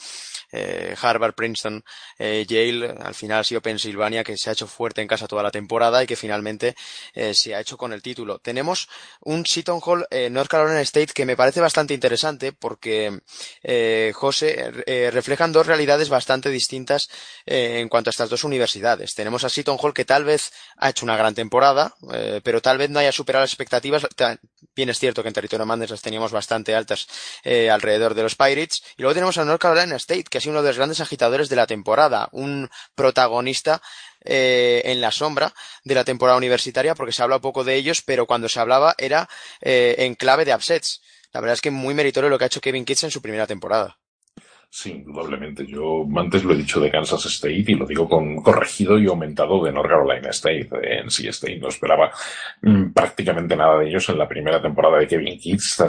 Harvard 1.00 1.27
Princeton, 1.34 1.84
eh, 2.18 2.44
Yale, 2.48 2.94
al 3.00 3.14
final 3.14 3.40
ha 3.40 3.44
sido 3.44 3.60
Pensilvania 3.60 4.24
que 4.24 4.36
se 4.36 4.50
ha 4.50 4.52
hecho 4.52 4.66
fuerte 4.66 5.00
en 5.00 5.08
casa 5.08 5.28
toda 5.28 5.42
la 5.42 5.50
temporada 5.50 6.02
y 6.02 6.06
que 6.06 6.16
finalmente 6.16 6.74
eh, 7.14 7.34
se 7.34 7.54
ha 7.54 7.60
hecho 7.60 7.76
con 7.76 7.92
el 7.92 8.02
título. 8.02 8.38
Tenemos 8.38 8.88
un 9.20 9.44
Seton 9.46 9.80
Hall 9.84 10.06
eh, 10.10 10.30
North 10.30 10.48
Carolina 10.48 10.80
State 10.80 11.12
que 11.14 11.26
me 11.26 11.36
parece 11.36 11.60
bastante 11.60 11.94
interesante 11.94 12.52
porque 12.52 13.20
José 14.14 14.70
reflejan 15.10 15.52
dos 15.52 15.66
realidades 15.66 16.08
bastante 16.08 16.50
distintas 16.50 17.08
en 17.46 17.88
cuanto 17.88 18.10
a 18.10 18.12
estas 18.12 18.30
dos 18.30 18.44
universidades. 18.44 19.14
Tenemos 19.14 19.44
a 19.44 19.48
Seton 19.48 19.78
Hall 19.80 19.94
que 19.94 20.04
tal 20.04 20.24
vez 20.24 20.52
ha 20.76 20.90
hecho 20.90 21.04
una 21.04 21.16
gran 21.16 21.34
temporada, 21.34 21.94
pero 22.42 22.60
tal 22.62 22.78
vez 22.78 22.90
no 22.90 22.98
haya 22.98 23.12
superado 23.12 23.42
las 23.42 23.50
expectativas. 23.50 24.06
Bien 24.74 24.88
es 24.88 24.98
cierto 24.98 25.22
que 25.22 25.28
en 25.28 25.34
territorio 25.34 25.66
Mandes 25.66 25.90
las 25.90 26.02
teníamos 26.02 26.32
bastante 26.32 26.74
altas 26.74 27.06
alrededor 27.44 28.14
de 28.14 28.22
los 28.22 28.34
Pirates. 28.34 28.82
Y 28.96 29.02
luego 29.02 29.14
tenemos 29.14 29.38
a 29.38 29.44
North 29.44 29.60
Carolina 29.60 29.96
State, 29.96 30.24
que 30.24 30.38
ha 30.38 30.40
sido 30.40 30.52
uno 30.52 30.62
de 30.62 30.70
los 30.70 30.76
grandes 30.76 31.00
agitadores 31.00 31.17
de 31.18 31.56
la 31.56 31.66
temporada, 31.66 32.28
un 32.32 32.70
protagonista 32.94 33.82
eh, 34.24 34.82
en 34.84 35.00
la 35.00 35.10
sombra 35.10 35.52
de 35.84 35.94
la 35.94 36.04
temporada 36.04 36.38
universitaria, 36.38 36.94
porque 36.94 37.12
se 37.12 37.22
habla 37.22 37.40
poco 37.40 37.64
de 37.64 37.74
ellos, 37.74 38.02
pero 38.02 38.26
cuando 38.26 38.48
se 38.48 38.60
hablaba 38.60 38.94
era 38.98 39.28
eh, 39.60 39.96
en 39.98 40.14
clave 40.14 40.44
de 40.44 40.54
upsets. 40.54 41.02
La 41.32 41.40
verdad 41.40 41.54
es 41.54 41.60
que 41.60 41.70
muy 41.70 41.94
meritorio 41.94 42.30
lo 42.30 42.38
que 42.38 42.44
ha 42.44 42.46
hecho 42.46 42.60
Kevin 42.60 42.84
Kitts 42.84 43.04
en 43.04 43.10
su 43.10 43.20
primera 43.20 43.46
temporada. 43.46 43.98
Sí, 44.70 44.90
indudablemente. 44.90 45.66
Yo 45.66 46.06
antes 46.16 46.44
lo 46.44 46.52
he 46.52 46.56
dicho 46.58 46.78
de 46.78 46.90
Kansas 46.90 47.24
State 47.24 47.64
y 47.68 47.74
lo 47.74 47.86
digo 47.86 48.06
con 48.06 48.36
corregido 48.36 48.98
y 48.98 49.06
aumentado 49.06 49.64
de 49.64 49.72
North 49.72 49.88
Carolina 49.88 50.28
State. 50.28 50.68
En 50.82 51.10
sí 51.10 51.26
State 51.26 51.56
no 51.58 51.68
esperaba 51.68 52.10
mm, 52.62 52.92
prácticamente 52.92 53.56
nada 53.56 53.78
de 53.78 53.88
ellos 53.88 54.06
en 54.10 54.18
la 54.18 54.28
primera 54.28 54.60
temporada 54.60 54.98
de 54.98 55.06
Kevin 55.08 55.40
Keats, 55.40 55.82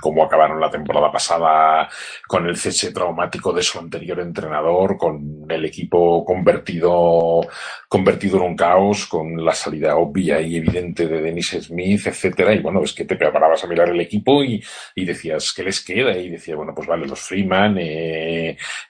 como 0.00 0.24
acabaron 0.24 0.60
la 0.60 0.70
temporada 0.70 1.10
pasada 1.10 1.88
con 2.26 2.46
el 2.46 2.56
cese 2.56 2.92
traumático 2.92 3.52
de 3.52 3.62
su 3.62 3.78
anterior 3.78 4.18
entrenador, 4.18 4.98
con 4.98 5.46
el 5.48 5.64
equipo 5.64 6.24
convertido, 6.24 7.40
convertido 7.88 8.38
en 8.38 8.42
un 8.42 8.56
caos, 8.56 9.06
con 9.06 9.44
la 9.44 9.52
salida 9.52 9.96
obvia 9.96 10.40
y 10.40 10.56
evidente 10.56 11.06
de 11.06 11.22
Dennis 11.22 11.56
Smith, 11.60 12.06
etcétera. 12.08 12.52
Y 12.54 12.58
bueno, 12.58 12.82
es 12.82 12.92
que 12.92 13.04
te 13.04 13.16
preparabas 13.16 13.62
a 13.62 13.68
mirar 13.68 13.88
el 13.88 14.00
equipo 14.00 14.42
y, 14.42 14.62
y 14.96 15.04
decías, 15.04 15.52
¿qué 15.54 15.62
les 15.62 15.82
queda? 15.82 16.18
Y 16.18 16.28
decía, 16.28 16.56
bueno, 16.56 16.72
pues 16.74 16.88
vale, 16.88 17.06
los 17.06 17.20
Freeman, 17.20 17.78
eh, 17.78 18.15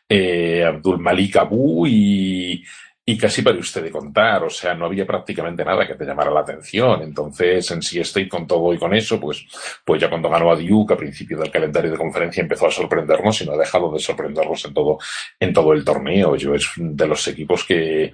eh, 0.09 0.65
Abdul 0.65 0.99
Malik 0.99 1.37
Abu 1.37 1.87
y, 1.87 2.65
y 3.09 3.17
casi 3.17 3.43
para 3.43 3.57
usted 3.57 3.85
de 3.85 3.93
contar, 3.93 4.43
o 4.43 4.51
sea, 4.51 4.75
no 4.75 4.87
había 4.87 5.07
prácticamente 5.07 5.65
nada 5.65 5.87
que 5.87 5.95
te 5.95 6.05
llamara 6.05 6.33
la 6.33 6.41
atención. 6.41 7.03
Entonces, 7.03 7.71
en 7.71 7.81
sí 7.81 8.01
estoy 8.01 8.29
con 8.29 8.49
todo 8.49 8.75
y 8.75 8.79
con 8.79 8.93
eso, 8.95 9.21
pues, 9.21 9.47
pues 9.85 10.01
ya 10.01 10.11
cuando 10.11 10.29
ganó 10.29 10.51
a 10.51 10.57
Duke 10.57 10.95
a 10.95 10.97
principio 10.97 11.39
del 11.39 11.53
calendario 11.53 11.93
de 11.93 11.97
conferencia 11.97 12.43
empezó 12.43 12.67
a 12.67 12.73
sorprendernos 12.73 13.41
y 13.41 13.47
no 13.47 13.53
ha 13.53 13.59
dejado 13.59 13.93
de 13.93 14.01
sorprendernos 14.01 14.65
en 14.65 14.75
todo, 14.75 14.99
en 15.39 15.53
todo 15.53 15.73
el 15.73 15.85
torneo. 15.85 16.35
Yo 16.35 16.53
es 16.57 16.69
de 16.77 17.07
los 17.07 17.29
equipos 17.29 17.65
que, 17.65 18.13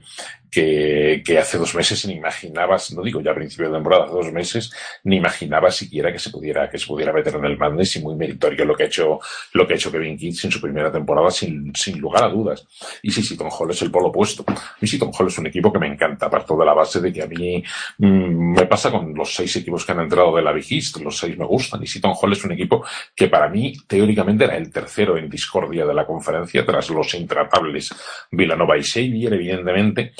que, 0.53 1.23
que, 1.25 1.39
hace 1.39 1.57
dos 1.57 1.75
meses 1.75 2.07
ni 2.07 2.13
imaginabas, 2.15 2.93
no 2.93 3.03
digo 3.03 3.23
ya 3.23 3.31
a 3.31 3.35
principio 3.35 3.69
de 3.69 3.75
temporada, 3.75 4.05
hace 4.05 4.13
dos 4.13 4.33
meses, 4.33 4.73
ni 5.05 5.17
imaginaba 5.17 5.71
siquiera 5.71 6.13
que 6.13 6.19
se 6.19 6.29
pudiera, 6.29 6.69
que 6.69 6.79
se 6.79 6.87
pudiera 6.87 7.11
meter 7.11 7.35
en 7.37 7.47
el 7.47 7.57
Madness 7.57 7.97
y 7.97 8.01
muy 8.01 8.15
meritorio 8.15 8.67
lo 8.67 8.77
que 8.77 8.83
ha 8.83 8.87
hecho, 8.87 9.19
lo 9.55 9.67
que 9.67 9.73
ha 9.73 9.77
hecho 9.77 9.91
Kevin 9.91 10.19
Kidd 10.19 10.37
en 10.45 10.51
su 10.51 10.61
primera 10.61 10.93
temporada 10.93 11.31
sin, 11.31 11.75
sin 11.75 11.99
lugar 11.99 12.25
a 12.25 12.29
dudas. 12.29 12.67
Y 13.03 13.11
sí, 13.11 13.35
Tom 13.35 13.49
Hall 13.51 13.71
es 13.71 13.81
el 13.81 13.91
polo 13.91 14.09
opuesto. 14.09 14.45
Y 14.81 14.87
sí, 14.87 14.99
Tom 14.99 15.11
Hall 15.19 15.29
es 15.29 15.39
un 15.39 15.47
equipo 15.47 15.73
que 15.73 15.79
me 15.79 15.87
encanta, 15.87 16.27
aparte 16.27 16.55
de 16.55 16.65
la 16.67 16.75
base 16.75 17.01
de 17.01 17.11
que 17.11 17.23
a 17.23 17.27
mí 17.27 17.65
mmm, 17.99 18.53
me 18.53 18.67
pasa 18.67 18.91
con 18.91 19.15
los 19.15 19.35
seis 19.35 19.57
equipos 19.57 19.87
que 19.87 19.93
han 19.93 20.01
entrado 20.01 20.37
de 20.37 20.43
la 20.43 20.53
Big 20.53 20.67
los 21.03 21.17
seis 21.17 21.39
me 21.39 21.47
gustan. 21.47 21.83
Y 21.83 21.87
sí, 21.87 21.99
Tom 21.99 22.13
Hall 22.21 22.33
es 22.33 22.45
un 22.45 22.53
equipo 22.53 22.85
que 23.15 23.29
para 23.29 23.49
mí 23.49 23.73
teóricamente 23.87 24.45
era 24.45 24.59
el 24.59 24.71
tercero 24.71 25.17
en 25.17 25.31
discordia 25.31 25.87
de 25.87 25.95
la 25.95 26.05
conferencia 26.05 26.65
tras 26.67 26.91
los 26.91 27.15
intratables 27.15 27.95
Villanova 28.31 28.77
y 28.77 28.83
Xavier, 28.83 29.33
evidentemente 29.33 30.13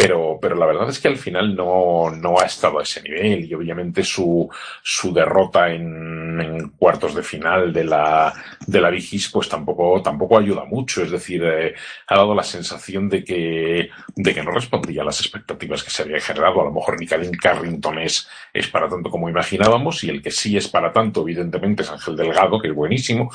pero, 0.00 0.38
pero 0.40 0.56
la 0.56 0.64
verdad 0.64 0.88
es 0.88 0.98
que 0.98 1.08
al 1.08 1.18
final 1.18 1.54
no, 1.54 2.08
no 2.10 2.40
ha 2.40 2.46
estado 2.46 2.78
a 2.78 2.82
ese 2.82 3.02
nivel 3.02 3.44
y 3.44 3.52
obviamente 3.52 4.02
su, 4.02 4.48
su 4.82 5.12
derrota 5.12 5.70
en, 5.70 6.70
cuartos 6.78 7.14
de 7.14 7.22
final 7.22 7.70
de 7.70 7.84
la, 7.84 8.32
de 8.66 8.80
la 8.80 8.88
Vigis 8.88 9.28
pues 9.28 9.46
tampoco, 9.50 10.00
tampoco 10.00 10.38
ayuda 10.38 10.64
mucho. 10.64 11.02
Es 11.02 11.10
decir, 11.10 11.44
eh, 11.44 11.74
ha 12.06 12.16
dado 12.16 12.34
la 12.34 12.42
sensación 12.42 13.10
de 13.10 13.22
que, 13.22 13.90
de 14.16 14.34
que 14.34 14.42
no 14.42 14.52
respondía 14.52 15.02
a 15.02 15.04
las 15.04 15.20
expectativas 15.20 15.84
que 15.84 15.90
se 15.90 16.02
había 16.02 16.18
generado. 16.18 16.62
A 16.62 16.64
lo 16.64 16.72
mejor 16.72 16.98
Nicalín 16.98 17.32
Carrington 17.32 17.98
es, 17.98 18.26
es 18.54 18.68
para 18.68 18.88
tanto 18.88 19.10
como 19.10 19.28
imaginábamos 19.28 20.02
y 20.02 20.08
el 20.08 20.22
que 20.22 20.30
sí 20.30 20.56
es 20.56 20.66
para 20.68 20.94
tanto, 20.94 21.20
evidentemente, 21.20 21.82
es 21.82 21.90
Ángel 21.90 22.16
Delgado, 22.16 22.58
que 22.58 22.68
es 22.68 22.74
buenísimo, 22.74 23.30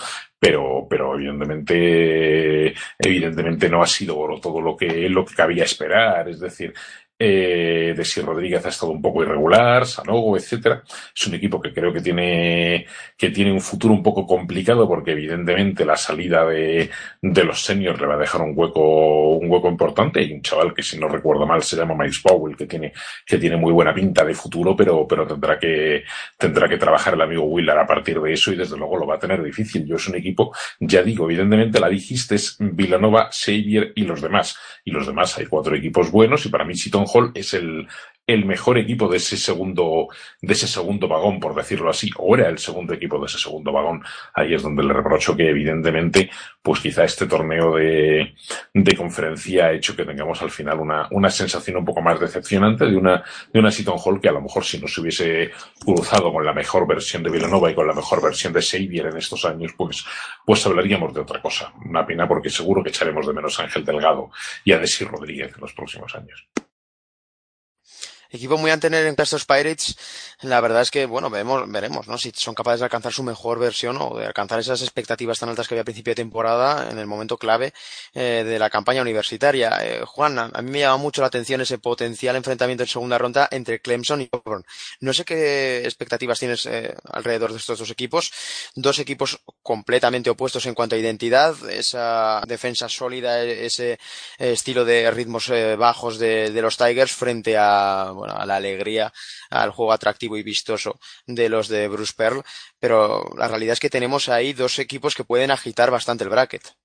pero, 0.45 0.85
pero 0.87 1.15
evidentemente, 1.15 2.75
evidentemente 2.99 3.67
no 3.67 3.81
ha 3.81 3.87
sido 3.87 4.39
todo 4.39 4.61
lo 4.61 4.77
que, 4.77 5.09
lo 5.09 5.25
que 5.25 5.33
cabía 5.33 5.63
esperar. 5.63 6.29
Es 6.29 6.39
decir, 6.39 6.71
Eh, 7.17 7.93
Desi 7.95 8.19
Rodríguez 8.19 8.65
ha 8.65 8.69
estado 8.69 8.91
un 8.91 9.01
poco 9.01 9.23
irregular, 9.23 9.85
Sanogo, 9.85 10.35
etcétera. 10.35 10.83
Es 11.15 11.27
un 11.27 11.35
equipo 11.35 11.61
que 11.61 11.73
creo 11.73 11.93
que 11.93 12.01
tiene, 12.01 12.85
que 13.17 13.29
tiene 13.29 13.53
un 13.53 13.61
futuro 13.61 13.93
un 13.93 14.03
poco 14.03 14.25
complicado 14.25 14.85
porque 14.87 15.11
evidentemente 15.11 15.85
la 15.85 15.95
salida 15.95 16.45
de, 16.45 16.89
de 17.21 17.43
los 17.45 17.61
seniors 17.63 17.99
le 18.01 18.07
va 18.07 18.15
a 18.15 18.17
dejar 18.17 18.41
un 18.41 18.53
hueco, 18.53 19.37
un 19.37 19.49
hueco 19.49 19.69
importante. 19.69 20.19
Hay 20.19 20.33
un 20.33 20.41
chaval 20.41 20.73
que 20.73 20.83
si 20.83 20.99
no 20.99 21.07
recuerdo 21.07 21.45
mal 21.45 21.63
se 21.63 21.77
llama 21.77 21.95
Miles 21.95 22.19
Powell 22.19 22.57
que 22.57 22.65
tiene, 22.65 22.91
que 23.25 23.37
tiene 23.37 23.55
muy 23.55 23.71
buena 23.71 23.93
pinta 23.93 24.25
de 24.25 24.33
futuro, 24.33 24.75
pero, 24.75 25.07
pero 25.07 25.25
tendrá 25.25 25.57
que, 25.57 26.03
tendrá 26.37 26.67
que 26.67 26.77
trabajar 26.77 27.13
el 27.13 27.21
amigo 27.21 27.43
Willard 27.45 27.79
a 27.79 27.87
partir 27.87 28.19
de 28.19 28.33
eso 28.33 28.51
y 28.51 28.57
desde 28.57 28.77
luego 28.77 28.97
lo 28.97 29.07
va 29.07 29.15
a 29.15 29.19
tener 29.19 29.41
difícil. 29.41 29.85
Yo 29.85 29.95
es 29.95 30.07
un 30.09 30.15
equipo, 30.15 30.53
ya 30.81 31.01
digo, 31.01 31.25
evidentemente 31.25 31.79
la 31.79 31.87
dijiste 31.87 32.35
es 32.35 32.57
Villanova, 32.59 33.29
Xavier 33.31 33.93
y 33.95 34.03
los 34.03 34.21
demás. 34.21 34.57
Y 34.83 34.91
los 34.91 35.07
demás 35.07 35.37
hay 35.37 35.45
cuatro 35.45 35.75
equipos 35.75 36.11
buenos 36.11 36.45
y 36.45 36.49
para 36.49 36.65
mí 36.65 36.75
Seton 36.75 37.04
Hall 37.05 37.31
es 37.33 37.53
el, 37.53 37.87
mejor 38.27 38.79
equipo 38.79 39.07
de 39.07 39.17
ese 39.17 39.37
segundo, 39.37 40.07
de 40.41 40.53
ese 40.53 40.67
segundo 40.67 41.07
vagón, 41.07 41.39
por 41.39 41.53
decirlo 41.53 41.91
así, 41.91 42.09
o 42.17 42.35
era 42.35 42.49
el 42.49 42.57
segundo 42.57 42.93
equipo 42.93 43.19
de 43.19 43.27
ese 43.27 43.37
segundo 43.37 43.71
vagón. 43.71 44.03
Ahí 44.33 44.53
es 44.55 44.63
donde 44.63 44.83
le 44.83 44.93
reprocho 44.93 45.35
que 45.35 45.49
evidentemente, 45.49 46.29
pues 46.61 46.79
quizá 46.79 47.03
este 47.03 47.27
torneo 47.27 47.75
de, 47.75 48.33
de 48.73 48.95
conferencia 48.95 49.67
ha 49.67 49.73
hecho 49.73 49.95
que 49.95 50.05
tengamos 50.05 50.41
al 50.41 50.49
final 50.49 50.79
una, 50.79 51.07
una 51.11 51.29
sensación 51.29 51.77
un 51.77 51.85
poco 51.85 52.01
más 52.01 52.19
decepcionante 52.19 52.85
de 52.85 52.95
una, 52.95 53.23
de 53.53 53.59
una 53.59 53.69
Seton 53.69 53.99
Hall 54.03 54.19
que 54.19 54.29
a 54.29 54.33
lo 54.33 54.41
mejor 54.41 54.63
si 54.65 54.79
no 54.79 54.87
se 54.87 55.01
hubiese 55.01 55.51
cruzado 55.79 56.33
con 56.33 56.43
la 56.43 56.53
mejor 56.53 56.87
versión 56.87 57.21
de 57.21 57.29
Villanova 57.29 57.69
y 57.69 57.75
con 57.75 57.85
la 57.85 57.93
mejor 57.93 58.23
versión 58.23 58.53
de 58.53 58.61
Xavier 58.61 59.07
en 59.07 59.17
estos 59.17 59.45
años, 59.45 59.73
pues, 59.77 60.03
pues 60.43 60.65
hablaríamos 60.65 61.13
de 61.13 61.21
otra 61.21 61.41
cosa. 61.41 61.71
Una 61.85 62.05
pena 62.05 62.27
porque 62.27 62.49
seguro 62.49 62.83
que 62.83 62.89
echaremos 62.89 63.27
de 63.27 63.33
menos 63.33 63.59
a 63.59 63.63
Ángel 63.63 63.85
Delgado 63.85 64.31
y 64.63 64.71
a 64.71 64.79
Desi 64.79 65.05
Rodríguez 65.05 65.53
en 65.55 65.61
los 65.61 65.73
próximos 65.73 66.13
años. 66.15 66.47
Equipo 68.35 68.57
muy 68.57 68.71
a 68.71 68.75
en 68.81 69.15
estos 69.17 69.45
Pirates, 69.45 69.95
la 70.41 70.61
verdad 70.61 70.81
es 70.81 70.91
que, 70.91 71.05
bueno, 71.05 71.29
veremos, 71.29 71.63
veremos, 71.71 72.07
¿no? 72.07 72.17
Si 72.17 72.31
son 72.35 72.53
capaces 72.53 72.81
de 72.81 72.85
alcanzar 72.85 73.13
su 73.13 73.23
mejor 73.23 73.59
versión 73.59 73.97
o 73.99 74.17
de 74.17 74.25
alcanzar 74.25 74.59
esas 74.59 74.81
expectativas 74.81 75.39
tan 75.39 75.49
altas 75.49 75.67
que 75.67 75.73
había 75.73 75.81
a 75.81 75.85
principio 75.85 76.11
de 76.11 76.15
temporada 76.15 76.89
en 76.91 76.99
el 76.99 77.07
momento 77.07 77.37
clave 77.37 77.73
eh, 78.13 78.43
de 78.45 78.59
la 78.59 78.69
campaña 78.69 79.01
universitaria. 79.01 79.77
Eh, 79.81 80.01
Juan, 80.05 80.37
a, 80.37 80.49
mí 80.61 80.71
me 80.71 80.79
llama 80.81 80.97
mucho 80.97 81.21
la 81.21 81.27
atención 81.27 81.61
ese 81.61 81.77
potencial 81.77 82.35
enfrentamiento 82.35 82.83
en 82.83 82.89
segunda 82.89 83.17
ronda 83.17 83.47
entre 83.51 83.79
Clemson 83.79 84.21
y 84.21 84.29
Auburn. 84.31 84.65
No 84.99 85.13
sé 85.13 85.25
qué 85.25 85.83
expectativas 85.85 86.39
tienes 86.39 86.65
eh, 86.65 86.95
alrededor 87.11 87.51
de 87.51 87.57
estos 87.57 87.79
dos 87.79 87.89
equipos. 87.89 88.31
Dos 88.75 88.99
equipos 88.99 89.39
completamente 89.63 90.29
opuestos 90.29 90.65
en 90.65 90.75
cuanto 90.75 90.95
a 90.95 90.99
identidad, 90.99 91.55
esa 91.69 92.41
defensa 92.47 92.89
sólida, 92.89 93.41
ese 93.43 93.99
estilo 94.37 94.85
de 94.85 95.09
ritmos 95.11 95.51
bajos 95.77 96.19
de, 96.19 96.51
de 96.51 96.61
los 96.61 96.77
Tigers 96.77 97.11
frente 97.11 97.57
a 97.57 98.11
a 98.25 98.45
la 98.45 98.55
alegría, 98.57 99.11
al 99.49 99.71
juego 99.71 99.93
atractivo 99.93 100.37
y 100.37 100.43
vistoso 100.43 100.99
de 101.25 101.49
los 101.49 101.67
de 101.67 101.87
Bruce 101.87 102.13
Pearl, 102.15 102.43
pero 102.79 103.23
la 103.37 103.47
realidad 103.47 103.73
es 103.73 103.79
que 103.79 103.89
tenemos 103.89 104.29
ahí 104.29 104.53
dos 104.53 104.79
equipos 104.79 105.15
que 105.15 105.23
pueden 105.23 105.51
agitar 105.51 105.91
bastante 105.91 106.23
el 106.23 106.29
bracket. 106.29 106.75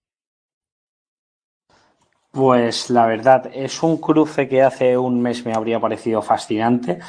Pues 2.33 2.91
la 2.91 3.07
verdad, 3.07 3.51
es 3.53 3.83
un 3.83 3.97
cruce 3.97 4.49
que 4.49 4.63
hace 4.63 4.97
un 4.97 5.21
mes 5.21 5.45
me 5.45 5.53
habría 5.53 5.81
parecido 5.81 6.23
fascinante, 6.23 7.01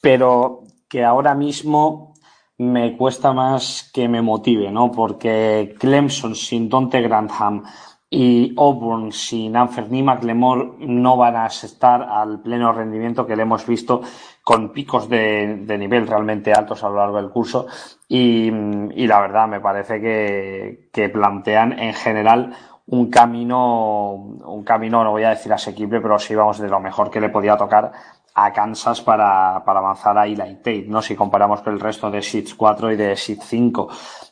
pero 0.00 0.62
que 0.88 1.04
ahora 1.04 1.34
mismo 1.34 2.14
me 2.58 2.96
cuesta 2.96 3.32
más 3.32 3.90
que 3.92 4.06
me 4.06 4.22
motive, 4.22 4.70
¿no? 4.70 4.92
Porque 4.92 5.74
Clemson 5.78 6.34
sin 6.34 6.68
Dante 6.68 7.00
Grantham 7.00 7.64
y 8.10 8.52
Auburn 8.58 9.12
sin 9.12 9.56
Anferni 9.56 10.02
McLemore 10.02 10.72
no 10.80 11.16
van 11.16 11.36
a 11.36 11.46
estar 11.46 12.02
al 12.02 12.40
pleno 12.40 12.72
rendimiento 12.72 13.24
que 13.24 13.36
le 13.36 13.42
hemos 13.42 13.64
visto 13.64 14.02
con 14.42 14.72
picos 14.72 15.08
de, 15.08 15.64
nivel 15.78 16.08
realmente 16.08 16.52
altos 16.52 16.82
a 16.82 16.88
lo 16.88 16.96
largo 16.96 17.18
del 17.18 17.30
curso 17.30 17.68
y, 18.08 18.50
la 18.50 19.20
verdad 19.20 19.46
me 19.46 19.60
parece 19.60 20.00
que, 20.00 20.88
que, 20.92 21.08
plantean 21.08 21.78
en 21.78 21.94
general 21.94 22.52
un 22.86 23.08
camino, 23.08 24.14
un 24.14 24.64
camino, 24.64 25.04
no 25.04 25.12
voy 25.12 25.22
a 25.22 25.30
decir 25.30 25.52
asequible, 25.52 26.00
pero 26.00 26.18
sí 26.18 26.34
vamos 26.34 26.58
de 26.58 26.68
lo 26.68 26.80
mejor 26.80 27.08
que 27.08 27.20
le 27.20 27.28
podía 27.28 27.56
tocar 27.56 27.92
a 28.34 28.52
Kansas 28.52 29.00
para, 29.00 29.56
avanzar 29.56 30.18
a 30.18 30.26
Eli 30.26 30.56
Tate, 30.56 30.86
¿no? 30.88 31.02
Si 31.02 31.14
comparamos 31.14 31.62
con 31.62 31.74
el 31.74 31.80
resto 31.80 32.10
de 32.10 32.22
Seeds 32.22 32.54
4 32.54 32.92
y 32.92 32.96
de 32.96 33.16
Seed 33.16 33.38
5. 33.42 33.88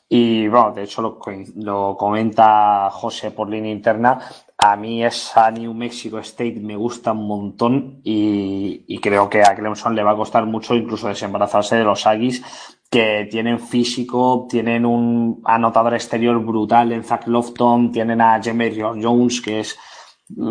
Y 0.09 0.49
bueno, 0.49 0.73
de 0.73 0.85
hecho 0.85 1.03
lo, 1.03 1.19
lo 1.57 1.97
comenta 1.97 2.89
José 2.91 3.31
por 3.31 3.49
línea 3.49 3.71
interna. 3.71 4.19
A 4.57 4.75
mí 4.75 5.05
esa 5.05 5.51
New 5.51 5.75
Mexico 5.75 6.19
State 6.19 6.59
me 6.61 6.75
gusta 6.77 7.13
un 7.13 7.27
montón 7.27 8.01
y, 8.03 8.99
creo 9.01 9.29
que 9.29 9.43
a 9.43 9.55
Clemson 9.55 9.95
le 9.95 10.03
va 10.03 10.13
a 10.13 10.17
costar 10.17 10.47
mucho 10.47 10.75
incluso 10.75 11.09
desembarazarse 11.09 11.77
de 11.77 11.85
los 11.85 12.07
Aggies 12.07 12.43
que 12.91 13.29
tienen 13.31 13.61
físico, 13.61 14.47
tienen 14.49 14.87
un 14.87 15.43
anotador 15.45 15.95
exterior 15.95 16.39
brutal 16.45 16.91
en 16.93 17.05
Zach 17.05 17.27
Lofton, 17.27 17.93
tienen 17.93 18.21
a 18.21 18.41
Jameer 18.43 18.81
Jones 18.81 19.41
que 19.43 19.61
es 19.61 19.79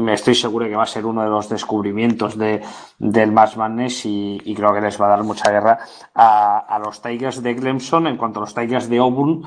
estoy 0.10 0.36
seguro 0.36 0.68
que 0.68 0.76
va 0.76 0.84
a 0.84 0.88
ser 0.88 1.06
uno 1.06 1.24
de 1.24 1.30
los 1.30 1.50
descubrimientos 1.50 2.38
de, 2.38 2.62
del 2.98 3.32
March 3.32 3.56
Madness 3.58 4.06
y, 4.06 4.54
creo 4.56 4.74
que 4.74 4.82
les 4.82 5.00
va 5.00 5.06
a 5.06 5.10
dar 5.10 5.24
mucha 5.24 5.52
guerra 5.52 5.80
a, 6.16 6.60
a, 6.60 6.80
los 6.80 7.02
Tigers 7.02 7.44
de 7.44 7.56
Clemson. 7.56 8.08
En 8.08 8.18
cuanto 8.18 8.40
a 8.40 8.42
los 8.42 8.54
Tigers 8.56 8.90
de 8.90 8.98
Auburn, 8.98 9.44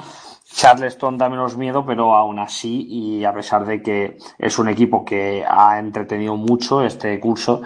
Charleston 0.53 1.17
da 1.19 1.29
menos 1.29 1.57
miedo, 1.57 1.85
pero 1.85 2.15
aún 2.15 2.39
así, 2.39 2.87
y 2.89 3.25
a 3.25 3.33
pesar 3.33 3.65
de 3.65 3.83
que 3.83 4.19
es 4.39 4.59
un 4.59 4.69
equipo 4.69 5.05
que 5.05 5.45
ha 5.47 5.79
entretenido 5.79 6.37
mucho 6.37 6.83
este 6.83 7.19
curso, 7.21 7.63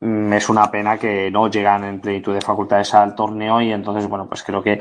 mm, 0.00 0.32
es 0.32 0.48
una 0.48 0.70
pena 0.70 0.98
que 0.98 1.30
no 1.30 1.48
llegan 1.48 1.84
en 1.84 2.00
plenitud 2.00 2.34
de 2.34 2.40
facultades 2.40 2.94
al 2.94 3.14
torneo 3.14 3.60
y 3.60 3.72
entonces, 3.72 4.08
bueno, 4.08 4.28
pues 4.28 4.42
creo 4.42 4.62
que 4.62 4.80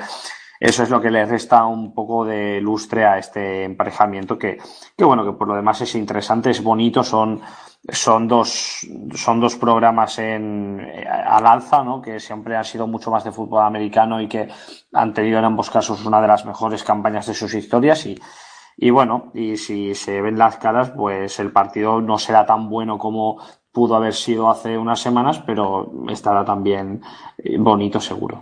eso 0.59 0.83
es 0.83 0.89
lo 0.89 0.99
que 0.99 1.09
le 1.09 1.25
resta 1.25 1.65
un 1.65 1.93
poco 1.93 2.25
de 2.25 2.59
lustre 2.59 3.05
a 3.05 3.17
este 3.17 3.63
emparejamiento 3.63 4.37
que, 4.37 4.57
que 4.97 5.05
bueno, 5.05 5.23
que 5.23 5.31
por 5.31 5.47
lo 5.47 5.55
demás 5.55 5.79
es 5.81 5.95
interesante, 5.95 6.49
es 6.49 6.61
bonito, 6.61 7.01
son, 7.01 7.41
son 7.87 8.27
dos, 8.27 8.85
son 9.15 9.39
dos 9.39 9.55
programas 9.55 10.19
en, 10.19 10.85
al 11.07 11.47
alza, 11.47 11.81
¿no? 11.83 12.01
Que 12.01 12.19
siempre 12.19 12.57
han 12.57 12.65
sido 12.65 12.87
mucho 12.87 13.09
más 13.09 13.23
de 13.23 13.31
fútbol 13.31 13.63
americano 13.63 14.19
y 14.21 14.27
que 14.27 14.49
han 14.91 15.13
tenido 15.13 15.39
en 15.39 15.45
ambos 15.45 15.69
casos 15.69 16.05
una 16.05 16.21
de 16.21 16.27
las 16.27 16.45
mejores 16.45 16.83
campañas 16.83 17.27
de 17.27 17.35
sus 17.35 17.53
historias 17.53 18.05
y, 18.05 18.19
y 18.75 18.89
bueno, 18.89 19.31
y 19.33 19.55
si 19.55 19.95
se 19.95 20.19
ven 20.19 20.37
las 20.37 20.57
caras, 20.57 20.91
pues 20.91 21.39
el 21.39 21.53
partido 21.53 22.01
no 22.01 22.17
será 22.17 22.45
tan 22.45 22.69
bueno 22.69 22.97
como 22.97 23.41
pudo 23.71 23.95
haber 23.95 24.13
sido 24.13 24.49
hace 24.49 24.77
unas 24.77 24.99
semanas, 24.99 25.41
pero 25.45 25.89
estará 26.09 26.43
también 26.43 27.01
bonito 27.59 28.01
seguro. 28.01 28.41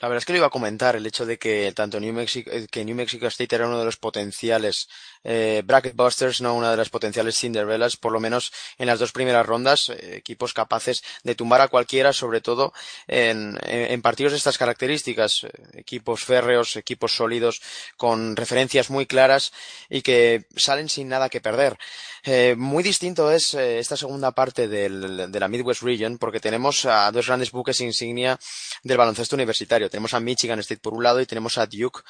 La 0.00 0.06
verdad 0.08 0.18
es 0.18 0.26
que 0.26 0.32
lo 0.32 0.38
iba 0.38 0.46
a 0.46 0.50
comentar, 0.50 0.94
el 0.94 1.06
hecho 1.06 1.26
de 1.26 1.38
que 1.38 1.72
tanto 1.74 1.98
New 1.98 2.12
Mexico, 2.12 2.50
eh, 2.52 2.68
que 2.70 2.84
New 2.84 2.94
Mexico 2.94 3.26
State 3.26 3.56
era 3.56 3.66
uno 3.66 3.78
de 3.80 3.84
los 3.84 3.96
potenciales 3.96 4.88
eh, 5.30 5.62
bracket 5.62 5.94
busters, 5.94 6.40
no 6.40 6.54
una 6.54 6.70
de 6.70 6.78
las 6.78 6.88
potenciales 6.88 7.36
Cinderellas, 7.36 7.98
por 7.98 8.12
lo 8.12 8.18
menos 8.18 8.50
en 8.78 8.86
las 8.86 8.98
dos 8.98 9.12
primeras 9.12 9.44
rondas, 9.44 9.90
eh, 9.90 10.16
equipos 10.16 10.54
capaces 10.54 11.02
de 11.22 11.34
tumbar 11.34 11.60
a 11.60 11.68
cualquiera, 11.68 12.14
sobre 12.14 12.40
todo 12.40 12.72
en, 13.06 13.58
en 13.62 14.00
partidos 14.00 14.32
de 14.32 14.38
estas 14.38 14.56
características, 14.56 15.44
eh, 15.44 15.50
equipos 15.74 16.24
férreos, 16.24 16.76
equipos 16.76 17.14
sólidos, 17.14 17.60
con 17.98 18.36
referencias 18.36 18.88
muy 18.88 19.04
claras 19.04 19.52
y 19.90 20.00
que 20.00 20.46
salen 20.56 20.88
sin 20.88 21.08
nada 21.08 21.28
que 21.28 21.42
perder. 21.42 21.76
Eh, 22.24 22.54
muy 22.56 22.82
distinto 22.82 23.30
es 23.30 23.52
eh, 23.54 23.78
esta 23.78 23.96
segunda 23.96 24.32
parte 24.32 24.66
del, 24.66 25.30
de 25.30 25.40
la 25.40 25.48
Midwest 25.48 25.82
Region 25.82 26.18
porque 26.18 26.40
tenemos 26.40 26.86
a 26.86 27.10
dos 27.12 27.26
grandes 27.26 27.50
buques 27.50 27.80
insignia 27.80 28.38
del 28.82 28.96
baloncesto 28.96 29.36
universitario. 29.36 29.90
Tenemos 29.90 30.14
a 30.14 30.20
Michigan 30.20 30.58
State 30.60 30.80
por 30.80 30.94
un 30.94 31.02
lado 31.02 31.20
y 31.20 31.26
tenemos 31.26 31.58
a 31.58 31.66
Duke 31.66 32.00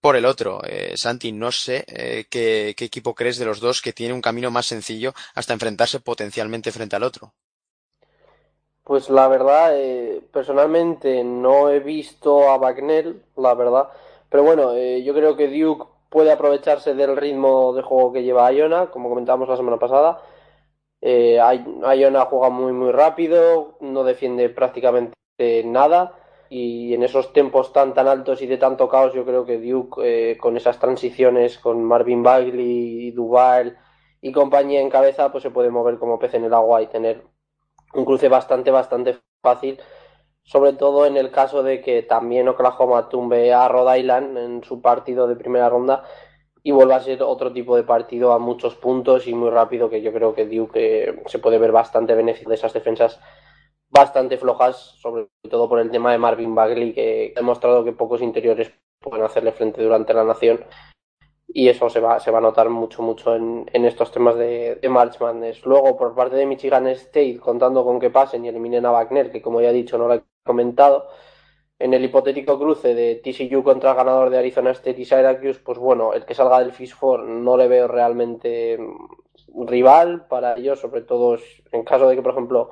por 0.00 0.16
el 0.16 0.24
otro. 0.24 0.60
Eh, 0.64 0.92
Santi, 0.96 1.32
no 1.32 1.52
sé 1.52 1.84
eh, 1.88 2.26
qué, 2.30 2.70
equipo 2.70 3.14
crees 3.14 3.38
de 3.38 3.44
los 3.44 3.60
dos 3.60 3.82
que 3.82 3.92
tiene 3.92 4.14
un 4.14 4.20
camino 4.20 4.50
más 4.50 4.66
sencillo 4.66 5.12
hasta 5.34 5.52
enfrentarse 5.52 6.00
potencialmente 6.00 6.72
frente 6.72 6.96
al 6.96 7.02
otro. 7.02 7.32
Pues 8.84 9.10
la 9.10 9.26
verdad, 9.26 9.72
eh, 9.74 10.22
personalmente 10.32 11.24
no 11.24 11.70
he 11.70 11.80
visto 11.80 12.48
a 12.50 12.58
Bagnell, 12.58 13.20
la 13.36 13.54
verdad. 13.54 13.88
Pero 14.28 14.44
bueno, 14.44 14.76
yo 14.76 15.14
creo 15.14 15.36
que 15.36 15.48
Duke 15.48 15.86
puede 16.08 16.32
aprovecharse 16.32 16.94
del 16.94 17.16
ritmo 17.16 17.72
de 17.72 17.82
juego 17.82 18.12
que 18.12 18.22
lleva 18.22 18.52
Iona, 18.52 18.86
como 18.86 19.08
comentábamos 19.08 19.48
la 19.48 19.56
semana 19.56 19.78
pasada. 19.78 20.22
Eh, 21.00 21.38
Iona 21.96 22.24
juega 22.26 22.50
muy 22.50 22.72
muy 22.72 22.92
rápido, 22.92 23.76
no 23.80 24.04
defiende 24.04 24.48
prácticamente 24.48 25.14
nada 25.64 26.14
y 26.48 26.94
en 26.94 27.02
esos 27.02 27.32
tiempos 27.32 27.72
tan 27.72 27.94
tan 27.94 28.08
altos 28.08 28.42
y 28.42 28.46
de 28.46 28.58
tanto 28.58 28.88
caos 28.88 29.14
yo 29.14 29.24
creo 29.24 29.44
que 29.44 29.58
Duke 29.58 30.00
eh, 30.32 30.38
con 30.38 30.56
esas 30.56 30.78
transiciones 30.78 31.58
con 31.58 31.82
Marvin 31.84 32.22
Bagley, 32.22 33.10
Duval 33.12 33.78
y 34.20 34.32
compañía 34.32 34.80
en 34.80 34.90
cabeza 34.90 35.30
pues 35.32 35.42
se 35.42 35.50
puede 35.50 35.70
mover 35.70 35.98
como 35.98 36.18
pez 36.18 36.34
en 36.34 36.44
el 36.44 36.54
agua 36.54 36.82
y 36.82 36.86
tener 36.86 37.24
un 37.94 38.04
cruce 38.04 38.28
bastante 38.28 38.70
bastante 38.70 39.18
fácil 39.42 39.80
sobre 40.42 40.72
todo 40.74 41.06
en 41.06 41.16
el 41.16 41.32
caso 41.32 41.62
de 41.62 41.80
que 41.80 42.02
también 42.02 42.48
Oklahoma 42.48 43.08
tumbe 43.08 43.52
a 43.52 43.66
Rhode 43.68 43.98
Island 43.98 44.38
en 44.38 44.64
su 44.64 44.80
partido 44.80 45.26
de 45.26 45.36
primera 45.36 45.68
ronda 45.68 46.04
y 46.62 46.72
vuelva 46.72 46.96
a 46.96 47.00
ser 47.00 47.22
otro 47.22 47.52
tipo 47.52 47.76
de 47.76 47.84
partido 47.84 48.32
a 48.32 48.38
muchos 48.38 48.74
puntos 48.74 49.26
y 49.26 49.34
muy 49.34 49.50
rápido 49.50 49.88
que 49.88 50.02
yo 50.02 50.12
creo 50.12 50.34
que 50.34 50.46
Duke 50.46 51.22
se 51.26 51.38
puede 51.38 51.58
ver 51.58 51.72
bastante 51.72 52.14
beneficio 52.14 52.48
de 52.48 52.56
esas 52.56 52.72
defensas 52.72 53.20
bastante 53.88 54.38
flojas, 54.38 54.76
sobre 55.00 55.28
todo 55.48 55.68
por 55.68 55.78
el 55.80 55.90
tema 55.90 56.12
de 56.12 56.18
Marvin 56.18 56.54
Bagley, 56.54 56.92
que 56.92 57.32
ha 57.34 57.40
demostrado 57.40 57.84
que 57.84 57.92
pocos 57.92 58.22
interiores 58.22 58.72
pueden 59.00 59.24
hacerle 59.24 59.52
frente 59.52 59.82
durante 59.82 60.14
la 60.14 60.24
nación. 60.24 60.64
Y 61.48 61.68
eso 61.68 61.88
se 61.88 62.00
va, 62.00 62.18
se 62.18 62.30
va 62.30 62.38
a 62.38 62.42
notar 62.42 62.68
mucho, 62.68 63.02
mucho 63.02 63.36
en, 63.36 63.66
estos 63.72 64.10
temas 64.10 64.36
de, 64.36 64.80
de. 64.82 65.56
Luego, 65.64 65.96
por 65.96 66.14
parte 66.14 66.36
de 66.36 66.44
Michigan 66.44 66.86
State, 66.88 67.38
contando 67.38 67.84
con 67.84 68.00
que 68.00 68.10
pasen 68.10 68.44
y 68.44 68.48
eliminen 68.48 68.84
a 68.84 68.90
Wagner, 68.90 69.30
que 69.30 69.40
como 69.40 69.60
ya 69.60 69.70
he 69.70 69.72
dicho, 69.72 69.96
no 69.96 70.08
lo 70.08 70.14
he 70.14 70.24
comentado, 70.44 71.08
en 71.78 71.94
el 71.94 72.04
hipotético 72.04 72.58
cruce 72.58 72.94
de 72.94 73.16
TCU 73.16 73.62
contra 73.62 73.90
el 73.90 73.96
ganador 73.96 74.30
de 74.30 74.38
Arizona 74.38 74.70
State 74.70 75.00
y 75.00 75.04
Syracuse, 75.04 75.60
pues 75.60 75.78
bueno, 75.78 76.14
el 76.14 76.24
que 76.24 76.34
salga 76.34 76.58
del 76.58 76.72
Fish 76.72 76.94
Four 76.94 77.24
no 77.24 77.56
le 77.56 77.68
veo 77.68 77.86
realmente 77.86 78.78
rival 79.54 80.26
para 80.26 80.56
ellos, 80.56 80.80
sobre 80.80 81.02
todo 81.02 81.36
en 81.72 81.84
caso 81.84 82.08
de 82.08 82.16
que, 82.16 82.22
por 82.22 82.32
ejemplo, 82.32 82.70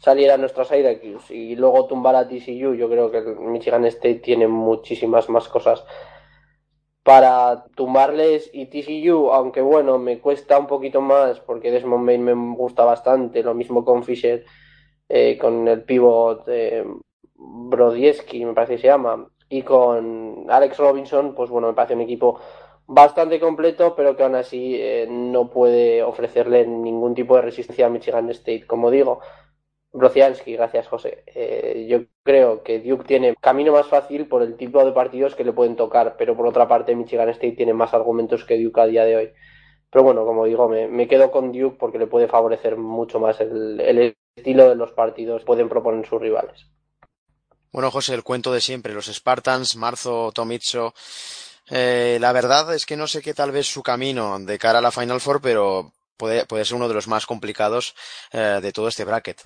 saliera 0.00 0.36
nuestra 0.38 0.64
Syracuse 0.64 1.34
y 1.34 1.54
luego 1.56 1.86
tumbar 1.86 2.16
a 2.16 2.26
TCU, 2.26 2.74
yo 2.74 2.88
creo 2.88 3.10
que 3.10 3.18
el 3.18 3.36
Michigan 3.38 3.84
State 3.84 4.16
tiene 4.16 4.48
muchísimas 4.48 5.28
más 5.28 5.46
cosas 5.48 5.84
para 7.02 7.64
tumbarles 7.74 8.50
y 8.52 8.66
TCU, 8.66 9.30
aunque 9.30 9.60
bueno, 9.60 9.98
me 9.98 10.18
cuesta 10.18 10.58
un 10.58 10.66
poquito 10.66 11.00
más 11.00 11.40
porque 11.40 11.70
Desmond 11.70 12.06
Bain 12.06 12.24
me 12.24 12.34
gusta 12.56 12.84
bastante, 12.84 13.42
lo 13.42 13.54
mismo 13.54 13.84
con 13.84 14.02
Fisher, 14.02 14.44
eh, 15.08 15.36
con 15.38 15.68
el 15.68 15.82
pivot 15.84 16.44
eh, 16.48 16.84
me 17.36 17.76
parece 18.54 18.74
que 18.74 18.78
se 18.78 18.86
llama, 18.86 19.26
y 19.48 19.62
con 19.62 20.46
Alex 20.48 20.78
Robinson, 20.78 21.34
pues 21.34 21.50
bueno, 21.50 21.68
me 21.68 21.74
parece 21.74 21.94
un 21.94 22.02
equipo 22.02 22.40
bastante 22.86 23.38
completo, 23.38 23.94
pero 23.96 24.16
que 24.16 24.22
aún 24.22 24.34
así 24.34 24.76
eh, 24.78 25.06
no 25.08 25.48
puede 25.48 26.02
ofrecerle 26.02 26.66
ningún 26.66 27.14
tipo 27.14 27.36
de 27.36 27.42
resistencia 27.42 27.86
a 27.86 27.90
Michigan 27.90 28.28
State. 28.30 28.66
Como 28.66 28.90
digo, 28.90 29.20
Brociansky, 29.92 30.52
gracias 30.52 30.86
José. 30.86 31.24
Eh, 31.26 31.86
yo 31.88 32.04
creo 32.22 32.62
que 32.62 32.78
Duke 32.80 33.04
tiene 33.04 33.34
camino 33.40 33.72
más 33.72 33.88
fácil 33.88 34.28
por 34.28 34.42
el 34.42 34.56
tipo 34.56 34.84
de 34.84 34.92
partidos 34.92 35.34
que 35.34 35.44
le 35.44 35.52
pueden 35.52 35.76
tocar, 35.76 36.16
pero 36.16 36.36
por 36.36 36.46
otra 36.46 36.68
parte 36.68 36.94
Michigan 36.94 37.28
State 37.30 37.56
tiene 37.56 37.74
más 37.74 37.92
argumentos 37.92 38.44
que 38.44 38.62
Duke 38.62 38.80
a 38.80 38.86
día 38.86 39.04
de 39.04 39.16
hoy. 39.16 39.32
Pero 39.90 40.04
bueno, 40.04 40.24
como 40.24 40.44
digo, 40.44 40.68
me, 40.68 41.08
quedo 41.08 41.32
con 41.32 41.50
Duke 41.50 41.76
porque 41.78 41.98
le 41.98 42.06
puede 42.06 42.28
favorecer 42.28 42.76
mucho 42.76 43.18
más 43.18 43.40
el, 43.40 44.14
estilo 44.36 44.68
de 44.68 44.76
los 44.76 44.92
partidos 44.92 45.40
que 45.40 45.46
pueden 45.46 45.68
proponer 45.68 46.06
sus 46.06 46.20
rivales. 46.20 46.66
Bueno, 47.72 47.90
José, 47.90 48.14
el 48.14 48.22
cuento 48.22 48.52
de 48.52 48.60
siempre, 48.60 48.94
los 48.94 49.06
Spartans, 49.06 49.74
Marzo, 49.74 50.30
Tomitso. 50.32 50.94
Eh, 51.68 52.18
la 52.20 52.32
verdad 52.32 52.72
es 52.74 52.86
que 52.86 52.96
no 52.96 53.08
sé 53.08 53.22
qué 53.22 53.34
tal 53.34 53.50
vez 53.50 53.66
su 53.66 53.82
camino 53.82 54.38
de 54.38 54.58
cara 54.58 54.78
a 54.78 54.82
la 54.82 54.92
Final 54.92 55.20
Four, 55.20 55.40
pero 55.40 55.92
puede, 56.16 56.46
puede 56.46 56.64
ser 56.64 56.76
uno 56.76 56.88
de 56.88 56.94
los 56.94 57.08
más 57.08 57.26
complicados 57.26 57.94
eh, 58.32 58.60
de 58.62 58.72
todo 58.72 58.86
este 58.86 59.04
bracket. 59.04 59.42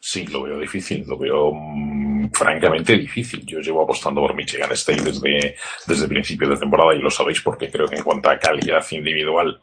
Sí, 0.00 0.26
lo 0.26 0.42
veo 0.42 0.58
difícil, 0.60 1.04
lo 1.06 1.18
veo 1.18 1.52
mm, 1.52 2.30
francamente 2.30 2.96
difícil. 2.96 3.44
Yo 3.44 3.60
llevo 3.60 3.82
apostando 3.82 4.20
por 4.20 4.34
Michigan 4.34 4.70
State 4.72 5.02
desde, 5.02 5.56
desde 5.86 6.02
el 6.04 6.08
principio 6.08 6.48
de 6.48 6.56
temporada 6.56 6.94
y 6.94 7.00
lo 7.00 7.10
sabéis 7.10 7.40
porque 7.40 7.70
creo 7.70 7.88
que 7.88 7.96
en 7.96 8.04
cuanto 8.04 8.30
a 8.30 8.38
calidad 8.38 8.84
individual 8.90 9.60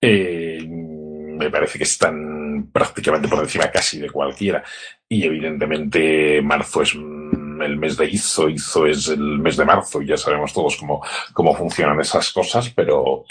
eh, 0.00 0.64
me 0.68 1.50
parece 1.50 1.78
que 1.78 1.84
están 1.84 2.70
prácticamente 2.72 3.28
por 3.28 3.40
encima 3.40 3.70
casi 3.70 3.98
de 4.00 4.10
cualquiera. 4.10 4.62
Y 5.08 5.24
evidentemente 5.24 6.42
marzo 6.42 6.82
es 6.82 6.94
el 6.94 7.76
mes 7.76 7.96
de 7.96 8.10
Izo, 8.10 8.48
Izo 8.48 8.86
es 8.86 9.08
el 9.08 9.38
mes 9.38 9.56
de 9.56 9.64
marzo 9.64 10.02
y 10.02 10.06
ya 10.06 10.16
sabemos 10.16 10.52
todos 10.52 10.76
cómo, 10.76 11.02
cómo 11.32 11.54
funcionan 11.54 12.00
esas 12.00 12.30
cosas, 12.32 12.70
pero, 12.70 13.24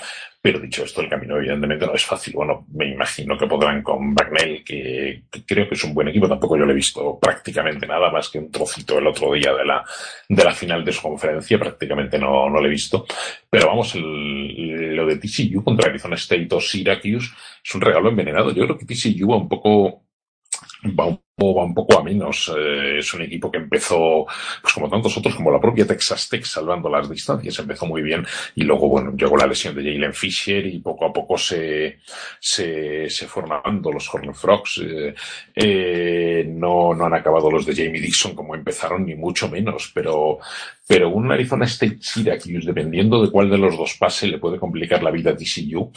pero 0.43 0.59
dicho 0.59 0.83
esto, 0.83 0.99
el 0.99 1.07
camino 1.07 1.37
evidentemente 1.37 1.85
no 1.85 1.93
es 1.93 2.03
fácil. 2.03 2.33
Bueno, 2.33 2.65
me 2.73 2.89
imagino 2.89 3.37
que 3.37 3.47
podrán 3.47 3.81
con 3.81 4.13
Bagnell, 4.13 4.61
que, 4.61 5.23
creo 5.47 5.69
que 5.69 5.75
es 5.75 5.83
un 5.85 5.93
buen 5.93 6.09
equipo. 6.09 6.27
Tampoco 6.27 6.57
yo 6.57 6.65
le 6.65 6.73
he 6.73 6.75
visto 6.75 7.17
prácticamente 7.17 7.87
nada 7.87 8.11
más 8.11 8.27
que 8.27 8.39
un 8.39 8.51
trocito 8.51 8.97
el 8.97 9.07
otro 9.07 9.31
día 9.31 9.53
de 9.53 9.63
la, 9.63 9.85
de 10.27 10.43
la 10.43 10.51
final 10.53 10.83
de 10.83 10.91
su 10.91 11.01
conferencia. 11.01 11.57
Prácticamente 11.57 12.19
no, 12.19 12.49
no 12.49 12.59
lo 12.59 12.65
he 12.67 12.69
visto. 12.69 13.05
Pero 13.49 13.67
vamos, 13.67 13.95
lo 13.95 15.05
de 15.05 15.15
TCU 15.15 15.63
contra 15.63 15.89
Arizona 15.89 16.15
State 16.15 16.49
o 16.51 16.59
Syracuse 16.59 17.29
es 17.63 17.75
un 17.75 17.79
regalo 17.79 18.09
envenenado. 18.09 18.51
Yo 18.51 18.65
creo 18.65 18.77
que 18.77 18.85
TCU 18.85 19.29
va 19.29 19.37
un 19.37 19.47
poco 19.47 20.02
va 20.91 21.05
un, 21.05 21.19
va 21.39 21.63
un 21.63 21.73
poco 21.73 21.99
a 21.99 22.03
menos. 22.03 22.51
Eh, 22.55 22.99
es 22.99 23.13
un 23.13 23.21
equipo 23.21 23.51
que 23.51 23.57
empezó, 23.57 24.25
pues 24.61 24.73
como 24.73 24.89
tantos 24.89 25.17
otros, 25.17 25.35
como 25.35 25.51
la 25.51 25.59
propia 25.59 25.85
Texas 25.85 26.29
Tech, 26.29 26.43
salvando 26.45 26.89
las 26.89 27.09
distancias. 27.09 27.57
Empezó 27.59 27.85
muy 27.85 28.01
bien 28.01 28.25
y 28.55 28.63
luego, 28.63 28.87
bueno, 28.89 29.13
llegó 29.15 29.37
la 29.37 29.47
lesión 29.47 29.75
de 29.75 29.83
Jalen 29.83 30.13
Fisher 30.13 30.65
y 30.65 30.79
poco 30.79 31.05
a 31.05 31.13
poco 31.13 31.37
se, 31.37 31.99
se, 32.39 33.09
se 33.09 33.27
formando 33.27 33.91
los 33.91 34.13
Horned 34.13 34.33
Frogs. 34.33 34.81
Eh, 34.83 35.15
eh, 35.55 36.45
no, 36.47 36.93
no 36.93 37.05
han 37.05 37.13
acabado 37.13 37.49
los 37.49 37.65
de 37.65 37.75
Jamie 37.75 38.01
Dixon 38.01 38.35
como 38.35 38.55
empezaron, 38.55 39.05
ni 39.05 39.15
mucho 39.15 39.49
menos, 39.49 39.91
pero, 39.93 40.39
pero 40.87 41.09
un 41.09 41.31
Arizona 41.31 41.65
State 41.65 41.97
Syracuse, 42.01 42.65
dependiendo 42.65 43.21
de 43.21 43.31
cuál 43.31 43.49
de 43.49 43.57
los 43.57 43.77
dos 43.77 43.95
pase, 43.97 44.27
le 44.27 44.37
puede 44.37 44.59
complicar 44.59 45.03
la 45.03 45.11
vida 45.11 45.31
a 45.31 45.35
TCU 45.35 45.91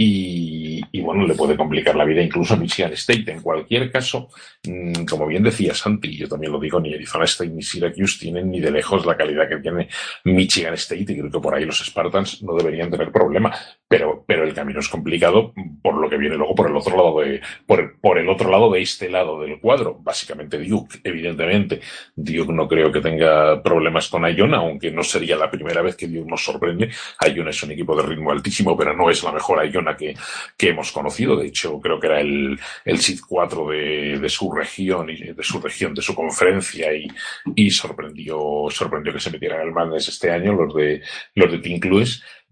y, 0.00 0.80
y, 0.92 1.00
bueno, 1.00 1.26
le 1.26 1.34
puede 1.34 1.56
complicar 1.56 1.96
la 1.96 2.04
vida 2.04 2.22
incluso 2.22 2.54
a 2.54 2.56
Michigan 2.56 2.92
State. 2.92 3.32
En 3.32 3.42
cualquier 3.42 3.90
caso, 3.90 4.28
mm, 4.62 5.04
como 5.04 5.26
bien 5.26 5.42
decía 5.42 5.74
Santi, 5.74 6.16
yo 6.16 6.28
también 6.28 6.52
lo 6.52 6.60
digo, 6.60 6.78
ni 6.78 6.94
Arizona 6.94 7.24
State 7.24 7.50
ni 7.50 7.62
Syracuse 7.62 8.20
tienen 8.20 8.48
ni 8.48 8.60
de 8.60 8.70
lejos 8.70 9.04
la 9.04 9.16
calidad 9.16 9.48
que 9.48 9.56
tiene 9.56 9.88
Michigan 10.24 10.74
State 10.74 11.02
y 11.02 11.18
creo 11.18 11.30
que 11.32 11.40
por 11.40 11.52
ahí 11.52 11.64
los 11.64 11.84
Spartans 11.84 12.44
no 12.44 12.54
deberían 12.54 12.92
tener 12.92 13.10
problema. 13.10 13.52
Pero, 13.88 14.22
pero 14.26 14.44
el 14.44 14.52
camino 14.52 14.80
es 14.80 14.88
complicado 14.88 15.54
por 15.82 15.94
lo 15.94 16.10
que 16.10 16.18
viene 16.18 16.36
luego 16.36 16.54
por 16.54 16.68
el 16.68 16.76
otro 16.76 16.94
lado 16.94 17.20
de, 17.20 17.40
por, 17.66 17.98
por 18.00 18.18
el 18.18 18.28
otro 18.28 18.50
lado 18.50 18.70
de 18.70 18.82
este 18.82 19.08
lado 19.08 19.40
del 19.40 19.58
cuadro. 19.60 19.98
Básicamente 20.00 20.58
Duke, 20.58 21.00
evidentemente. 21.02 21.80
Duke 22.14 22.52
no 22.52 22.68
creo 22.68 22.92
que 22.92 23.00
tenga 23.00 23.62
problemas 23.62 24.08
con 24.08 24.26
Iona, 24.26 24.58
aunque 24.58 24.90
no 24.90 25.02
sería 25.02 25.36
la 25.36 25.50
primera 25.50 25.80
vez 25.80 25.96
que 25.96 26.06
Duke 26.06 26.30
nos 26.30 26.44
sorprende. 26.44 26.90
Iona 27.34 27.48
es 27.48 27.62
un 27.62 27.72
equipo 27.72 27.96
de 27.96 28.02
ritmo 28.02 28.30
altísimo, 28.30 28.76
pero 28.76 28.94
no 28.94 29.08
es 29.08 29.22
la 29.24 29.32
mejor 29.32 29.64
Iona 29.66 29.96
que, 29.96 30.14
que 30.56 30.68
hemos 30.68 30.92
conocido. 30.92 31.36
De 31.36 31.46
hecho, 31.46 31.80
creo 31.80 31.98
que 31.98 32.08
era 32.08 32.20
el, 32.20 32.60
el 32.84 32.98
SID 32.98 33.20
4 33.26 33.68
de, 33.70 34.18
de, 34.18 34.28
su 34.28 34.52
región 34.52 35.08
y 35.08 35.32
de 35.32 35.42
su 35.42 35.60
región, 35.60 35.94
de 35.94 36.02
su 36.02 36.14
conferencia 36.14 36.92
y, 36.94 37.08
y 37.54 37.70
sorprendió, 37.70 38.66
sorprendió 38.68 39.14
que 39.14 39.20
se 39.20 39.30
metieran 39.30 39.60
al 39.60 39.72
Madness 39.72 40.08
este 40.08 40.30
año 40.30 40.52
los 40.52 40.74
de, 40.74 41.00
los 41.34 41.50
de 41.50 41.58
Team 41.58 41.80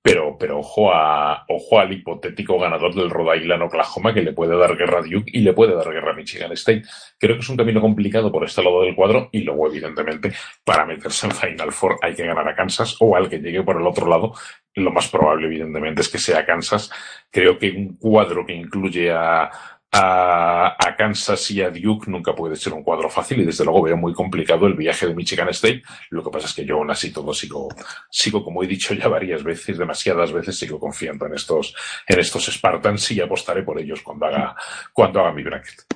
pero, 0.06 0.36
pero 0.38 0.60
ojo, 0.60 0.92
a, 0.92 1.44
ojo 1.48 1.80
al 1.80 1.92
hipotético 1.92 2.60
ganador 2.60 2.94
del 2.94 3.10
Rhode 3.10 3.38
Island 3.38 3.64
Oklahoma 3.64 4.14
que 4.14 4.22
le 4.22 4.32
puede 4.32 4.56
dar 4.56 4.76
guerra 4.76 5.00
a 5.00 5.02
Duke 5.02 5.32
y 5.32 5.40
le 5.40 5.52
puede 5.52 5.74
dar 5.74 5.92
guerra 5.92 6.12
a 6.12 6.14
Michigan 6.14 6.52
State. 6.52 6.84
Creo 7.18 7.34
que 7.34 7.40
es 7.40 7.48
un 7.48 7.56
camino 7.56 7.80
complicado 7.80 8.30
por 8.30 8.44
este 8.44 8.62
lado 8.62 8.82
del 8.82 8.94
cuadro 8.94 9.28
y 9.32 9.40
luego, 9.40 9.66
evidentemente, 9.66 10.32
para 10.62 10.86
meterse 10.86 11.26
en 11.26 11.32
Final 11.32 11.72
Four 11.72 11.98
hay 12.00 12.14
que 12.14 12.24
ganar 12.24 12.46
a 12.46 12.54
Kansas 12.54 12.96
o 13.00 13.16
al 13.16 13.28
que 13.28 13.40
llegue 13.40 13.64
por 13.64 13.80
el 13.80 13.86
otro 13.86 14.06
lado. 14.06 14.32
Lo 14.74 14.92
más 14.92 15.08
probable, 15.08 15.48
evidentemente, 15.48 16.02
es 16.02 16.08
que 16.08 16.18
sea 16.18 16.46
Kansas. 16.46 16.88
Creo 17.28 17.58
que 17.58 17.70
un 17.72 17.96
cuadro 17.96 18.46
que 18.46 18.54
incluye 18.54 19.10
a, 19.10 19.50
a, 19.92 20.94
Kansas 20.96 21.50
y 21.50 21.62
a 21.62 21.70
Duke 21.70 22.10
nunca 22.10 22.34
puede 22.34 22.56
ser 22.56 22.72
un 22.72 22.82
cuadro 22.82 23.08
fácil 23.10 23.40
y 23.40 23.44
desde 23.44 23.64
luego 23.64 23.82
veo 23.82 23.96
muy 23.96 24.12
complicado 24.12 24.66
el 24.66 24.74
viaje 24.74 25.06
de 25.06 25.14
Michigan 25.14 25.48
State. 25.50 25.82
Lo 26.10 26.22
que 26.24 26.30
pasa 26.30 26.46
es 26.46 26.54
que 26.54 26.64
yo 26.64 26.76
aún 26.76 26.90
así 26.90 27.12
todo 27.12 27.32
sigo, 27.34 27.68
sigo 28.10 28.42
como 28.42 28.62
he 28.62 28.66
dicho 28.66 28.94
ya 28.94 29.08
varias 29.08 29.42
veces, 29.44 29.78
demasiadas 29.78 30.32
veces 30.32 30.58
sigo 30.58 30.78
confiando 30.80 31.26
en 31.26 31.34
estos, 31.34 31.74
en 32.06 32.18
estos 32.18 32.46
Spartans 32.46 33.10
y 33.12 33.20
apostaré 33.20 33.62
por 33.62 33.78
ellos 33.78 34.00
cuando 34.02 34.26
haga, 34.26 34.56
cuando 34.92 35.20
haga 35.20 35.32
mi 35.32 35.42
bracket. 35.42 35.86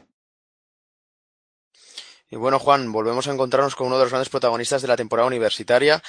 Y 2.32 2.36
bueno, 2.36 2.60
Juan, 2.60 2.92
volvemos 2.92 3.26
a 3.26 3.32
encontrarnos 3.32 3.74
con 3.74 3.88
uno 3.88 3.98
de 3.98 4.04
los 4.04 4.12
grandes 4.12 4.28
protagonistas 4.28 4.82
de 4.82 4.88
la 4.88 4.96
temporada 4.96 5.26
universitaria 5.26 6.00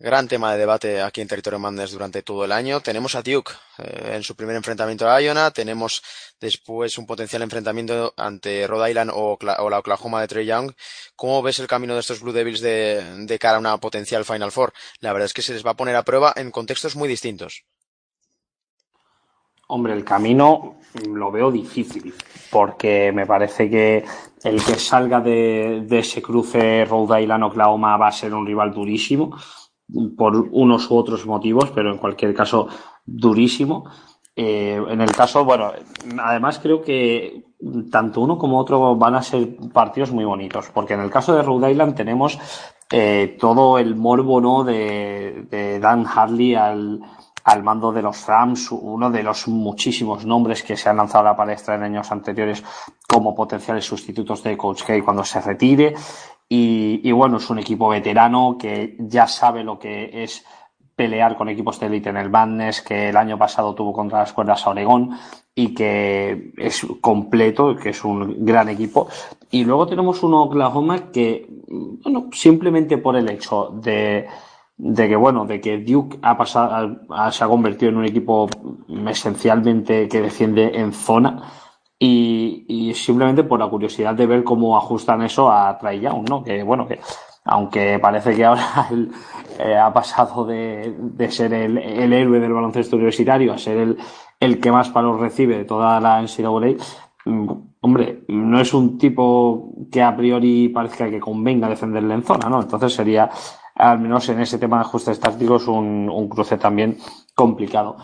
gran 0.00 0.28
tema 0.28 0.52
de 0.52 0.58
debate 0.58 1.02
aquí 1.02 1.20
en 1.20 1.28
territorio 1.28 1.58
Madness 1.58 1.90
durante 1.90 2.22
todo 2.22 2.44
el 2.44 2.52
año. 2.52 2.80
Tenemos 2.80 3.14
a 3.16 3.22
Duke 3.22 3.52
eh, 3.78 4.12
en 4.14 4.22
su 4.22 4.36
primer 4.36 4.54
enfrentamiento 4.54 5.08
a 5.08 5.20
Iona, 5.20 5.50
tenemos 5.50 6.02
después 6.40 6.98
un 6.98 7.06
potencial 7.06 7.42
enfrentamiento 7.42 8.14
ante 8.16 8.66
Rhode 8.66 8.90
Island 8.90 9.10
o, 9.12 9.36
la 9.40 9.78
Oklahoma 9.78 10.20
de 10.20 10.28
Trey 10.28 10.46
Young. 10.46 10.72
¿Cómo 11.16 11.42
ves 11.42 11.58
el 11.58 11.66
camino 11.66 11.94
de 11.94 12.00
estos 12.00 12.20
Blue 12.20 12.32
Devils 12.32 12.60
de, 12.60 13.38
cara 13.40 13.56
a 13.56 13.60
una 13.60 13.78
potencial 13.78 14.24
Final 14.24 14.52
Four? 14.52 14.72
La 15.00 15.12
verdad 15.12 15.26
es 15.26 15.34
que 15.34 15.42
se 15.42 15.52
les 15.52 15.66
va 15.66 15.72
a 15.72 15.76
poner 15.76 15.96
a 15.96 16.04
prueba 16.04 16.32
en 16.36 16.52
contextos 16.52 16.94
muy 16.94 17.08
distintos. 17.08 17.64
Hombre, 19.70 19.92
el 19.92 20.04
camino 20.04 20.78
lo 21.06 21.30
veo 21.30 21.50
difícil, 21.50 22.14
porque 22.50 23.12
me 23.12 23.26
parece 23.26 23.68
que 23.68 24.02
el 24.42 24.64
que 24.64 24.76
salga 24.76 25.20
de, 25.20 25.82
de 25.84 25.98
ese 25.98 26.22
cruce 26.22 26.86
Rhode 26.86 27.22
Island-Oklahoma 27.22 27.98
va 27.98 28.08
a 28.08 28.12
ser 28.12 28.32
un 28.32 28.46
rival 28.46 28.72
durísimo 28.72 29.36
por 30.16 30.36
unos 30.52 30.90
u 30.90 30.96
otros 30.96 31.26
motivos, 31.26 31.70
pero 31.74 31.90
en 31.90 31.98
cualquier 31.98 32.34
caso 32.34 32.68
durísimo. 33.04 33.84
Eh, 34.36 34.80
en 34.88 35.00
el 35.00 35.10
caso, 35.12 35.44
bueno, 35.44 35.72
además 36.22 36.60
creo 36.60 36.80
que 36.80 37.44
tanto 37.90 38.20
uno 38.20 38.38
como 38.38 38.58
otro 38.58 38.94
van 38.94 39.16
a 39.16 39.22
ser 39.22 39.56
partidos 39.72 40.12
muy 40.12 40.24
bonitos, 40.24 40.70
porque 40.72 40.94
en 40.94 41.00
el 41.00 41.10
caso 41.10 41.34
de 41.34 41.42
Rhode 41.42 41.72
Island 41.72 41.96
tenemos 41.96 42.38
eh, 42.90 43.36
todo 43.38 43.78
el 43.78 43.96
morbo 43.96 44.40
¿no? 44.40 44.62
de, 44.62 45.78
Dan 45.82 46.06
Harley 46.06 46.54
al, 46.54 47.00
al 47.44 47.62
mando 47.64 47.90
de 47.90 48.02
los 48.02 48.26
Rams, 48.26 48.70
uno 48.70 49.10
de 49.10 49.22
los 49.22 49.48
muchísimos 49.48 50.24
nombres 50.24 50.62
que 50.62 50.76
se 50.76 50.88
han 50.88 50.98
lanzado 50.98 51.26
a 51.26 51.30
la 51.32 51.36
palestra 51.36 51.74
en 51.74 51.82
años 51.82 52.12
anteriores 52.12 52.62
como 53.08 53.34
potenciales 53.34 53.84
sustitutos 53.84 54.42
de 54.42 54.56
Coach 54.56 54.84
K 54.84 55.02
cuando 55.02 55.24
se 55.24 55.40
retire. 55.40 55.94
Y, 56.50 57.12
bueno, 57.12 57.36
es 57.36 57.50
un 57.50 57.58
equipo 57.58 57.88
veterano 57.88 58.56
que 58.58 58.96
ya 58.98 59.26
sabe 59.26 59.62
lo 59.62 59.78
que 59.78 60.22
es 60.22 60.44
pelear 60.96 61.36
con 61.36 61.48
equipos 61.48 61.78
de 61.78 61.86
élite 61.86 62.08
en 62.08 62.16
el 62.16 62.30
Madness, 62.30 62.82
que 62.82 63.10
el 63.10 63.16
año 63.16 63.38
pasado 63.38 63.74
tuvo 63.74 63.92
contra 63.92 64.20
las 64.20 64.32
cuerdas 64.32 64.66
a 64.66 64.70
Oregón 64.70 65.10
y 65.54 65.74
que 65.74 66.52
es 66.56 66.86
completo, 67.00 67.76
que 67.76 67.90
es 67.90 68.02
un 68.02 68.44
gran 68.44 68.68
equipo. 68.68 69.08
Y 69.50 69.64
luego 69.64 69.86
tenemos 69.86 70.22
un 70.22 70.34
Oklahoma 70.34 71.10
que, 71.12 71.46
bueno, 71.68 72.28
simplemente 72.32 72.96
por 72.98 73.16
el 73.16 73.28
hecho 73.28 73.70
de, 73.74 74.26
de 74.78 75.08
que, 75.08 75.16
bueno, 75.16 75.44
de 75.44 75.60
que 75.60 75.78
Duke 75.78 76.18
ha 76.22 76.36
pasado, 76.36 77.00
se 77.30 77.44
ha 77.44 77.48
convertido 77.48 77.90
en 77.90 77.98
un 77.98 78.04
equipo 78.06 78.48
esencialmente 79.08 80.08
que 80.08 80.22
defiende 80.22 80.70
en 80.74 80.92
zona, 80.92 81.42
y, 81.98 82.92
simplemente 82.94 83.44
por 83.44 83.58
la 83.58 83.68
curiosidad 83.68 84.14
de 84.14 84.26
ver 84.26 84.44
cómo 84.44 84.76
ajustan 84.76 85.22
eso 85.22 85.50
a 85.50 85.76
Trae 85.78 86.00
Young, 86.00 86.28
¿no? 86.28 86.42
Que 86.42 86.62
bueno, 86.62 86.86
que 86.86 87.00
aunque 87.44 87.98
parece 87.98 88.36
que 88.36 88.44
ahora 88.44 88.88
eh, 89.58 89.76
ha 89.76 89.92
pasado 89.92 90.44
de, 90.44 90.94
ser 91.30 91.52
el, 91.54 91.78
héroe 92.12 92.40
del 92.40 92.52
baloncesto 92.52 92.96
universitario 92.96 93.52
a 93.52 93.58
ser 93.58 93.78
el, 93.78 93.98
el 94.38 94.60
que 94.60 94.70
más 94.70 94.90
palos 94.90 95.18
recibe 95.18 95.58
de 95.58 95.64
toda 95.64 96.00
la 96.00 96.20
NCAA, 96.22 96.76
mm, 97.24 97.48
hombre, 97.80 98.24
no 98.28 98.60
es 98.60 98.74
un 98.74 98.98
tipo 98.98 99.72
que 99.90 100.02
a 100.02 100.14
priori 100.16 100.68
parezca 100.68 101.10
que 101.10 101.20
convenga 101.20 101.68
defenderle 101.68 102.14
en 102.14 102.22
zona, 102.22 102.48
¿no? 102.48 102.60
Entonces 102.60 102.94
sería, 102.94 103.30
al 103.74 103.98
menos 103.98 104.28
en 104.28 104.40
ese 104.40 104.58
tema 104.58 104.76
de 104.76 104.82
ajustes 104.82 105.18
tácticos, 105.18 105.66
un, 105.68 106.08
un 106.08 106.28
cruce 106.28 106.58
también 106.58 106.98
complicado. 107.34 107.96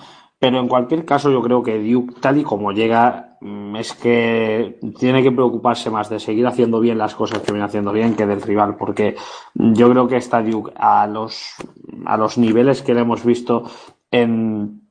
Pero 0.44 0.60
en 0.60 0.68
cualquier 0.68 1.06
caso, 1.06 1.30
yo 1.30 1.40
creo 1.40 1.62
que 1.62 1.82
Duke, 1.82 2.16
tal 2.20 2.36
y 2.36 2.42
como 2.42 2.70
llega, 2.70 3.38
mm, 3.40 3.76
es 3.76 3.94
que 3.94 4.78
tiene 4.98 5.22
que 5.22 5.32
preocuparse 5.32 5.88
más 5.88 6.10
de 6.10 6.20
seguir 6.20 6.46
haciendo 6.46 6.80
bien 6.80 6.98
las 6.98 7.14
cosas 7.14 7.38
que 7.38 7.50
viene 7.50 7.64
haciendo 7.64 7.92
bien 7.92 8.14
que 8.14 8.26
del 8.26 8.42
rival, 8.42 8.76
porque 8.76 9.16
yo 9.54 9.88
creo 9.88 10.06
que 10.06 10.18
está 10.18 10.42
Duke 10.42 10.70
a 10.76 11.06
los, 11.06 11.54
a 12.04 12.18
los 12.18 12.36
niveles 12.36 12.82
que 12.82 12.92
le 12.92 13.00
hemos 13.00 13.24
visto 13.24 13.62
en, 14.10 14.82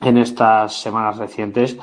en 0.00 0.18
estas 0.18 0.80
semanas 0.80 1.16
recientes, 1.16 1.76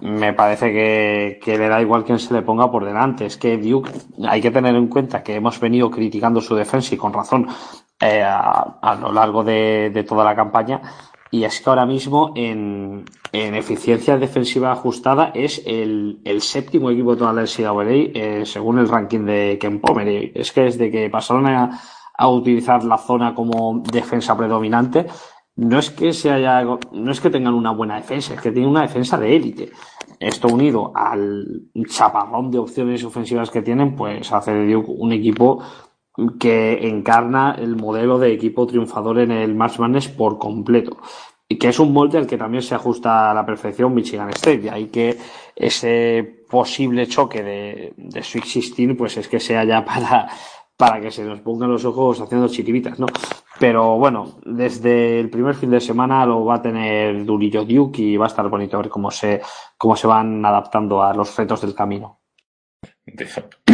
me 0.00 0.32
parece 0.32 0.72
que, 0.72 1.56
le 1.56 1.68
da 1.68 1.80
igual 1.80 2.02
quién 2.02 2.18
se 2.18 2.34
le 2.34 2.42
ponga 2.42 2.68
por 2.68 2.84
delante. 2.84 3.26
Es 3.26 3.36
que 3.36 3.58
Duke, 3.58 3.92
hay 4.28 4.40
que 4.40 4.50
tener 4.50 4.74
en 4.74 4.88
cuenta 4.88 5.22
que 5.22 5.36
hemos 5.36 5.60
venido 5.60 5.88
criticando 5.88 6.40
su 6.40 6.56
defensa 6.56 6.96
y 6.96 6.98
con 6.98 7.12
razón 7.12 7.46
eh, 8.00 8.24
a, 8.24 8.98
lo 9.00 9.12
largo 9.12 9.44
de 9.44 10.04
toda 10.08 10.24
la 10.24 10.34
campaña, 10.34 10.82
y 11.36 11.44
es 11.44 11.60
que 11.60 11.68
ahora 11.68 11.84
mismo 11.84 12.32
en, 12.34 13.04
eficiencia 13.30 14.16
defensiva 14.16 14.72
ajustada 14.72 15.32
es 15.34 15.62
el, 15.66 16.18
séptimo 16.40 16.90
equipo 16.90 17.12
de 17.12 17.18
toda 17.18 17.34
la 17.34 17.42
NCAA 17.42 17.84
eh, 17.90 18.42
según 18.46 18.78
el 18.78 18.88
ranking 18.88 19.26
de 19.26 19.58
Ken 19.60 19.78
Pomeroy. 19.78 20.32
Es 20.34 20.50
que 20.50 20.62
desde 20.62 20.90
que 20.90 21.10
pasaron 21.10 21.46
a, 21.46 21.78
utilizar 22.26 22.82
la 22.84 22.96
zona 22.96 23.34
como 23.34 23.82
defensa 23.92 24.34
predominante, 24.34 25.06
no 25.56 25.78
es 25.78 25.90
que 25.90 26.14
se 26.14 26.30
haya, 26.30 26.64
no 26.64 27.12
es 27.12 27.20
que 27.20 27.28
tengan 27.28 27.52
una 27.52 27.72
buena 27.72 27.96
defensa, 27.96 28.32
es 28.32 28.40
que 28.40 28.50
tienen 28.50 28.70
una 28.70 28.82
defensa 28.82 29.18
de 29.18 29.36
élite. 29.36 29.70
Esto 30.18 30.48
unido 30.48 30.92
al 30.94 31.68
chaparrón 31.86 32.50
de 32.50 32.58
opciones 32.58 33.04
ofensivas 33.04 33.50
que 33.50 33.60
tienen, 33.60 33.94
pues 33.94 34.32
hace 34.32 34.52
de 34.52 34.72
Duke 34.72 34.90
un 34.96 35.12
equipo 35.12 35.62
que 36.38 36.88
encarna 36.88 37.56
el 37.58 37.76
modelo 37.76 38.18
de 38.18 38.32
equipo 38.32 38.66
triunfador 38.66 39.18
en 39.18 39.30
el 39.30 39.54
March 39.54 39.78
Madness 39.78 40.08
por 40.08 40.38
completo. 40.38 40.98
Y 41.48 41.58
que 41.58 41.68
es 41.68 41.78
un 41.78 41.92
molde 41.92 42.18
al 42.18 42.26
que 42.26 42.38
también 42.38 42.62
se 42.62 42.74
ajusta 42.74 43.30
a 43.30 43.34
la 43.34 43.46
perfección 43.46 43.94
Michigan 43.94 44.30
State. 44.30 44.62
Y 44.64 44.68
ahí 44.68 44.86
que 44.86 45.16
ese 45.54 46.44
posible 46.50 47.06
choque 47.06 47.42
de, 47.42 47.94
de 47.96 48.22
Sweet 48.22 48.44
16, 48.44 48.94
pues 48.96 49.16
es 49.16 49.28
que 49.28 49.38
sea 49.38 49.64
ya 49.64 49.84
para, 49.84 50.28
para 50.76 51.00
que 51.00 51.10
se 51.10 51.24
nos 51.24 51.40
pongan 51.40 51.70
los 51.70 51.84
ojos 51.84 52.20
haciendo 52.20 52.48
chiribitas, 52.48 52.98
¿no? 52.98 53.06
Pero 53.58 53.96
bueno, 53.98 54.38
desde 54.44 55.18
el 55.20 55.30
primer 55.30 55.54
fin 55.54 55.70
de 55.70 55.80
semana 55.80 56.26
lo 56.26 56.44
va 56.44 56.56
a 56.56 56.62
tener 56.62 57.24
Durillo 57.24 57.64
Duke 57.64 58.02
y 58.02 58.16
va 58.16 58.26
a 58.26 58.28
estar 58.28 58.48
bonito 58.48 58.76
ver 58.78 58.90
cómo 58.90 59.10
se, 59.10 59.40
cómo 59.78 59.96
se 59.96 60.06
van 60.06 60.44
adaptando 60.44 61.02
a 61.02 61.14
los 61.14 61.34
retos 61.36 61.62
del 61.62 61.74
camino. 61.74 62.20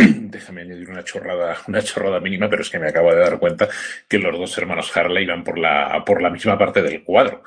Déjame 0.08 0.62
añadir 0.62 0.90
una 0.90 1.04
chorrada, 1.04 1.56
una 1.68 1.82
chorrada 1.82 2.20
mínima, 2.20 2.48
pero 2.48 2.62
es 2.62 2.70
que 2.70 2.78
me 2.78 2.88
acabo 2.88 3.12
de 3.14 3.20
dar 3.20 3.38
cuenta 3.38 3.68
que 4.08 4.18
los 4.18 4.38
dos 4.38 4.56
hermanos 4.58 4.96
Harley 4.96 5.26
van 5.26 5.44
por 5.44 5.58
la, 5.58 6.02
por 6.04 6.22
la 6.22 6.30
misma 6.30 6.58
parte 6.58 6.82
del 6.82 7.02
cuadro. 7.02 7.42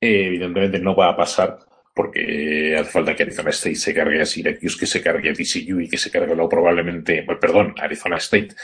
Eh, 0.00 0.26
evidentemente 0.26 0.78
no 0.78 0.94
va 0.94 1.10
a 1.10 1.16
pasar 1.16 1.58
porque 1.94 2.76
hace 2.78 2.90
falta 2.90 3.14
que 3.14 3.24
Arizona 3.24 3.50
State 3.50 3.76
se 3.76 3.92
cargue 3.92 4.22
a 4.22 4.26
Syracuse, 4.26 4.78
que 4.78 4.86
se 4.86 5.02
cargue 5.02 5.30
a 5.30 5.32
TCU 5.32 5.80
y 5.80 5.88
que 5.88 5.98
se 5.98 6.10
cargue 6.10 6.34
luego 6.34 6.48
probablemente, 6.48 7.22
pues, 7.24 7.38
perdón, 7.38 7.74
Arizona 7.78 8.16
State, 8.16 8.54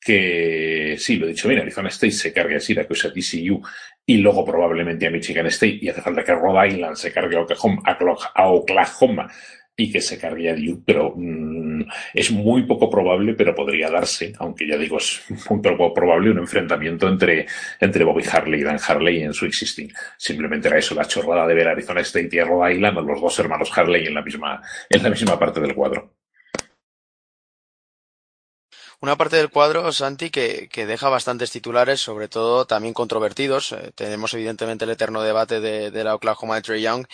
que 0.00 0.96
sí, 0.98 1.16
lo 1.16 1.26
he 1.26 1.30
dicho 1.30 1.48
bien, 1.48 1.60
Arizona 1.60 1.88
State 1.88 2.12
se 2.12 2.32
cargue 2.32 2.56
a 2.56 2.60
Syracuse, 2.60 3.08
a 3.08 3.12
TCU 3.12 3.60
y 4.06 4.18
luego 4.18 4.44
probablemente 4.44 5.06
a 5.06 5.10
Michigan 5.10 5.46
State 5.46 5.78
y 5.80 5.88
hace 5.88 6.02
falta 6.02 6.22
que 6.22 6.34
Rhode 6.34 6.68
Island 6.68 6.96
se 6.96 7.12
cargue 7.12 7.36
a 7.36 7.40
Oklahoma, 7.40 7.82
a 8.34 8.48
Oklahoma 8.48 9.28
y 9.76 9.90
que 9.90 10.00
se 10.00 10.18
cargue 10.18 10.50
a 10.50 10.54
Duke, 10.54 10.82
pero 10.86 11.12
mm, 11.16 11.82
es 12.12 12.30
muy 12.30 12.62
poco 12.62 12.88
probable, 12.88 13.34
pero 13.34 13.54
podría 13.54 13.90
darse, 13.90 14.32
aunque 14.38 14.68
ya 14.68 14.76
digo, 14.76 14.98
es 14.98 15.22
muy 15.50 15.60
poco 15.60 15.92
probable 15.92 16.30
un 16.30 16.38
enfrentamiento 16.38 17.08
entre, 17.08 17.46
entre 17.80 18.04
Bobby 18.04 18.24
Harley 18.30 18.60
y 18.60 18.64
Dan 18.64 18.78
Harley 18.86 19.22
en 19.22 19.34
su 19.34 19.46
existing. 19.46 19.92
Simplemente 20.16 20.68
era 20.68 20.78
eso, 20.78 20.94
la 20.94 21.06
chorrada 21.06 21.46
de 21.46 21.54
ver 21.54 21.68
Arizona 21.68 22.00
State 22.02 22.30
y 22.32 22.40
Rhode 22.40 22.74
Island, 22.74 22.98
los 23.06 23.20
dos 23.20 23.38
hermanos 23.40 23.70
Harley 23.76 24.06
en 24.06 24.14
la 24.14 24.22
misma, 24.22 24.62
en 24.88 25.02
la 25.02 25.10
misma 25.10 25.38
parte 25.38 25.60
del 25.60 25.74
cuadro. 25.74 26.14
Una 29.00 29.16
parte 29.16 29.36
del 29.36 29.50
cuadro, 29.50 29.92
Santi, 29.92 30.30
que, 30.30 30.68
que, 30.72 30.86
deja 30.86 31.10
bastantes 31.10 31.50
titulares, 31.50 32.00
sobre 32.00 32.28
todo 32.28 32.64
también 32.64 32.94
controvertidos. 32.94 33.72
Eh, 33.72 33.92
tenemos 33.94 34.32
evidentemente 34.32 34.86
el 34.86 34.92
eterno 34.92 35.20
debate 35.20 35.60
de, 35.60 35.90
de 35.90 36.04
la 36.04 36.14
Oklahoma 36.14 36.54
de 36.54 36.62
Trey 36.62 36.80
Young 36.80 37.04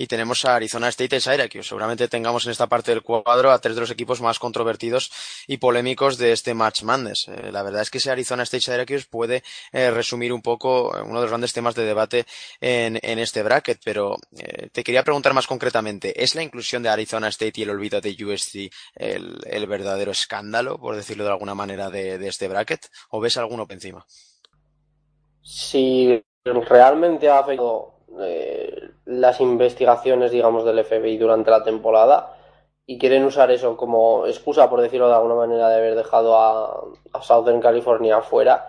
y 0.00 0.06
tenemos 0.06 0.46
a 0.46 0.56
Arizona 0.56 0.88
State 0.88 1.16
y 1.16 1.20
Syracuse. 1.20 1.68
Seguramente 1.68 2.08
tengamos 2.08 2.46
en 2.46 2.52
esta 2.52 2.66
parte 2.66 2.90
del 2.90 3.02
cuadro 3.02 3.52
a 3.52 3.58
tres 3.58 3.74
de 3.74 3.82
los 3.82 3.90
equipos 3.90 4.22
más 4.22 4.38
controvertidos 4.38 5.12
y 5.46 5.58
polémicos 5.58 6.16
de 6.16 6.32
este 6.32 6.54
Match 6.54 6.84
Madness. 6.84 7.28
Eh, 7.28 7.52
la 7.52 7.62
verdad 7.62 7.82
es 7.82 7.90
que 7.90 7.98
ese 7.98 8.10
Arizona 8.10 8.44
State 8.44 8.62
Syracuse 8.62 9.06
puede 9.10 9.42
eh, 9.72 9.90
resumir 9.90 10.32
un 10.32 10.40
poco 10.40 10.96
eh, 10.96 11.02
uno 11.02 11.16
de 11.16 11.24
los 11.24 11.30
grandes 11.30 11.52
temas 11.52 11.74
de 11.74 11.84
debate 11.84 12.24
en, 12.62 12.98
en 13.02 13.18
este 13.18 13.42
bracket, 13.42 13.82
pero 13.84 14.16
te 14.72 14.82
quería 14.82 15.04
preguntar 15.04 15.34
más 15.34 15.46
concretamente, 15.46 16.24
¿es 16.24 16.34
la 16.34 16.42
inclusión 16.42 16.82
de 16.82 16.88
Arizona 16.88 17.28
State 17.28 17.60
y 17.60 17.64
el 17.64 17.70
olvido 17.70 18.00
de 18.00 18.16
USC 18.24 18.72
el, 18.94 19.38
el 19.44 19.66
verdadero 19.66 20.12
escándalo, 20.12 20.78
por 20.78 20.96
decirlo 20.96 21.24
de 21.24 21.30
alguna 21.30 21.54
manera, 21.54 21.90
de, 21.90 22.16
de 22.16 22.28
este 22.28 22.48
bracket? 22.48 22.88
¿O 23.10 23.20
ves 23.20 23.36
alguno 23.36 23.66
por 23.66 23.74
encima? 23.74 24.06
Si 25.42 26.24
realmente 26.44 27.28
ha 27.28 27.40
afectado 27.40 27.99
eh, 28.18 28.90
las 29.04 29.40
investigaciones, 29.40 30.30
digamos, 30.30 30.64
del 30.64 30.84
FBI 30.84 31.18
durante 31.18 31.50
la 31.50 31.62
temporada 31.62 32.36
y 32.86 32.98
quieren 32.98 33.24
usar 33.24 33.50
eso 33.50 33.76
como 33.76 34.26
excusa, 34.26 34.68
por 34.68 34.80
decirlo 34.80 35.08
de 35.08 35.14
alguna 35.14 35.36
manera, 35.36 35.68
de 35.68 35.76
haber 35.76 35.94
dejado 35.94 36.36
a, 36.36 36.82
a 37.12 37.22
Southern 37.22 37.60
California 37.60 38.16
afuera, 38.16 38.66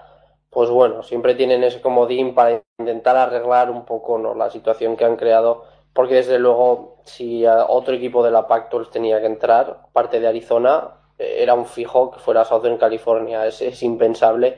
pues 0.49 0.69
bueno, 0.69 1.01
siempre 1.01 1.33
tienen 1.33 1.63
ese 1.63 1.81
comodín 1.81 2.35
para 2.35 2.61
intentar 2.77 3.17
arreglar 3.17 3.71
un 3.71 3.85
poco 3.85 4.19
¿no? 4.19 4.35
la 4.35 4.49
situación 4.51 4.95
que 4.97 5.05
han 5.05 5.15
creado, 5.15 5.63
porque 5.93 6.15
desde 6.15 6.39
luego, 6.39 6.97
si 7.03 7.45
otro 7.45 7.95
equipo 7.95 8.23
de 8.23 8.31
la 8.31 8.47
Pactol 8.47 8.89
tenía 8.89 9.19
que 9.21 9.27
entrar, 9.27 9.87
parte 9.93 10.19
de 10.19 10.27
Arizona, 10.27 10.97
eh, 11.17 11.37
era 11.39 11.53
un 11.53 11.65
fijo 11.65 12.11
que 12.11 12.19
fuera 12.19 12.45
Southern 12.45 12.77
California, 12.77 13.47
es, 13.47 13.61
es 13.61 13.81
impensable 13.81 14.57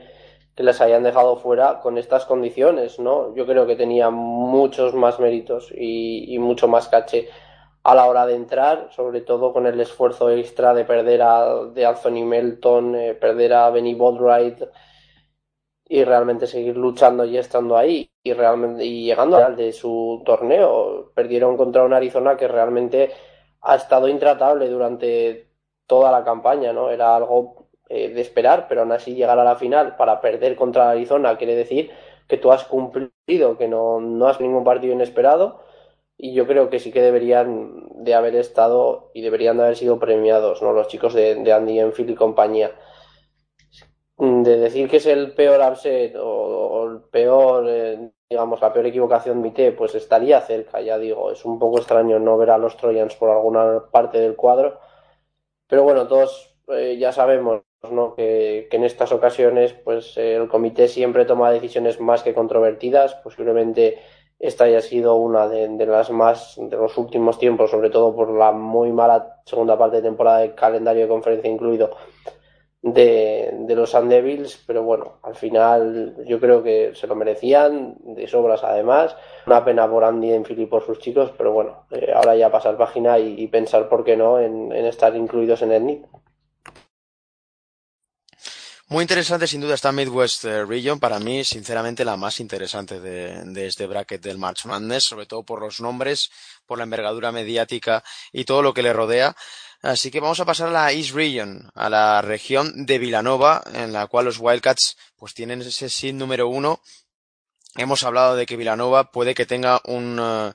que 0.54 0.62
les 0.62 0.80
hayan 0.80 1.02
dejado 1.02 1.36
fuera 1.36 1.80
con 1.80 1.98
estas 1.98 2.26
condiciones, 2.26 2.98
¿no? 3.00 3.34
Yo 3.34 3.46
creo 3.46 3.66
que 3.66 3.76
tenía 3.76 4.10
muchos 4.10 4.94
más 4.94 5.18
méritos 5.18 5.72
y, 5.76 6.36
mucho 6.38 6.68
más 6.68 6.88
caché 6.88 7.28
a 7.82 7.94
la 7.94 8.06
hora 8.06 8.26
de 8.26 8.36
entrar, 8.36 8.88
sobre 8.92 9.20
todo 9.20 9.52
con 9.52 9.66
el 9.66 9.80
esfuerzo 9.80 10.30
extra 10.30 10.72
de 10.74 10.84
perder 10.84 11.22
a 11.22 11.64
de 11.66 11.86
Anthony 11.86 12.24
Melton, 12.24 12.94
eh, 12.94 13.14
perder 13.14 13.52
a 13.52 13.70
Benny 13.70 13.94
Bodwright 13.94 14.62
y 15.86 16.04
realmente 16.04 16.46
seguir 16.46 16.76
luchando 16.76 17.24
y 17.24 17.36
estando 17.36 17.76
ahí 17.76 18.10
y 18.22 18.32
realmente 18.32 18.84
y 18.84 19.04
llegando 19.04 19.36
al 19.36 19.56
de 19.56 19.72
su 19.72 20.22
torneo. 20.24 21.12
Perdieron 21.14 21.56
contra 21.56 21.84
un 21.84 21.92
Arizona 21.92 22.36
que 22.36 22.48
realmente 22.48 23.12
ha 23.60 23.76
estado 23.76 24.08
intratable 24.08 24.68
durante 24.68 25.50
toda 25.86 26.10
la 26.10 26.24
campaña, 26.24 26.72
¿no? 26.72 26.90
Era 26.90 27.16
algo 27.16 27.63
eh, 27.88 28.08
de 28.08 28.20
esperar, 28.20 28.66
pero 28.68 28.82
aún 28.82 28.92
así 28.92 29.14
llegar 29.14 29.38
a 29.38 29.44
la 29.44 29.56
final 29.56 29.96
para 29.96 30.20
perder 30.20 30.56
contra 30.56 30.90
Arizona 30.90 31.36
quiere 31.36 31.54
decir 31.54 31.90
que 32.28 32.38
tú 32.38 32.52
has 32.52 32.64
cumplido, 32.64 33.58
que 33.58 33.68
no, 33.68 34.00
no 34.00 34.26
has 34.26 34.40
ningún 34.40 34.64
partido 34.64 34.94
inesperado 34.94 35.60
y 36.16 36.32
yo 36.34 36.46
creo 36.46 36.70
que 36.70 36.78
sí 36.78 36.92
que 36.92 37.02
deberían 37.02 38.04
de 38.04 38.14
haber 38.14 38.36
estado 38.36 39.10
y 39.14 39.22
deberían 39.22 39.56
de 39.56 39.64
haber 39.64 39.76
sido 39.76 39.98
premiados, 39.98 40.62
¿no? 40.62 40.72
Los 40.72 40.88
chicos 40.88 41.14
de, 41.14 41.52
Andy 41.52 41.80
Enfield 41.80 42.10
y 42.10 42.14
compañía. 42.14 42.72
de 44.16 44.56
decir 44.58 44.88
que 44.88 44.98
es 44.98 45.06
el 45.06 45.34
peor 45.34 45.60
upset 45.70 46.14
o, 46.16 46.86
el 46.90 47.02
peor, 47.10 47.66
eh, 47.68 48.12
digamos, 48.30 48.60
la 48.60 48.72
peor 48.72 48.86
equivocación 48.86 49.42
de 49.42 49.48
MIT, 49.48 49.76
pues 49.76 49.94
estaría 49.94 50.40
cerca, 50.40 50.80
ya 50.80 50.98
digo. 50.98 51.32
Es 51.32 51.44
un 51.44 51.58
poco 51.58 51.78
extraño 51.78 52.18
no 52.18 52.38
ver 52.38 52.50
a 52.50 52.58
los 52.58 52.76
Trojans 52.76 53.16
por 53.16 53.30
alguna 53.30 53.84
parte 53.90 54.18
del 54.20 54.36
cuadro. 54.36 54.78
Pero 55.68 55.82
bueno, 55.82 56.06
todos 56.06 56.56
eh, 56.68 56.96
ya 56.98 57.12
sabemos 57.12 57.62
¿no? 57.92 58.14
que, 58.14 58.68
en 58.70 58.84
estas 58.84 59.12
ocasiones 59.12 59.72
pues 59.72 60.16
el 60.16 60.48
comité 60.48 60.88
siempre 60.88 61.24
toma 61.24 61.50
decisiones 61.50 62.00
más 62.00 62.22
que 62.22 62.34
controvertidas. 62.34 63.14
Posiblemente 63.16 63.98
esta 64.38 64.64
haya 64.64 64.80
sido 64.80 65.14
una 65.16 65.48
de, 65.48 65.68
las 65.86 66.10
más 66.10 66.54
de 66.58 66.76
los 66.76 66.98
últimos 66.98 67.38
tiempos, 67.38 67.70
sobre 67.70 67.90
todo 67.90 68.14
por 68.14 68.30
la 68.30 68.52
muy 68.52 68.92
mala 68.92 69.40
segunda 69.46 69.78
parte 69.78 69.96
de 69.96 70.02
temporada 70.02 70.38
de 70.40 70.54
calendario 70.54 71.02
de 71.02 71.08
conferencia 71.08 71.50
incluido 71.50 71.90
de, 72.84 73.74
los 73.74 73.90
Sun 73.90 74.10
Devils, 74.10 74.62
pero 74.66 74.82
bueno, 74.82 75.14
al 75.22 75.34
final 75.34 76.16
yo 76.26 76.38
creo 76.38 76.62
que 76.62 76.94
se 76.94 77.06
lo 77.06 77.14
merecían, 77.14 77.96
de 78.04 78.28
sobras 78.28 78.62
además. 78.62 79.16
Una 79.46 79.64
pena 79.64 79.88
por 79.88 80.04
Andy 80.04 80.32
Enfield 80.32 80.60
y 80.60 80.66
por 80.66 80.84
sus 80.84 80.98
chicos, 80.98 81.32
pero 81.36 81.52
bueno, 81.52 81.86
eh, 81.90 82.12
ahora 82.14 82.36
ya 82.36 82.50
pasar 82.50 82.76
página 82.76 83.18
y, 83.18 83.40
y, 83.40 83.48
pensar 83.48 83.88
por 83.88 84.04
qué 84.04 84.16
no 84.16 84.38
en, 84.38 84.70
en 84.72 84.84
estar 84.84 85.16
incluidos 85.16 85.62
en 85.62 85.72
el 85.72 85.86
NIT. 85.86 86.06
Muy 88.88 89.00
interesante 89.02 89.46
sin 89.46 89.62
duda 89.62 89.74
esta 89.74 89.92
Midwest 89.92 90.44
eh, 90.44 90.64
Region, 90.66 91.00
para 91.00 91.18
mí 91.18 91.42
sinceramente 91.42 92.04
la 92.04 92.18
más 92.18 92.38
interesante 92.38 93.00
de, 93.00 93.42
de, 93.44 93.66
este 93.66 93.86
bracket 93.86 94.20
del 94.22 94.36
March 94.36 94.66
Madness, 94.66 95.04
sobre 95.04 95.24
todo 95.24 95.42
por 95.42 95.60
los 95.60 95.80
nombres, 95.80 96.30
por 96.66 96.76
la 96.76 96.84
envergadura 96.84 97.32
mediática 97.32 98.04
y 98.30 98.44
todo 98.44 98.60
lo 98.60 98.74
que 98.74 98.82
le 98.82 98.92
rodea. 98.92 99.34
Así 99.80 100.10
que 100.10 100.20
vamos 100.20 100.38
a 100.40 100.44
pasar 100.44 100.68
a 100.68 100.72
la 100.72 100.92
East 100.92 101.14
Region, 101.14 101.70
a 101.74 101.88
la 101.88 102.20
región 102.20 102.84
de 102.84 102.98
Villanova, 102.98 103.62
en 103.72 103.94
la 103.94 104.06
cual 104.06 104.26
los 104.26 104.38
Wildcats 104.38 104.98
pues 105.16 105.32
tienen 105.32 105.62
ese 105.62 105.88
seed 105.88 106.14
número 106.14 106.48
uno. 106.48 106.80
Hemos 107.76 108.02
hablado 108.02 108.36
de 108.36 108.44
que 108.44 108.56
Villanova 108.56 109.10
puede 109.10 109.34
que 109.34 109.46
tenga 109.46 109.80
un 109.84 110.54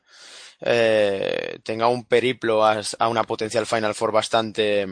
eh, 0.61 1.59
tenga 1.63 1.87
un 1.87 2.05
periplo 2.05 2.65
a, 2.65 2.81
a, 2.99 3.07
una 3.07 3.23
potencial 3.23 3.65
Final 3.65 3.95
Four 3.95 4.11
bastante 4.11 4.87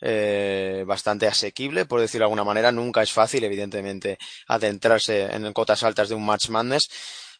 eh, 0.00 0.84
bastante 0.86 1.26
asequible, 1.26 1.86
por 1.86 2.00
decirlo 2.00 2.24
de 2.24 2.26
alguna 2.26 2.44
manera. 2.44 2.72
Nunca 2.72 3.02
es 3.02 3.12
fácil, 3.12 3.44
evidentemente, 3.44 4.18
adentrarse 4.46 5.24
en 5.34 5.52
cotas 5.52 5.82
altas 5.82 6.08
de 6.08 6.14
un 6.14 6.26
Match 6.26 6.48
Madness. 6.48 6.88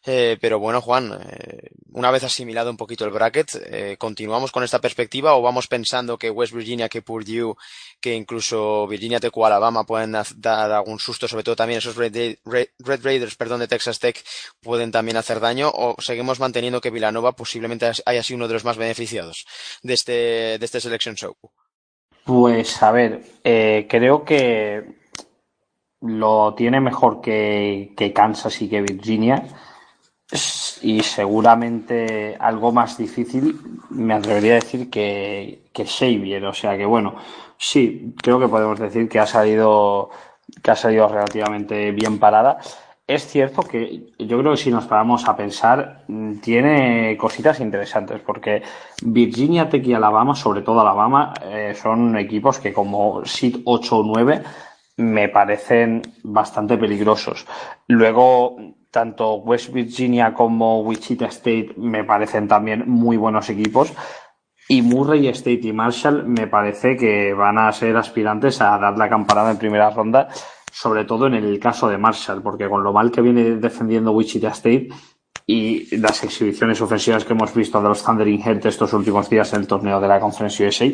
Eh, 0.05 0.37
pero 0.39 0.59
bueno, 0.59 0.81
Juan, 0.81 1.11
eh, 1.29 1.71
una 1.91 2.09
vez 2.09 2.23
asimilado 2.23 2.69
un 2.69 2.77
poquito 2.77 3.03
el 3.03 3.11
bracket, 3.11 3.55
eh, 3.65 3.97
¿continuamos 3.97 4.51
con 4.51 4.63
esta 4.63 4.79
perspectiva 4.79 5.35
o 5.35 5.41
vamos 5.41 5.67
pensando 5.67 6.17
que 6.17 6.29
West 6.29 6.53
Virginia, 6.53 6.87
que 6.87 7.01
Purdue, 7.01 7.55
que 7.99 8.15
incluso 8.15 8.87
Virginia 8.87 9.19
Tech 9.19 9.35
o 9.35 9.45
Alabama 9.45 9.85
pueden 9.85 10.15
dar 10.37 10.71
algún 10.71 10.99
susto, 10.99 11.27
sobre 11.27 11.43
todo 11.43 11.57
también 11.57 11.79
esos 11.79 11.97
Red, 11.97 12.37
Red, 12.45 12.67
Red, 12.79 13.03
Raiders 13.03 13.35
perdón, 13.35 13.59
de 13.59 13.67
Texas 13.67 13.99
Tech 13.99 14.23
pueden 14.61 14.91
también 14.91 15.17
hacer 15.17 15.39
daño 15.41 15.69
o 15.73 15.95
seguimos 16.01 16.39
manteniendo 16.39 16.79
que 16.79 16.91
Villanova 16.91 17.33
posiblemente 17.33 17.91
haya 18.05 18.23
sido 18.23 18.37
uno 18.37 18.47
de 18.47 18.53
los 18.53 18.63
más 18.63 18.77
beneficiados 18.77 19.45
de 19.83 19.93
este, 19.93 20.11
de 20.59 20.65
este 20.65 20.79
Selection 20.79 21.15
Show? 21.15 21.35
Pues 22.29 22.83
a 22.83 22.91
ver, 22.91 23.23
eh, 23.43 23.87
creo 23.89 24.23
que 24.23 24.83
lo 26.01 26.53
tiene 26.53 26.79
mejor 26.79 27.21
que, 27.21 27.91
que 27.97 28.13
Kansas 28.13 28.61
y 28.61 28.69
que 28.69 28.83
Virginia 28.83 29.45
y 30.83 31.01
seguramente 31.01 32.37
algo 32.39 32.71
más 32.71 32.99
difícil 32.99 33.59
me 33.89 34.13
atrevería 34.13 34.51
a 34.51 34.55
decir 34.61 34.91
que, 34.91 35.71
que 35.73 35.87
Xavier. 35.87 36.45
O 36.45 36.53
sea 36.53 36.77
que 36.77 36.85
bueno, 36.85 37.15
sí, 37.57 38.13
creo 38.21 38.39
que 38.39 38.47
podemos 38.47 38.79
decir 38.79 39.09
que 39.09 39.17
ha 39.17 39.25
salido 39.25 40.11
que 40.61 40.69
ha 40.69 40.75
salido 40.75 41.07
relativamente 41.07 41.89
bien 41.93 42.19
parada. 42.19 42.59
Es 43.09 43.25
cierto 43.25 43.63
que 43.63 44.13
yo 44.19 44.37
creo 44.37 44.51
que 44.51 44.57
si 44.57 44.69
nos 44.69 44.85
paramos 44.85 45.27
a 45.27 45.35
pensar, 45.35 46.03
tiene 46.43 47.17
cositas 47.17 47.59
interesantes, 47.59 48.21
porque 48.21 48.61
Virginia 49.01 49.67
Tech 49.67 49.83
y 49.87 49.95
Alabama, 49.95 50.35
sobre 50.35 50.61
todo 50.61 50.81
Alabama, 50.81 51.33
eh, 51.41 51.73
son 51.73 52.15
equipos 52.19 52.59
que 52.59 52.71
como 52.71 53.25
SID 53.25 53.61
8 53.65 53.97
o 53.97 54.03
9 54.03 54.43
me 54.97 55.27
parecen 55.27 56.03
bastante 56.21 56.77
peligrosos. 56.77 57.47
Luego, 57.87 58.57
tanto 58.91 59.37
West 59.37 59.73
Virginia 59.73 60.31
como 60.31 60.81
Wichita 60.81 61.25
State 61.25 61.73
me 61.77 62.03
parecen 62.03 62.47
también 62.47 62.83
muy 62.87 63.17
buenos 63.17 63.49
equipos. 63.49 63.91
Y 64.71 64.83
Murray 64.83 65.27
State 65.29 65.61
y 65.63 65.73
Marshall 65.73 66.27
me 66.27 66.45
parece 66.45 66.95
que 66.95 67.33
van 67.33 67.57
a 67.57 67.71
ser 67.71 67.97
aspirantes 67.97 68.61
a 68.61 68.77
dar 68.77 68.95
la 68.99 69.09
campanada 69.09 69.49
en 69.49 69.57
primera 69.57 69.89
ronda, 69.89 70.27
sobre 70.79 71.03
todo 71.03 71.27
en 71.27 71.33
el 71.33 71.59
caso 71.59 71.89
de 71.89 71.97
Marshall, 71.97 72.41
porque 72.41 72.69
con 72.69 72.81
lo 72.81 72.93
mal 72.93 73.11
que 73.11 73.19
viene 73.19 73.57
defendiendo 73.57 74.13
Wichita 74.13 74.47
State 74.47 74.87
y 75.45 75.97
las 75.97 76.23
exhibiciones 76.23 76.79
ofensivas 76.79 77.25
que 77.25 77.33
hemos 77.33 77.53
visto 77.53 77.81
de 77.81 77.89
los 77.89 78.01
Thundering 78.01 78.41
Head 78.41 78.65
estos 78.65 78.93
últimos 78.93 79.29
días 79.29 79.51
en 79.51 79.59
el 79.59 79.67
torneo 79.67 79.99
de 79.99 80.07
la 80.07 80.21
Conference 80.21 80.65
USA, 80.65 80.89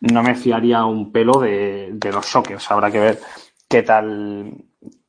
no 0.00 0.22
me 0.22 0.34
fiaría 0.34 0.84
un 0.84 1.10
pelo 1.10 1.40
de, 1.40 1.88
de 1.94 2.12
los 2.12 2.26
Shockers. 2.26 2.70
Habrá 2.70 2.90
que 2.90 3.00
ver 3.00 3.20
qué 3.66 3.82
tal, 3.82 4.52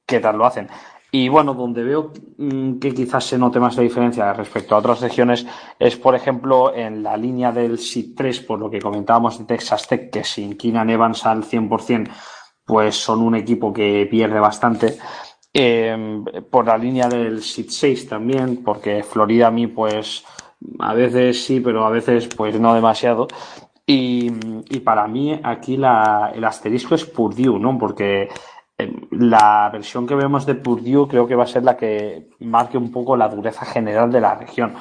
qué 0.06 0.22
tal 0.22 0.38
lo 0.38 0.46
hacen. 0.46 0.70
Y 1.12 1.28
bueno, 1.28 1.54
donde 1.54 1.84
veo 1.84 2.14
mm, 2.38 2.80
que 2.80 2.94
quizás 2.94 3.26
se 3.26 3.38
note 3.38 3.60
más 3.60 3.76
la 3.76 3.84
diferencia 3.84 4.32
respecto 4.32 4.76
a 4.76 4.78
otras 4.78 5.02
regiones 5.02 5.46
es, 5.78 5.98
por 5.98 6.16
ejemplo, 6.16 6.74
en 6.74 7.04
la 7.04 7.18
línea 7.18 7.52
del 7.52 7.80
SID 7.80 8.16
3, 8.16 8.40
por 8.42 8.60
lo 8.60 8.70
que 8.70 8.80
comentábamos 8.80 9.40
de 9.40 9.44
Texas 9.44 9.90
Tech, 9.90 10.10
que 10.10 10.24
sin 10.24 10.56
Keenan 10.56 10.90
Evans 10.90 11.26
al 11.26 11.44
100%, 11.44 12.10
pues 12.66 12.96
son 12.96 13.22
un 13.22 13.36
equipo 13.36 13.74
que 13.74 14.08
pierde 14.10 14.40
bastante. 14.40 14.98
Eh, 15.54 16.24
por 16.50 16.66
la 16.66 16.78
línea 16.78 17.08
del 17.10 17.42
SID 17.42 17.70
6 17.70 18.08
también, 18.08 18.64
porque 18.64 19.04
Florida 19.04 19.48
a 19.48 19.52
mí, 19.52 19.68
pues, 19.68 20.24
a 20.80 20.94
veces 20.94 21.44
sí, 21.44 21.60
pero 21.60 21.86
a 21.86 21.90
veces, 21.90 22.28
pues, 22.28 22.60
no 22.60 22.74
demasiado. 22.74 23.28
Y, 23.86 24.32
y 24.70 24.80
para 24.80 25.08
mí 25.08 25.40
aquí 25.44 25.76
la, 25.76 26.32
el 26.34 26.44
asterisco 26.46 26.96
es 26.96 27.06
Purdue, 27.06 27.60
¿no? 27.60 27.78
Porque 27.78 28.30
la 29.12 29.70
versión 29.72 30.08
que 30.08 30.16
vemos 30.16 30.46
de 30.46 30.56
Purdue 30.56 31.08
creo 31.08 31.28
que 31.28 31.36
va 31.36 31.44
a 31.44 31.48
ser 31.48 31.64
la 31.64 31.78
que 31.78 32.30
marque 32.40 32.78
un 32.78 32.92
poco 32.92 33.18
la 33.18 33.30
dureza 33.30 33.66
general 33.66 34.12
de 34.12 34.22
la 34.22 34.36
región. 34.36 34.74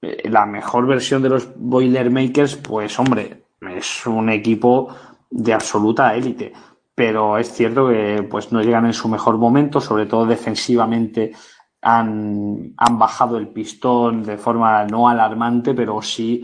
Eh, 0.00 0.28
la 0.28 0.46
mejor 0.46 0.86
versión 0.86 1.22
de 1.22 1.30
los 1.30 1.48
Boilermakers, 1.56 2.56
pues 2.56 2.98
hombre, 2.98 3.44
es 3.60 4.06
un 4.06 4.28
equipo 4.30 4.88
de 5.30 5.54
absoluta 5.54 6.14
élite, 6.14 6.52
pero 6.94 7.38
es 7.38 7.52
cierto 7.52 7.88
que 7.88 8.26
pues 8.30 8.52
no 8.52 8.62
llegan 8.62 8.86
en 8.86 8.92
su 8.92 9.08
mejor 9.08 9.38
momento, 9.38 9.80
sobre 9.80 10.06
todo 10.06 10.26
defensivamente 10.26 11.32
han, 11.80 12.74
han 12.76 12.98
bajado 12.98 13.36
el 13.38 13.48
pistón 13.48 14.22
de 14.22 14.38
forma 14.38 14.84
no 14.84 15.08
alarmante, 15.08 15.74
pero 15.74 16.00
sí 16.02 16.42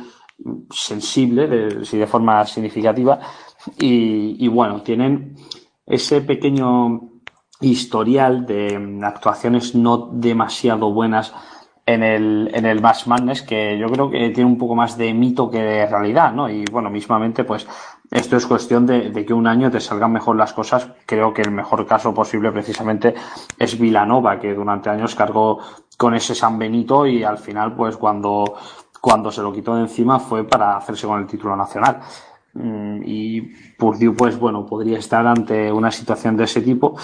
sensible, 0.70 1.47
de, 1.47 1.85
sí 1.85 1.99
de 1.99 2.07
forma 2.07 2.45
significativa. 2.47 3.20
Y, 3.79 4.45
y 4.45 4.49
bueno, 4.49 4.83
tienen 4.83 5.37
ese 5.87 6.20
pequeño 6.23 7.01
historial 7.61 8.47
de 8.47 9.01
actuaciones 9.03 9.75
no 9.75 10.11
demasiado 10.12 10.93
buenas 10.93 11.35
en 11.87 12.03
el, 12.03 12.51
en 12.53 12.66
el 12.66 12.81
Bass 12.81 13.07
Madness 13.07 13.43
que 13.43 13.79
yo 13.79 13.87
creo 13.87 14.11
que 14.11 14.31
tiene 14.31 14.45
un 14.45 14.59
poco 14.59 14.75
más 14.75 14.99
de 14.99 15.15
mito 15.15 15.51
que 15.51 15.62
de 15.62 15.87
realidad, 15.87 16.33
¿no? 16.33 16.49
Y 16.51 16.65
bueno, 16.70 16.91
mismamente, 16.91 17.45
pues 17.45 17.66
esto 18.11 18.37
es 18.37 18.47
cuestión 18.47 18.87
de, 18.87 19.13
que 19.27 19.35
un 19.35 19.47
año 19.47 19.71
te 19.71 19.81
salgan 19.81 20.13
mejor 20.13 20.37
las 20.37 20.55
cosas. 20.55 20.89
Creo 21.05 21.35
que 21.35 21.43
el 21.43 21.51
mejor 21.51 21.87
caso 21.87 22.15
posible 22.15 22.51
precisamente 22.51 23.15
es 23.59 23.79
Vilanova, 23.79 24.39
que 24.39 24.55
durante 24.55 24.89
años 24.89 25.15
cargó 25.15 25.59
con 25.97 26.15
ese 26.15 26.35
San 26.35 26.59
Benito 26.59 27.07
y 27.07 27.23
al 27.23 27.39
final, 27.39 27.75
pues 27.75 27.97
cuando, 27.97 28.55
cuando 29.01 29.31
se 29.31 29.43
lo 29.43 29.53
quitó 29.53 29.75
de 29.75 29.83
encima 29.83 30.19
fue 30.19 30.45
para 30.45 30.77
hacerse 30.77 31.07
con 31.07 31.21
el 31.21 31.27
título 31.27 31.55
nacional. 31.55 32.01
Mm, 32.55 33.03
y 33.05 33.43
Purdue, 33.77 34.15
pues 34.17 34.39
bueno, 34.39 34.65
podría 34.65 34.99
estar 34.99 35.27
ante 35.27 35.71
una 35.71 35.91
situación 35.91 36.37
de 36.37 36.45
ese 36.45 36.63
tipo. 36.63 36.97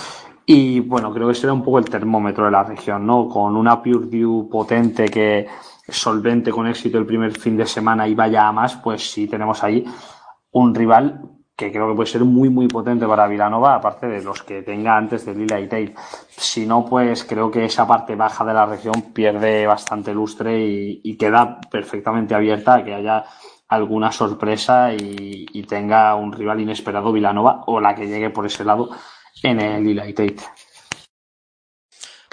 Y 0.46 0.80
bueno, 0.80 1.12
creo 1.12 1.28
que 1.28 1.34
será 1.34 1.52
un 1.52 1.62
poco 1.62 1.78
el 1.78 1.84
termómetro 1.84 2.46
de 2.46 2.50
la 2.50 2.64
región, 2.64 3.06
¿no? 3.06 3.28
Con 3.28 3.56
una 3.56 3.82
Purdue 3.82 4.48
potente 4.50 5.06
que 5.06 5.46
solvente 5.86 6.50
con 6.50 6.66
éxito 6.66 6.96
el 6.96 7.04
primer 7.04 7.38
fin 7.38 7.58
de 7.58 7.66
semana 7.66 8.08
y 8.08 8.14
vaya 8.14 8.48
a 8.48 8.52
más, 8.52 8.76
pues 8.76 9.10
sí 9.10 9.26
tenemos 9.26 9.62
ahí 9.62 9.84
un 10.54 10.74
rival 10.74 11.20
que 11.56 11.70
creo 11.70 11.88
que 11.88 11.94
puede 11.94 12.10
ser 12.10 12.24
muy, 12.24 12.48
muy 12.48 12.66
potente 12.66 13.06
para 13.06 13.28
Vilanova, 13.28 13.76
aparte 13.76 14.06
de 14.06 14.22
los 14.22 14.42
que 14.42 14.62
tenga 14.62 14.96
antes 14.96 15.24
de 15.24 15.34
Lila 15.34 15.60
y 15.60 15.68
Tate. 15.68 15.94
Si 16.36 16.66
no, 16.66 16.84
pues 16.84 17.24
creo 17.24 17.50
que 17.50 17.64
esa 17.64 17.86
parte 17.86 18.16
baja 18.16 18.44
de 18.44 18.54
la 18.54 18.66
región 18.66 19.12
pierde 19.12 19.66
bastante 19.66 20.12
lustre 20.12 20.58
y, 20.58 21.00
y 21.04 21.16
queda 21.16 21.60
perfectamente 21.70 22.34
abierta 22.34 22.74
a 22.74 22.84
que 22.84 22.94
haya 22.94 23.24
alguna 23.68 24.10
sorpresa 24.10 24.92
y, 24.92 25.46
y, 25.52 25.62
tenga 25.64 26.14
un 26.16 26.32
rival 26.32 26.60
inesperado 26.60 27.12
Vilanova 27.12 27.62
o 27.66 27.80
la 27.80 27.94
que 27.94 28.06
llegue 28.06 28.30
por 28.30 28.46
ese 28.46 28.64
lado 28.64 28.90
en 29.42 29.60
el 29.60 29.98
Elite 29.98 30.36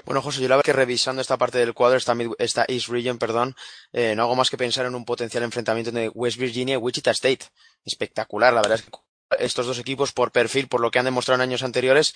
Bueno, 0.04 0.20
José, 0.20 0.42
yo 0.42 0.48
la 0.48 0.56
verdad 0.56 0.66
que 0.66 0.72
revisando 0.72 1.22
esta 1.22 1.38
parte 1.38 1.58
del 1.58 1.74
cuadro, 1.74 1.96
esta, 1.96 2.14
esta 2.38 2.64
East 2.68 2.88
Region, 2.88 3.18
perdón, 3.18 3.54
eh, 3.92 4.14
no 4.14 4.22
hago 4.24 4.36
más 4.36 4.50
que 4.50 4.56
pensar 4.56 4.86
en 4.86 4.94
un 4.94 5.04
potencial 5.04 5.42
enfrentamiento 5.42 5.90
entre 5.90 6.08
West 6.10 6.38
Virginia 6.38 6.74
y 6.74 6.78
Wichita 6.78 7.10
State. 7.12 7.46
Espectacular, 7.84 8.52
la 8.52 8.62
verdad 8.62 8.78
es 8.78 8.82
que 8.82 8.90
estos 9.38 9.66
dos 9.66 9.78
equipos 9.78 10.12
por 10.12 10.32
perfil, 10.32 10.68
por 10.68 10.80
lo 10.80 10.90
que 10.90 10.98
han 10.98 11.04
demostrado 11.04 11.42
en 11.42 11.48
años 11.48 11.62
anteriores, 11.62 12.14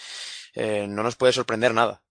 eh, 0.55 0.86
no 0.88 1.02
nos 1.02 1.16
puede 1.16 1.32
sorprender 1.32 1.74
nada. 1.74 2.02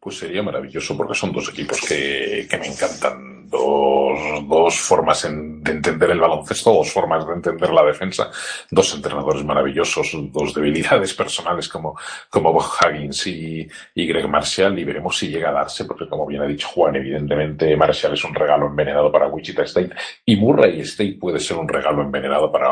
Pues 0.00 0.16
sería 0.16 0.42
maravilloso 0.42 0.96
porque 0.96 1.14
son 1.14 1.30
dos 1.30 1.50
equipos 1.50 1.78
que, 1.86 2.48
me 2.58 2.66
encantan. 2.66 3.38
Dos, 3.50 4.78
formas 4.78 5.22
de 5.24 5.72
entender 5.72 6.10
el 6.10 6.20
baloncesto, 6.20 6.72
dos 6.72 6.92
formas 6.92 7.26
de 7.26 7.32
entender 7.32 7.70
la 7.70 7.84
defensa, 7.84 8.30
dos 8.70 8.94
entrenadores 8.94 9.44
maravillosos, 9.44 10.12
dos 10.30 10.54
debilidades 10.54 11.14
personales 11.14 11.68
como, 11.68 11.98
como 12.28 12.52
Bob 12.52 12.62
Huggins 12.62 13.26
y, 13.26 13.68
y 13.94 14.06
Greg 14.06 14.28
Marshall 14.28 14.78
y 14.78 14.84
veremos 14.84 15.18
si 15.18 15.28
llega 15.28 15.50
a 15.50 15.52
darse 15.52 15.84
porque 15.84 16.08
como 16.08 16.26
bien 16.26 16.42
ha 16.42 16.46
dicho 16.46 16.68
Juan, 16.68 16.94
evidentemente 16.94 17.76
Marshall 17.76 18.14
es 18.14 18.22
un 18.22 18.34
regalo 18.36 18.68
envenenado 18.68 19.10
para 19.10 19.26
Wichita 19.26 19.64
State 19.64 19.90
y 20.24 20.36
Murray 20.36 20.80
State 20.82 21.18
puede 21.20 21.40
ser 21.40 21.56
un 21.56 21.68
regalo 21.68 22.02
envenenado 22.02 22.52
para, 22.52 22.68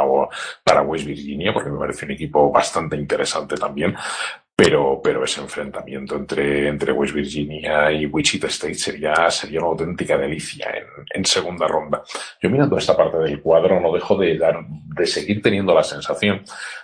para 0.62 0.82
West 0.82 1.06
Virginia 1.06 1.52
porque 1.52 1.70
me 1.70 1.78
parece 1.78 2.04
un 2.04 2.12
equipo 2.12 2.52
bastante 2.52 2.96
interesante 2.96 3.56
también 3.56 3.96
pero, 4.60 5.00
pero 5.00 5.22
ese 5.22 5.40
enfrentamiento 5.40 6.16
entre, 6.16 6.66
entre 6.66 6.90
West 6.90 7.14
Virginia 7.14 7.92
y 7.92 8.06
Wichita 8.06 8.48
State 8.48 8.74
sería, 8.74 9.30
sería 9.30 9.60
una 9.60 9.68
auténtica 9.68 10.18
delicia 10.18 10.66
en, 10.76 10.84
en 11.14 11.24
segunda 11.24 11.68
ronda. 11.68 12.02
Yo 12.42 12.50
mirando 12.50 12.76
esta 12.76 12.96
parte 12.96 13.18
del 13.18 13.40
cuadro 13.40 13.78
no 13.78 13.92
dejo 13.92 14.16
de, 14.16 14.36
dar, 14.36 14.66
de 14.66 15.06
seguir 15.06 15.40
teniendo 15.40 15.72
la 15.72 15.84
sensación 15.84 16.42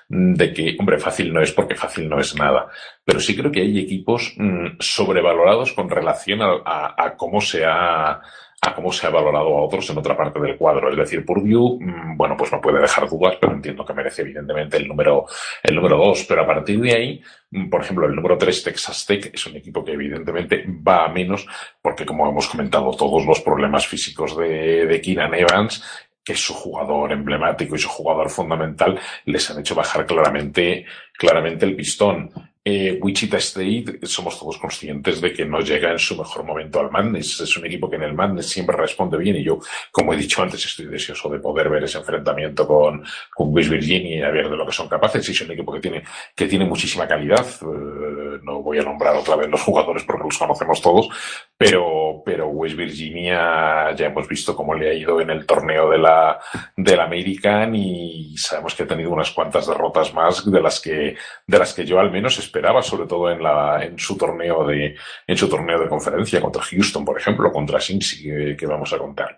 de 0.09 0.53
que, 0.53 0.77
hombre, 0.79 1.01
fácil 1.01 1.33
no 1.33 1.43
es 1.43 1.51
porque 1.51 1.75
fácil 1.75 2.09
no 2.09 2.21
es 2.21 2.37
nada, 2.37 2.69
pero 3.05 3.19
sí 3.19 3.35
creo 3.35 3.51
que 3.51 3.63
hay 3.63 3.77
equipos 3.81 4.35
mmm, 4.37 4.77
sobrevalorados 4.79 5.73
con 5.73 5.91
relación 5.91 6.43
a, 6.43 6.63
a, 6.65 6.95
a 6.97 7.17
cómo 7.17 7.41
se 7.41 7.65
ha 7.67 8.21
a 8.65 8.74
cómo 8.74 8.93
se 8.93 9.07
ha 9.07 9.11
valorado 9.11 9.59
a 9.59 9.62
otros 9.62 9.89
en 9.91 9.99
otra 9.99 10.16
parte 10.16 10.41
del 10.41 10.57
cuadro. 10.57 10.91
Es 10.91 10.97
decir, 10.97 11.24
Purdue, 11.24 11.78
mm, 11.81 12.16
bueno, 12.16 12.36
pues 12.36 12.51
no 12.53 12.61
puede 12.61 12.81
dejar 12.81 13.09
dudas, 13.09 13.36
pero 13.41 13.53
entiendo 13.53 13.85
que 13.85 13.93
merece 13.95 14.23
evidentemente 14.23 14.77
el 14.77 14.89
número, 14.89 15.27
el 15.62 15.74
número 15.74 15.97
dos. 15.97 16.24
Pero 16.28 16.43
a 16.43 16.47
partir 16.47 16.81
de 16.81 16.93
ahí, 16.93 17.23
mm, 17.51 17.69
por 17.69 17.82
ejemplo, 17.82 18.07
el 18.07 18.15
número 18.15 18.39
tres, 18.39 18.62
Texas 18.62 19.05
Tech, 19.07 19.31
es 19.32 19.47
un 19.47 19.57
equipo 19.57 19.85
que 19.85 19.93
evidentemente 19.93 20.65
va 20.66 21.05
a 21.05 21.09
menos, 21.09 21.47
porque 21.82 22.07
como 22.07 22.28
hemos 22.28 22.49
comentado, 22.49 22.91
todos 22.93 23.24
los 23.27 23.41
problemas 23.41 23.86
físicos 23.86 24.36
de, 24.36 24.86
de 24.86 25.01
Keenan 25.01 25.35
Evans 25.35 25.82
que 26.24 26.32
es 26.32 26.41
su 26.41 26.55
jugador 26.55 27.12
emblemático 27.12 27.77
y 27.77 27.78
su 27.78 27.89
jugador 27.89 28.31
fundamental, 28.31 28.99
les 29.27 29.51
han 29.51 29.61
hecho 29.61 29.74
bajar 29.74 30.07
claramente, 30.07 30.86
claramente 31.19 31.66
el 31.66 31.77
pistón. 31.77 32.31
Eh, 32.66 32.99
Wichita 32.99 33.36
State, 33.36 34.07
somos 34.07 34.39
todos 34.39 34.57
conscientes 34.57 35.20
de 35.20 35.35
que 35.35 35.45
no 35.45 35.61
llega 35.61 35.93
en 35.93 35.99
su 35.99 36.16
mejor 36.16 36.45
momento 36.45 36.81
al 36.81 36.91
Madness. 36.91 37.41
Es 37.41 37.57
un 37.59 37.66
equipo 37.66 37.91
que 37.91 37.97
en 37.97 38.05
el 38.05 38.15
Madness 38.15 38.49
siempre 38.49 38.74
responde 38.74 39.19
bien 39.19 39.36
y 39.36 39.45
yo, 39.45 39.59
como 39.93 40.15
he 40.15 40.16
dicho 40.16 40.43
antes, 40.43 40.65
estoy 40.65 40.86
deseoso 40.86 41.28
de 41.28 41.41
poder 41.41 41.69
ver 41.69 41.85
ese 41.85 41.99
enfrentamiento 41.99 42.66
con, 42.66 43.05
con 43.35 43.53
West 43.53 43.69
Virginia 43.69 44.16
y 44.16 44.23
a 44.23 44.31
ver 44.31 44.49
de 44.49 44.57
lo 44.57 44.65
que 44.65 44.73
son 44.73 44.89
capaces. 44.89 45.28
Y 45.28 45.32
es 45.32 45.41
un 45.43 45.51
equipo 45.51 45.74
que 45.74 45.81
tiene, 45.81 46.05
que 46.35 46.47
tiene 46.47 46.65
muchísima 46.65 47.07
calidad. 47.07 47.47
Uh, 47.61 48.43
no 48.43 48.62
voy 48.62 48.78
a 48.78 48.82
nombrar 48.82 49.15
otra 49.15 49.36
vez 49.36 49.51
los 49.51 49.61
jugadores 49.65 50.05
porque 50.05 50.24
los 50.24 50.39
conocemos 50.39 50.81
todos, 50.81 51.09
pero, 51.56 52.22
pero 52.24 52.48
West 52.48 52.76
Virginia 52.76 53.94
ya 53.94 54.06
hemos 54.06 54.28
visto 54.28 54.56
cómo 54.56 54.74
le 54.74 54.90
ha 54.90 54.94
ido 54.94 55.20
en 55.20 55.31
el 55.31 55.47
torneo 55.47 55.90
de 55.90 55.98
la, 55.98 56.40
del 56.76 57.01
American 57.01 57.74
y 57.74 58.36
sabemos 58.36 58.74
que 58.74 58.82
ha 58.82 58.86
tenido 58.86 59.10
unas 59.10 59.31
cuantas 59.31 59.66
derrotas 59.66 60.12
más 60.12 60.51
de 60.51 60.60
las 60.60 60.81
que, 60.81 61.16
de 61.47 61.59
las 61.59 61.72
que 61.72 61.85
yo 61.85 62.01
al 62.01 62.10
menos 62.10 62.39
esperaba, 62.39 62.82
sobre 62.82 63.06
todo 63.06 63.31
en 63.31 63.43
la, 63.43 63.85
en 63.85 63.98
su 63.98 64.16
torneo 64.16 64.66
de, 64.66 64.97
en 65.26 65.36
su 65.36 65.48
torneo 65.48 65.81
de 65.81 65.89
conferencia 65.89 66.40
contra 66.40 66.62
Houston, 66.62 67.05
por 67.05 67.18
ejemplo, 67.18 67.52
contra 67.52 67.81
Cincy 67.81 68.22
que, 68.22 68.56
que 68.56 68.66
vamos 68.66 68.93
a 68.93 68.98
contar. 68.98 69.36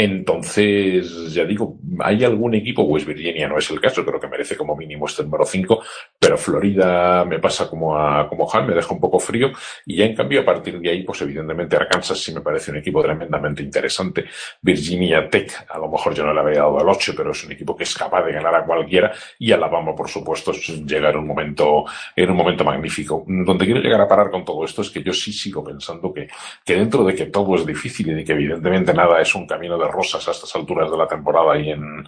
Entonces, 0.00 1.34
ya 1.34 1.44
digo, 1.44 1.76
hay 1.98 2.22
algún 2.22 2.54
equipo, 2.54 2.84
West 2.84 3.04
Virginia 3.04 3.48
no 3.48 3.58
es 3.58 3.68
el 3.68 3.80
caso, 3.80 4.04
creo 4.04 4.20
que 4.20 4.28
merece 4.28 4.56
como 4.56 4.76
mínimo 4.76 5.06
este 5.06 5.24
número 5.24 5.44
5, 5.44 5.82
pero 6.16 6.38
Florida 6.38 7.24
me 7.24 7.40
pasa 7.40 7.68
como 7.68 7.98
a, 7.98 8.28
como 8.28 8.48
Han, 8.52 8.68
me 8.68 8.76
deja 8.76 8.94
un 8.94 9.00
poco 9.00 9.18
frío, 9.18 9.50
y 9.84 9.96
ya 9.96 10.04
en 10.04 10.14
cambio 10.14 10.42
a 10.42 10.44
partir 10.44 10.78
de 10.78 10.88
ahí, 10.88 11.02
pues 11.02 11.20
evidentemente 11.22 11.74
Arkansas 11.74 12.16
sí 12.16 12.32
me 12.32 12.42
parece 12.42 12.70
un 12.70 12.76
equipo 12.76 13.02
tremendamente 13.02 13.60
interesante. 13.60 14.26
Virginia 14.62 15.28
Tech, 15.28 15.66
a 15.68 15.78
lo 15.78 15.88
mejor 15.88 16.14
yo 16.14 16.24
no 16.24 16.32
le 16.32 16.40
había 16.42 16.60
dado 16.60 16.78
al 16.78 16.88
8, 16.88 17.14
pero 17.16 17.32
es 17.32 17.42
un 17.42 17.50
equipo 17.50 17.74
que 17.74 17.82
es 17.82 17.92
capaz 17.92 18.24
de 18.24 18.34
ganar 18.34 18.54
a 18.54 18.64
cualquiera, 18.64 19.10
y 19.40 19.50
Alabama, 19.50 19.96
por 19.96 20.08
supuesto, 20.08 20.52
llega 20.52 21.10
en 21.10 21.16
un 21.16 21.26
momento, 21.26 21.84
en 22.14 22.30
un 22.30 22.36
momento 22.36 22.62
magnífico. 22.62 23.24
Donde 23.26 23.64
quiero 23.64 23.80
llegar 23.80 24.00
a 24.00 24.06
parar 24.06 24.30
con 24.30 24.44
todo 24.44 24.64
esto 24.64 24.82
es 24.82 24.90
que 24.90 25.02
yo 25.02 25.12
sí 25.12 25.32
sigo 25.32 25.64
pensando 25.64 26.14
que, 26.14 26.28
que 26.64 26.76
dentro 26.76 27.02
de 27.02 27.16
que 27.16 27.26
todo 27.26 27.56
es 27.56 27.66
difícil 27.66 28.10
y 28.10 28.14
de 28.14 28.24
que 28.24 28.34
evidentemente 28.34 28.94
nada 28.94 29.20
es 29.20 29.34
un 29.34 29.44
camino 29.44 29.76
de 29.76 29.87
rosas 29.88 30.26
a 30.28 30.30
estas 30.32 30.54
alturas 30.54 30.90
de 30.90 30.96
la 30.96 31.08
temporada 31.08 31.58
y 31.58 31.70
en, 31.70 32.06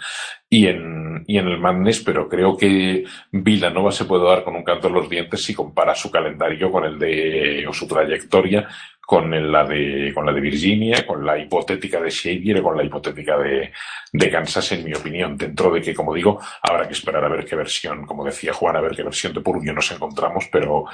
y 0.49 0.67
en, 0.67 1.25
y 1.27 1.39
en 1.39 1.49
el 1.49 1.59
Madness, 1.59 2.01
pero 2.01 2.29
creo 2.29 2.57
que 2.57 3.05
Villanova 3.33 3.93
se 3.93 4.05
puede 4.05 4.25
dar 4.25 4.45
con 4.45 4.57
un 4.57 4.65
canto 4.65 4.89
en 4.89 4.95
los 4.95 5.09
dientes 5.09 5.43
si 5.43 5.55
compara 5.55 5.95
su 5.95 6.11
calendario 6.11 6.71
con 6.71 6.85
el 6.85 6.99
de, 6.99 7.67
o 7.67 7.73
su 7.73 7.87
trayectoria 7.87 8.69
con 9.11 9.51
la 9.51 9.65
de, 9.65 10.13
con 10.15 10.25
la 10.25 10.33
de 10.33 10.41
Virginia, 10.41 11.05
con 11.05 11.27
la 11.27 11.37
hipotética 11.37 12.01
de 12.01 12.13
Xavier, 12.13 12.63
con 12.63 12.77
la 12.77 12.85
hipotética 12.85 13.37
de, 13.39 13.73
de 14.13 14.31
Kansas, 14.31 14.71
en 14.71 14.85
mi 14.85 14.95
opinión, 14.95 15.37
dentro 15.37 15.69
de 15.73 15.81
que, 15.83 15.93
como 15.93 16.15
digo, 16.15 16.39
habrá 16.63 16.87
que 16.87 16.93
esperar 16.93 17.25
a 17.25 17.29
ver 17.29 17.45
qué 17.45 17.57
versión, 17.57 18.07
como 18.07 18.25
decía 18.25 18.53
Juan, 18.53 18.77
a 18.77 18.81
ver 18.81 18.95
qué 18.95 19.03
versión 19.03 19.35
de 19.35 19.41
Purdue 19.41 19.73
nos 19.73 19.91
encontramos, 19.91 20.49
pero, 20.53 20.85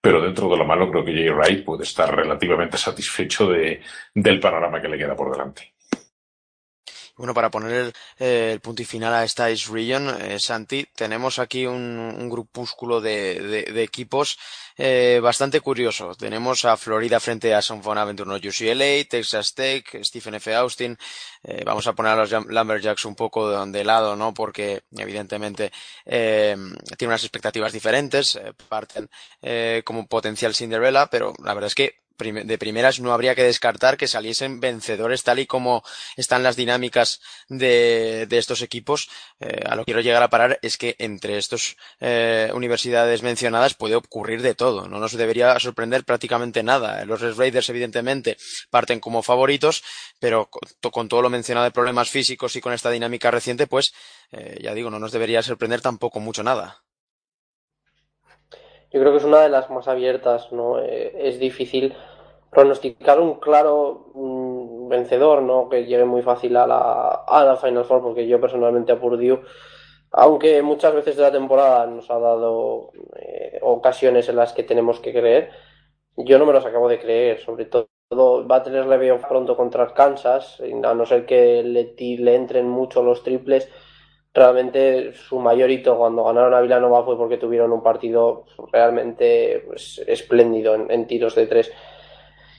pero 0.00 0.22
dentro 0.22 0.48
de 0.48 0.56
lo 0.56 0.64
malo 0.64 0.90
creo 0.90 1.04
que 1.04 1.12
Jay 1.12 1.28
Wright 1.28 1.66
puede 1.66 1.82
estar 1.82 2.16
relativamente 2.16 2.78
satisfecho 2.78 3.50
de, 3.50 3.82
del 4.14 4.40
panorama 4.40 4.80
que 4.80 4.88
le 4.88 4.96
queda 4.96 5.14
por 5.14 5.30
delante. 5.30 5.75
Bueno, 7.16 7.32
para 7.32 7.50
poner 7.50 7.72
el, 7.72 7.92
eh, 8.18 8.50
el, 8.52 8.60
punto 8.60 8.82
y 8.82 8.84
final 8.84 9.14
a 9.14 9.24
esta 9.24 9.48
East 9.48 9.68
Region, 9.68 10.08
eh, 10.20 10.38
Santi, 10.38 10.86
tenemos 10.94 11.38
aquí 11.38 11.64
un, 11.64 11.74
un 11.74 12.28
grupúsculo 12.28 13.00
de, 13.00 13.40
de, 13.40 13.72
de 13.72 13.82
equipos 13.82 14.38
eh, 14.76 15.20
bastante 15.22 15.60
curioso. 15.60 16.14
Tenemos 16.14 16.66
a 16.66 16.76
Florida 16.76 17.18
frente 17.18 17.54
a 17.54 17.62
San 17.62 17.80
Bonaventure, 17.80 18.28
no 18.28 18.36
UCLA, 18.36 19.08
Texas 19.08 19.54
Tech, 19.54 20.04
Stephen 20.04 20.34
F. 20.34 20.54
Austin. 20.54 20.98
Eh, 21.42 21.62
vamos 21.64 21.86
a 21.86 21.94
poner 21.94 22.12
a 22.12 22.16
los 22.16 22.30
Lumberjacks 22.30 23.06
un 23.06 23.14
poco 23.14 23.48
de, 23.48 23.72
de 23.72 23.84
lado, 23.84 24.14
¿no? 24.16 24.34
Porque 24.34 24.82
evidentemente 24.90 25.72
eh, 26.04 26.54
tiene 26.98 27.10
unas 27.10 27.24
expectativas 27.24 27.72
diferentes, 27.72 28.38
parten 28.68 29.08
como 29.84 30.06
potencial 30.06 30.54
Cinderella, 30.54 31.06
pero 31.06 31.32
la 31.42 31.54
verdad 31.54 31.68
es 31.68 31.74
que 31.74 32.05
de 32.18 32.58
primeras 32.58 33.00
no 33.00 33.12
habría 33.12 33.34
que 33.34 33.42
descartar 33.42 33.96
que 33.96 34.08
saliesen 34.08 34.60
vencedores 34.60 35.22
tal 35.22 35.38
y 35.38 35.46
como 35.46 35.82
están 36.16 36.42
las 36.42 36.56
dinámicas 36.56 37.20
de, 37.48 38.26
de 38.28 38.38
estos 38.38 38.62
equipos. 38.62 39.08
Eh, 39.40 39.62
a 39.66 39.74
lo 39.76 39.82
que 39.82 39.86
quiero 39.86 40.00
llegar 40.00 40.22
a 40.22 40.30
parar 40.30 40.58
es 40.62 40.76
que 40.76 40.96
entre 40.98 41.38
estas 41.38 41.76
eh, 42.00 42.50
universidades 42.54 43.22
mencionadas 43.22 43.74
puede 43.74 43.96
ocurrir 43.96 44.42
de 44.42 44.54
todo. 44.54 44.88
No 44.88 44.98
nos 44.98 45.12
debería 45.12 45.58
sorprender 45.60 46.04
prácticamente 46.04 46.62
nada. 46.62 47.04
Los 47.04 47.20
Red 47.20 47.36
Raiders 47.36 47.68
evidentemente 47.68 48.36
parten 48.70 49.00
como 49.00 49.22
favoritos, 49.22 49.82
pero 50.18 50.48
con, 50.92 51.08
todo 51.08 51.22
lo 51.22 51.30
mencionado 51.30 51.64
de 51.64 51.70
problemas 51.70 52.10
físicos 52.10 52.56
y 52.56 52.60
con 52.60 52.72
esta 52.72 52.90
dinámica 52.90 53.30
reciente, 53.30 53.66
pues 53.66 53.92
eh, 54.32 54.58
ya 54.62 54.74
digo, 54.74 54.90
no 54.90 54.98
nos 54.98 55.12
debería 55.12 55.42
sorprender 55.42 55.80
tampoco 55.80 56.20
mucho 56.20 56.42
nada. 56.42 56.85
Yo 58.92 59.00
creo 59.00 59.12
que 59.12 59.18
es 59.18 59.24
una 59.24 59.40
de 59.40 59.48
las 59.48 59.68
más 59.70 59.88
abiertas, 59.88 60.52
¿no? 60.52 60.78
Eh, 60.80 61.12
es 61.28 61.38
difícil 61.38 61.94
pronosticar 62.50 63.20
un 63.20 63.34
claro 63.40 64.12
vencedor, 64.88 65.42
¿no? 65.42 65.68
Que 65.68 65.84
llegue 65.86 66.04
muy 66.04 66.22
fácil 66.22 66.56
a 66.56 66.66
la, 66.66 67.10
a 67.26 67.44
la 67.44 67.56
Final 67.56 67.84
Four, 67.84 68.02
porque 68.02 68.26
yo 68.28 68.40
personalmente 68.40 68.92
a 68.92 69.00
Purdue, 69.00 69.40
aunque 70.12 70.62
muchas 70.62 70.94
veces 70.94 71.16
de 71.16 71.22
la 71.22 71.32
temporada 71.32 71.86
nos 71.86 72.10
ha 72.10 72.18
dado 72.18 72.92
eh, 73.16 73.58
ocasiones 73.62 74.28
en 74.28 74.36
las 74.36 74.52
que 74.52 74.62
tenemos 74.62 75.00
que 75.00 75.12
creer, 75.12 75.50
yo 76.16 76.38
no 76.38 76.46
me 76.46 76.52
los 76.52 76.64
acabo 76.64 76.88
de 76.88 76.98
creer, 77.00 77.40
sobre 77.40 77.66
todo 77.66 77.88
va 78.48 78.56
a 78.56 78.62
tener 78.62 78.86
veo 78.98 79.20
pronto 79.20 79.56
contra 79.56 79.92
Kansas, 79.92 80.60
a 80.60 80.94
no 80.94 81.06
ser 81.06 81.26
que 81.26 81.62
le, 81.62 81.94
le 81.98 82.34
entren 82.34 82.68
mucho 82.68 83.02
los 83.02 83.22
triples, 83.22 83.70
realmente 84.36 85.14
su 85.14 85.38
mayor 85.38 85.70
hito 85.70 85.96
cuando 85.96 86.22
ganaron 86.22 86.52
a 86.52 86.60
Villanova 86.60 87.04
fue 87.04 87.16
porque 87.16 87.38
tuvieron 87.38 87.72
un 87.72 87.82
partido 87.82 88.44
realmente 88.70 89.64
pues, 89.66 90.02
espléndido 90.06 90.74
en, 90.74 91.06
tiros 91.06 91.34
de 91.34 91.46
tres. 91.46 91.72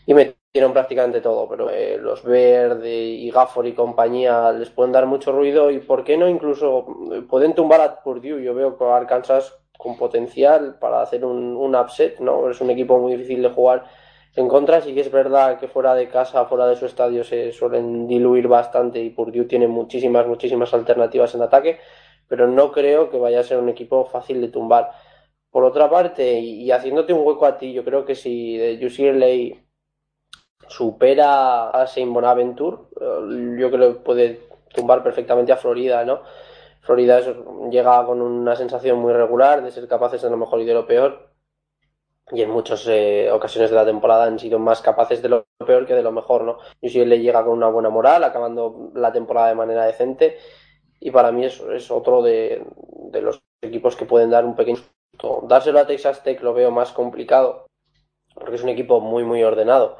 Y 0.07 0.13
metieron 0.13 0.73
prácticamente 0.73 1.21
todo, 1.21 1.47
pero 1.47 1.69
eh, 1.69 1.97
los 2.01 2.23
Verde 2.23 2.95
y 2.95 3.29
Gafford 3.29 3.67
y 3.67 3.73
compañía 3.73 4.51
les 4.51 4.69
pueden 4.69 4.91
dar 4.91 5.05
mucho 5.05 5.31
ruido 5.31 5.69
y 5.69 5.79
por 5.79 6.03
qué 6.03 6.17
no 6.17 6.27
incluso 6.27 6.85
pueden 7.29 7.53
tumbar 7.53 7.81
a 7.81 8.01
Purdue, 8.01 8.41
yo 8.41 8.55
veo 8.55 8.77
que 8.77 8.83
Arkansas 8.85 9.53
con 9.77 9.97
potencial 9.97 10.79
para 10.79 11.01
hacer 11.01 11.23
un 11.23 11.75
upset, 11.75 12.19
¿no? 12.19 12.49
Es 12.49 12.59
un 12.59 12.71
equipo 12.71 12.97
muy 12.97 13.11
difícil 13.11 13.43
de 13.43 13.49
jugar 13.49 13.83
en 14.37 14.47
contra 14.47 14.81
sí 14.81 14.93
que 14.93 15.01
es 15.01 15.11
verdad 15.11 15.59
que 15.59 15.67
fuera 15.67 15.95
de 15.95 16.09
casa, 16.09 16.45
fuera 16.45 16.67
de 16.67 16.75
su 16.75 16.85
estadio 16.85 17.23
se 17.23 17.51
suelen 17.51 18.07
diluir 18.07 18.47
bastante 18.47 18.99
y 18.99 19.09
Purdue 19.09 19.45
tiene 19.45 19.67
muchísimas, 19.67 20.27
muchísimas 20.27 20.71
alternativas 20.75 21.33
en 21.33 21.41
ataque, 21.41 21.79
pero 22.27 22.47
no 22.47 22.71
creo 22.71 23.09
que 23.09 23.17
vaya 23.17 23.39
a 23.39 23.43
ser 23.43 23.57
un 23.57 23.67
equipo 23.67 24.05
fácil 24.05 24.39
de 24.39 24.49
tumbar. 24.49 24.91
Por 25.49 25.63
otra 25.63 25.89
parte, 25.89 26.39
y 26.39 26.69
haciéndote 26.69 27.13
un 27.13 27.25
hueco 27.25 27.47
a 27.47 27.57
ti, 27.57 27.73
yo 27.73 27.83
creo 27.83 28.05
que 28.05 28.13
si 28.13 28.59
UCLA 28.85 29.57
supera 30.67 31.71
a 31.71 31.87
Saint 31.87 32.13
Bonaventure, 32.13 32.77
yo 33.59 33.71
creo 33.71 33.93
que 33.93 33.99
puede 34.01 34.41
tumbar 34.71 35.01
perfectamente 35.01 35.51
a 35.51 35.57
Florida, 35.57 36.05
¿no? 36.05 36.21
Florida 36.81 37.21
llega 37.71 38.05
con 38.05 38.21
una 38.21 38.55
sensación 38.55 38.99
muy 38.99 39.13
regular 39.13 39.63
de 39.63 39.71
ser 39.71 39.87
capaces 39.87 40.21
de 40.21 40.29
lo 40.29 40.37
mejor 40.37 40.61
y 40.61 40.65
de 40.65 40.75
lo 40.75 40.85
peor 40.85 41.36
y 42.31 42.41
en 42.41 42.49
muchas 42.49 42.85
eh, 42.87 43.29
ocasiones 43.31 43.69
de 43.69 43.75
la 43.75 43.85
temporada 43.85 44.25
han 44.25 44.39
sido 44.39 44.59
más 44.59 44.81
capaces 44.81 45.21
de 45.21 45.29
lo 45.29 45.45
peor 45.65 45.85
que 45.85 45.93
de 45.93 46.03
lo 46.03 46.11
mejor, 46.11 46.43
¿no? 46.43 46.57
le 46.81 47.19
llega 47.19 47.43
con 47.43 47.53
una 47.53 47.69
buena 47.69 47.89
moral, 47.89 48.23
acabando 48.23 48.91
la 48.95 49.13
temporada 49.13 49.49
de 49.49 49.55
manera 49.55 49.85
decente 49.85 50.37
y 50.99 51.11
para 51.11 51.31
mí 51.31 51.45
es, 51.45 51.61
es 51.61 51.89
otro 51.89 52.21
de, 52.21 52.65
de, 53.11 53.21
los 53.21 53.41
equipos 53.61 53.95
que 53.95 54.05
pueden 54.05 54.29
dar 54.29 54.45
un 54.45 54.55
pequeño 54.55 54.77
susto. 54.77 55.45
Dárselo 55.47 55.79
a 55.79 55.87
Texas 55.87 56.23
Tech 56.23 56.41
lo 56.41 56.53
veo 56.53 56.71
más 56.71 56.91
complicado 56.91 57.67
porque 58.33 58.55
es 58.55 58.63
un 58.63 58.69
equipo 58.69 58.99
muy 58.99 59.23
muy 59.23 59.43
ordenado 59.43 59.97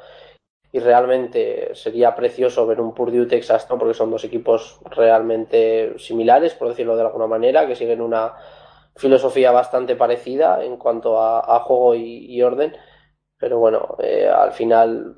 y 0.70 0.80
realmente 0.80 1.74
sería 1.74 2.14
precioso 2.14 2.66
ver 2.66 2.80
un 2.80 2.94
Purdue 2.94 3.26
Texas, 3.26 3.66
¿no? 3.70 3.78
porque 3.78 3.94
son 3.94 4.10
dos 4.10 4.24
equipos 4.24 4.80
realmente 4.84 5.98
similares, 5.98 6.54
por 6.54 6.68
decirlo 6.68 6.94
de 6.94 7.02
alguna 7.02 7.26
manera, 7.26 7.66
que 7.66 7.74
siguen 7.74 8.02
una 8.02 8.34
filosofía 8.98 9.52
bastante 9.52 9.94
parecida 9.94 10.62
en 10.64 10.76
cuanto 10.76 11.22
a, 11.22 11.60
juego 11.60 11.94
y, 11.94 12.42
orden, 12.42 12.76
pero 13.38 13.58
bueno, 13.58 13.96
eh, 14.00 14.28
al 14.28 14.52
final 14.52 15.16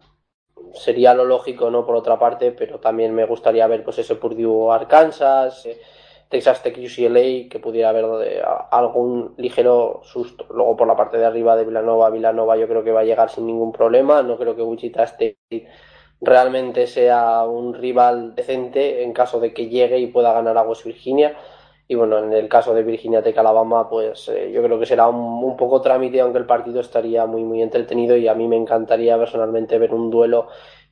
sería 0.74 1.14
lo 1.14 1.24
lógico, 1.24 1.70
¿no? 1.70 1.86
Por 1.86 1.96
otra 1.96 2.18
parte, 2.18 2.52
pero 2.52 2.78
también 2.78 3.14
me 3.14 3.24
gustaría 3.24 3.66
ver 3.66 3.82
pues 3.82 3.98
ese 3.98 4.16
Purdue 4.16 4.70
Arkansas, 4.70 5.64
eh, 5.64 5.80
Texas 6.28 6.62
Tech 6.62 6.76
UCLA, 6.76 7.48
que 7.48 7.58
pudiera 7.58 7.88
haber 7.88 8.04
eh, 8.26 8.42
algún 8.70 9.34
ligero 9.38 10.02
susto. 10.04 10.46
Luego 10.50 10.76
por 10.76 10.86
la 10.86 10.94
parte 10.96 11.16
de 11.16 11.24
arriba 11.24 11.56
de 11.56 11.64
Villanova, 11.64 12.10
Villanova 12.10 12.58
yo 12.58 12.68
creo 12.68 12.84
que 12.84 12.92
va 12.92 13.00
a 13.00 13.04
llegar 13.04 13.30
sin 13.30 13.46
ningún 13.46 13.72
problema, 13.72 14.22
no 14.22 14.36
creo 14.36 14.54
que 14.54 14.62
Wichita 14.62 15.04
State 15.04 15.38
realmente 16.20 16.86
sea 16.86 17.44
un 17.44 17.72
rival 17.72 18.34
decente 18.34 19.02
en 19.02 19.14
caso 19.14 19.40
de 19.40 19.54
que 19.54 19.68
llegue 19.68 19.98
y 19.98 20.08
pueda 20.08 20.34
ganar 20.34 20.58
a 20.58 20.62
West 20.64 20.84
Virginia 20.84 21.34
y 21.90 21.96
bueno, 21.96 22.18
en 22.20 22.32
el 22.32 22.48
caso 22.48 22.72
de 22.72 22.84
Virginia 22.84 23.20
Tech 23.20 23.36
Alabama, 23.36 23.88
pues 23.88 24.28
eh, 24.28 24.52
yo 24.52 24.62
creo 24.62 24.78
que 24.78 24.86
será 24.86 25.08
un, 25.08 25.56
poco 25.56 25.80
trámite, 25.80 26.20
aunque 26.20 26.38
el 26.38 26.46
partido 26.46 26.80
estaría 26.80 27.26
muy, 27.26 27.42
muy 27.42 27.62
entretenido 27.62 28.16
y 28.16 28.28
a 28.28 28.34
mí 28.34 28.46
me 28.46 28.56
encantaría 28.56 29.18
personalmente 29.18 29.76
ver 29.76 29.92
un 29.92 30.08
duelo. 30.08 30.46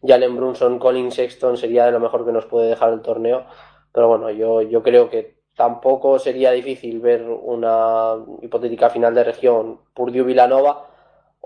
Jalen 0.05 0.35
Brunson, 0.35 0.81
Colin 0.81 1.13
Sexton 1.13 1.57
sería 1.57 1.87
de 1.87 1.93
lo 1.93 2.01
mejor 2.01 2.27
que 2.27 2.33
nos 2.33 2.47
puede 2.47 2.67
dejar 2.71 2.93
el 2.93 3.01
torneo. 3.01 3.45
Pero 3.93 4.09
bueno, 4.09 4.29
yo, 4.31 4.61
yo 4.63 4.83
creo 4.83 5.09
que 5.09 5.37
tampoco 5.55 6.19
sería 6.19 6.51
difícil 6.51 6.99
ver 6.99 7.23
una 7.23 8.17
hipotética 8.43 8.91
final 8.91 9.15
de 9.15 9.23
región 9.23 9.79
Purdue 9.95 10.25
Villanova 10.25 10.85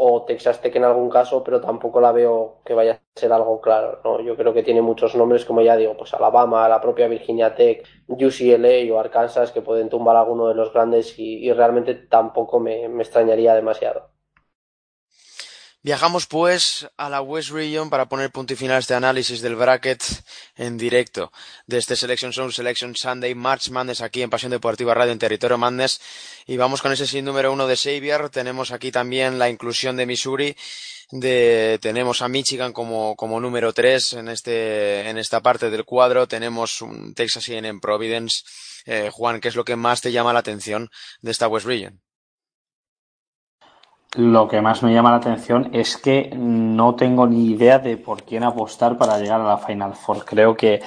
o 0.04 0.24
Texas 0.24 0.60
Tech 0.60 0.74
en 0.74 0.84
algún 0.84 1.08
caso, 1.08 1.44
pero 1.44 1.60
tampoco 1.60 2.00
la 2.00 2.10
veo 2.10 2.60
que 2.64 2.74
vaya 2.74 2.94
a 2.94 3.20
ser 3.20 3.32
algo 3.32 3.60
claro. 3.60 4.00
¿no? 4.04 4.20
Yo 4.20 4.36
creo 4.36 4.52
que 4.52 4.64
tiene 4.64 4.82
muchos 4.82 5.14
nombres, 5.14 5.44
como 5.44 5.62
ya 5.62 5.76
digo, 5.76 5.96
pues 5.96 6.12
Alabama, 6.12 6.68
la 6.68 6.80
propia 6.80 7.06
Virginia 7.06 7.54
Tech, 7.54 7.86
UCLA 8.08 8.92
o 8.92 8.98
Arkansas, 8.98 9.52
que 9.52 9.62
pueden 9.62 9.88
tumbar 9.88 10.16
a 10.16 10.20
alguno 10.22 10.48
de 10.48 10.56
los 10.56 10.72
grandes 10.72 11.16
y, 11.18 11.52
realmente 11.52 11.94
tampoco 11.94 12.58
me 12.58 12.86
extrañaría 13.00 13.54
demasiado. 13.54 14.11
Viajamos 15.84 16.26
pues 16.26 16.88
a 16.96 17.10
la 17.10 17.22
West 17.22 17.50
Region 17.50 17.90
para 17.90 18.08
poner 18.08 18.30
punto 18.30 18.52
y 18.52 18.56
final 18.56 18.78
este 18.78 18.94
análisis 18.94 19.40
del 19.40 19.56
bracket 19.56 20.02
en 20.54 20.78
directo. 20.78 21.32
De 21.66 21.78
este 21.78 21.96
Selection 21.96 22.32
Zone 22.32 22.52
Selection 22.52 22.94
Sunday 22.94 23.34
March 23.34 23.68
Madness 23.70 24.00
aquí 24.00 24.22
en 24.22 24.30
Pasión 24.30 24.52
Deportiva 24.52 24.94
Radio 24.94 25.12
en 25.12 25.18
Territorio 25.18 25.58
Madness. 25.58 26.00
Y 26.46 26.56
vamos 26.56 26.82
con 26.82 26.92
ese 26.92 27.08
sin 27.08 27.24
número 27.24 27.52
uno 27.52 27.66
de 27.66 27.76
Xavier. 27.76 28.30
Tenemos 28.30 28.70
aquí 28.70 28.92
también 28.92 29.40
la 29.40 29.50
inclusión 29.50 29.96
de 29.96 30.06
Missouri 30.06 30.56
de, 31.12 31.78
tenemos 31.82 32.22
a 32.22 32.28
Michigan 32.28 32.72
como, 32.72 33.16
como 33.16 33.38
número 33.38 33.72
tres 33.72 34.14
en 34.14 34.28
este 34.28 35.08
en 35.10 35.18
esta 35.18 35.40
parte 35.42 35.68
del 35.68 35.84
cuadro. 35.84 36.26
Tenemos 36.26 36.80
un 36.80 37.12
Texas 37.14 37.48
A&M 37.48 37.80
Providence. 37.80 38.44
Eh, 38.86 39.10
Juan 39.12 39.40
¿qué 39.40 39.48
es 39.48 39.56
lo 39.56 39.64
que 39.64 39.76
más 39.76 40.00
te 40.00 40.12
llama 40.12 40.32
la 40.32 40.40
atención 40.40 40.90
de 41.20 41.30
esta 41.30 41.48
West 41.48 41.66
Region? 41.66 42.00
Lo 44.14 44.46
que 44.46 44.60
más 44.60 44.82
me 44.82 44.92
llama 44.92 45.10
la 45.10 45.16
atención 45.16 45.70
es 45.72 45.96
que 45.96 46.30
no 46.36 46.94
tengo 46.94 47.26
ni 47.26 47.46
idea 47.46 47.78
de 47.78 47.96
por 47.96 48.24
quién 48.24 48.44
apostar 48.44 48.98
para 48.98 49.18
llegar 49.18 49.40
a 49.40 49.44
la 49.44 49.58
Final 49.58 49.94
Four. 49.94 50.24
Creo 50.26 50.54
que 50.54 50.82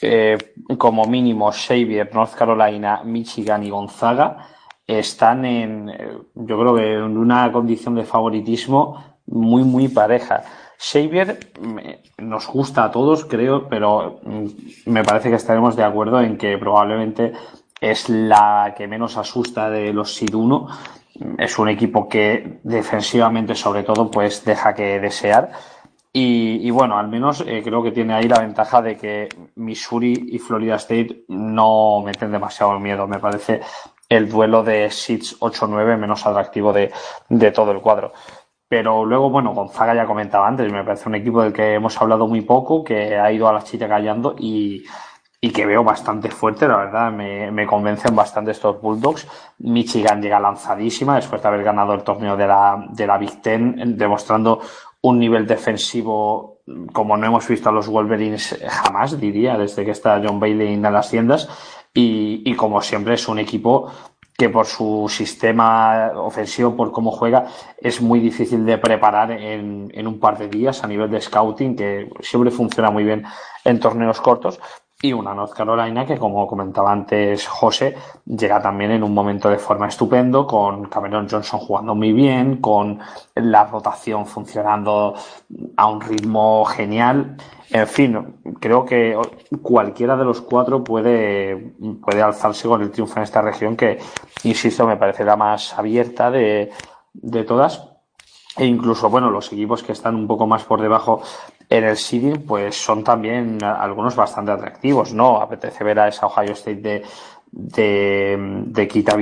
eh, 0.00 0.38
como 0.78 1.04
mínimo 1.04 1.52
Xavier, 1.52 2.14
North 2.14 2.34
Carolina, 2.34 3.02
Michigan 3.04 3.62
y 3.62 3.70
Gonzaga 3.70 4.48
están 4.86 5.44
en, 5.44 5.90
eh, 5.90 6.18
yo 6.34 6.58
creo 6.58 6.74
que 6.74 6.94
en 6.94 7.16
una 7.18 7.52
condición 7.52 7.94
de 7.94 8.04
favoritismo 8.04 9.18
muy, 9.26 9.64
muy 9.64 9.88
pareja. 9.88 10.42
Xavier 10.78 11.38
nos 12.18 12.48
gusta 12.48 12.84
a 12.84 12.90
todos, 12.90 13.26
creo, 13.26 13.68
pero 13.68 14.20
mm, 14.24 14.46
me 14.86 15.04
parece 15.04 15.28
que 15.28 15.36
estaremos 15.36 15.76
de 15.76 15.84
acuerdo 15.84 16.20
en 16.20 16.38
que 16.38 16.56
probablemente 16.56 17.32
es 17.80 18.08
la 18.08 18.74
que 18.76 18.88
menos 18.88 19.16
asusta 19.18 19.68
de 19.68 19.92
los 19.92 20.14
SID 20.14 20.34
1 20.34 20.68
es 21.38 21.58
un 21.58 21.68
equipo 21.68 22.08
que 22.08 22.60
defensivamente 22.62 23.54
sobre 23.54 23.82
todo 23.82 24.10
pues 24.10 24.44
deja 24.44 24.74
que 24.74 25.00
desear 25.00 25.50
y, 26.14 26.70
bueno, 26.70 26.98
al 26.98 27.08
menos 27.08 27.42
eh, 27.46 27.62
creo 27.64 27.82
que 27.82 27.90
tiene 27.90 28.12
ahí 28.12 28.28
la 28.28 28.40
ventaja 28.40 28.82
de 28.82 28.98
que 28.98 29.30
Missouri 29.54 30.28
y 30.28 30.38
Florida 30.38 30.74
State 30.76 31.24
no 31.28 32.02
meten 32.04 32.30
demasiado 32.30 32.78
miedo. 32.78 33.06
Me 33.06 33.18
parece 33.18 33.62
el 34.10 34.28
duelo 34.28 34.62
de 34.62 34.90
Seeds 34.90 35.40
8-9 35.40 35.96
menos 35.96 36.26
atractivo 36.26 36.70
de, 36.70 36.92
de 37.30 37.50
todo 37.50 37.72
el 37.72 37.80
cuadro. 37.80 38.12
Pero 38.68 39.06
luego, 39.06 39.30
bueno, 39.30 39.54
Gonzaga 39.54 39.94
ya 39.94 40.04
comentaba 40.04 40.48
antes, 40.48 40.70
me 40.70 40.84
parece 40.84 41.08
un 41.08 41.14
equipo 41.14 41.42
del 41.42 41.52
que 41.52 41.74
hemos 41.74 41.98
hablado 42.00 42.26
muy 42.26 42.42
poco, 42.42 42.84
que 42.84 43.16
ha 43.16 43.32
ido 43.32 43.48
a 43.48 43.52
la 43.54 43.62
chilla 43.62 43.88
callando 43.88 44.34
y, 44.38 44.84
y 45.44 45.50
que 45.50 45.66
veo 45.66 45.82
bastante 45.82 46.30
fuerte, 46.30 46.68
la 46.68 46.76
verdad, 46.76 47.10
me, 47.10 47.66
convencen 47.66 48.14
bastante 48.14 48.52
estos 48.52 48.80
Bulldogs. 48.80 49.26
Michigan 49.58 50.22
llega 50.22 50.38
lanzadísima 50.38 51.16
después 51.16 51.42
de 51.42 51.48
haber 51.48 51.64
ganado 51.64 51.94
el 51.94 52.04
torneo 52.04 52.36
de 52.36 52.46
la, 52.46 52.86
de 52.90 53.06
la 53.08 53.18
Big 53.18 53.42
Ten, 53.42 53.98
demostrando 53.98 54.60
un 55.00 55.18
nivel 55.18 55.44
defensivo 55.44 56.60
como 56.92 57.16
no 57.16 57.26
hemos 57.26 57.48
visto 57.48 57.68
a 57.68 57.72
los 57.72 57.88
Wolverines 57.88 58.56
jamás, 58.68 59.18
diría, 59.18 59.58
desde 59.58 59.84
que 59.84 59.90
está 59.90 60.22
John 60.24 60.38
Bailey 60.38 60.74
en 60.74 60.82
las 60.82 61.10
tiendas. 61.10 61.48
Y, 61.92 62.42
y 62.44 62.54
como 62.54 62.80
siempre 62.80 63.14
es 63.14 63.26
un 63.26 63.40
equipo 63.40 63.90
que 64.38 64.48
por 64.48 64.66
su 64.66 65.08
sistema 65.08 66.12
ofensivo, 66.14 66.76
por 66.76 66.92
cómo 66.92 67.10
juega, 67.10 67.46
es 67.78 68.00
muy 68.00 68.20
difícil 68.20 68.64
de 68.64 68.78
preparar 68.78 69.32
en, 69.32 69.90
en, 69.92 70.06
un 70.06 70.20
par 70.20 70.38
de 70.38 70.48
días 70.48 70.84
a 70.84 70.86
nivel 70.86 71.10
de 71.10 71.20
scouting, 71.20 71.74
que 71.74 72.08
siempre 72.20 72.52
funciona 72.52 72.90
muy 72.90 73.02
bien 73.02 73.24
en 73.64 73.80
torneos 73.80 74.20
cortos 74.20 74.60
y 75.02 75.12
una 75.12 75.34
North 75.34 75.52
Carolina 75.52 76.06
que, 76.06 76.16
como 76.16 76.46
comentaba 76.46 76.92
antes 76.92 77.46
José, 77.48 77.96
llega 78.24 78.62
también 78.62 78.92
en 78.92 79.02
un 79.02 79.12
momento 79.12 79.50
de 79.50 79.58
forma 79.58 79.88
estupendo, 79.88 80.46
con 80.46 80.84
Cameron 80.84 81.28
Johnson 81.28 81.58
jugando 81.58 81.94
muy 81.96 82.12
bien, 82.12 82.58
con 82.58 83.00
la 83.34 83.64
rotación 83.64 84.26
funcionando 84.26 85.14
a 85.76 85.86
un 85.88 86.00
ritmo 86.00 86.64
genial. 86.64 87.36
En 87.70 87.86
fin, 87.88 88.36
creo 88.60 88.84
que 88.84 89.18
cualquiera 89.60 90.16
de 90.16 90.24
los 90.24 90.40
cuatro 90.40 90.84
puede, 90.84 91.74
puede 92.00 92.22
alzarse 92.22 92.68
con 92.68 92.80
el 92.82 92.92
triunfo 92.92 93.16
en 93.16 93.24
esta 93.24 93.42
región 93.42 93.76
que, 93.76 93.98
insisto, 94.44 94.86
me 94.86 94.96
parece 94.96 95.24
la 95.24 95.36
más 95.36 95.76
abierta 95.76 96.30
de, 96.30 96.70
de 97.12 97.42
todas. 97.42 97.88
E 98.54 98.66
incluso, 98.66 99.08
bueno, 99.08 99.30
los 99.30 99.50
equipos 99.50 99.82
que 99.82 99.92
están 99.92 100.14
un 100.14 100.26
poco 100.26 100.46
más 100.46 100.64
por 100.64 100.82
debajo 100.82 101.22
en 101.78 101.84
el 101.84 101.96
seeding, 101.96 102.42
pues 102.42 102.76
son 102.76 103.02
también 103.02 103.62
algunos 103.64 104.14
bastante 104.14 104.52
atractivos, 104.52 105.14
¿no? 105.14 105.40
Apetece 105.40 105.82
ver 105.84 105.98
a 106.00 106.08
esa 106.08 106.26
Ohio 106.26 106.52
State 106.52 106.80
de, 106.80 107.02
de, 107.50 108.36
de 108.66 108.88
Kita 108.88 109.16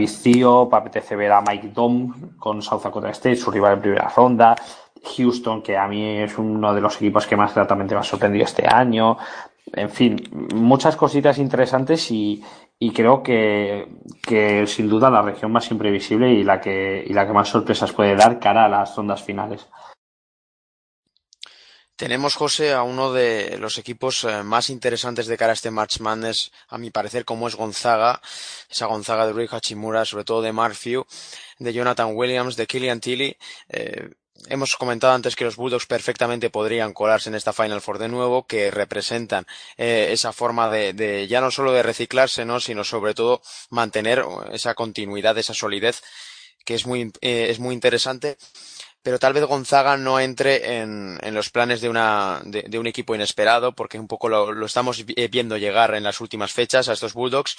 apetece 0.73 1.17
ver 1.17 1.33
a 1.33 1.41
Mike 1.41 1.71
Dom 1.73 2.37
con 2.37 2.61
South 2.61 2.83
Dakota 2.83 3.11
State, 3.11 3.37
su 3.37 3.51
rival 3.51 3.75
en 3.75 3.81
primera 3.81 4.13
ronda, 4.15 4.57
Houston, 5.17 5.63
que 5.63 5.77
a 5.77 5.87
mí 5.87 6.19
es 6.19 6.37
uno 6.39 6.75
de 6.75 6.81
los 6.81 6.97
equipos 6.97 7.27
que 7.27 7.37
más 7.37 7.55
gratamente 7.55 7.95
me 7.95 8.01
ha 8.01 8.05
sorprendido 8.05 8.45
este 8.45 8.67
año. 8.67 9.17
En 9.73 9.91
fin, 9.91 10.17
muchas 10.55 10.97
cositas 10.97 11.39
interesantes 11.39 12.11
y, 12.11 12.43
y 12.81 12.91
creo 12.93 13.23
que, 13.23 13.87
que, 14.23 14.67
sin 14.67 14.89
duda 14.89 15.09
la 15.09 15.23
región 15.23 15.53
más 15.53 15.71
imprevisible 15.71 16.33
y 16.33 16.43
la 16.43 16.61
que, 16.61 17.05
y 17.07 17.13
la 17.13 17.27
que 17.27 17.33
más 17.33 17.49
sorpresas 17.49 17.93
puede 17.93 18.17
dar 18.17 18.41
cara 18.41 18.65
a 18.65 18.69
las 18.69 18.97
rondas 18.97 19.23
finales. 19.23 19.69
Tenemos, 22.01 22.35
José, 22.35 22.73
a 22.73 22.83
uno 22.83 23.13
de 23.13 23.59
los 23.59 23.77
equipos 23.77 24.25
eh, 24.25 24.43
más 24.43 24.71
interesantes 24.71 25.27
de 25.27 25.37
cara 25.37 25.51
a 25.51 25.53
este 25.53 25.71
March 25.71 26.01
Madness, 26.01 26.51
a 26.69 26.79
mi 26.79 26.91
parecer, 26.91 27.27
como 27.27 27.47
es 27.47 27.57
Gonzaga. 27.57 28.23
Esa 28.71 28.87
Gonzaga 28.87 29.27
de 29.27 29.35
Rui 29.35 29.47
Hachimura, 29.51 30.07
sobre 30.07 30.25
todo 30.25 30.41
de 30.41 30.51
Marfew, 30.51 31.05
de 31.59 31.73
Jonathan 31.75 32.13
Williams, 32.15 32.57
de 32.57 32.67
Killian 32.67 33.01
Tilly. 33.01 33.37
Eh, 33.69 34.09
hemos 34.49 34.77
comentado 34.77 35.13
antes 35.13 35.37
que 35.37 35.45
los 35.45 35.57
Bulldogs 35.57 35.85
perfectamente 35.85 36.49
podrían 36.49 36.95
colarse 36.95 37.29
en 37.29 37.35
esta 37.35 37.53
Final 37.53 37.83
Four 37.83 37.99
de 37.99 38.09
nuevo, 38.09 38.47
que 38.47 38.71
representan 38.71 39.47
eh, 39.77 40.09
esa 40.11 40.33
forma 40.33 40.71
de, 40.71 40.95
de, 40.95 41.29
ya 41.29 41.43
no 41.43 41.51
solo 41.51 41.71
de 41.71 41.83
reciclarse, 41.83 42.47
¿no? 42.47 42.61
sino 42.61 42.83
sobre 42.83 43.13
todo 43.13 43.43
mantener 43.69 44.25
esa 44.53 44.75
continuidad, 44.75 45.37
esa 45.37 45.53
solidez, 45.53 46.03
que 46.65 46.77
es 46.77 46.87
muy, 46.87 47.13
es 47.21 47.59
muy 47.59 47.75
interesante 47.75 48.39
pero 49.03 49.19
tal 49.19 49.33
vez 49.33 49.45
Gonzaga 49.45 49.97
no 49.97 50.21
entre 50.21 50.79
en, 50.79 51.19
los 51.33 51.51
planes 51.51 51.81
de, 51.81 51.89
una, 51.89 52.41
de, 52.45 52.79
un 52.79 52.87
equipo 52.87 53.15
inesperado, 53.15 53.73
porque 53.73 53.99
un 53.99 54.07
poco 54.09 54.29
lo, 54.29 54.53
lo, 54.53 54.67
estamos 54.67 55.05
viendo 55.07 55.57
llegar 55.57 55.95
en 55.95 56.05
las 56.05 56.21
últimas 56.21 56.53
fechas 56.53 56.89
a 56.89 56.93
estos 56.93 57.15
Bulldogs. 57.15 57.57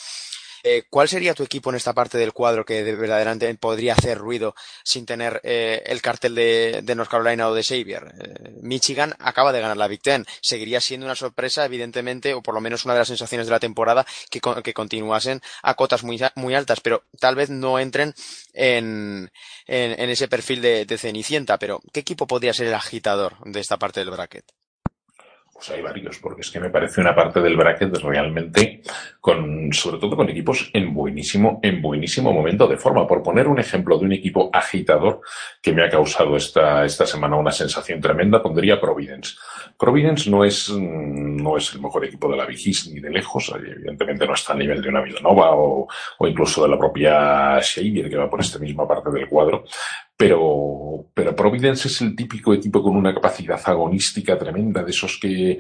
Eh, 0.63 0.83
¿Cuál 0.89 1.07
sería 1.07 1.33
tu 1.33 1.43
equipo 1.43 1.69
en 1.69 1.75
esta 1.75 1.93
parte 1.93 2.17
del 2.17 2.33
cuadro 2.33 2.65
que 2.65 2.83
de 2.83 2.95
verdaderamente 2.95 3.53
podría 3.55 3.93
hacer 3.93 4.17
ruido 4.17 4.55
sin 4.83 5.05
tener 5.05 5.41
eh, 5.43 5.83
el 5.85 6.01
cartel 6.01 6.35
de, 6.35 6.83
North 6.95 7.09
Carolina 7.09 7.47
o 7.47 7.53
de 7.53 7.63
Xavier? 7.63 8.13
Eh, 8.19 8.51
Michigan 8.61 9.13
acaba 9.19 9.51
de 9.51 9.61
ganar 9.61 9.77
la 9.77 9.87
Big 9.87 10.01
Ten. 10.01 10.25
Seguiría 10.41 10.81
siendo 10.81 11.05
una 11.05 11.15
sorpresa, 11.15 11.65
evidentemente, 11.65 12.33
o 12.33 12.41
por 12.41 12.53
lo 12.53 12.61
menos 12.61 12.85
una 12.85 12.93
de 12.93 12.99
las 12.99 13.07
sensaciones 13.07 13.47
de 13.47 13.51
la 13.51 13.59
temporada, 13.59 14.05
que, 14.29 14.41
que 14.63 14.73
continuasen 14.73 15.41
a 15.63 15.73
cotas 15.75 16.03
muy, 16.03 16.19
muy 16.35 16.55
altas, 16.55 16.79
pero 16.81 17.03
tal 17.19 17.35
vez 17.35 17.49
no 17.49 17.79
entren 17.79 18.13
en, 18.53 19.31
en, 19.67 20.09
ese 20.09 20.27
perfil 20.27 20.61
de, 20.61 20.85
de 20.85 20.97
Cenicienta. 20.97 21.57
Pero, 21.57 21.81
¿qué 21.93 22.01
equipo 22.01 22.27
podría 22.27 22.53
ser 22.53 22.67
el 22.67 22.73
agitador 22.73 23.37
de 23.45 23.59
esta 23.59 23.77
parte 23.77 24.01
del 24.01 24.11
bracket? 24.11 24.45
Pues 25.61 25.77
hay 25.77 25.83
varios, 25.83 26.17
porque 26.17 26.41
es 26.41 26.49
que 26.49 26.59
me 26.59 26.71
parece 26.71 27.01
una 27.01 27.13
parte 27.13 27.39
del 27.39 27.55
bracket 27.55 27.95
realmente 27.97 28.81
con, 29.19 29.71
sobre 29.71 29.99
todo 29.99 30.15
con 30.15 30.27
equipos 30.27 30.71
en 30.73 30.91
buenísimo, 30.91 31.59
en 31.61 31.83
buenísimo 31.83 32.33
momento 32.33 32.67
de 32.67 32.77
forma. 32.77 33.05
Por 33.05 33.21
poner 33.21 33.47
un 33.47 33.59
ejemplo 33.59 33.95
de 33.99 34.05
un 34.05 34.11
equipo 34.11 34.49
agitador 34.51 35.21
que 35.61 35.71
me 35.71 35.83
ha 35.83 35.89
causado 35.91 36.35
esta, 36.35 36.83
esta 36.83 37.05
semana 37.05 37.35
una 37.35 37.51
sensación 37.51 38.01
tremenda, 38.01 38.41
pondría 38.41 38.81
Providence. 38.81 39.35
Providence 39.77 40.31
no 40.31 40.43
es, 40.43 40.67
no 40.71 41.57
es 41.57 41.71
el 41.75 41.81
mejor 41.81 42.05
equipo 42.05 42.27
de 42.31 42.37
la 42.37 42.47
Vigis 42.47 42.89
ni 42.91 42.99
de 42.99 43.11
lejos, 43.11 43.53
evidentemente 43.55 44.25
no 44.25 44.33
está 44.33 44.53
a 44.53 44.57
nivel 44.57 44.81
de 44.81 44.89
una 44.89 45.03
Villanova 45.03 45.51
o, 45.53 45.87
o 46.17 46.27
incluso 46.27 46.63
de 46.63 46.69
la 46.69 46.79
propia 46.79 47.61
Xavier 47.61 48.09
que 48.09 48.17
va 48.17 48.27
por 48.27 48.41
esta 48.41 48.57
misma 48.57 48.87
parte 48.87 49.11
del 49.11 49.29
cuadro, 49.29 49.65
pero, 50.21 51.07
pero 51.15 51.35
Providence 51.35 51.87
es 51.87 51.99
el 52.01 52.15
típico 52.15 52.53
equipo 52.53 52.83
con 52.83 52.95
una 52.95 53.11
capacidad 53.11 53.59
agonística 53.65 54.37
tremenda, 54.37 54.83
de 54.83 54.91
esos 54.91 55.17
que, 55.19 55.57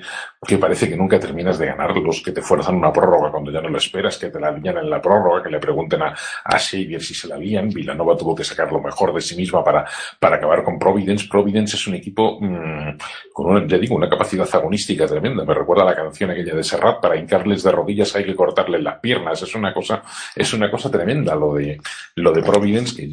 que 0.47 0.59
parece 0.59 0.87
que 0.87 0.95
nunca 0.95 1.19
terminas 1.19 1.57
de 1.57 1.65
ganar, 1.65 1.97
los 1.97 2.21
que 2.21 2.31
te 2.31 2.43
fuerzan 2.43 2.75
una 2.75 2.93
prórroga 2.93 3.31
cuando 3.31 3.51
ya 3.51 3.59
no 3.59 3.69
lo 3.69 3.79
esperas, 3.79 4.19
que 4.19 4.29
te 4.29 4.39
la 4.39 4.51
lían 4.51 4.77
en 4.77 4.87
la 4.87 5.01
prórroga, 5.01 5.41
que 5.41 5.49
le 5.49 5.57
pregunten 5.59 6.03
a, 6.03 6.13
a 6.45 6.59
Xavier 6.59 7.01
si 7.01 7.15
se 7.15 7.27
la 7.27 7.37
lían. 7.37 7.69
Villanova 7.69 8.15
tuvo 8.15 8.35
que 8.35 8.43
sacar 8.43 8.71
lo 8.71 8.79
mejor 8.79 9.15
de 9.15 9.21
sí 9.21 9.35
misma 9.35 9.63
para, 9.63 9.83
para 10.19 10.35
acabar 10.35 10.63
con 10.63 10.77
Providence. 10.77 11.27
Providence 11.27 11.75
es 11.75 11.87
un 11.87 11.95
equipo 11.95 12.37
mmm, 12.39 12.97
con 13.33 13.47
una, 13.47 13.65
ya 13.65 13.79
digo, 13.79 13.95
una 13.95 14.09
capacidad 14.09 14.47
agonística 14.53 15.07
tremenda. 15.07 15.43
Me 15.43 15.55
recuerda 15.55 15.85
la 15.85 15.95
canción 15.95 16.29
aquella 16.29 16.53
de 16.53 16.63
Serrat, 16.63 17.01
para 17.01 17.17
hincarles 17.17 17.63
de 17.63 17.71
rodillas 17.71 18.15
hay 18.15 18.25
que 18.25 18.35
cortarles 18.35 18.83
las 18.83 18.99
piernas. 18.99 19.41
Es 19.41 19.55
una 19.55 19.73
cosa, 19.73 20.03
es 20.35 20.53
una 20.53 20.69
cosa 20.69 20.91
tremenda 20.91 21.33
lo 21.33 21.55
de, 21.55 21.81
lo 22.17 22.31
de 22.31 22.43
Providence 22.43 22.95
que 22.95 23.09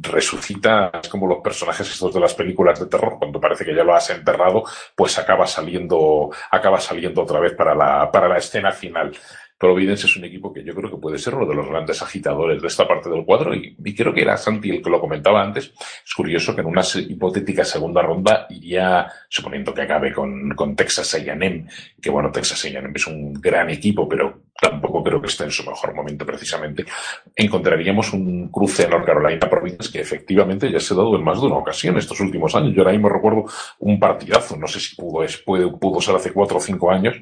resucita 0.00 0.77
es 0.86 1.08
como 1.08 1.26
los 1.26 1.38
personajes 1.38 1.90
estos 1.90 2.12
de 2.14 2.20
las 2.20 2.34
películas 2.34 2.80
de 2.80 2.86
terror, 2.86 3.16
cuando 3.18 3.40
parece 3.40 3.64
que 3.64 3.74
ya 3.74 3.84
lo 3.84 3.94
has 3.94 4.10
enterrado, 4.10 4.64
pues 4.94 5.18
acaba 5.18 5.46
saliendo, 5.46 6.30
acaba 6.50 6.80
saliendo 6.80 7.22
otra 7.22 7.40
vez 7.40 7.54
para 7.54 7.74
la, 7.74 8.10
para 8.10 8.28
la 8.28 8.38
escena 8.38 8.72
final. 8.72 9.14
Providence 9.58 10.06
es 10.06 10.16
un 10.16 10.24
equipo 10.24 10.52
que 10.52 10.62
yo 10.62 10.72
creo 10.72 10.88
que 10.88 10.96
puede 10.96 11.18
ser 11.18 11.34
uno 11.34 11.44
de 11.44 11.54
los 11.54 11.68
grandes 11.68 12.00
agitadores 12.00 12.62
de 12.62 12.68
esta 12.68 12.86
parte 12.86 13.10
del 13.10 13.24
cuadro 13.24 13.52
y, 13.54 13.74
creo 13.94 14.14
que 14.14 14.22
era 14.22 14.36
Santi 14.36 14.70
el 14.70 14.82
que 14.82 14.90
lo 14.90 15.00
comentaba 15.00 15.42
antes. 15.42 15.72
Es 16.04 16.14
curioso 16.14 16.54
que 16.54 16.60
en 16.60 16.68
una 16.68 16.82
hipotética 17.08 17.64
segunda 17.64 18.00
ronda 18.00 18.46
iría, 18.50 19.08
suponiendo 19.28 19.74
que 19.74 19.82
acabe 19.82 20.12
con, 20.12 20.50
con 20.50 20.76
Texas 20.76 21.12
A&M, 21.14 21.66
que 22.00 22.10
bueno, 22.10 22.30
Texas 22.30 22.64
A&M 22.64 22.92
es 22.94 23.06
un 23.08 23.32
gran 23.32 23.68
equipo, 23.70 24.08
pero 24.08 24.42
tampoco 24.60 25.02
creo 25.02 25.20
que 25.20 25.26
esté 25.26 25.44
en 25.44 25.50
su 25.50 25.64
mejor 25.64 25.92
momento 25.92 26.24
precisamente, 26.24 26.84
encontraríamos 27.34 28.12
un 28.12 28.48
cruce 28.50 28.84
en 28.84 28.90
North 28.90 29.06
Carolina 29.06 29.50
Providence 29.50 29.90
que 29.90 30.00
efectivamente 30.00 30.70
ya 30.70 30.78
se 30.78 30.94
ha 30.94 30.96
dado 30.96 31.16
en 31.16 31.24
más 31.24 31.40
de 31.40 31.46
una 31.46 31.56
ocasión 31.56 31.96
estos 31.98 32.20
últimos 32.20 32.54
años. 32.54 32.74
Yo 32.74 32.82
ahora 32.82 32.92
mismo 32.92 33.08
recuerdo 33.08 33.44
un 33.80 33.98
partidazo, 33.98 34.56
no 34.56 34.68
sé 34.68 34.78
si 34.78 34.94
pudo, 34.94 35.26
puede, 35.44 35.68
pudo 35.68 36.00
ser 36.00 36.14
hace 36.14 36.32
cuatro 36.32 36.58
o 36.58 36.60
cinco 36.60 36.90
años, 36.92 37.16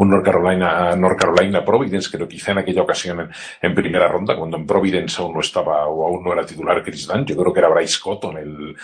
un 0.00 0.08
North 0.08 0.24
Carolina, 0.24 0.96
North 0.96 1.18
Carolina 1.18 1.62
Providence, 1.62 2.10
creo 2.10 2.26
quizá 2.26 2.52
en 2.52 2.58
aquella 2.58 2.82
ocasión 2.82 3.20
en, 3.20 3.30
en, 3.60 3.74
primera 3.74 4.08
ronda, 4.08 4.34
cuando 4.34 4.56
en 4.56 4.66
Providence 4.66 5.20
aún 5.20 5.34
no 5.34 5.40
estaba 5.40 5.86
o 5.88 6.06
aún 6.06 6.24
no 6.24 6.32
era 6.32 6.46
titular 6.46 6.82
Chris 6.82 7.06
Dunn, 7.06 7.26
yo 7.26 7.36
creo 7.36 7.52
que 7.52 7.60
era 7.60 7.68
Bryce 7.68 8.00
Cotton 8.00 8.38
el, 8.38 8.48
el 8.58 8.76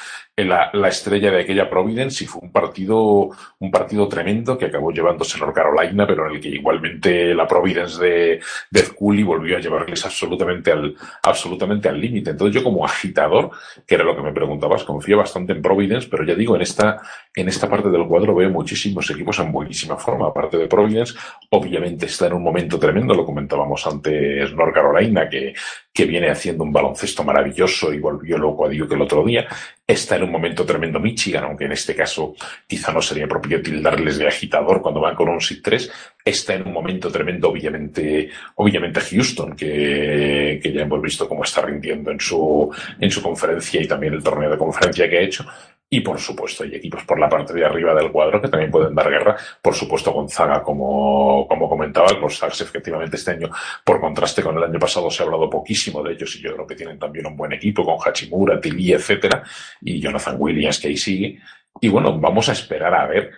la, 0.45 0.71
la, 0.75 0.89
estrella 0.89 1.31
de 1.31 1.41
aquella 1.41 1.71
Providence 1.71 2.23
y 2.23 2.27
fue 2.27 2.43
un 2.43 2.53
partido, 2.53 3.31
un 3.59 3.71
partido 3.71 4.07
tremendo 4.07 4.59
que 4.59 4.67
acabó 4.67 4.91
llevándose 4.93 5.39
North 5.39 5.55
Carolina, 5.55 6.07
pero 6.07 6.29
en 6.29 6.35
el 6.35 6.41
que 6.41 6.49
igualmente 6.49 7.35
la 7.35 7.49
Providence 7.49 7.99
de, 7.99 8.41
de 8.71 8.83
volvió 9.25 9.57
a 9.57 9.61
llevarles 9.61 10.05
absolutamente 10.05 10.73
al, 10.73 10.95
absolutamente 11.23 11.89
al 11.89 11.99
límite. 11.99 12.31
Entonces 12.31 12.55
yo 12.55 12.63
como 12.63 12.85
agitador, 12.85 13.51
que 13.87 13.95
era 13.95 14.05
lo 14.05 14.15
que 14.15 14.23
me 14.23 14.33
preguntabas, 14.33 14.85
confío 14.85 15.17
bastante 15.17 15.55
en 15.55 15.63
Providence, 15.63 16.09
pero 16.11 16.23
ya 16.25 16.35
digo, 16.35 16.55
en 16.55 16.63
esta, 16.63 17.01
en 17.35 17.49
esta 17.49 17.71
parte 17.71 17.89
del 17.89 18.07
cuadro 18.07 18.35
veo 18.35 18.51
muchísimos 18.51 19.11
equipos 19.11 19.39
en 19.39 19.51
buenísima 19.51 19.97
forma, 19.97 20.29
aparte 20.29 20.59
de 20.59 20.67
Providence, 20.67 21.15
obviamente 21.51 22.07
está 22.07 22.27
en 22.27 22.35
un 22.35 22.43
momento 22.43 22.79
tremendo, 22.79 23.15
lo 23.15 23.25
comentábamos 23.25 23.87
antes 23.87 24.53
North 24.53 24.75
Carolina, 24.75 25.31
que, 25.31 25.55
que 25.95 26.05
viene 26.05 26.29
haciendo 26.29 26.63
un 26.63 26.73
baloncesto 26.73 27.25
maravilloso 27.25 27.91
y 27.93 27.99
volvió 27.99 28.37
loco 28.37 28.67
a 28.67 28.69
Duke 28.69 28.95
el 28.95 29.01
otro 29.01 29.25
día, 29.25 29.47
está 29.87 30.17
en 30.17 30.25
un 30.25 30.33
momento 30.33 30.67
tremendo 30.67 30.99
Michigan, 30.99 31.45
aunque 31.45 31.67
en 31.67 31.73
este 31.73 31.95
caso 31.95 32.35
quizá 32.67 32.93
no 32.93 33.01
sería 33.01 33.29
propio 33.29 33.63
tildarles 33.63 34.19
de 34.19 34.27
agitador 34.27 34.83
cuando 34.83 35.01
van 35.01 35.15
con 35.15 35.29
un 35.29 35.41
SID 35.41 35.63
3, 35.63 35.91
está 36.25 36.55
en 36.55 36.67
un 36.67 36.73
momento 36.73 37.11
tremendo 37.11 37.51
obviamente, 37.51 38.29
obviamente 38.57 39.01
Houston, 39.01 39.55
que, 39.55 40.59
que 40.61 40.73
ya 40.73 40.83
hemos 40.83 41.01
visto 41.01 41.29
cómo 41.29 41.45
está 41.45 41.63
rindiendo 41.63 42.11
en 42.11 42.19
su, 42.19 42.69
en 42.99 43.11
su 43.11 43.23
conferencia 43.23 43.81
y 43.81 43.87
también 43.87 44.15
el 44.15 44.23
torneo 44.23 44.51
de 44.51 44.59
conferencia 44.59 45.09
que 45.09 45.19
ha 45.19 45.23
hecho, 45.23 45.47
y 45.89 46.01
por 46.01 46.19
supuesto, 46.19 46.65
hay 46.65 46.75
equipos 46.75 47.05
por 47.05 47.19
la 47.19 47.29
parte 47.29 47.53
de 47.53 47.65
arriba 47.65 47.95
del 47.95 48.11
cuadro 48.11 48.43
que 48.43 48.49
también 48.49 48.73
pueden 48.73 48.95
dar 48.95 49.09
guerra. 49.09 49.37
Por 49.63 49.73
supuesto, 49.73 50.13
Gonzaga, 50.13 50.63
como, 50.63 51.47
como 51.49 51.69
comentaba, 51.69 52.13
los 52.13 52.37
Sags 52.37 52.61
efectivamente 52.61 53.17
este 53.17 53.33
año, 53.33 53.51
por 53.85 54.01
contraste 54.01 54.43
con 54.43 54.57
el 54.57 54.65
año 54.65 54.81
pasado, 54.81 55.11
se 55.11 55.23
ha 55.23 55.27
hablado 55.27 55.49
poquísimo 55.49 56.03
de 56.03 56.15
ellos 56.15 56.35
y 56.37 56.43
yo 56.43 56.55
creo 56.55 56.67
que 56.67 56.75
tienen 56.75 56.99
también 56.99 57.27
un 57.27 57.37
buen 57.37 57.53
equipo 57.53 57.85
con 57.85 57.99
Hachimura, 58.05 58.61
Tilly, 58.61 58.95
etcétera, 58.95 59.45
y 59.81 60.01
Jonathan 60.01 60.37
Williams 60.39 60.81
que 60.81 60.89
ahí 60.89 60.97
sigue. 60.97 61.39
Y 61.81 61.89
bueno, 61.89 62.19
vamos 62.19 62.49
a 62.49 62.53
esperar 62.53 62.93
a 62.93 63.07
ver 63.07 63.31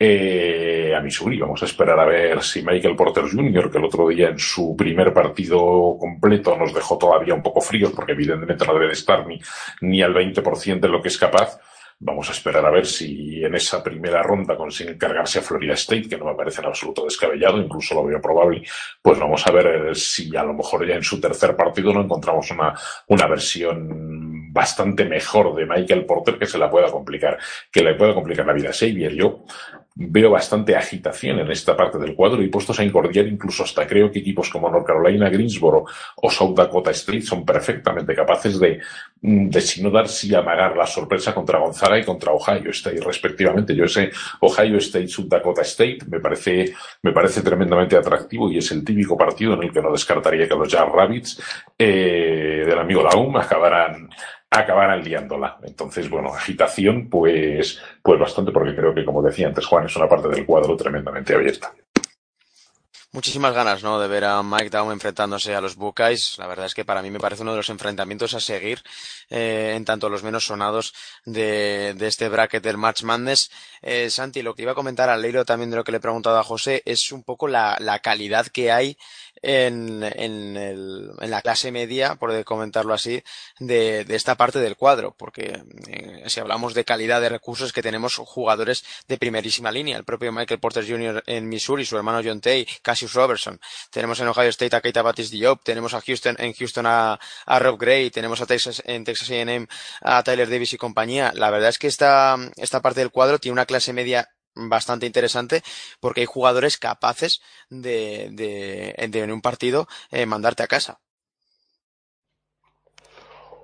eh, 0.00 0.94
a 0.96 1.00
Missouri. 1.00 1.38
Vamos 1.40 1.60
a 1.62 1.66
esperar 1.66 1.98
a 1.98 2.04
ver 2.04 2.40
si 2.44 2.62
Michael 2.62 2.94
Porter 2.94 3.24
Jr., 3.24 3.68
que 3.70 3.78
el 3.78 3.84
otro 3.84 4.08
día 4.08 4.28
en 4.28 4.38
su 4.38 4.76
primer 4.76 5.12
partido 5.12 5.96
completo 5.98 6.56
nos 6.56 6.72
dejó 6.72 6.96
todavía 6.96 7.34
un 7.34 7.42
poco 7.42 7.60
fríos, 7.60 7.90
porque 7.90 8.12
evidentemente 8.12 8.64
no 8.64 8.74
debe 8.74 8.86
de 8.86 8.92
estar 8.92 9.26
ni, 9.26 9.40
ni 9.80 10.00
al 10.00 10.14
20% 10.14 10.78
de 10.78 10.88
lo 10.88 11.02
que 11.02 11.08
es 11.08 11.18
capaz, 11.18 11.58
Vamos 12.00 12.28
a 12.28 12.32
esperar 12.32 12.64
a 12.64 12.70
ver 12.70 12.86
si 12.86 13.44
en 13.44 13.56
esa 13.56 13.82
primera 13.82 14.22
ronda 14.22 14.56
consiguen 14.56 14.96
cargarse 14.96 15.40
a 15.40 15.42
Florida 15.42 15.74
State, 15.74 16.08
que 16.08 16.16
no 16.16 16.26
me 16.26 16.34
parece 16.36 16.60
en 16.60 16.68
absoluto 16.68 17.04
descabellado, 17.04 17.58
incluso 17.58 17.94
lo 17.94 18.04
veo 18.04 18.20
probable. 18.20 18.62
Pues 19.02 19.18
vamos 19.18 19.44
a 19.44 19.50
ver 19.50 19.66
eh, 19.66 19.94
si 19.96 20.36
a 20.36 20.44
lo 20.44 20.54
mejor 20.54 20.86
ya 20.86 20.94
en 20.94 21.02
su 21.02 21.20
tercer 21.20 21.56
partido 21.56 21.92
no 21.92 22.02
encontramos 22.02 22.48
una, 22.52 22.72
una 23.08 23.26
versión 23.26 24.52
bastante 24.52 25.04
mejor 25.06 25.54
de 25.56 25.66
Michael 25.66 26.06
Porter 26.06 26.38
que 26.38 26.46
se 26.46 26.58
la 26.58 26.70
pueda 26.70 26.90
complicar, 26.90 27.36
que 27.70 27.82
le 27.82 27.94
pueda 27.94 28.14
complicar 28.14 28.46
la 28.46 28.52
vida 28.52 28.70
a 28.70 28.72
Xavier. 28.72 29.14
Yo 29.14 29.44
veo 30.00 30.30
bastante 30.30 30.76
agitación 30.76 31.40
en 31.40 31.50
esta 31.50 31.76
parte 31.76 31.98
del 31.98 32.14
cuadro 32.14 32.40
y 32.40 32.46
puestos 32.46 32.78
a 32.78 32.84
incordiar 32.84 33.26
incluso 33.26 33.64
hasta 33.64 33.84
creo 33.84 34.12
que 34.12 34.20
equipos 34.20 34.48
como 34.48 34.70
North 34.70 34.86
Carolina, 34.86 35.28
Greensboro 35.28 35.86
o 36.14 36.30
South 36.30 36.54
Dakota 36.54 36.92
State 36.92 37.22
son 37.22 37.44
perfectamente 37.44 38.14
capaces 38.14 38.60
de, 38.60 38.78
mm, 39.22 39.48
de 39.48 39.60
si 39.60 39.82
no 39.82 39.90
dar, 39.90 40.06
si 40.06 40.32
amagar 40.32 40.76
la 40.76 40.86
sorpresa 40.86 41.34
contra 41.34 41.58
Gonzaga 41.58 41.98
y 41.98 42.04
contra 42.04 42.32
Ohio 42.32 42.70
State 42.70 43.00
respectivamente. 43.00 43.74
Yo 43.74 43.84
ese 43.84 44.12
Ohio 44.40 44.76
State, 44.78 45.08
South 45.08 45.26
Dakota 45.26 45.62
State 45.62 45.98
me 46.08 46.20
parece, 46.20 46.72
me 47.02 47.10
parece 47.10 47.42
tremendamente 47.42 47.96
atractivo 47.96 48.48
y 48.52 48.58
es 48.58 48.70
el 48.70 48.84
típico 48.84 49.16
partido 49.16 49.54
en 49.54 49.64
el 49.64 49.72
que 49.72 49.82
no 49.82 49.90
descartaría 49.90 50.46
que 50.46 50.54
los 50.54 50.68
Jazz 50.68 50.88
Rabbits 50.92 51.42
eh, 51.76 52.62
del 52.64 52.78
amigo 52.78 53.02
Daum 53.02 53.36
acabarán 53.36 54.08
acabarán 54.50 55.02
liándola. 55.02 55.58
Entonces, 55.62 56.08
bueno, 56.08 56.34
agitación, 56.34 57.08
pues, 57.08 57.80
pues 58.02 58.18
bastante, 58.18 58.52
porque 58.52 58.74
creo 58.74 58.94
que, 58.94 59.04
como 59.04 59.22
decía 59.22 59.48
antes 59.48 59.66
Juan, 59.66 59.86
es 59.86 59.96
una 59.96 60.08
parte 60.08 60.28
del 60.28 60.46
cuadro 60.46 60.76
tremendamente 60.76 61.34
abierta. 61.34 61.72
Muchísimas 63.10 63.54
ganas, 63.54 63.82
¿no? 63.82 63.98
De 63.98 64.06
ver 64.06 64.26
a 64.26 64.42
Mike 64.42 64.68
Down 64.68 64.92
enfrentándose 64.92 65.54
a 65.54 65.62
los 65.62 65.76
Buckeyes. 65.76 66.36
La 66.36 66.46
verdad 66.46 66.66
es 66.66 66.74
que 66.74 66.84
para 66.84 67.00
mí 67.00 67.10
me 67.10 67.18
parece 67.18 67.40
uno 67.40 67.52
de 67.52 67.56
los 67.56 67.70
enfrentamientos 67.70 68.34
a 68.34 68.40
seguir, 68.40 68.82
eh, 69.30 69.72
en 69.74 69.86
tanto 69.86 70.10
los 70.10 70.22
menos 70.22 70.44
sonados 70.44 70.92
de, 71.24 71.94
de 71.96 72.06
este 72.06 72.28
bracket 72.28 72.62
del 72.62 72.76
Match 72.76 73.04
Madness. 73.04 73.50
Eh, 73.80 74.10
Santi, 74.10 74.42
lo 74.42 74.54
que 74.54 74.62
iba 74.62 74.72
a 74.72 74.74
comentar 74.74 75.08
al 75.08 75.22
Leiro 75.22 75.46
también 75.46 75.70
de 75.70 75.76
lo 75.76 75.84
que 75.84 75.92
le 75.92 75.98
he 75.98 76.02
preguntado 76.02 76.38
a 76.38 76.44
José 76.44 76.82
es 76.84 77.10
un 77.10 77.22
poco 77.22 77.48
la, 77.48 77.78
la 77.80 77.98
calidad 78.00 78.46
que 78.46 78.70
hay 78.70 78.98
en, 79.42 80.02
en, 80.02 80.56
el, 80.56 81.10
en, 81.20 81.30
la 81.30 81.42
clase 81.42 81.70
media, 81.72 82.16
por 82.16 82.44
comentarlo 82.44 82.94
así, 82.94 83.22
de, 83.58 84.04
de 84.04 84.16
esta 84.16 84.36
parte 84.36 84.58
del 84.58 84.76
cuadro, 84.76 85.14
porque 85.16 85.62
eh, 85.88 86.24
si 86.26 86.40
hablamos 86.40 86.74
de 86.74 86.84
calidad 86.84 87.20
de 87.20 87.28
recursos 87.28 87.72
que 87.72 87.82
tenemos 87.82 88.16
jugadores 88.16 88.84
de 89.06 89.18
primerísima 89.18 89.70
línea, 89.70 89.96
el 89.96 90.04
propio 90.04 90.32
Michael 90.32 90.60
Porter 90.60 90.86
Jr. 90.86 91.22
en 91.26 91.48
Missouri, 91.48 91.84
su 91.84 91.96
hermano 91.96 92.20
John 92.24 92.40
Tay, 92.40 92.66
Cassius 92.82 93.14
Robertson, 93.14 93.60
tenemos 93.90 94.20
en 94.20 94.28
Ohio 94.28 94.50
State 94.50 94.76
a 94.76 94.80
Keita 94.80 95.02
Batis 95.02 95.30
Diop, 95.30 95.62
tenemos 95.62 95.94
a 95.94 96.00
Houston, 96.00 96.36
en 96.38 96.52
Houston 96.52 96.86
a, 96.86 97.18
a 97.46 97.58
Rob 97.58 97.78
Gray, 97.78 98.10
tenemos 98.10 98.40
a 98.40 98.46
Texas, 98.46 98.82
en 98.84 99.04
Texas 99.04 99.30
A&M 99.30 99.66
a 100.00 100.22
Tyler 100.22 100.48
Davis 100.48 100.72
y 100.72 100.76
compañía. 100.76 101.32
La 101.34 101.50
verdad 101.50 101.68
es 101.68 101.78
que 101.78 101.86
esta, 101.86 102.36
esta 102.56 102.82
parte 102.82 103.00
del 103.00 103.10
cuadro 103.10 103.38
tiene 103.38 103.52
una 103.52 103.66
clase 103.66 103.92
media 103.92 104.28
bastante 104.58 105.06
interesante 105.06 105.62
porque 106.00 106.22
hay 106.22 106.26
jugadores 106.26 106.76
capaces 106.78 107.40
de, 107.70 108.28
de, 108.32 108.94
en 108.98 109.32
un 109.32 109.40
partido 109.40 109.86
eh, 110.10 110.26
mandarte 110.26 110.62
a 110.62 110.66
casa. 110.66 111.00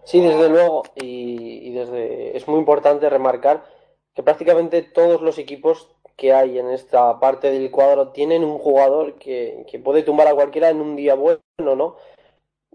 Sí, 0.05 0.21
desde 0.21 0.51
luego, 0.51 0.85
y, 0.97 1.73
desde 1.73 2.37
es 2.37 2.47
muy 2.47 2.59
importante 2.59 3.09
remarcar 3.09 3.65
que 4.15 4.23
prácticamente 4.23 4.83
todos 4.83 5.23
los 5.23 5.39
equipos 5.39 5.89
que 6.17 6.33
hay 6.33 6.59
en 6.59 6.71
esta 6.71 7.19
parte 7.19 7.51
del 7.51 7.71
cuadro 7.71 8.09
tienen 8.09 8.45
un 8.45 8.59
jugador 8.59 9.15
que, 9.15 9.65
que 9.69 9.79
puede 9.79 10.03
tumbar 10.03 10.29
a 10.29 10.35
cualquiera 10.35 10.69
en 10.69 10.81
un 10.81 10.95
día 10.95 11.15
bueno, 11.15 11.41
¿no? 11.59 11.97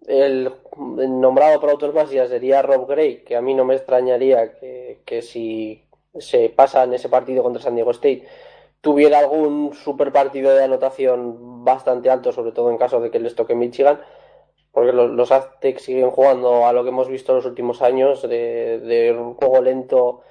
El, 0.08 0.52
nombrado 0.76 1.60
por 1.60 1.70
autores 1.70 2.10
ya 2.10 2.28
sería 2.28 2.62
Rob 2.62 2.88
Gray, 2.88 3.24
que 3.24 3.36
a 3.36 3.42
mí 3.42 3.54
no 3.54 3.64
me 3.66 3.76
extrañaría 3.76 4.54
que, 4.60 5.02
que 5.06 5.22
si 5.22 5.84
se 6.18 6.50
pasa 6.50 6.84
en 6.84 6.94
ese 6.94 7.10
partido 7.10 7.44
contra 7.44 7.62
San 7.62 7.76
Diego 7.76 7.92
State 7.92 8.28
tuviera 8.82 9.20
algún 9.20 9.74
super 9.74 10.12
partido 10.12 10.54
de 10.54 10.64
anotación 10.64 11.64
bastante 11.64 12.10
alto, 12.10 12.32
sobre 12.32 12.52
todo 12.52 12.70
en 12.70 12.78
caso 12.78 13.00
de 13.02 13.12
que 13.12 13.20
les 13.20 13.36
toque 13.36 13.56
Michigan, 13.56 14.00
porque 14.72 14.94
los, 14.94 15.32
Aztecs 15.32 15.84
siguen 15.84 16.12
jugando 16.12 16.66
a 16.68 16.74
lo 16.74 16.84
que 16.84 16.90
hemos 16.90 17.10
visto 17.10 17.32
en 17.32 17.38
los 17.38 17.46
últimos 17.46 17.82
años, 17.82 18.22
de, 18.22 19.16
un 19.18 19.34
juego 19.34 19.62
lento 19.62 20.22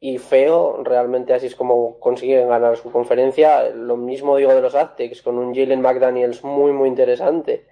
y 0.00 0.18
feo, 0.18 0.82
realmente 0.84 1.34
así 1.34 1.46
es 1.46 1.56
como 1.56 1.98
consiguen 1.98 2.48
ganar 2.48 2.76
su 2.76 2.92
conferencia. 2.92 3.70
Lo 3.70 3.96
mismo 3.96 4.36
digo 4.36 4.54
de 4.54 4.62
los 4.62 4.74
Aztecs, 4.74 5.22
con 5.22 5.38
un 5.38 5.54
Jalen 5.54 5.80
McDaniels 5.80 6.44
muy, 6.44 6.72
muy 6.72 6.88
interesante. 6.88 7.66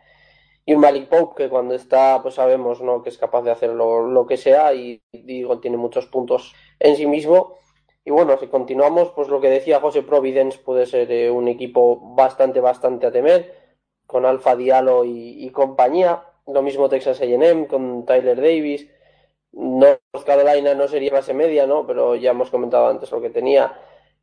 Y 0.66 0.74
un 0.74 0.80
Malik 0.80 1.08
Pope 1.08 1.44
que 1.44 1.50
cuando 1.50 1.74
está, 1.74 2.20
pues 2.22 2.34
sabemos 2.34 2.80
¿no? 2.80 3.02
que 3.02 3.10
es 3.10 3.18
capaz 3.18 3.42
de 3.42 3.50
hacer 3.50 3.70
lo, 3.70 4.26
que 4.26 4.36
sea 4.36 4.72
y 4.72 5.02
digo, 5.12 5.60
tiene 5.60 5.76
muchos 5.76 6.06
puntos 6.06 6.54
en 6.78 6.96
sí 6.96 7.06
mismo. 7.06 7.58
Y 8.04 8.10
bueno, 8.10 8.38
si 8.38 8.48
continuamos, 8.48 9.10
pues 9.10 9.28
lo 9.28 9.40
que 9.40 9.48
decía 9.48 9.80
José 9.80 10.02
Providence 10.02 10.58
puede 10.58 10.86
ser 10.86 11.10
eh, 11.10 11.30
un 11.30 11.48
equipo 11.48 12.14
bastante, 12.14 12.60
bastante 12.60 13.06
a 13.06 13.12
temer 13.12 13.64
con 14.06 14.26
Alfa 14.26 14.56
Diallo 14.56 15.04
y, 15.04 15.48
compañía. 15.50 16.22
Lo 16.46 16.62
mismo 16.62 16.88
Texas 16.88 17.20
AM 17.22 17.66
con 17.66 18.04
Tyler 18.04 18.36
Davis. 18.36 18.88
North 19.52 20.00
Carolina 20.26 20.74
no 20.74 20.88
sería 20.88 21.12
base 21.12 21.32
media, 21.32 21.66
¿no? 21.66 21.86
Pero 21.86 22.16
ya 22.16 22.32
hemos 22.32 22.50
comentado 22.50 22.88
antes 22.88 23.10
lo 23.10 23.20
que 23.20 23.30
tenía. 23.30 23.72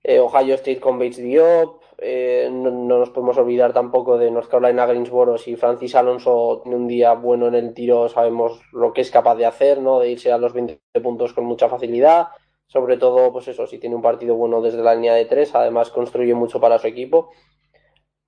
Eh, 0.03 0.19
Ohio 0.19 0.55
State 0.55 0.79
con 0.79 0.97
Bates 0.97 1.17
Diop. 1.17 1.81
Eh, 1.97 2.49
no, 2.51 2.71
nos 2.71 3.11
podemos 3.11 3.37
olvidar 3.37 3.73
tampoco 3.73 4.17
de 4.17 4.31
North 4.31 4.49
Carolina 4.49 4.85
Greensboro. 4.87 5.37
Si 5.37 5.55
Francis 5.55 5.95
Alonso 5.95 6.61
tiene 6.63 6.77
un 6.77 6.87
día 6.87 7.13
bueno 7.13 7.47
en 7.47 7.55
el 7.55 7.73
tiro, 7.73 8.09
sabemos 8.09 8.61
lo 8.71 8.93
que 8.93 9.01
es 9.01 9.11
capaz 9.11 9.35
de 9.35 9.45
hacer, 9.45 9.79
¿no? 9.81 9.99
De 9.99 10.09
irse 10.09 10.31
a 10.31 10.37
los 10.39 10.53
20 10.53 10.81
puntos 11.03 11.33
con 11.33 11.45
mucha 11.45 11.69
facilidad. 11.69 12.29
Sobre 12.65 12.97
todo, 12.97 13.31
pues 13.31 13.47
eso, 13.49 13.67
si 13.67 13.77
tiene 13.79 13.95
un 13.95 14.01
partido 14.01 14.35
bueno 14.35 14.61
desde 14.61 14.81
la 14.81 14.95
línea 14.95 15.13
de 15.13 15.25
tres, 15.25 15.53
además 15.55 15.91
construye 15.91 16.33
mucho 16.33 16.59
para 16.59 16.79
su 16.79 16.87
equipo. 16.87 17.31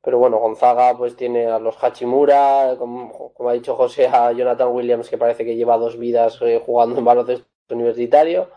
Pero 0.03 0.19
bueno, 0.19 0.37
Gonzaga 0.37 0.97
pues 0.97 1.15
tiene 1.15 1.45
a 1.47 1.59
los 1.59 1.81
Hachimura, 1.81 2.75
como, 2.77 3.33
ha 3.49 3.53
dicho 3.53 3.75
José, 3.75 4.07
a 4.07 4.33
Jonathan 4.33 4.67
Williams, 4.69 5.09
que 5.09 5.17
parece 5.17 5.45
que 5.45 5.55
lleva 5.55 5.77
dos 5.77 5.97
vidas 5.97 6.39
eh, 6.41 6.61
jugando 6.63 6.99
en 6.99 7.05
baloncesto 7.05 7.47
universitario, 7.69 8.49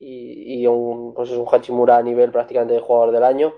y, 0.00 0.66
un, 0.66 1.14
pues 1.14 1.30
es 1.30 1.36
un 1.36 1.46
Hachimura 1.46 1.98
a 1.98 2.02
nivel 2.02 2.32
prácticamente 2.32 2.74
de 2.74 2.80
jugador 2.80 3.12
del 3.12 3.24
año. 3.24 3.54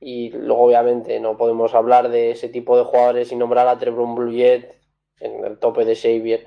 Y 0.00 0.30
luego, 0.30 0.64
obviamente, 0.64 1.20
no 1.20 1.38
podemos 1.38 1.74
hablar 1.74 2.10
de 2.10 2.32
ese 2.32 2.48
tipo 2.48 2.76
de 2.76 2.84
jugadores 2.84 3.28
sin 3.28 3.38
nombrar 3.38 3.68
a 3.68 3.78
Trevor 3.78 4.14
Bluyet 4.14 4.74
en 5.20 5.44
el 5.44 5.58
tope 5.58 5.84
de 5.84 5.96
Xavier 5.96 6.46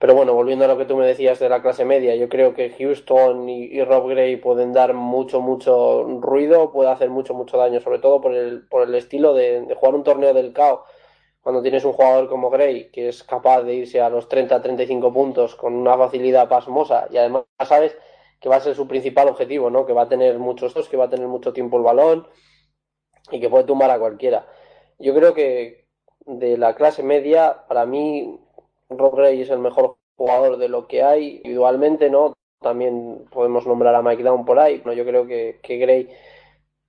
pero 0.00 0.14
bueno, 0.14 0.32
volviendo 0.32 0.64
a 0.64 0.68
lo 0.68 0.78
que 0.78 0.86
tú 0.86 0.96
me 0.96 1.06
decías 1.06 1.38
de 1.40 1.50
la 1.50 1.60
clase 1.60 1.84
media, 1.84 2.16
yo 2.16 2.30
creo 2.30 2.54
que 2.54 2.70
Houston 2.70 3.46
y, 3.50 3.84
Rob 3.84 4.08
Gray 4.08 4.36
pueden 4.36 4.72
dar 4.72 4.94
mucho, 4.94 5.42
mucho 5.42 6.04
ruido, 6.22 6.72
puede 6.72 6.90
hacer 6.90 7.10
mucho, 7.10 7.34
mucho 7.34 7.58
daño, 7.58 7.80
sobre 7.80 7.98
todo 7.98 8.22
por 8.22 8.34
el, 8.34 8.66
por 8.66 8.88
el 8.88 8.94
estilo 8.94 9.34
de, 9.34 9.76
jugar 9.78 9.94
un 9.94 10.02
torneo 10.02 10.32
del 10.32 10.54
caos. 10.54 10.80
Cuando 11.42 11.60
tienes 11.60 11.84
un 11.84 11.92
jugador 11.92 12.30
como 12.30 12.48
Gray, 12.48 12.90
que 12.90 13.08
es 13.10 13.22
capaz 13.24 13.62
de 13.62 13.74
irse 13.74 14.00
a 14.00 14.08
los 14.08 14.26
30-35 14.30 15.12
puntos 15.12 15.54
con 15.54 15.74
una 15.74 15.98
facilidad 15.98 16.48
pasmosa 16.48 17.06
y 17.10 17.18
además 17.18 17.44
sabes 17.66 17.94
que 18.40 18.48
va 18.48 18.56
a 18.56 18.60
ser 18.60 18.74
su 18.74 18.88
principal 18.88 19.28
objetivo, 19.28 19.70
¿no? 19.70 19.86
Que 19.86 19.92
va 19.92 20.02
a 20.02 20.08
tener 20.08 20.38
muchos 20.38 20.72
dos, 20.74 20.88
que 20.88 20.96
va 20.96 21.04
a 21.04 21.10
tener 21.10 21.28
mucho 21.28 21.52
tiempo 21.52 21.76
el 21.76 21.82
balón 21.82 22.26
y 23.30 23.40
que 23.40 23.50
puede 23.50 23.64
tumbar 23.64 23.90
a 23.90 23.98
cualquiera. 23.98 24.46
Yo 24.98 25.14
creo 25.14 25.34
que 25.34 25.86
de 26.26 26.56
la 26.56 26.74
clase 26.74 27.02
media, 27.02 27.64
para 27.68 27.86
mí, 27.86 28.38
Rob 28.88 29.16
Gray 29.16 29.42
es 29.42 29.50
el 29.50 29.58
mejor 29.58 29.96
jugador 30.16 30.56
de 30.56 30.68
lo 30.68 30.86
que 30.86 31.02
hay 31.02 31.36
individualmente, 31.36 32.10
¿no? 32.10 32.34
También 32.60 33.26
podemos 33.30 33.66
nombrar 33.66 33.94
a 33.94 34.02
Mike 34.02 34.22
Down 34.22 34.44
por 34.44 34.58
ahí, 34.58 34.82
¿no? 34.84 34.92
Yo 34.92 35.04
creo 35.04 35.26
que, 35.26 35.60
que 35.62 35.78
Gray 35.78 36.08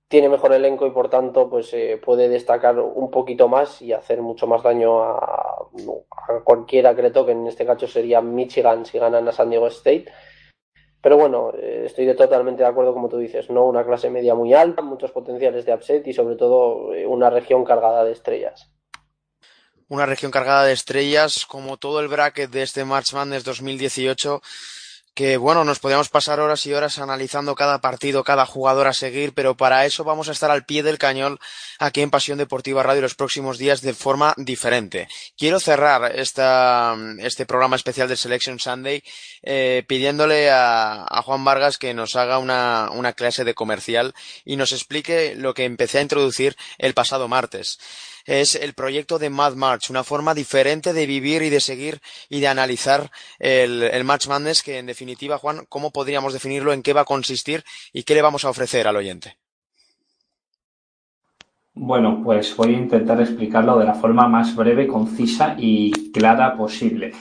tiene 0.08 0.28
mejor 0.28 0.52
elenco 0.52 0.86
y 0.86 0.90
por 0.90 1.08
tanto 1.08 1.48
pues 1.48 1.72
eh, 1.72 1.98
puede 2.02 2.28
destacar 2.28 2.78
un 2.78 3.10
poquito 3.10 3.48
más 3.48 3.80
y 3.80 3.94
hacer 3.94 4.20
mucho 4.20 4.46
más 4.46 4.62
daño 4.62 5.02
a, 5.02 5.16
a, 5.16 6.40
cualquiera 6.44 6.94
que 6.94 7.00
le 7.00 7.10
toque, 7.10 7.32
en 7.32 7.46
este 7.46 7.64
caso 7.64 7.86
sería 7.86 8.20
Michigan 8.20 8.84
si 8.84 8.98
ganan 8.98 9.26
a 9.26 9.32
San 9.32 9.48
Diego 9.48 9.68
State. 9.68 10.06
Pero 11.02 11.16
bueno, 11.16 11.52
eh, 11.54 11.82
estoy 11.86 12.06
de 12.06 12.14
totalmente 12.14 12.62
de 12.62 12.68
acuerdo 12.68 12.92
como 12.92 13.08
tú 13.08 13.18
dices, 13.18 13.50
¿no? 13.50 13.66
Una 13.66 13.84
clase 13.84 14.08
media 14.08 14.34
muy 14.34 14.54
alta, 14.54 14.82
muchos 14.82 15.10
potenciales 15.10 15.66
de 15.66 15.74
upset 15.74 16.06
y 16.06 16.12
sobre 16.12 16.36
todo 16.36 16.94
eh, 16.94 17.06
una 17.06 17.28
región 17.28 17.64
cargada 17.64 18.04
de 18.04 18.12
estrellas 18.12 18.72
una 19.92 20.06
región 20.06 20.30
cargada 20.30 20.64
de 20.64 20.72
estrellas, 20.72 21.44
como 21.44 21.76
todo 21.76 22.00
el 22.00 22.08
bracket 22.08 22.50
de 22.50 22.62
este 22.62 22.82
March 22.82 23.12
Madness 23.12 23.44
2018, 23.44 24.40
que 25.14 25.36
bueno, 25.36 25.64
nos 25.64 25.78
podríamos 25.78 26.08
pasar 26.08 26.40
horas 26.40 26.64
y 26.66 26.72
horas 26.72 26.98
analizando 26.98 27.54
cada 27.54 27.80
partido, 27.80 28.24
cada 28.24 28.46
jugador 28.46 28.86
a 28.86 28.94
seguir, 28.94 29.34
pero 29.34 29.56
para 29.56 29.84
eso 29.84 30.04
vamos 30.04 30.28
a 30.28 30.32
estar 30.32 30.50
al 30.50 30.64
pie 30.64 30.82
del 30.82 30.98
cañón 30.98 31.38
aquí 31.78 32.00
en 32.00 32.10
Pasión 32.10 32.38
Deportiva 32.38 32.82
Radio 32.82 33.02
los 33.02 33.14
próximos 33.14 33.58
días 33.58 33.82
de 33.82 33.92
forma 33.92 34.34
diferente. 34.38 35.08
Quiero 35.36 35.60
cerrar 35.60 36.18
esta, 36.18 36.96
este 37.18 37.44
programa 37.44 37.76
especial 37.76 38.08
de 38.08 38.16
Selection 38.16 38.58
Sunday 38.58 39.02
eh, 39.42 39.84
pidiéndole 39.86 40.50
a, 40.50 41.04
a, 41.08 41.22
Juan 41.22 41.44
Vargas 41.44 41.76
que 41.76 41.92
nos 41.92 42.16
haga 42.16 42.38
una, 42.38 42.88
una 42.92 43.12
clase 43.12 43.44
de 43.44 43.54
comercial 43.54 44.14
y 44.44 44.56
nos 44.56 44.72
explique 44.72 45.34
lo 45.36 45.52
que 45.52 45.64
empecé 45.64 45.98
a 45.98 46.02
introducir 46.02 46.56
el 46.78 46.94
pasado 46.94 47.28
martes 47.28 47.78
es 48.26 48.54
el 48.54 48.74
proyecto 48.74 49.18
de 49.18 49.30
Mad 49.30 49.54
March, 49.54 49.90
una 49.90 50.04
forma 50.04 50.34
diferente 50.34 50.92
de 50.92 51.06
vivir 51.06 51.42
y 51.42 51.50
de 51.50 51.60
seguir 51.60 52.00
y 52.28 52.40
de 52.40 52.48
analizar 52.48 53.10
el, 53.38 53.82
el 53.82 54.04
March 54.04 54.28
Madness, 54.28 54.62
que 54.62 54.78
en 54.78 54.86
definitiva, 54.86 55.38
Juan, 55.38 55.64
¿cómo 55.68 55.90
podríamos 55.90 56.32
definirlo? 56.32 56.72
¿En 56.72 56.82
qué 56.82 56.92
va 56.92 57.02
a 57.02 57.06
consistir? 57.06 57.64
¿Y 57.92 58.04
qué 58.04 58.14
le 58.14 58.22
vamos 58.22 58.44
a 58.44 58.50
ofrecer 58.50 58.86
al 58.86 58.96
oyente? 58.96 59.36
Bueno, 61.74 62.20
pues 62.22 62.54
voy 62.54 62.74
a 62.74 62.78
intentar 62.78 63.20
explicarlo 63.20 63.78
de 63.78 63.86
la 63.86 63.94
forma 63.94 64.28
más 64.28 64.54
breve, 64.54 64.86
concisa 64.86 65.54
y 65.58 66.12
clara 66.12 66.54
posible. 66.54 67.12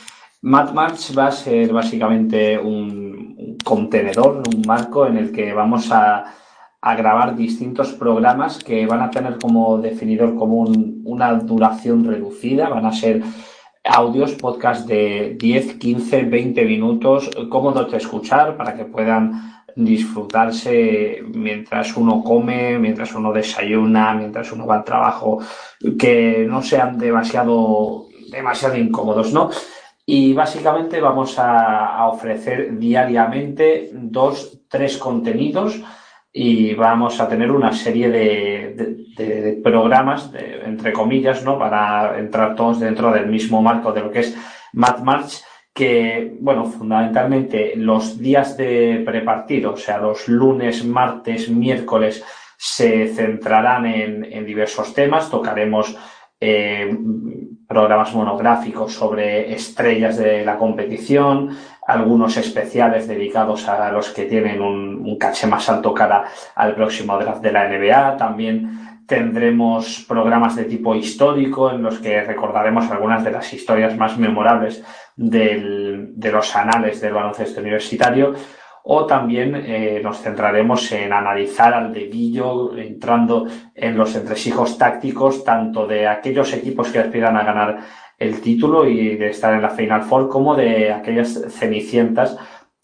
Mad 0.42 0.74
March 0.74 1.18
va 1.18 1.28
a 1.28 1.32
ser 1.32 1.72
básicamente 1.72 2.58
un 2.58 3.58
contenedor, 3.64 4.44
un 4.54 4.62
marco 4.68 5.08
en 5.08 5.18
el 5.18 5.32
que 5.32 5.54
vamos 5.54 5.90
a 5.92 6.36
a 6.82 6.96
grabar 6.96 7.36
distintos 7.36 7.94
programas 7.94 8.64
que 8.64 8.88
van 8.88 9.02
a 9.02 9.12
tener 9.12 9.38
como 9.38 9.78
definidor 9.78 10.36
común 10.36 11.02
una 11.06 11.34
duración 11.36 12.04
reducida, 12.04 12.70
van 12.70 12.86
a 12.88 12.92
ser 12.92 13.22
audios, 13.84 14.34
podcast 14.34 14.88
de 14.88 15.36
10, 15.40 15.76
15, 15.76 16.24
20 16.24 16.66
minutos, 16.66 17.30
cómodos 17.50 17.92
de 17.92 17.98
escuchar 17.98 18.58
para 18.58 18.76
que 18.76 18.86
puedan 18.86 19.64
disfrutarse 19.76 21.22
mientras 21.34 21.96
uno 21.96 22.24
come, 22.24 22.80
mientras 22.80 23.14
uno 23.14 23.32
desayuna, 23.32 24.14
mientras 24.16 24.52
uno 24.52 24.66
va 24.66 24.78
al 24.78 24.84
trabajo, 24.84 25.40
que 26.00 26.46
no 26.50 26.64
sean 26.64 26.98
demasiado, 26.98 28.08
demasiado 28.32 28.76
incómodos, 28.78 29.32
¿no? 29.32 29.52
Y 30.04 30.34
básicamente 30.34 31.00
vamos 31.00 31.38
a, 31.38 31.96
a 31.96 32.08
ofrecer 32.08 32.78
diariamente 32.78 33.92
dos, 33.94 34.64
tres 34.68 34.98
contenidos 34.98 35.82
y 36.34 36.74
vamos 36.76 37.20
a 37.20 37.28
tener 37.28 37.52
una 37.52 37.74
serie 37.74 38.10
de, 38.10 39.60
programas, 39.64 40.32
entre 40.34 40.94
comillas, 40.94 41.44
¿no? 41.44 41.60
para 41.60 42.18
entrar 42.18 42.56
todos 42.56 42.80
dentro 42.80 43.12
del 43.12 43.28
mismo 43.28 43.62
marco 43.62 43.92
de 43.92 44.02
lo 44.02 44.10
que 44.10 44.20
es 44.20 44.38
Mad 44.74 45.00
March, 45.00 45.44
que, 45.74 46.38
bueno, 46.40 46.66
fundamentalmente 46.66 47.74
los 47.76 48.18
días 48.18 48.58
de 48.58 49.04
prepartido, 49.06 49.74
o 49.74 49.78
sea, 49.78 49.98
los 50.00 50.28
lunes, 50.28 50.84
martes, 50.86 51.50
miércoles, 51.50 52.24
se 52.58 53.08
centrarán 53.08 53.86
en, 53.86 54.46
diversos 54.46 54.94
temas, 54.94 55.30
tocaremos 55.30 55.96
eh, 56.40 56.96
programas 57.68 58.14
monográficos 58.14 58.94
sobre 58.94 59.54
estrellas 59.54 60.18
de 60.18 60.44
la 60.44 60.58
competición, 60.58 61.58
algunos 61.92 62.38
especiales 62.38 63.08
dedicados 63.08 63.68
a 63.68 63.92
los 63.92 64.10
que 64.10 64.26
tienen 64.26 64.62
un, 64.62 65.18
caché 65.18 65.46
más 65.46 65.70
alto 65.70 65.94
cara 65.94 66.26
al 66.56 66.74
próximo 66.74 67.18
draft 67.18 67.42
de 67.42 67.52
la 67.52 67.68
NBA. 67.68 68.18
También 68.18 69.04
tendremos 69.06 70.06
programas 70.08 70.56
de 70.56 70.64
tipo 70.66 70.96
histórico 70.96 71.70
en 71.70 71.84
los 71.84 72.00
que 72.00 72.24
recordaremos 72.24 72.90
algunas 72.90 73.24
de 73.24 73.32
las 73.32 73.52
historias 73.54 73.98
más 73.98 74.18
memorables 74.18 74.84
de 75.16 76.32
los 76.32 76.56
anales 76.56 77.02
del 77.02 77.14
baloncesto 77.14 77.60
universitario. 77.60 78.34
o 78.84 79.06
también 79.06 79.54
eh, 79.56 80.02
nos 80.04 80.22
centraremos 80.22 80.92
en 80.92 81.14
analizar 81.14 81.72
al 81.72 81.94
dedillo, 81.94 82.76
entrando 82.76 83.46
en 83.76 83.96
los 83.96 84.16
entresijos 84.16 84.76
tácticos, 84.76 85.44
tanto 85.44 85.86
de 85.86 86.08
aquellos 86.08 86.52
equipos 86.54 86.90
que 86.90 86.98
aspiran 86.98 87.38
a 87.38 87.44
ganar 87.44 87.78
el 88.22 88.40
título 88.40 88.88
y 88.88 89.16
de 89.16 89.30
estar 89.30 89.54
en 89.54 89.64
la 89.64 89.72
Final 89.72 90.04
Four, 90.04 90.30
como 90.30 90.56
de 90.56 90.94
aquellas 90.94 91.42
cenicientas 91.50 92.38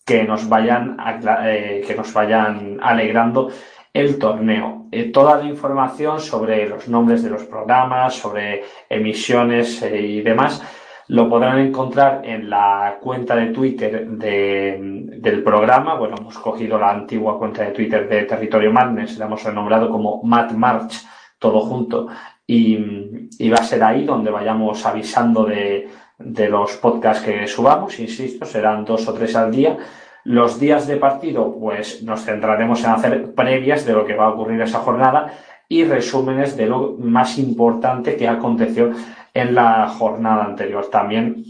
que 0.03 0.23
nos 0.23 0.49
vayan, 0.49 0.97
eh, 1.45 1.83
que 1.85 1.93
nos 1.93 2.11
vayan 2.11 2.79
alegrando 2.81 3.49
el 3.93 4.17
torneo. 4.17 4.87
Eh, 4.91 5.11
toda 5.11 5.37
la 5.37 5.45
información 5.45 6.19
sobre 6.19 6.67
los 6.67 6.87
nombres 6.87 7.21
de 7.21 7.29
los 7.29 7.43
programas, 7.43 8.15
sobre 8.15 8.63
emisiones 8.89 9.83
y 9.83 10.21
demás, 10.21 10.63
lo 11.09 11.29
podrán 11.29 11.59
encontrar 11.59 12.21
en 12.23 12.49
la 12.49 12.97
cuenta 12.99 13.35
de 13.35 13.47
Twitter 13.47 14.07
del 14.07 15.43
programa. 15.43 15.93
Bueno, 15.95 16.15
hemos 16.19 16.37
cogido 16.39 16.79
la 16.79 16.89
antigua 16.89 17.37
cuenta 17.37 17.63
de 17.63 17.71
Twitter 17.71 18.09
de 18.09 18.23
Territorio 18.23 18.73
Madness, 18.73 19.19
la 19.19 19.25
hemos 19.25 19.43
renombrado 19.43 19.89
como 19.91 20.21
Mad 20.23 20.51
March, 20.51 21.05
todo 21.37 21.59
junto. 21.61 22.07
Y, 22.47 23.49
va 23.49 23.57
a 23.57 23.63
ser 23.63 23.83
ahí 23.83 24.05
donde 24.05 24.31
vayamos 24.31 24.85
avisando 24.85 25.43
de, 25.43 25.89
de 26.17 26.49
los 26.49 26.77
podcasts 26.77 27.23
que 27.23 27.45
subamos, 27.45 27.99
insisto, 27.99 28.45
serán 28.45 28.85
dos 28.85 29.07
o 29.07 29.13
tres 29.13 29.35
al 29.35 29.51
día. 29.51 29.77
Los 30.23 30.59
días 30.59 30.87
de 30.87 30.97
partido, 30.97 31.55
pues 31.59 32.03
nos 32.03 32.23
centraremos 32.23 32.83
en 32.83 32.89
hacer 32.89 33.33
previas 33.33 33.85
de 33.85 33.93
lo 33.93 34.05
que 34.05 34.15
va 34.15 34.25
a 34.25 34.29
ocurrir 34.29 34.61
esa 34.61 34.79
jornada 34.79 35.33
y 35.69 35.83
resúmenes 35.83 36.55
de 36.55 36.67
lo 36.67 36.95
más 36.99 37.37
importante 37.37 38.15
que 38.15 38.27
aconteció 38.27 38.91
en 39.33 39.55
la 39.55 39.87
jornada 39.89 40.45
anterior. 40.45 40.89
También 40.89 41.43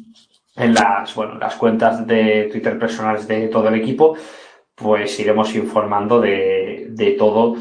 en 0.56 0.74
las, 0.74 1.14
bueno, 1.14 1.36
las 1.36 1.56
cuentas 1.56 2.06
de 2.06 2.50
Twitter 2.52 2.78
personales 2.78 3.28
de 3.28 3.48
todo 3.48 3.68
el 3.68 3.76
equipo, 3.76 4.16
pues 4.76 5.20
iremos 5.20 5.56
informando 5.56 6.20
de, 6.20 6.88
de 6.90 7.12
todo 7.12 7.56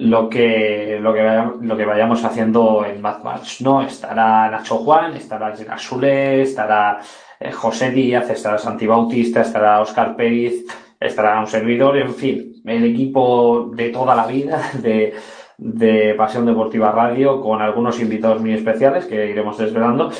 lo 0.00 0.28
que, 0.28 0.98
lo, 1.00 1.14
que 1.14 1.22
vayamos, 1.22 1.62
lo 1.62 1.76
que 1.76 1.84
vayamos 1.84 2.24
haciendo 2.24 2.84
en 2.84 3.00
Mad 3.00 3.22
Match, 3.22 3.60
¿no? 3.60 3.82
Estará 3.82 4.50
Nacho 4.50 4.78
Juan, 4.78 5.14
estará 5.16 5.54
Gerard 5.56 5.78
Sule, 5.78 6.42
estará 6.42 7.00
eh, 7.38 7.52
José 7.52 7.90
Díaz, 7.90 8.28
estará 8.30 8.58
Santi 8.58 8.86
Bautista, 8.86 9.42
estará 9.42 9.80
Oscar 9.80 10.16
Pérez, 10.16 10.64
estará 10.98 11.38
un 11.40 11.46
servidor, 11.46 11.96
en 11.96 12.14
fin, 12.14 12.62
el 12.64 12.84
equipo 12.84 13.70
de 13.74 13.90
toda 13.90 14.14
la 14.14 14.26
vida, 14.26 14.70
de, 14.82 15.14
de 15.56 16.14
Pasión 16.14 16.46
Deportiva 16.46 16.92
Radio 16.92 17.40
con 17.40 17.62
algunos 17.62 18.00
invitados 18.00 18.40
muy 18.40 18.52
especiales 18.52 19.06
que 19.06 19.30
iremos 19.30 19.58
desvelando. 19.58 20.10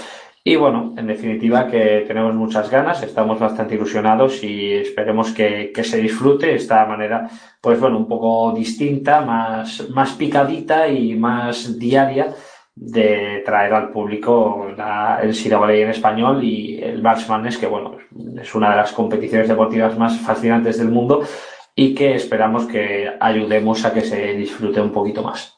Y 0.48 0.54
bueno, 0.54 0.94
en 0.96 1.08
definitiva 1.08 1.66
que 1.66 2.04
tenemos 2.06 2.32
muchas 2.32 2.70
ganas, 2.70 3.02
estamos 3.02 3.40
bastante 3.40 3.74
ilusionados 3.74 4.44
y 4.44 4.74
esperemos 4.74 5.32
que, 5.32 5.72
se 5.82 5.96
disfrute 6.00 6.54
esta 6.54 6.86
manera, 6.86 7.28
pues 7.60 7.80
bueno, 7.80 7.98
un 7.98 8.06
poco 8.06 8.52
distinta, 8.52 9.22
más, 9.22 9.90
más 9.90 10.12
picadita 10.12 10.86
y 10.86 11.16
más 11.16 11.76
diaria 11.76 12.32
de 12.76 13.42
traer 13.44 13.74
al 13.74 13.90
público 13.90 14.68
el 15.20 15.34
Sira 15.34 15.58
en 15.74 15.90
español 15.90 16.44
y 16.44 16.80
el 16.80 17.02
March 17.02 17.28
Madness, 17.28 17.58
que 17.58 17.66
bueno, 17.66 17.96
es 18.40 18.54
una 18.54 18.70
de 18.70 18.76
las 18.76 18.92
competiciones 18.92 19.48
deportivas 19.48 19.98
más 19.98 20.16
fascinantes 20.20 20.78
del 20.78 20.90
mundo 20.90 21.24
y 21.74 21.92
que 21.92 22.14
esperamos 22.14 22.66
que 22.66 23.10
ayudemos 23.18 23.84
a 23.84 23.92
que 23.92 24.02
se 24.02 24.34
disfrute 24.34 24.80
un 24.80 24.92
poquito 24.92 25.24
más. 25.24 25.55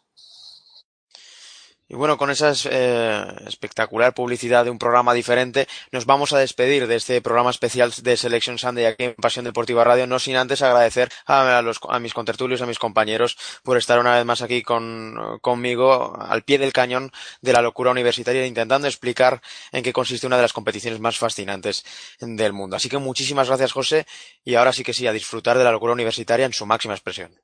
Y 1.90 1.94
bueno, 1.94 2.18
con 2.18 2.30
esa 2.30 2.52
eh, 2.70 3.26
espectacular 3.46 4.12
publicidad 4.12 4.62
de 4.62 4.70
un 4.70 4.78
programa 4.78 5.14
diferente, 5.14 5.66
nos 5.90 6.04
vamos 6.04 6.34
a 6.34 6.38
despedir 6.38 6.86
de 6.86 6.96
este 6.96 7.22
programa 7.22 7.48
especial 7.48 7.90
de 8.02 8.18
Selection 8.18 8.58
Sunday 8.58 8.84
aquí 8.84 9.04
en 9.04 9.14
Pasión 9.14 9.46
Deportiva 9.46 9.84
Radio, 9.84 10.06
no 10.06 10.18
sin 10.18 10.36
antes 10.36 10.60
agradecer 10.60 11.08
a, 11.26 11.58
a 11.58 11.98
mis 11.98 12.12
contertulios, 12.12 12.60
a 12.60 12.66
mis 12.66 12.78
compañeros, 12.78 13.38
por 13.62 13.78
estar 13.78 13.98
una 13.98 14.16
vez 14.16 14.26
más 14.26 14.42
aquí 14.42 14.62
con, 14.62 15.38
conmigo 15.40 16.14
al 16.20 16.42
pie 16.42 16.58
del 16.58 16.74
cañón 16.74 17.10
de 17.40 17.54
la 17.54 17.62
locura 17.62 17.90
universitaria, 17.90 18.44
intentando 18.44 18.86
explicar 18.86 19.40
en 19.72 19.82
qué 19.82 19.94
consiste 19.94 20.26
una 20.26 20.36
de 20.36 20.42
las 20.42 20.52
competiciones 20.52 21.00
más 21.00 21.16
fascinantes 21.16 21.86
del 22.20 22.52
mundo. 22.52 22.76
Así 22.76 22.90
que 22.90 22.98
muchísimas 22.98 23.48
gracias, 23.48 23.72
José, 23.72 24.06
y 24.44 24.56
ahora 24.56 24.74
sí 24.74 24.84
que 24.84 24.92
sí, 24.92 25.06
a 25.06 25.12
disfrutar 25.14 25.56
de 25.56 25.64
la 25.64 25.72
locura 25.72 25.94
universitaria 25.94 26.44
en 26.44 26.52
su 26.52 26.66
máxima 26.66 26.92
expresión. 26.92 27.34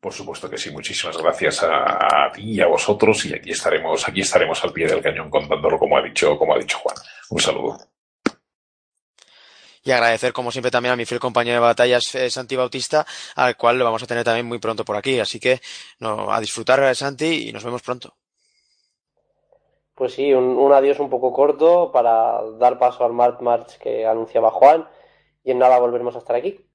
Por 0.00 0.14
supuesto 0.14 0.48
que 0.48 0.56
sí, 0.56 0.70
muchísimas 0.70 1.18
gracias 1.18 1.62
a, 1.62 2.32
ti 2.32 2.52
y 2.52 2.60
a 2.60 2.66
vosotros 2.66 3.22
y 3.26 3.34
aquí 3.34 3.50
estaremos, 3.50 4.08
aquí 4.08 4.22
estaremos 4.22 4.64
al 4.64 4.72
pie 4.72 4.86
del 4.86 5.02
cañón 5.02 5.28
contándolo 5.28 5.78
como 5.78 5.98
ha 5.98 6.02
dicho, 6.02 6.38
como 6.38 6.54
ha 6.54 6.58
dicho 6.58 6.78
Juan. 6.78 6.96
Un 7.28 7.38
saludo. 7.38 7.78
Y 9.82 9.90
agradecer, 9.90 10.32
como 10.32 10.50
siempre, 10.50 10.70
también 10.70 10.94
a 10.94 10.96
mi 10.96 11.04
fiel 11.04 11.20
compañero 11.20 11.56
de 11.56 11.66
batallas, 11.66 12.14
eh, 12.14 12.30
Santi 12.30 12.56
Bautista, 12.56 13.06
al 13.36 13.56
cual 13.56 13.78
lo 13.78 13.84
vamos 13.84 14.02
a 14.02 14.06
tener 14.06 14.24
también 14.24 14.46
muy 14.46 14.58
pronto 14.58 14.84
por 14.84 14.96
aquí. 14.96 15.18
Así 15.20 15.38
que 15.38 15.60
no, 15.98 16.32
a 16.32 16.40
disfrutar, 16.40 16.82
eh, 16.82 16.94
Santi, 16.94 17.48
y 17.48 17.52
nos 17.52 17.64
vemos 17.64 17.82
pronto. 17.82 18.14
Pues 19.94 20.14
sí, 20.14 20.32
un, 20.32 20.44
un 20.44 20.72
adiós 20.72 20.98
un 20.98 21.10
poco 21.10 21.32
corto 21.32 21.92
para 21.92 22.42
dar 22.58 22.78
paso 22.78 23.04
al 23.04 23.12
Mart 23.12 23.40
March 23.42 23.78
que 23.78 24.06
anunciaba 24.06 24.50
Juan. 24.50 24.88
Y 25.44 25.50
en 25.50 25.58
nada 25.58 25.78
volveremos 25.78 26.14
a 26.14 26.18
estar 26.18 26.36
aquí. 26.36 26.69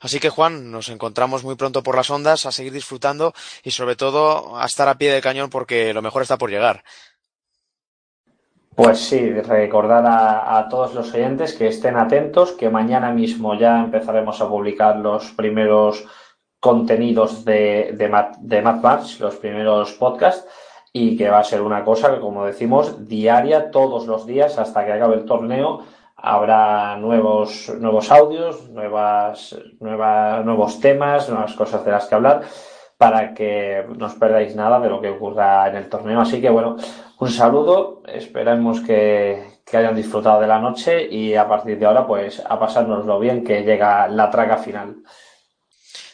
Así 0.00 0.20
que 0.20 0.30
Juan, 0.30 0.70
nos 0.70 0.88
encontramos 0.88 1.44
muy 1.44 1.56
pronto 1.56 1.82
por 1.82 1.96
las 1.96 2.10
ondas, 2.10 2.46
a 2.46 2.52
seguir 2.52 2.72
disfrutando 2.72 3.32
y 3.62 3.70
sobre 3.70 3.96
todo 3.96 4.58
a 4.58 4.66
estar 4.66 4.88
a 4.88 4.96
pie 4.96 5.12
del 5.12 5.22
cañón 5.22 5.50
porque 5.50 5.92
lo 5.92 6.02
mejor 6.02 6.22
está 6.22 6.38
por 6.38 6.50
llegar. 6.50 6.82
Pues 8.74 8.98
sí, 8.98 9.30
recordar 9.32 10.04
a, 10.06 10.66
todos 10.70 10.94
los 10.94 11.12
oyentes 11.12 11.54
que 11.54 11.68
estén 11.68 11.96
atentos, 11.96 12.52
que 12.52 12.70
mañana 12.70 13.10
mismo 13.10 13.58
ya 13.58 13.80
empezaremos 13.80 14.40
a 14.40 14.48
publicar 14.48 14.96
los 14.96 15.32
primeros 15.32 16.06
contenidos 16.60 17.44
de, 17.44 17.94
de, 17.94 18.26
de 18.40 18.62
los 19.18 19.36
primeros 19.36 19.92
podcasts, 19.92 20.46
y 20.92 21.16
que 21.16 21.28
va 21.28 21.40
a 21.40 21.44
ser 21.44 21.62
una 21.62 21.84
cosa 21.84 22.12
que, 22.12 22.20
como 22.20 22.44
decimos, 22.44 23.06
diaria, 23.06 23.70
todos 23.70 24.06
los 24.06 24.26
días, 24.26 24.58
hasta 24.58 24.84
que 24.84 24.92
acabe 24.92 25.16
el 25.16 25.24
torneo, 25.24 25.84
habrá 26.22 26.96
nuevos, 26.96 27.72
nuevos 27.78 28.10
audios, 28.10 28.68
nuevas, 28.70 29.56
nuevos 29.80 30.80
temas, 30.80 31.28
nuevas 31.28 31.54
cosas 31.54 31.84
de 31.84 31.90
las 31.90 32.06
que 32.06 32.14
hablar 32.14 32.42
para 32.96 33.32
que 33.32 33.84
no 33.96 34.06
os 34.06 34.14
perdáis 34.14 34.54
nada 34.54 34.78
de 34.78 34.90
lo 34.90 35.00
que 35.00 35.08
ocurra 35.08 35.68
en 35.68 35.76
el 35.76 35.88
torneo. 35.88 36.20
Así 36.20 36.40
que 36.40 36.50
bueno, 36.50 36.76
un 37.18 37.28
saludo, 37.30 38.02
esperemos 38.06 38.80
que, 38.82 39.60
que 39.64 39.76
hayan 39.76 39.94
disfrutado 39.94 40.40
de 40.40 40.46
la 40.46 40.58
noche 40.58 41.06
y 41.10 41.34
a 41.34 41.48
partir 41.48 41.78
de 41.78 41.86
ahora 41.86 42.06
pues 42.06 42.42
a 42.46 42.58
pasárnoslo 42.58 43.18
bien 43.18 43.42
que 43.42 43.62
llega 43.62 44.06
la 44.08 44.28
traga 44.28 44.58
final 44.58 44.96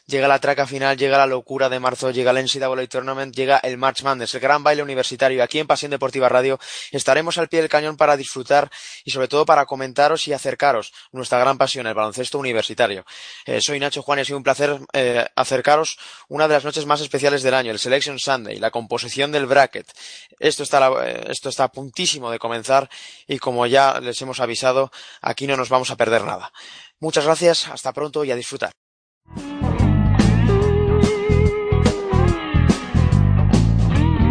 llega 0.06 0.28
la 0.28 0.38
traca 0.38 0.66
final, 0.66 0.96
llega 0.96 1.18
la 1.18 1.26
locura 1.26 1.68
de 1.68 1.80
marzo, 1.80 2.10
llega 2.10 2.30
el 2.30 2.44
NCAA 2.44 2.86
Tournament, 2.86 3.34
llega 3.34 3.58
el 3.58 3.76
March 3.76 4.02
Madness, 4.02 4.34
el 4.34 4.40
gran 4.40 4.62
baile 4.62 4.82
universitario. 4.82 5.42
Aquí 5.42 5.58
en 5.58 5.66
Pasión 5.66 5.90
Deportiva 5.90 6.28
Radio 6.28 6.58
estaremos 6.92 7.38
al 7.38 7.48
pie 7.48 7.60
del 7.60 7.68
cañón 7.68 7.96
para 7.96 8.16
disfrutar 8.16 8.70
y 9.04 9.10
sobre 9.10 9.28
todo 9.28 9.44
para 9.44 9.66
comentaros 9.66 10.28
y 10.28 10.32
acercaros 10.32 10.92
nuestra 11.12 11.38
gran 11.38 11.58
pasión, 11.58 11.86
el 11.86 11.94
baloncesto 11.94 12.38
universitario. 12.38 13.04
Eh, 13.44 13.60
soy 13.60 13.80
Nacho 13.80 14.02
Juan 14.02 14.18
y 14.18 14.22
ha 14.22 14.24
sido 14.24 14.38
un 14.38 14.44
placer 14.44 14.78
eh, 14.92 15.26
acercaros 15.34 15.98
una 16.28 16.46
de 16.46 16.54
las 16.54 16.64
noches 16.64 16.86
más 16.86 17.00
especiales 17.00 17.42
del 17.42 17.54
año, 17.54 17.72
el 17.72 17.78
Selection 17.78 18.18
Sunday, 18.18 18.58
la 18.58 18.70
composición 18.70 19.32
del 19.32 19.46
bracket. 19.46 19.90
Esto 20.38 20.62
está, 20.62 20.88
eh, 21.04 21.24
esto 21.28 21.48
está 21.48 21.64
a 21.64 21.72
puntísimo 21.72 22.30
de 22.30 22.38
comenzar 22.38 22.88
y 23.26 23.38
como 23.38 23.66
ya 23.66 24.00
les 24.00 24.20
hemos 24.22 24.40
avisado, 24.40 24.90
aquí 25.20 25.46
no 25.46 25.56
nos 25.56 25.68
vamos 25.68 25.90
a 25.90 25.96
perder 25.96 26.22
nada. 26.24 26.52
Muchas 27.00 27.24
gracias, 27.24 27.68
hasta 27.68 27.92
pronto 27.92 28.24
y 28.24 28.30
a 28.30 28.36
disfrutar. 28.36 28.72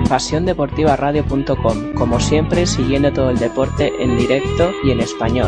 pasiondeportivaradio.com, 0.06 1.94
como 1.94 2.19
siempre 2.19 2.65
siguiendo 2.65 3.11
todo 3.11 3.30
el 3.30 3.38
deporte 3.38 3.91
en 3.99 4.18
directo 4.18 4.72
y 4.84 4.91
en 4.91 5.02
español. 5.02 5.48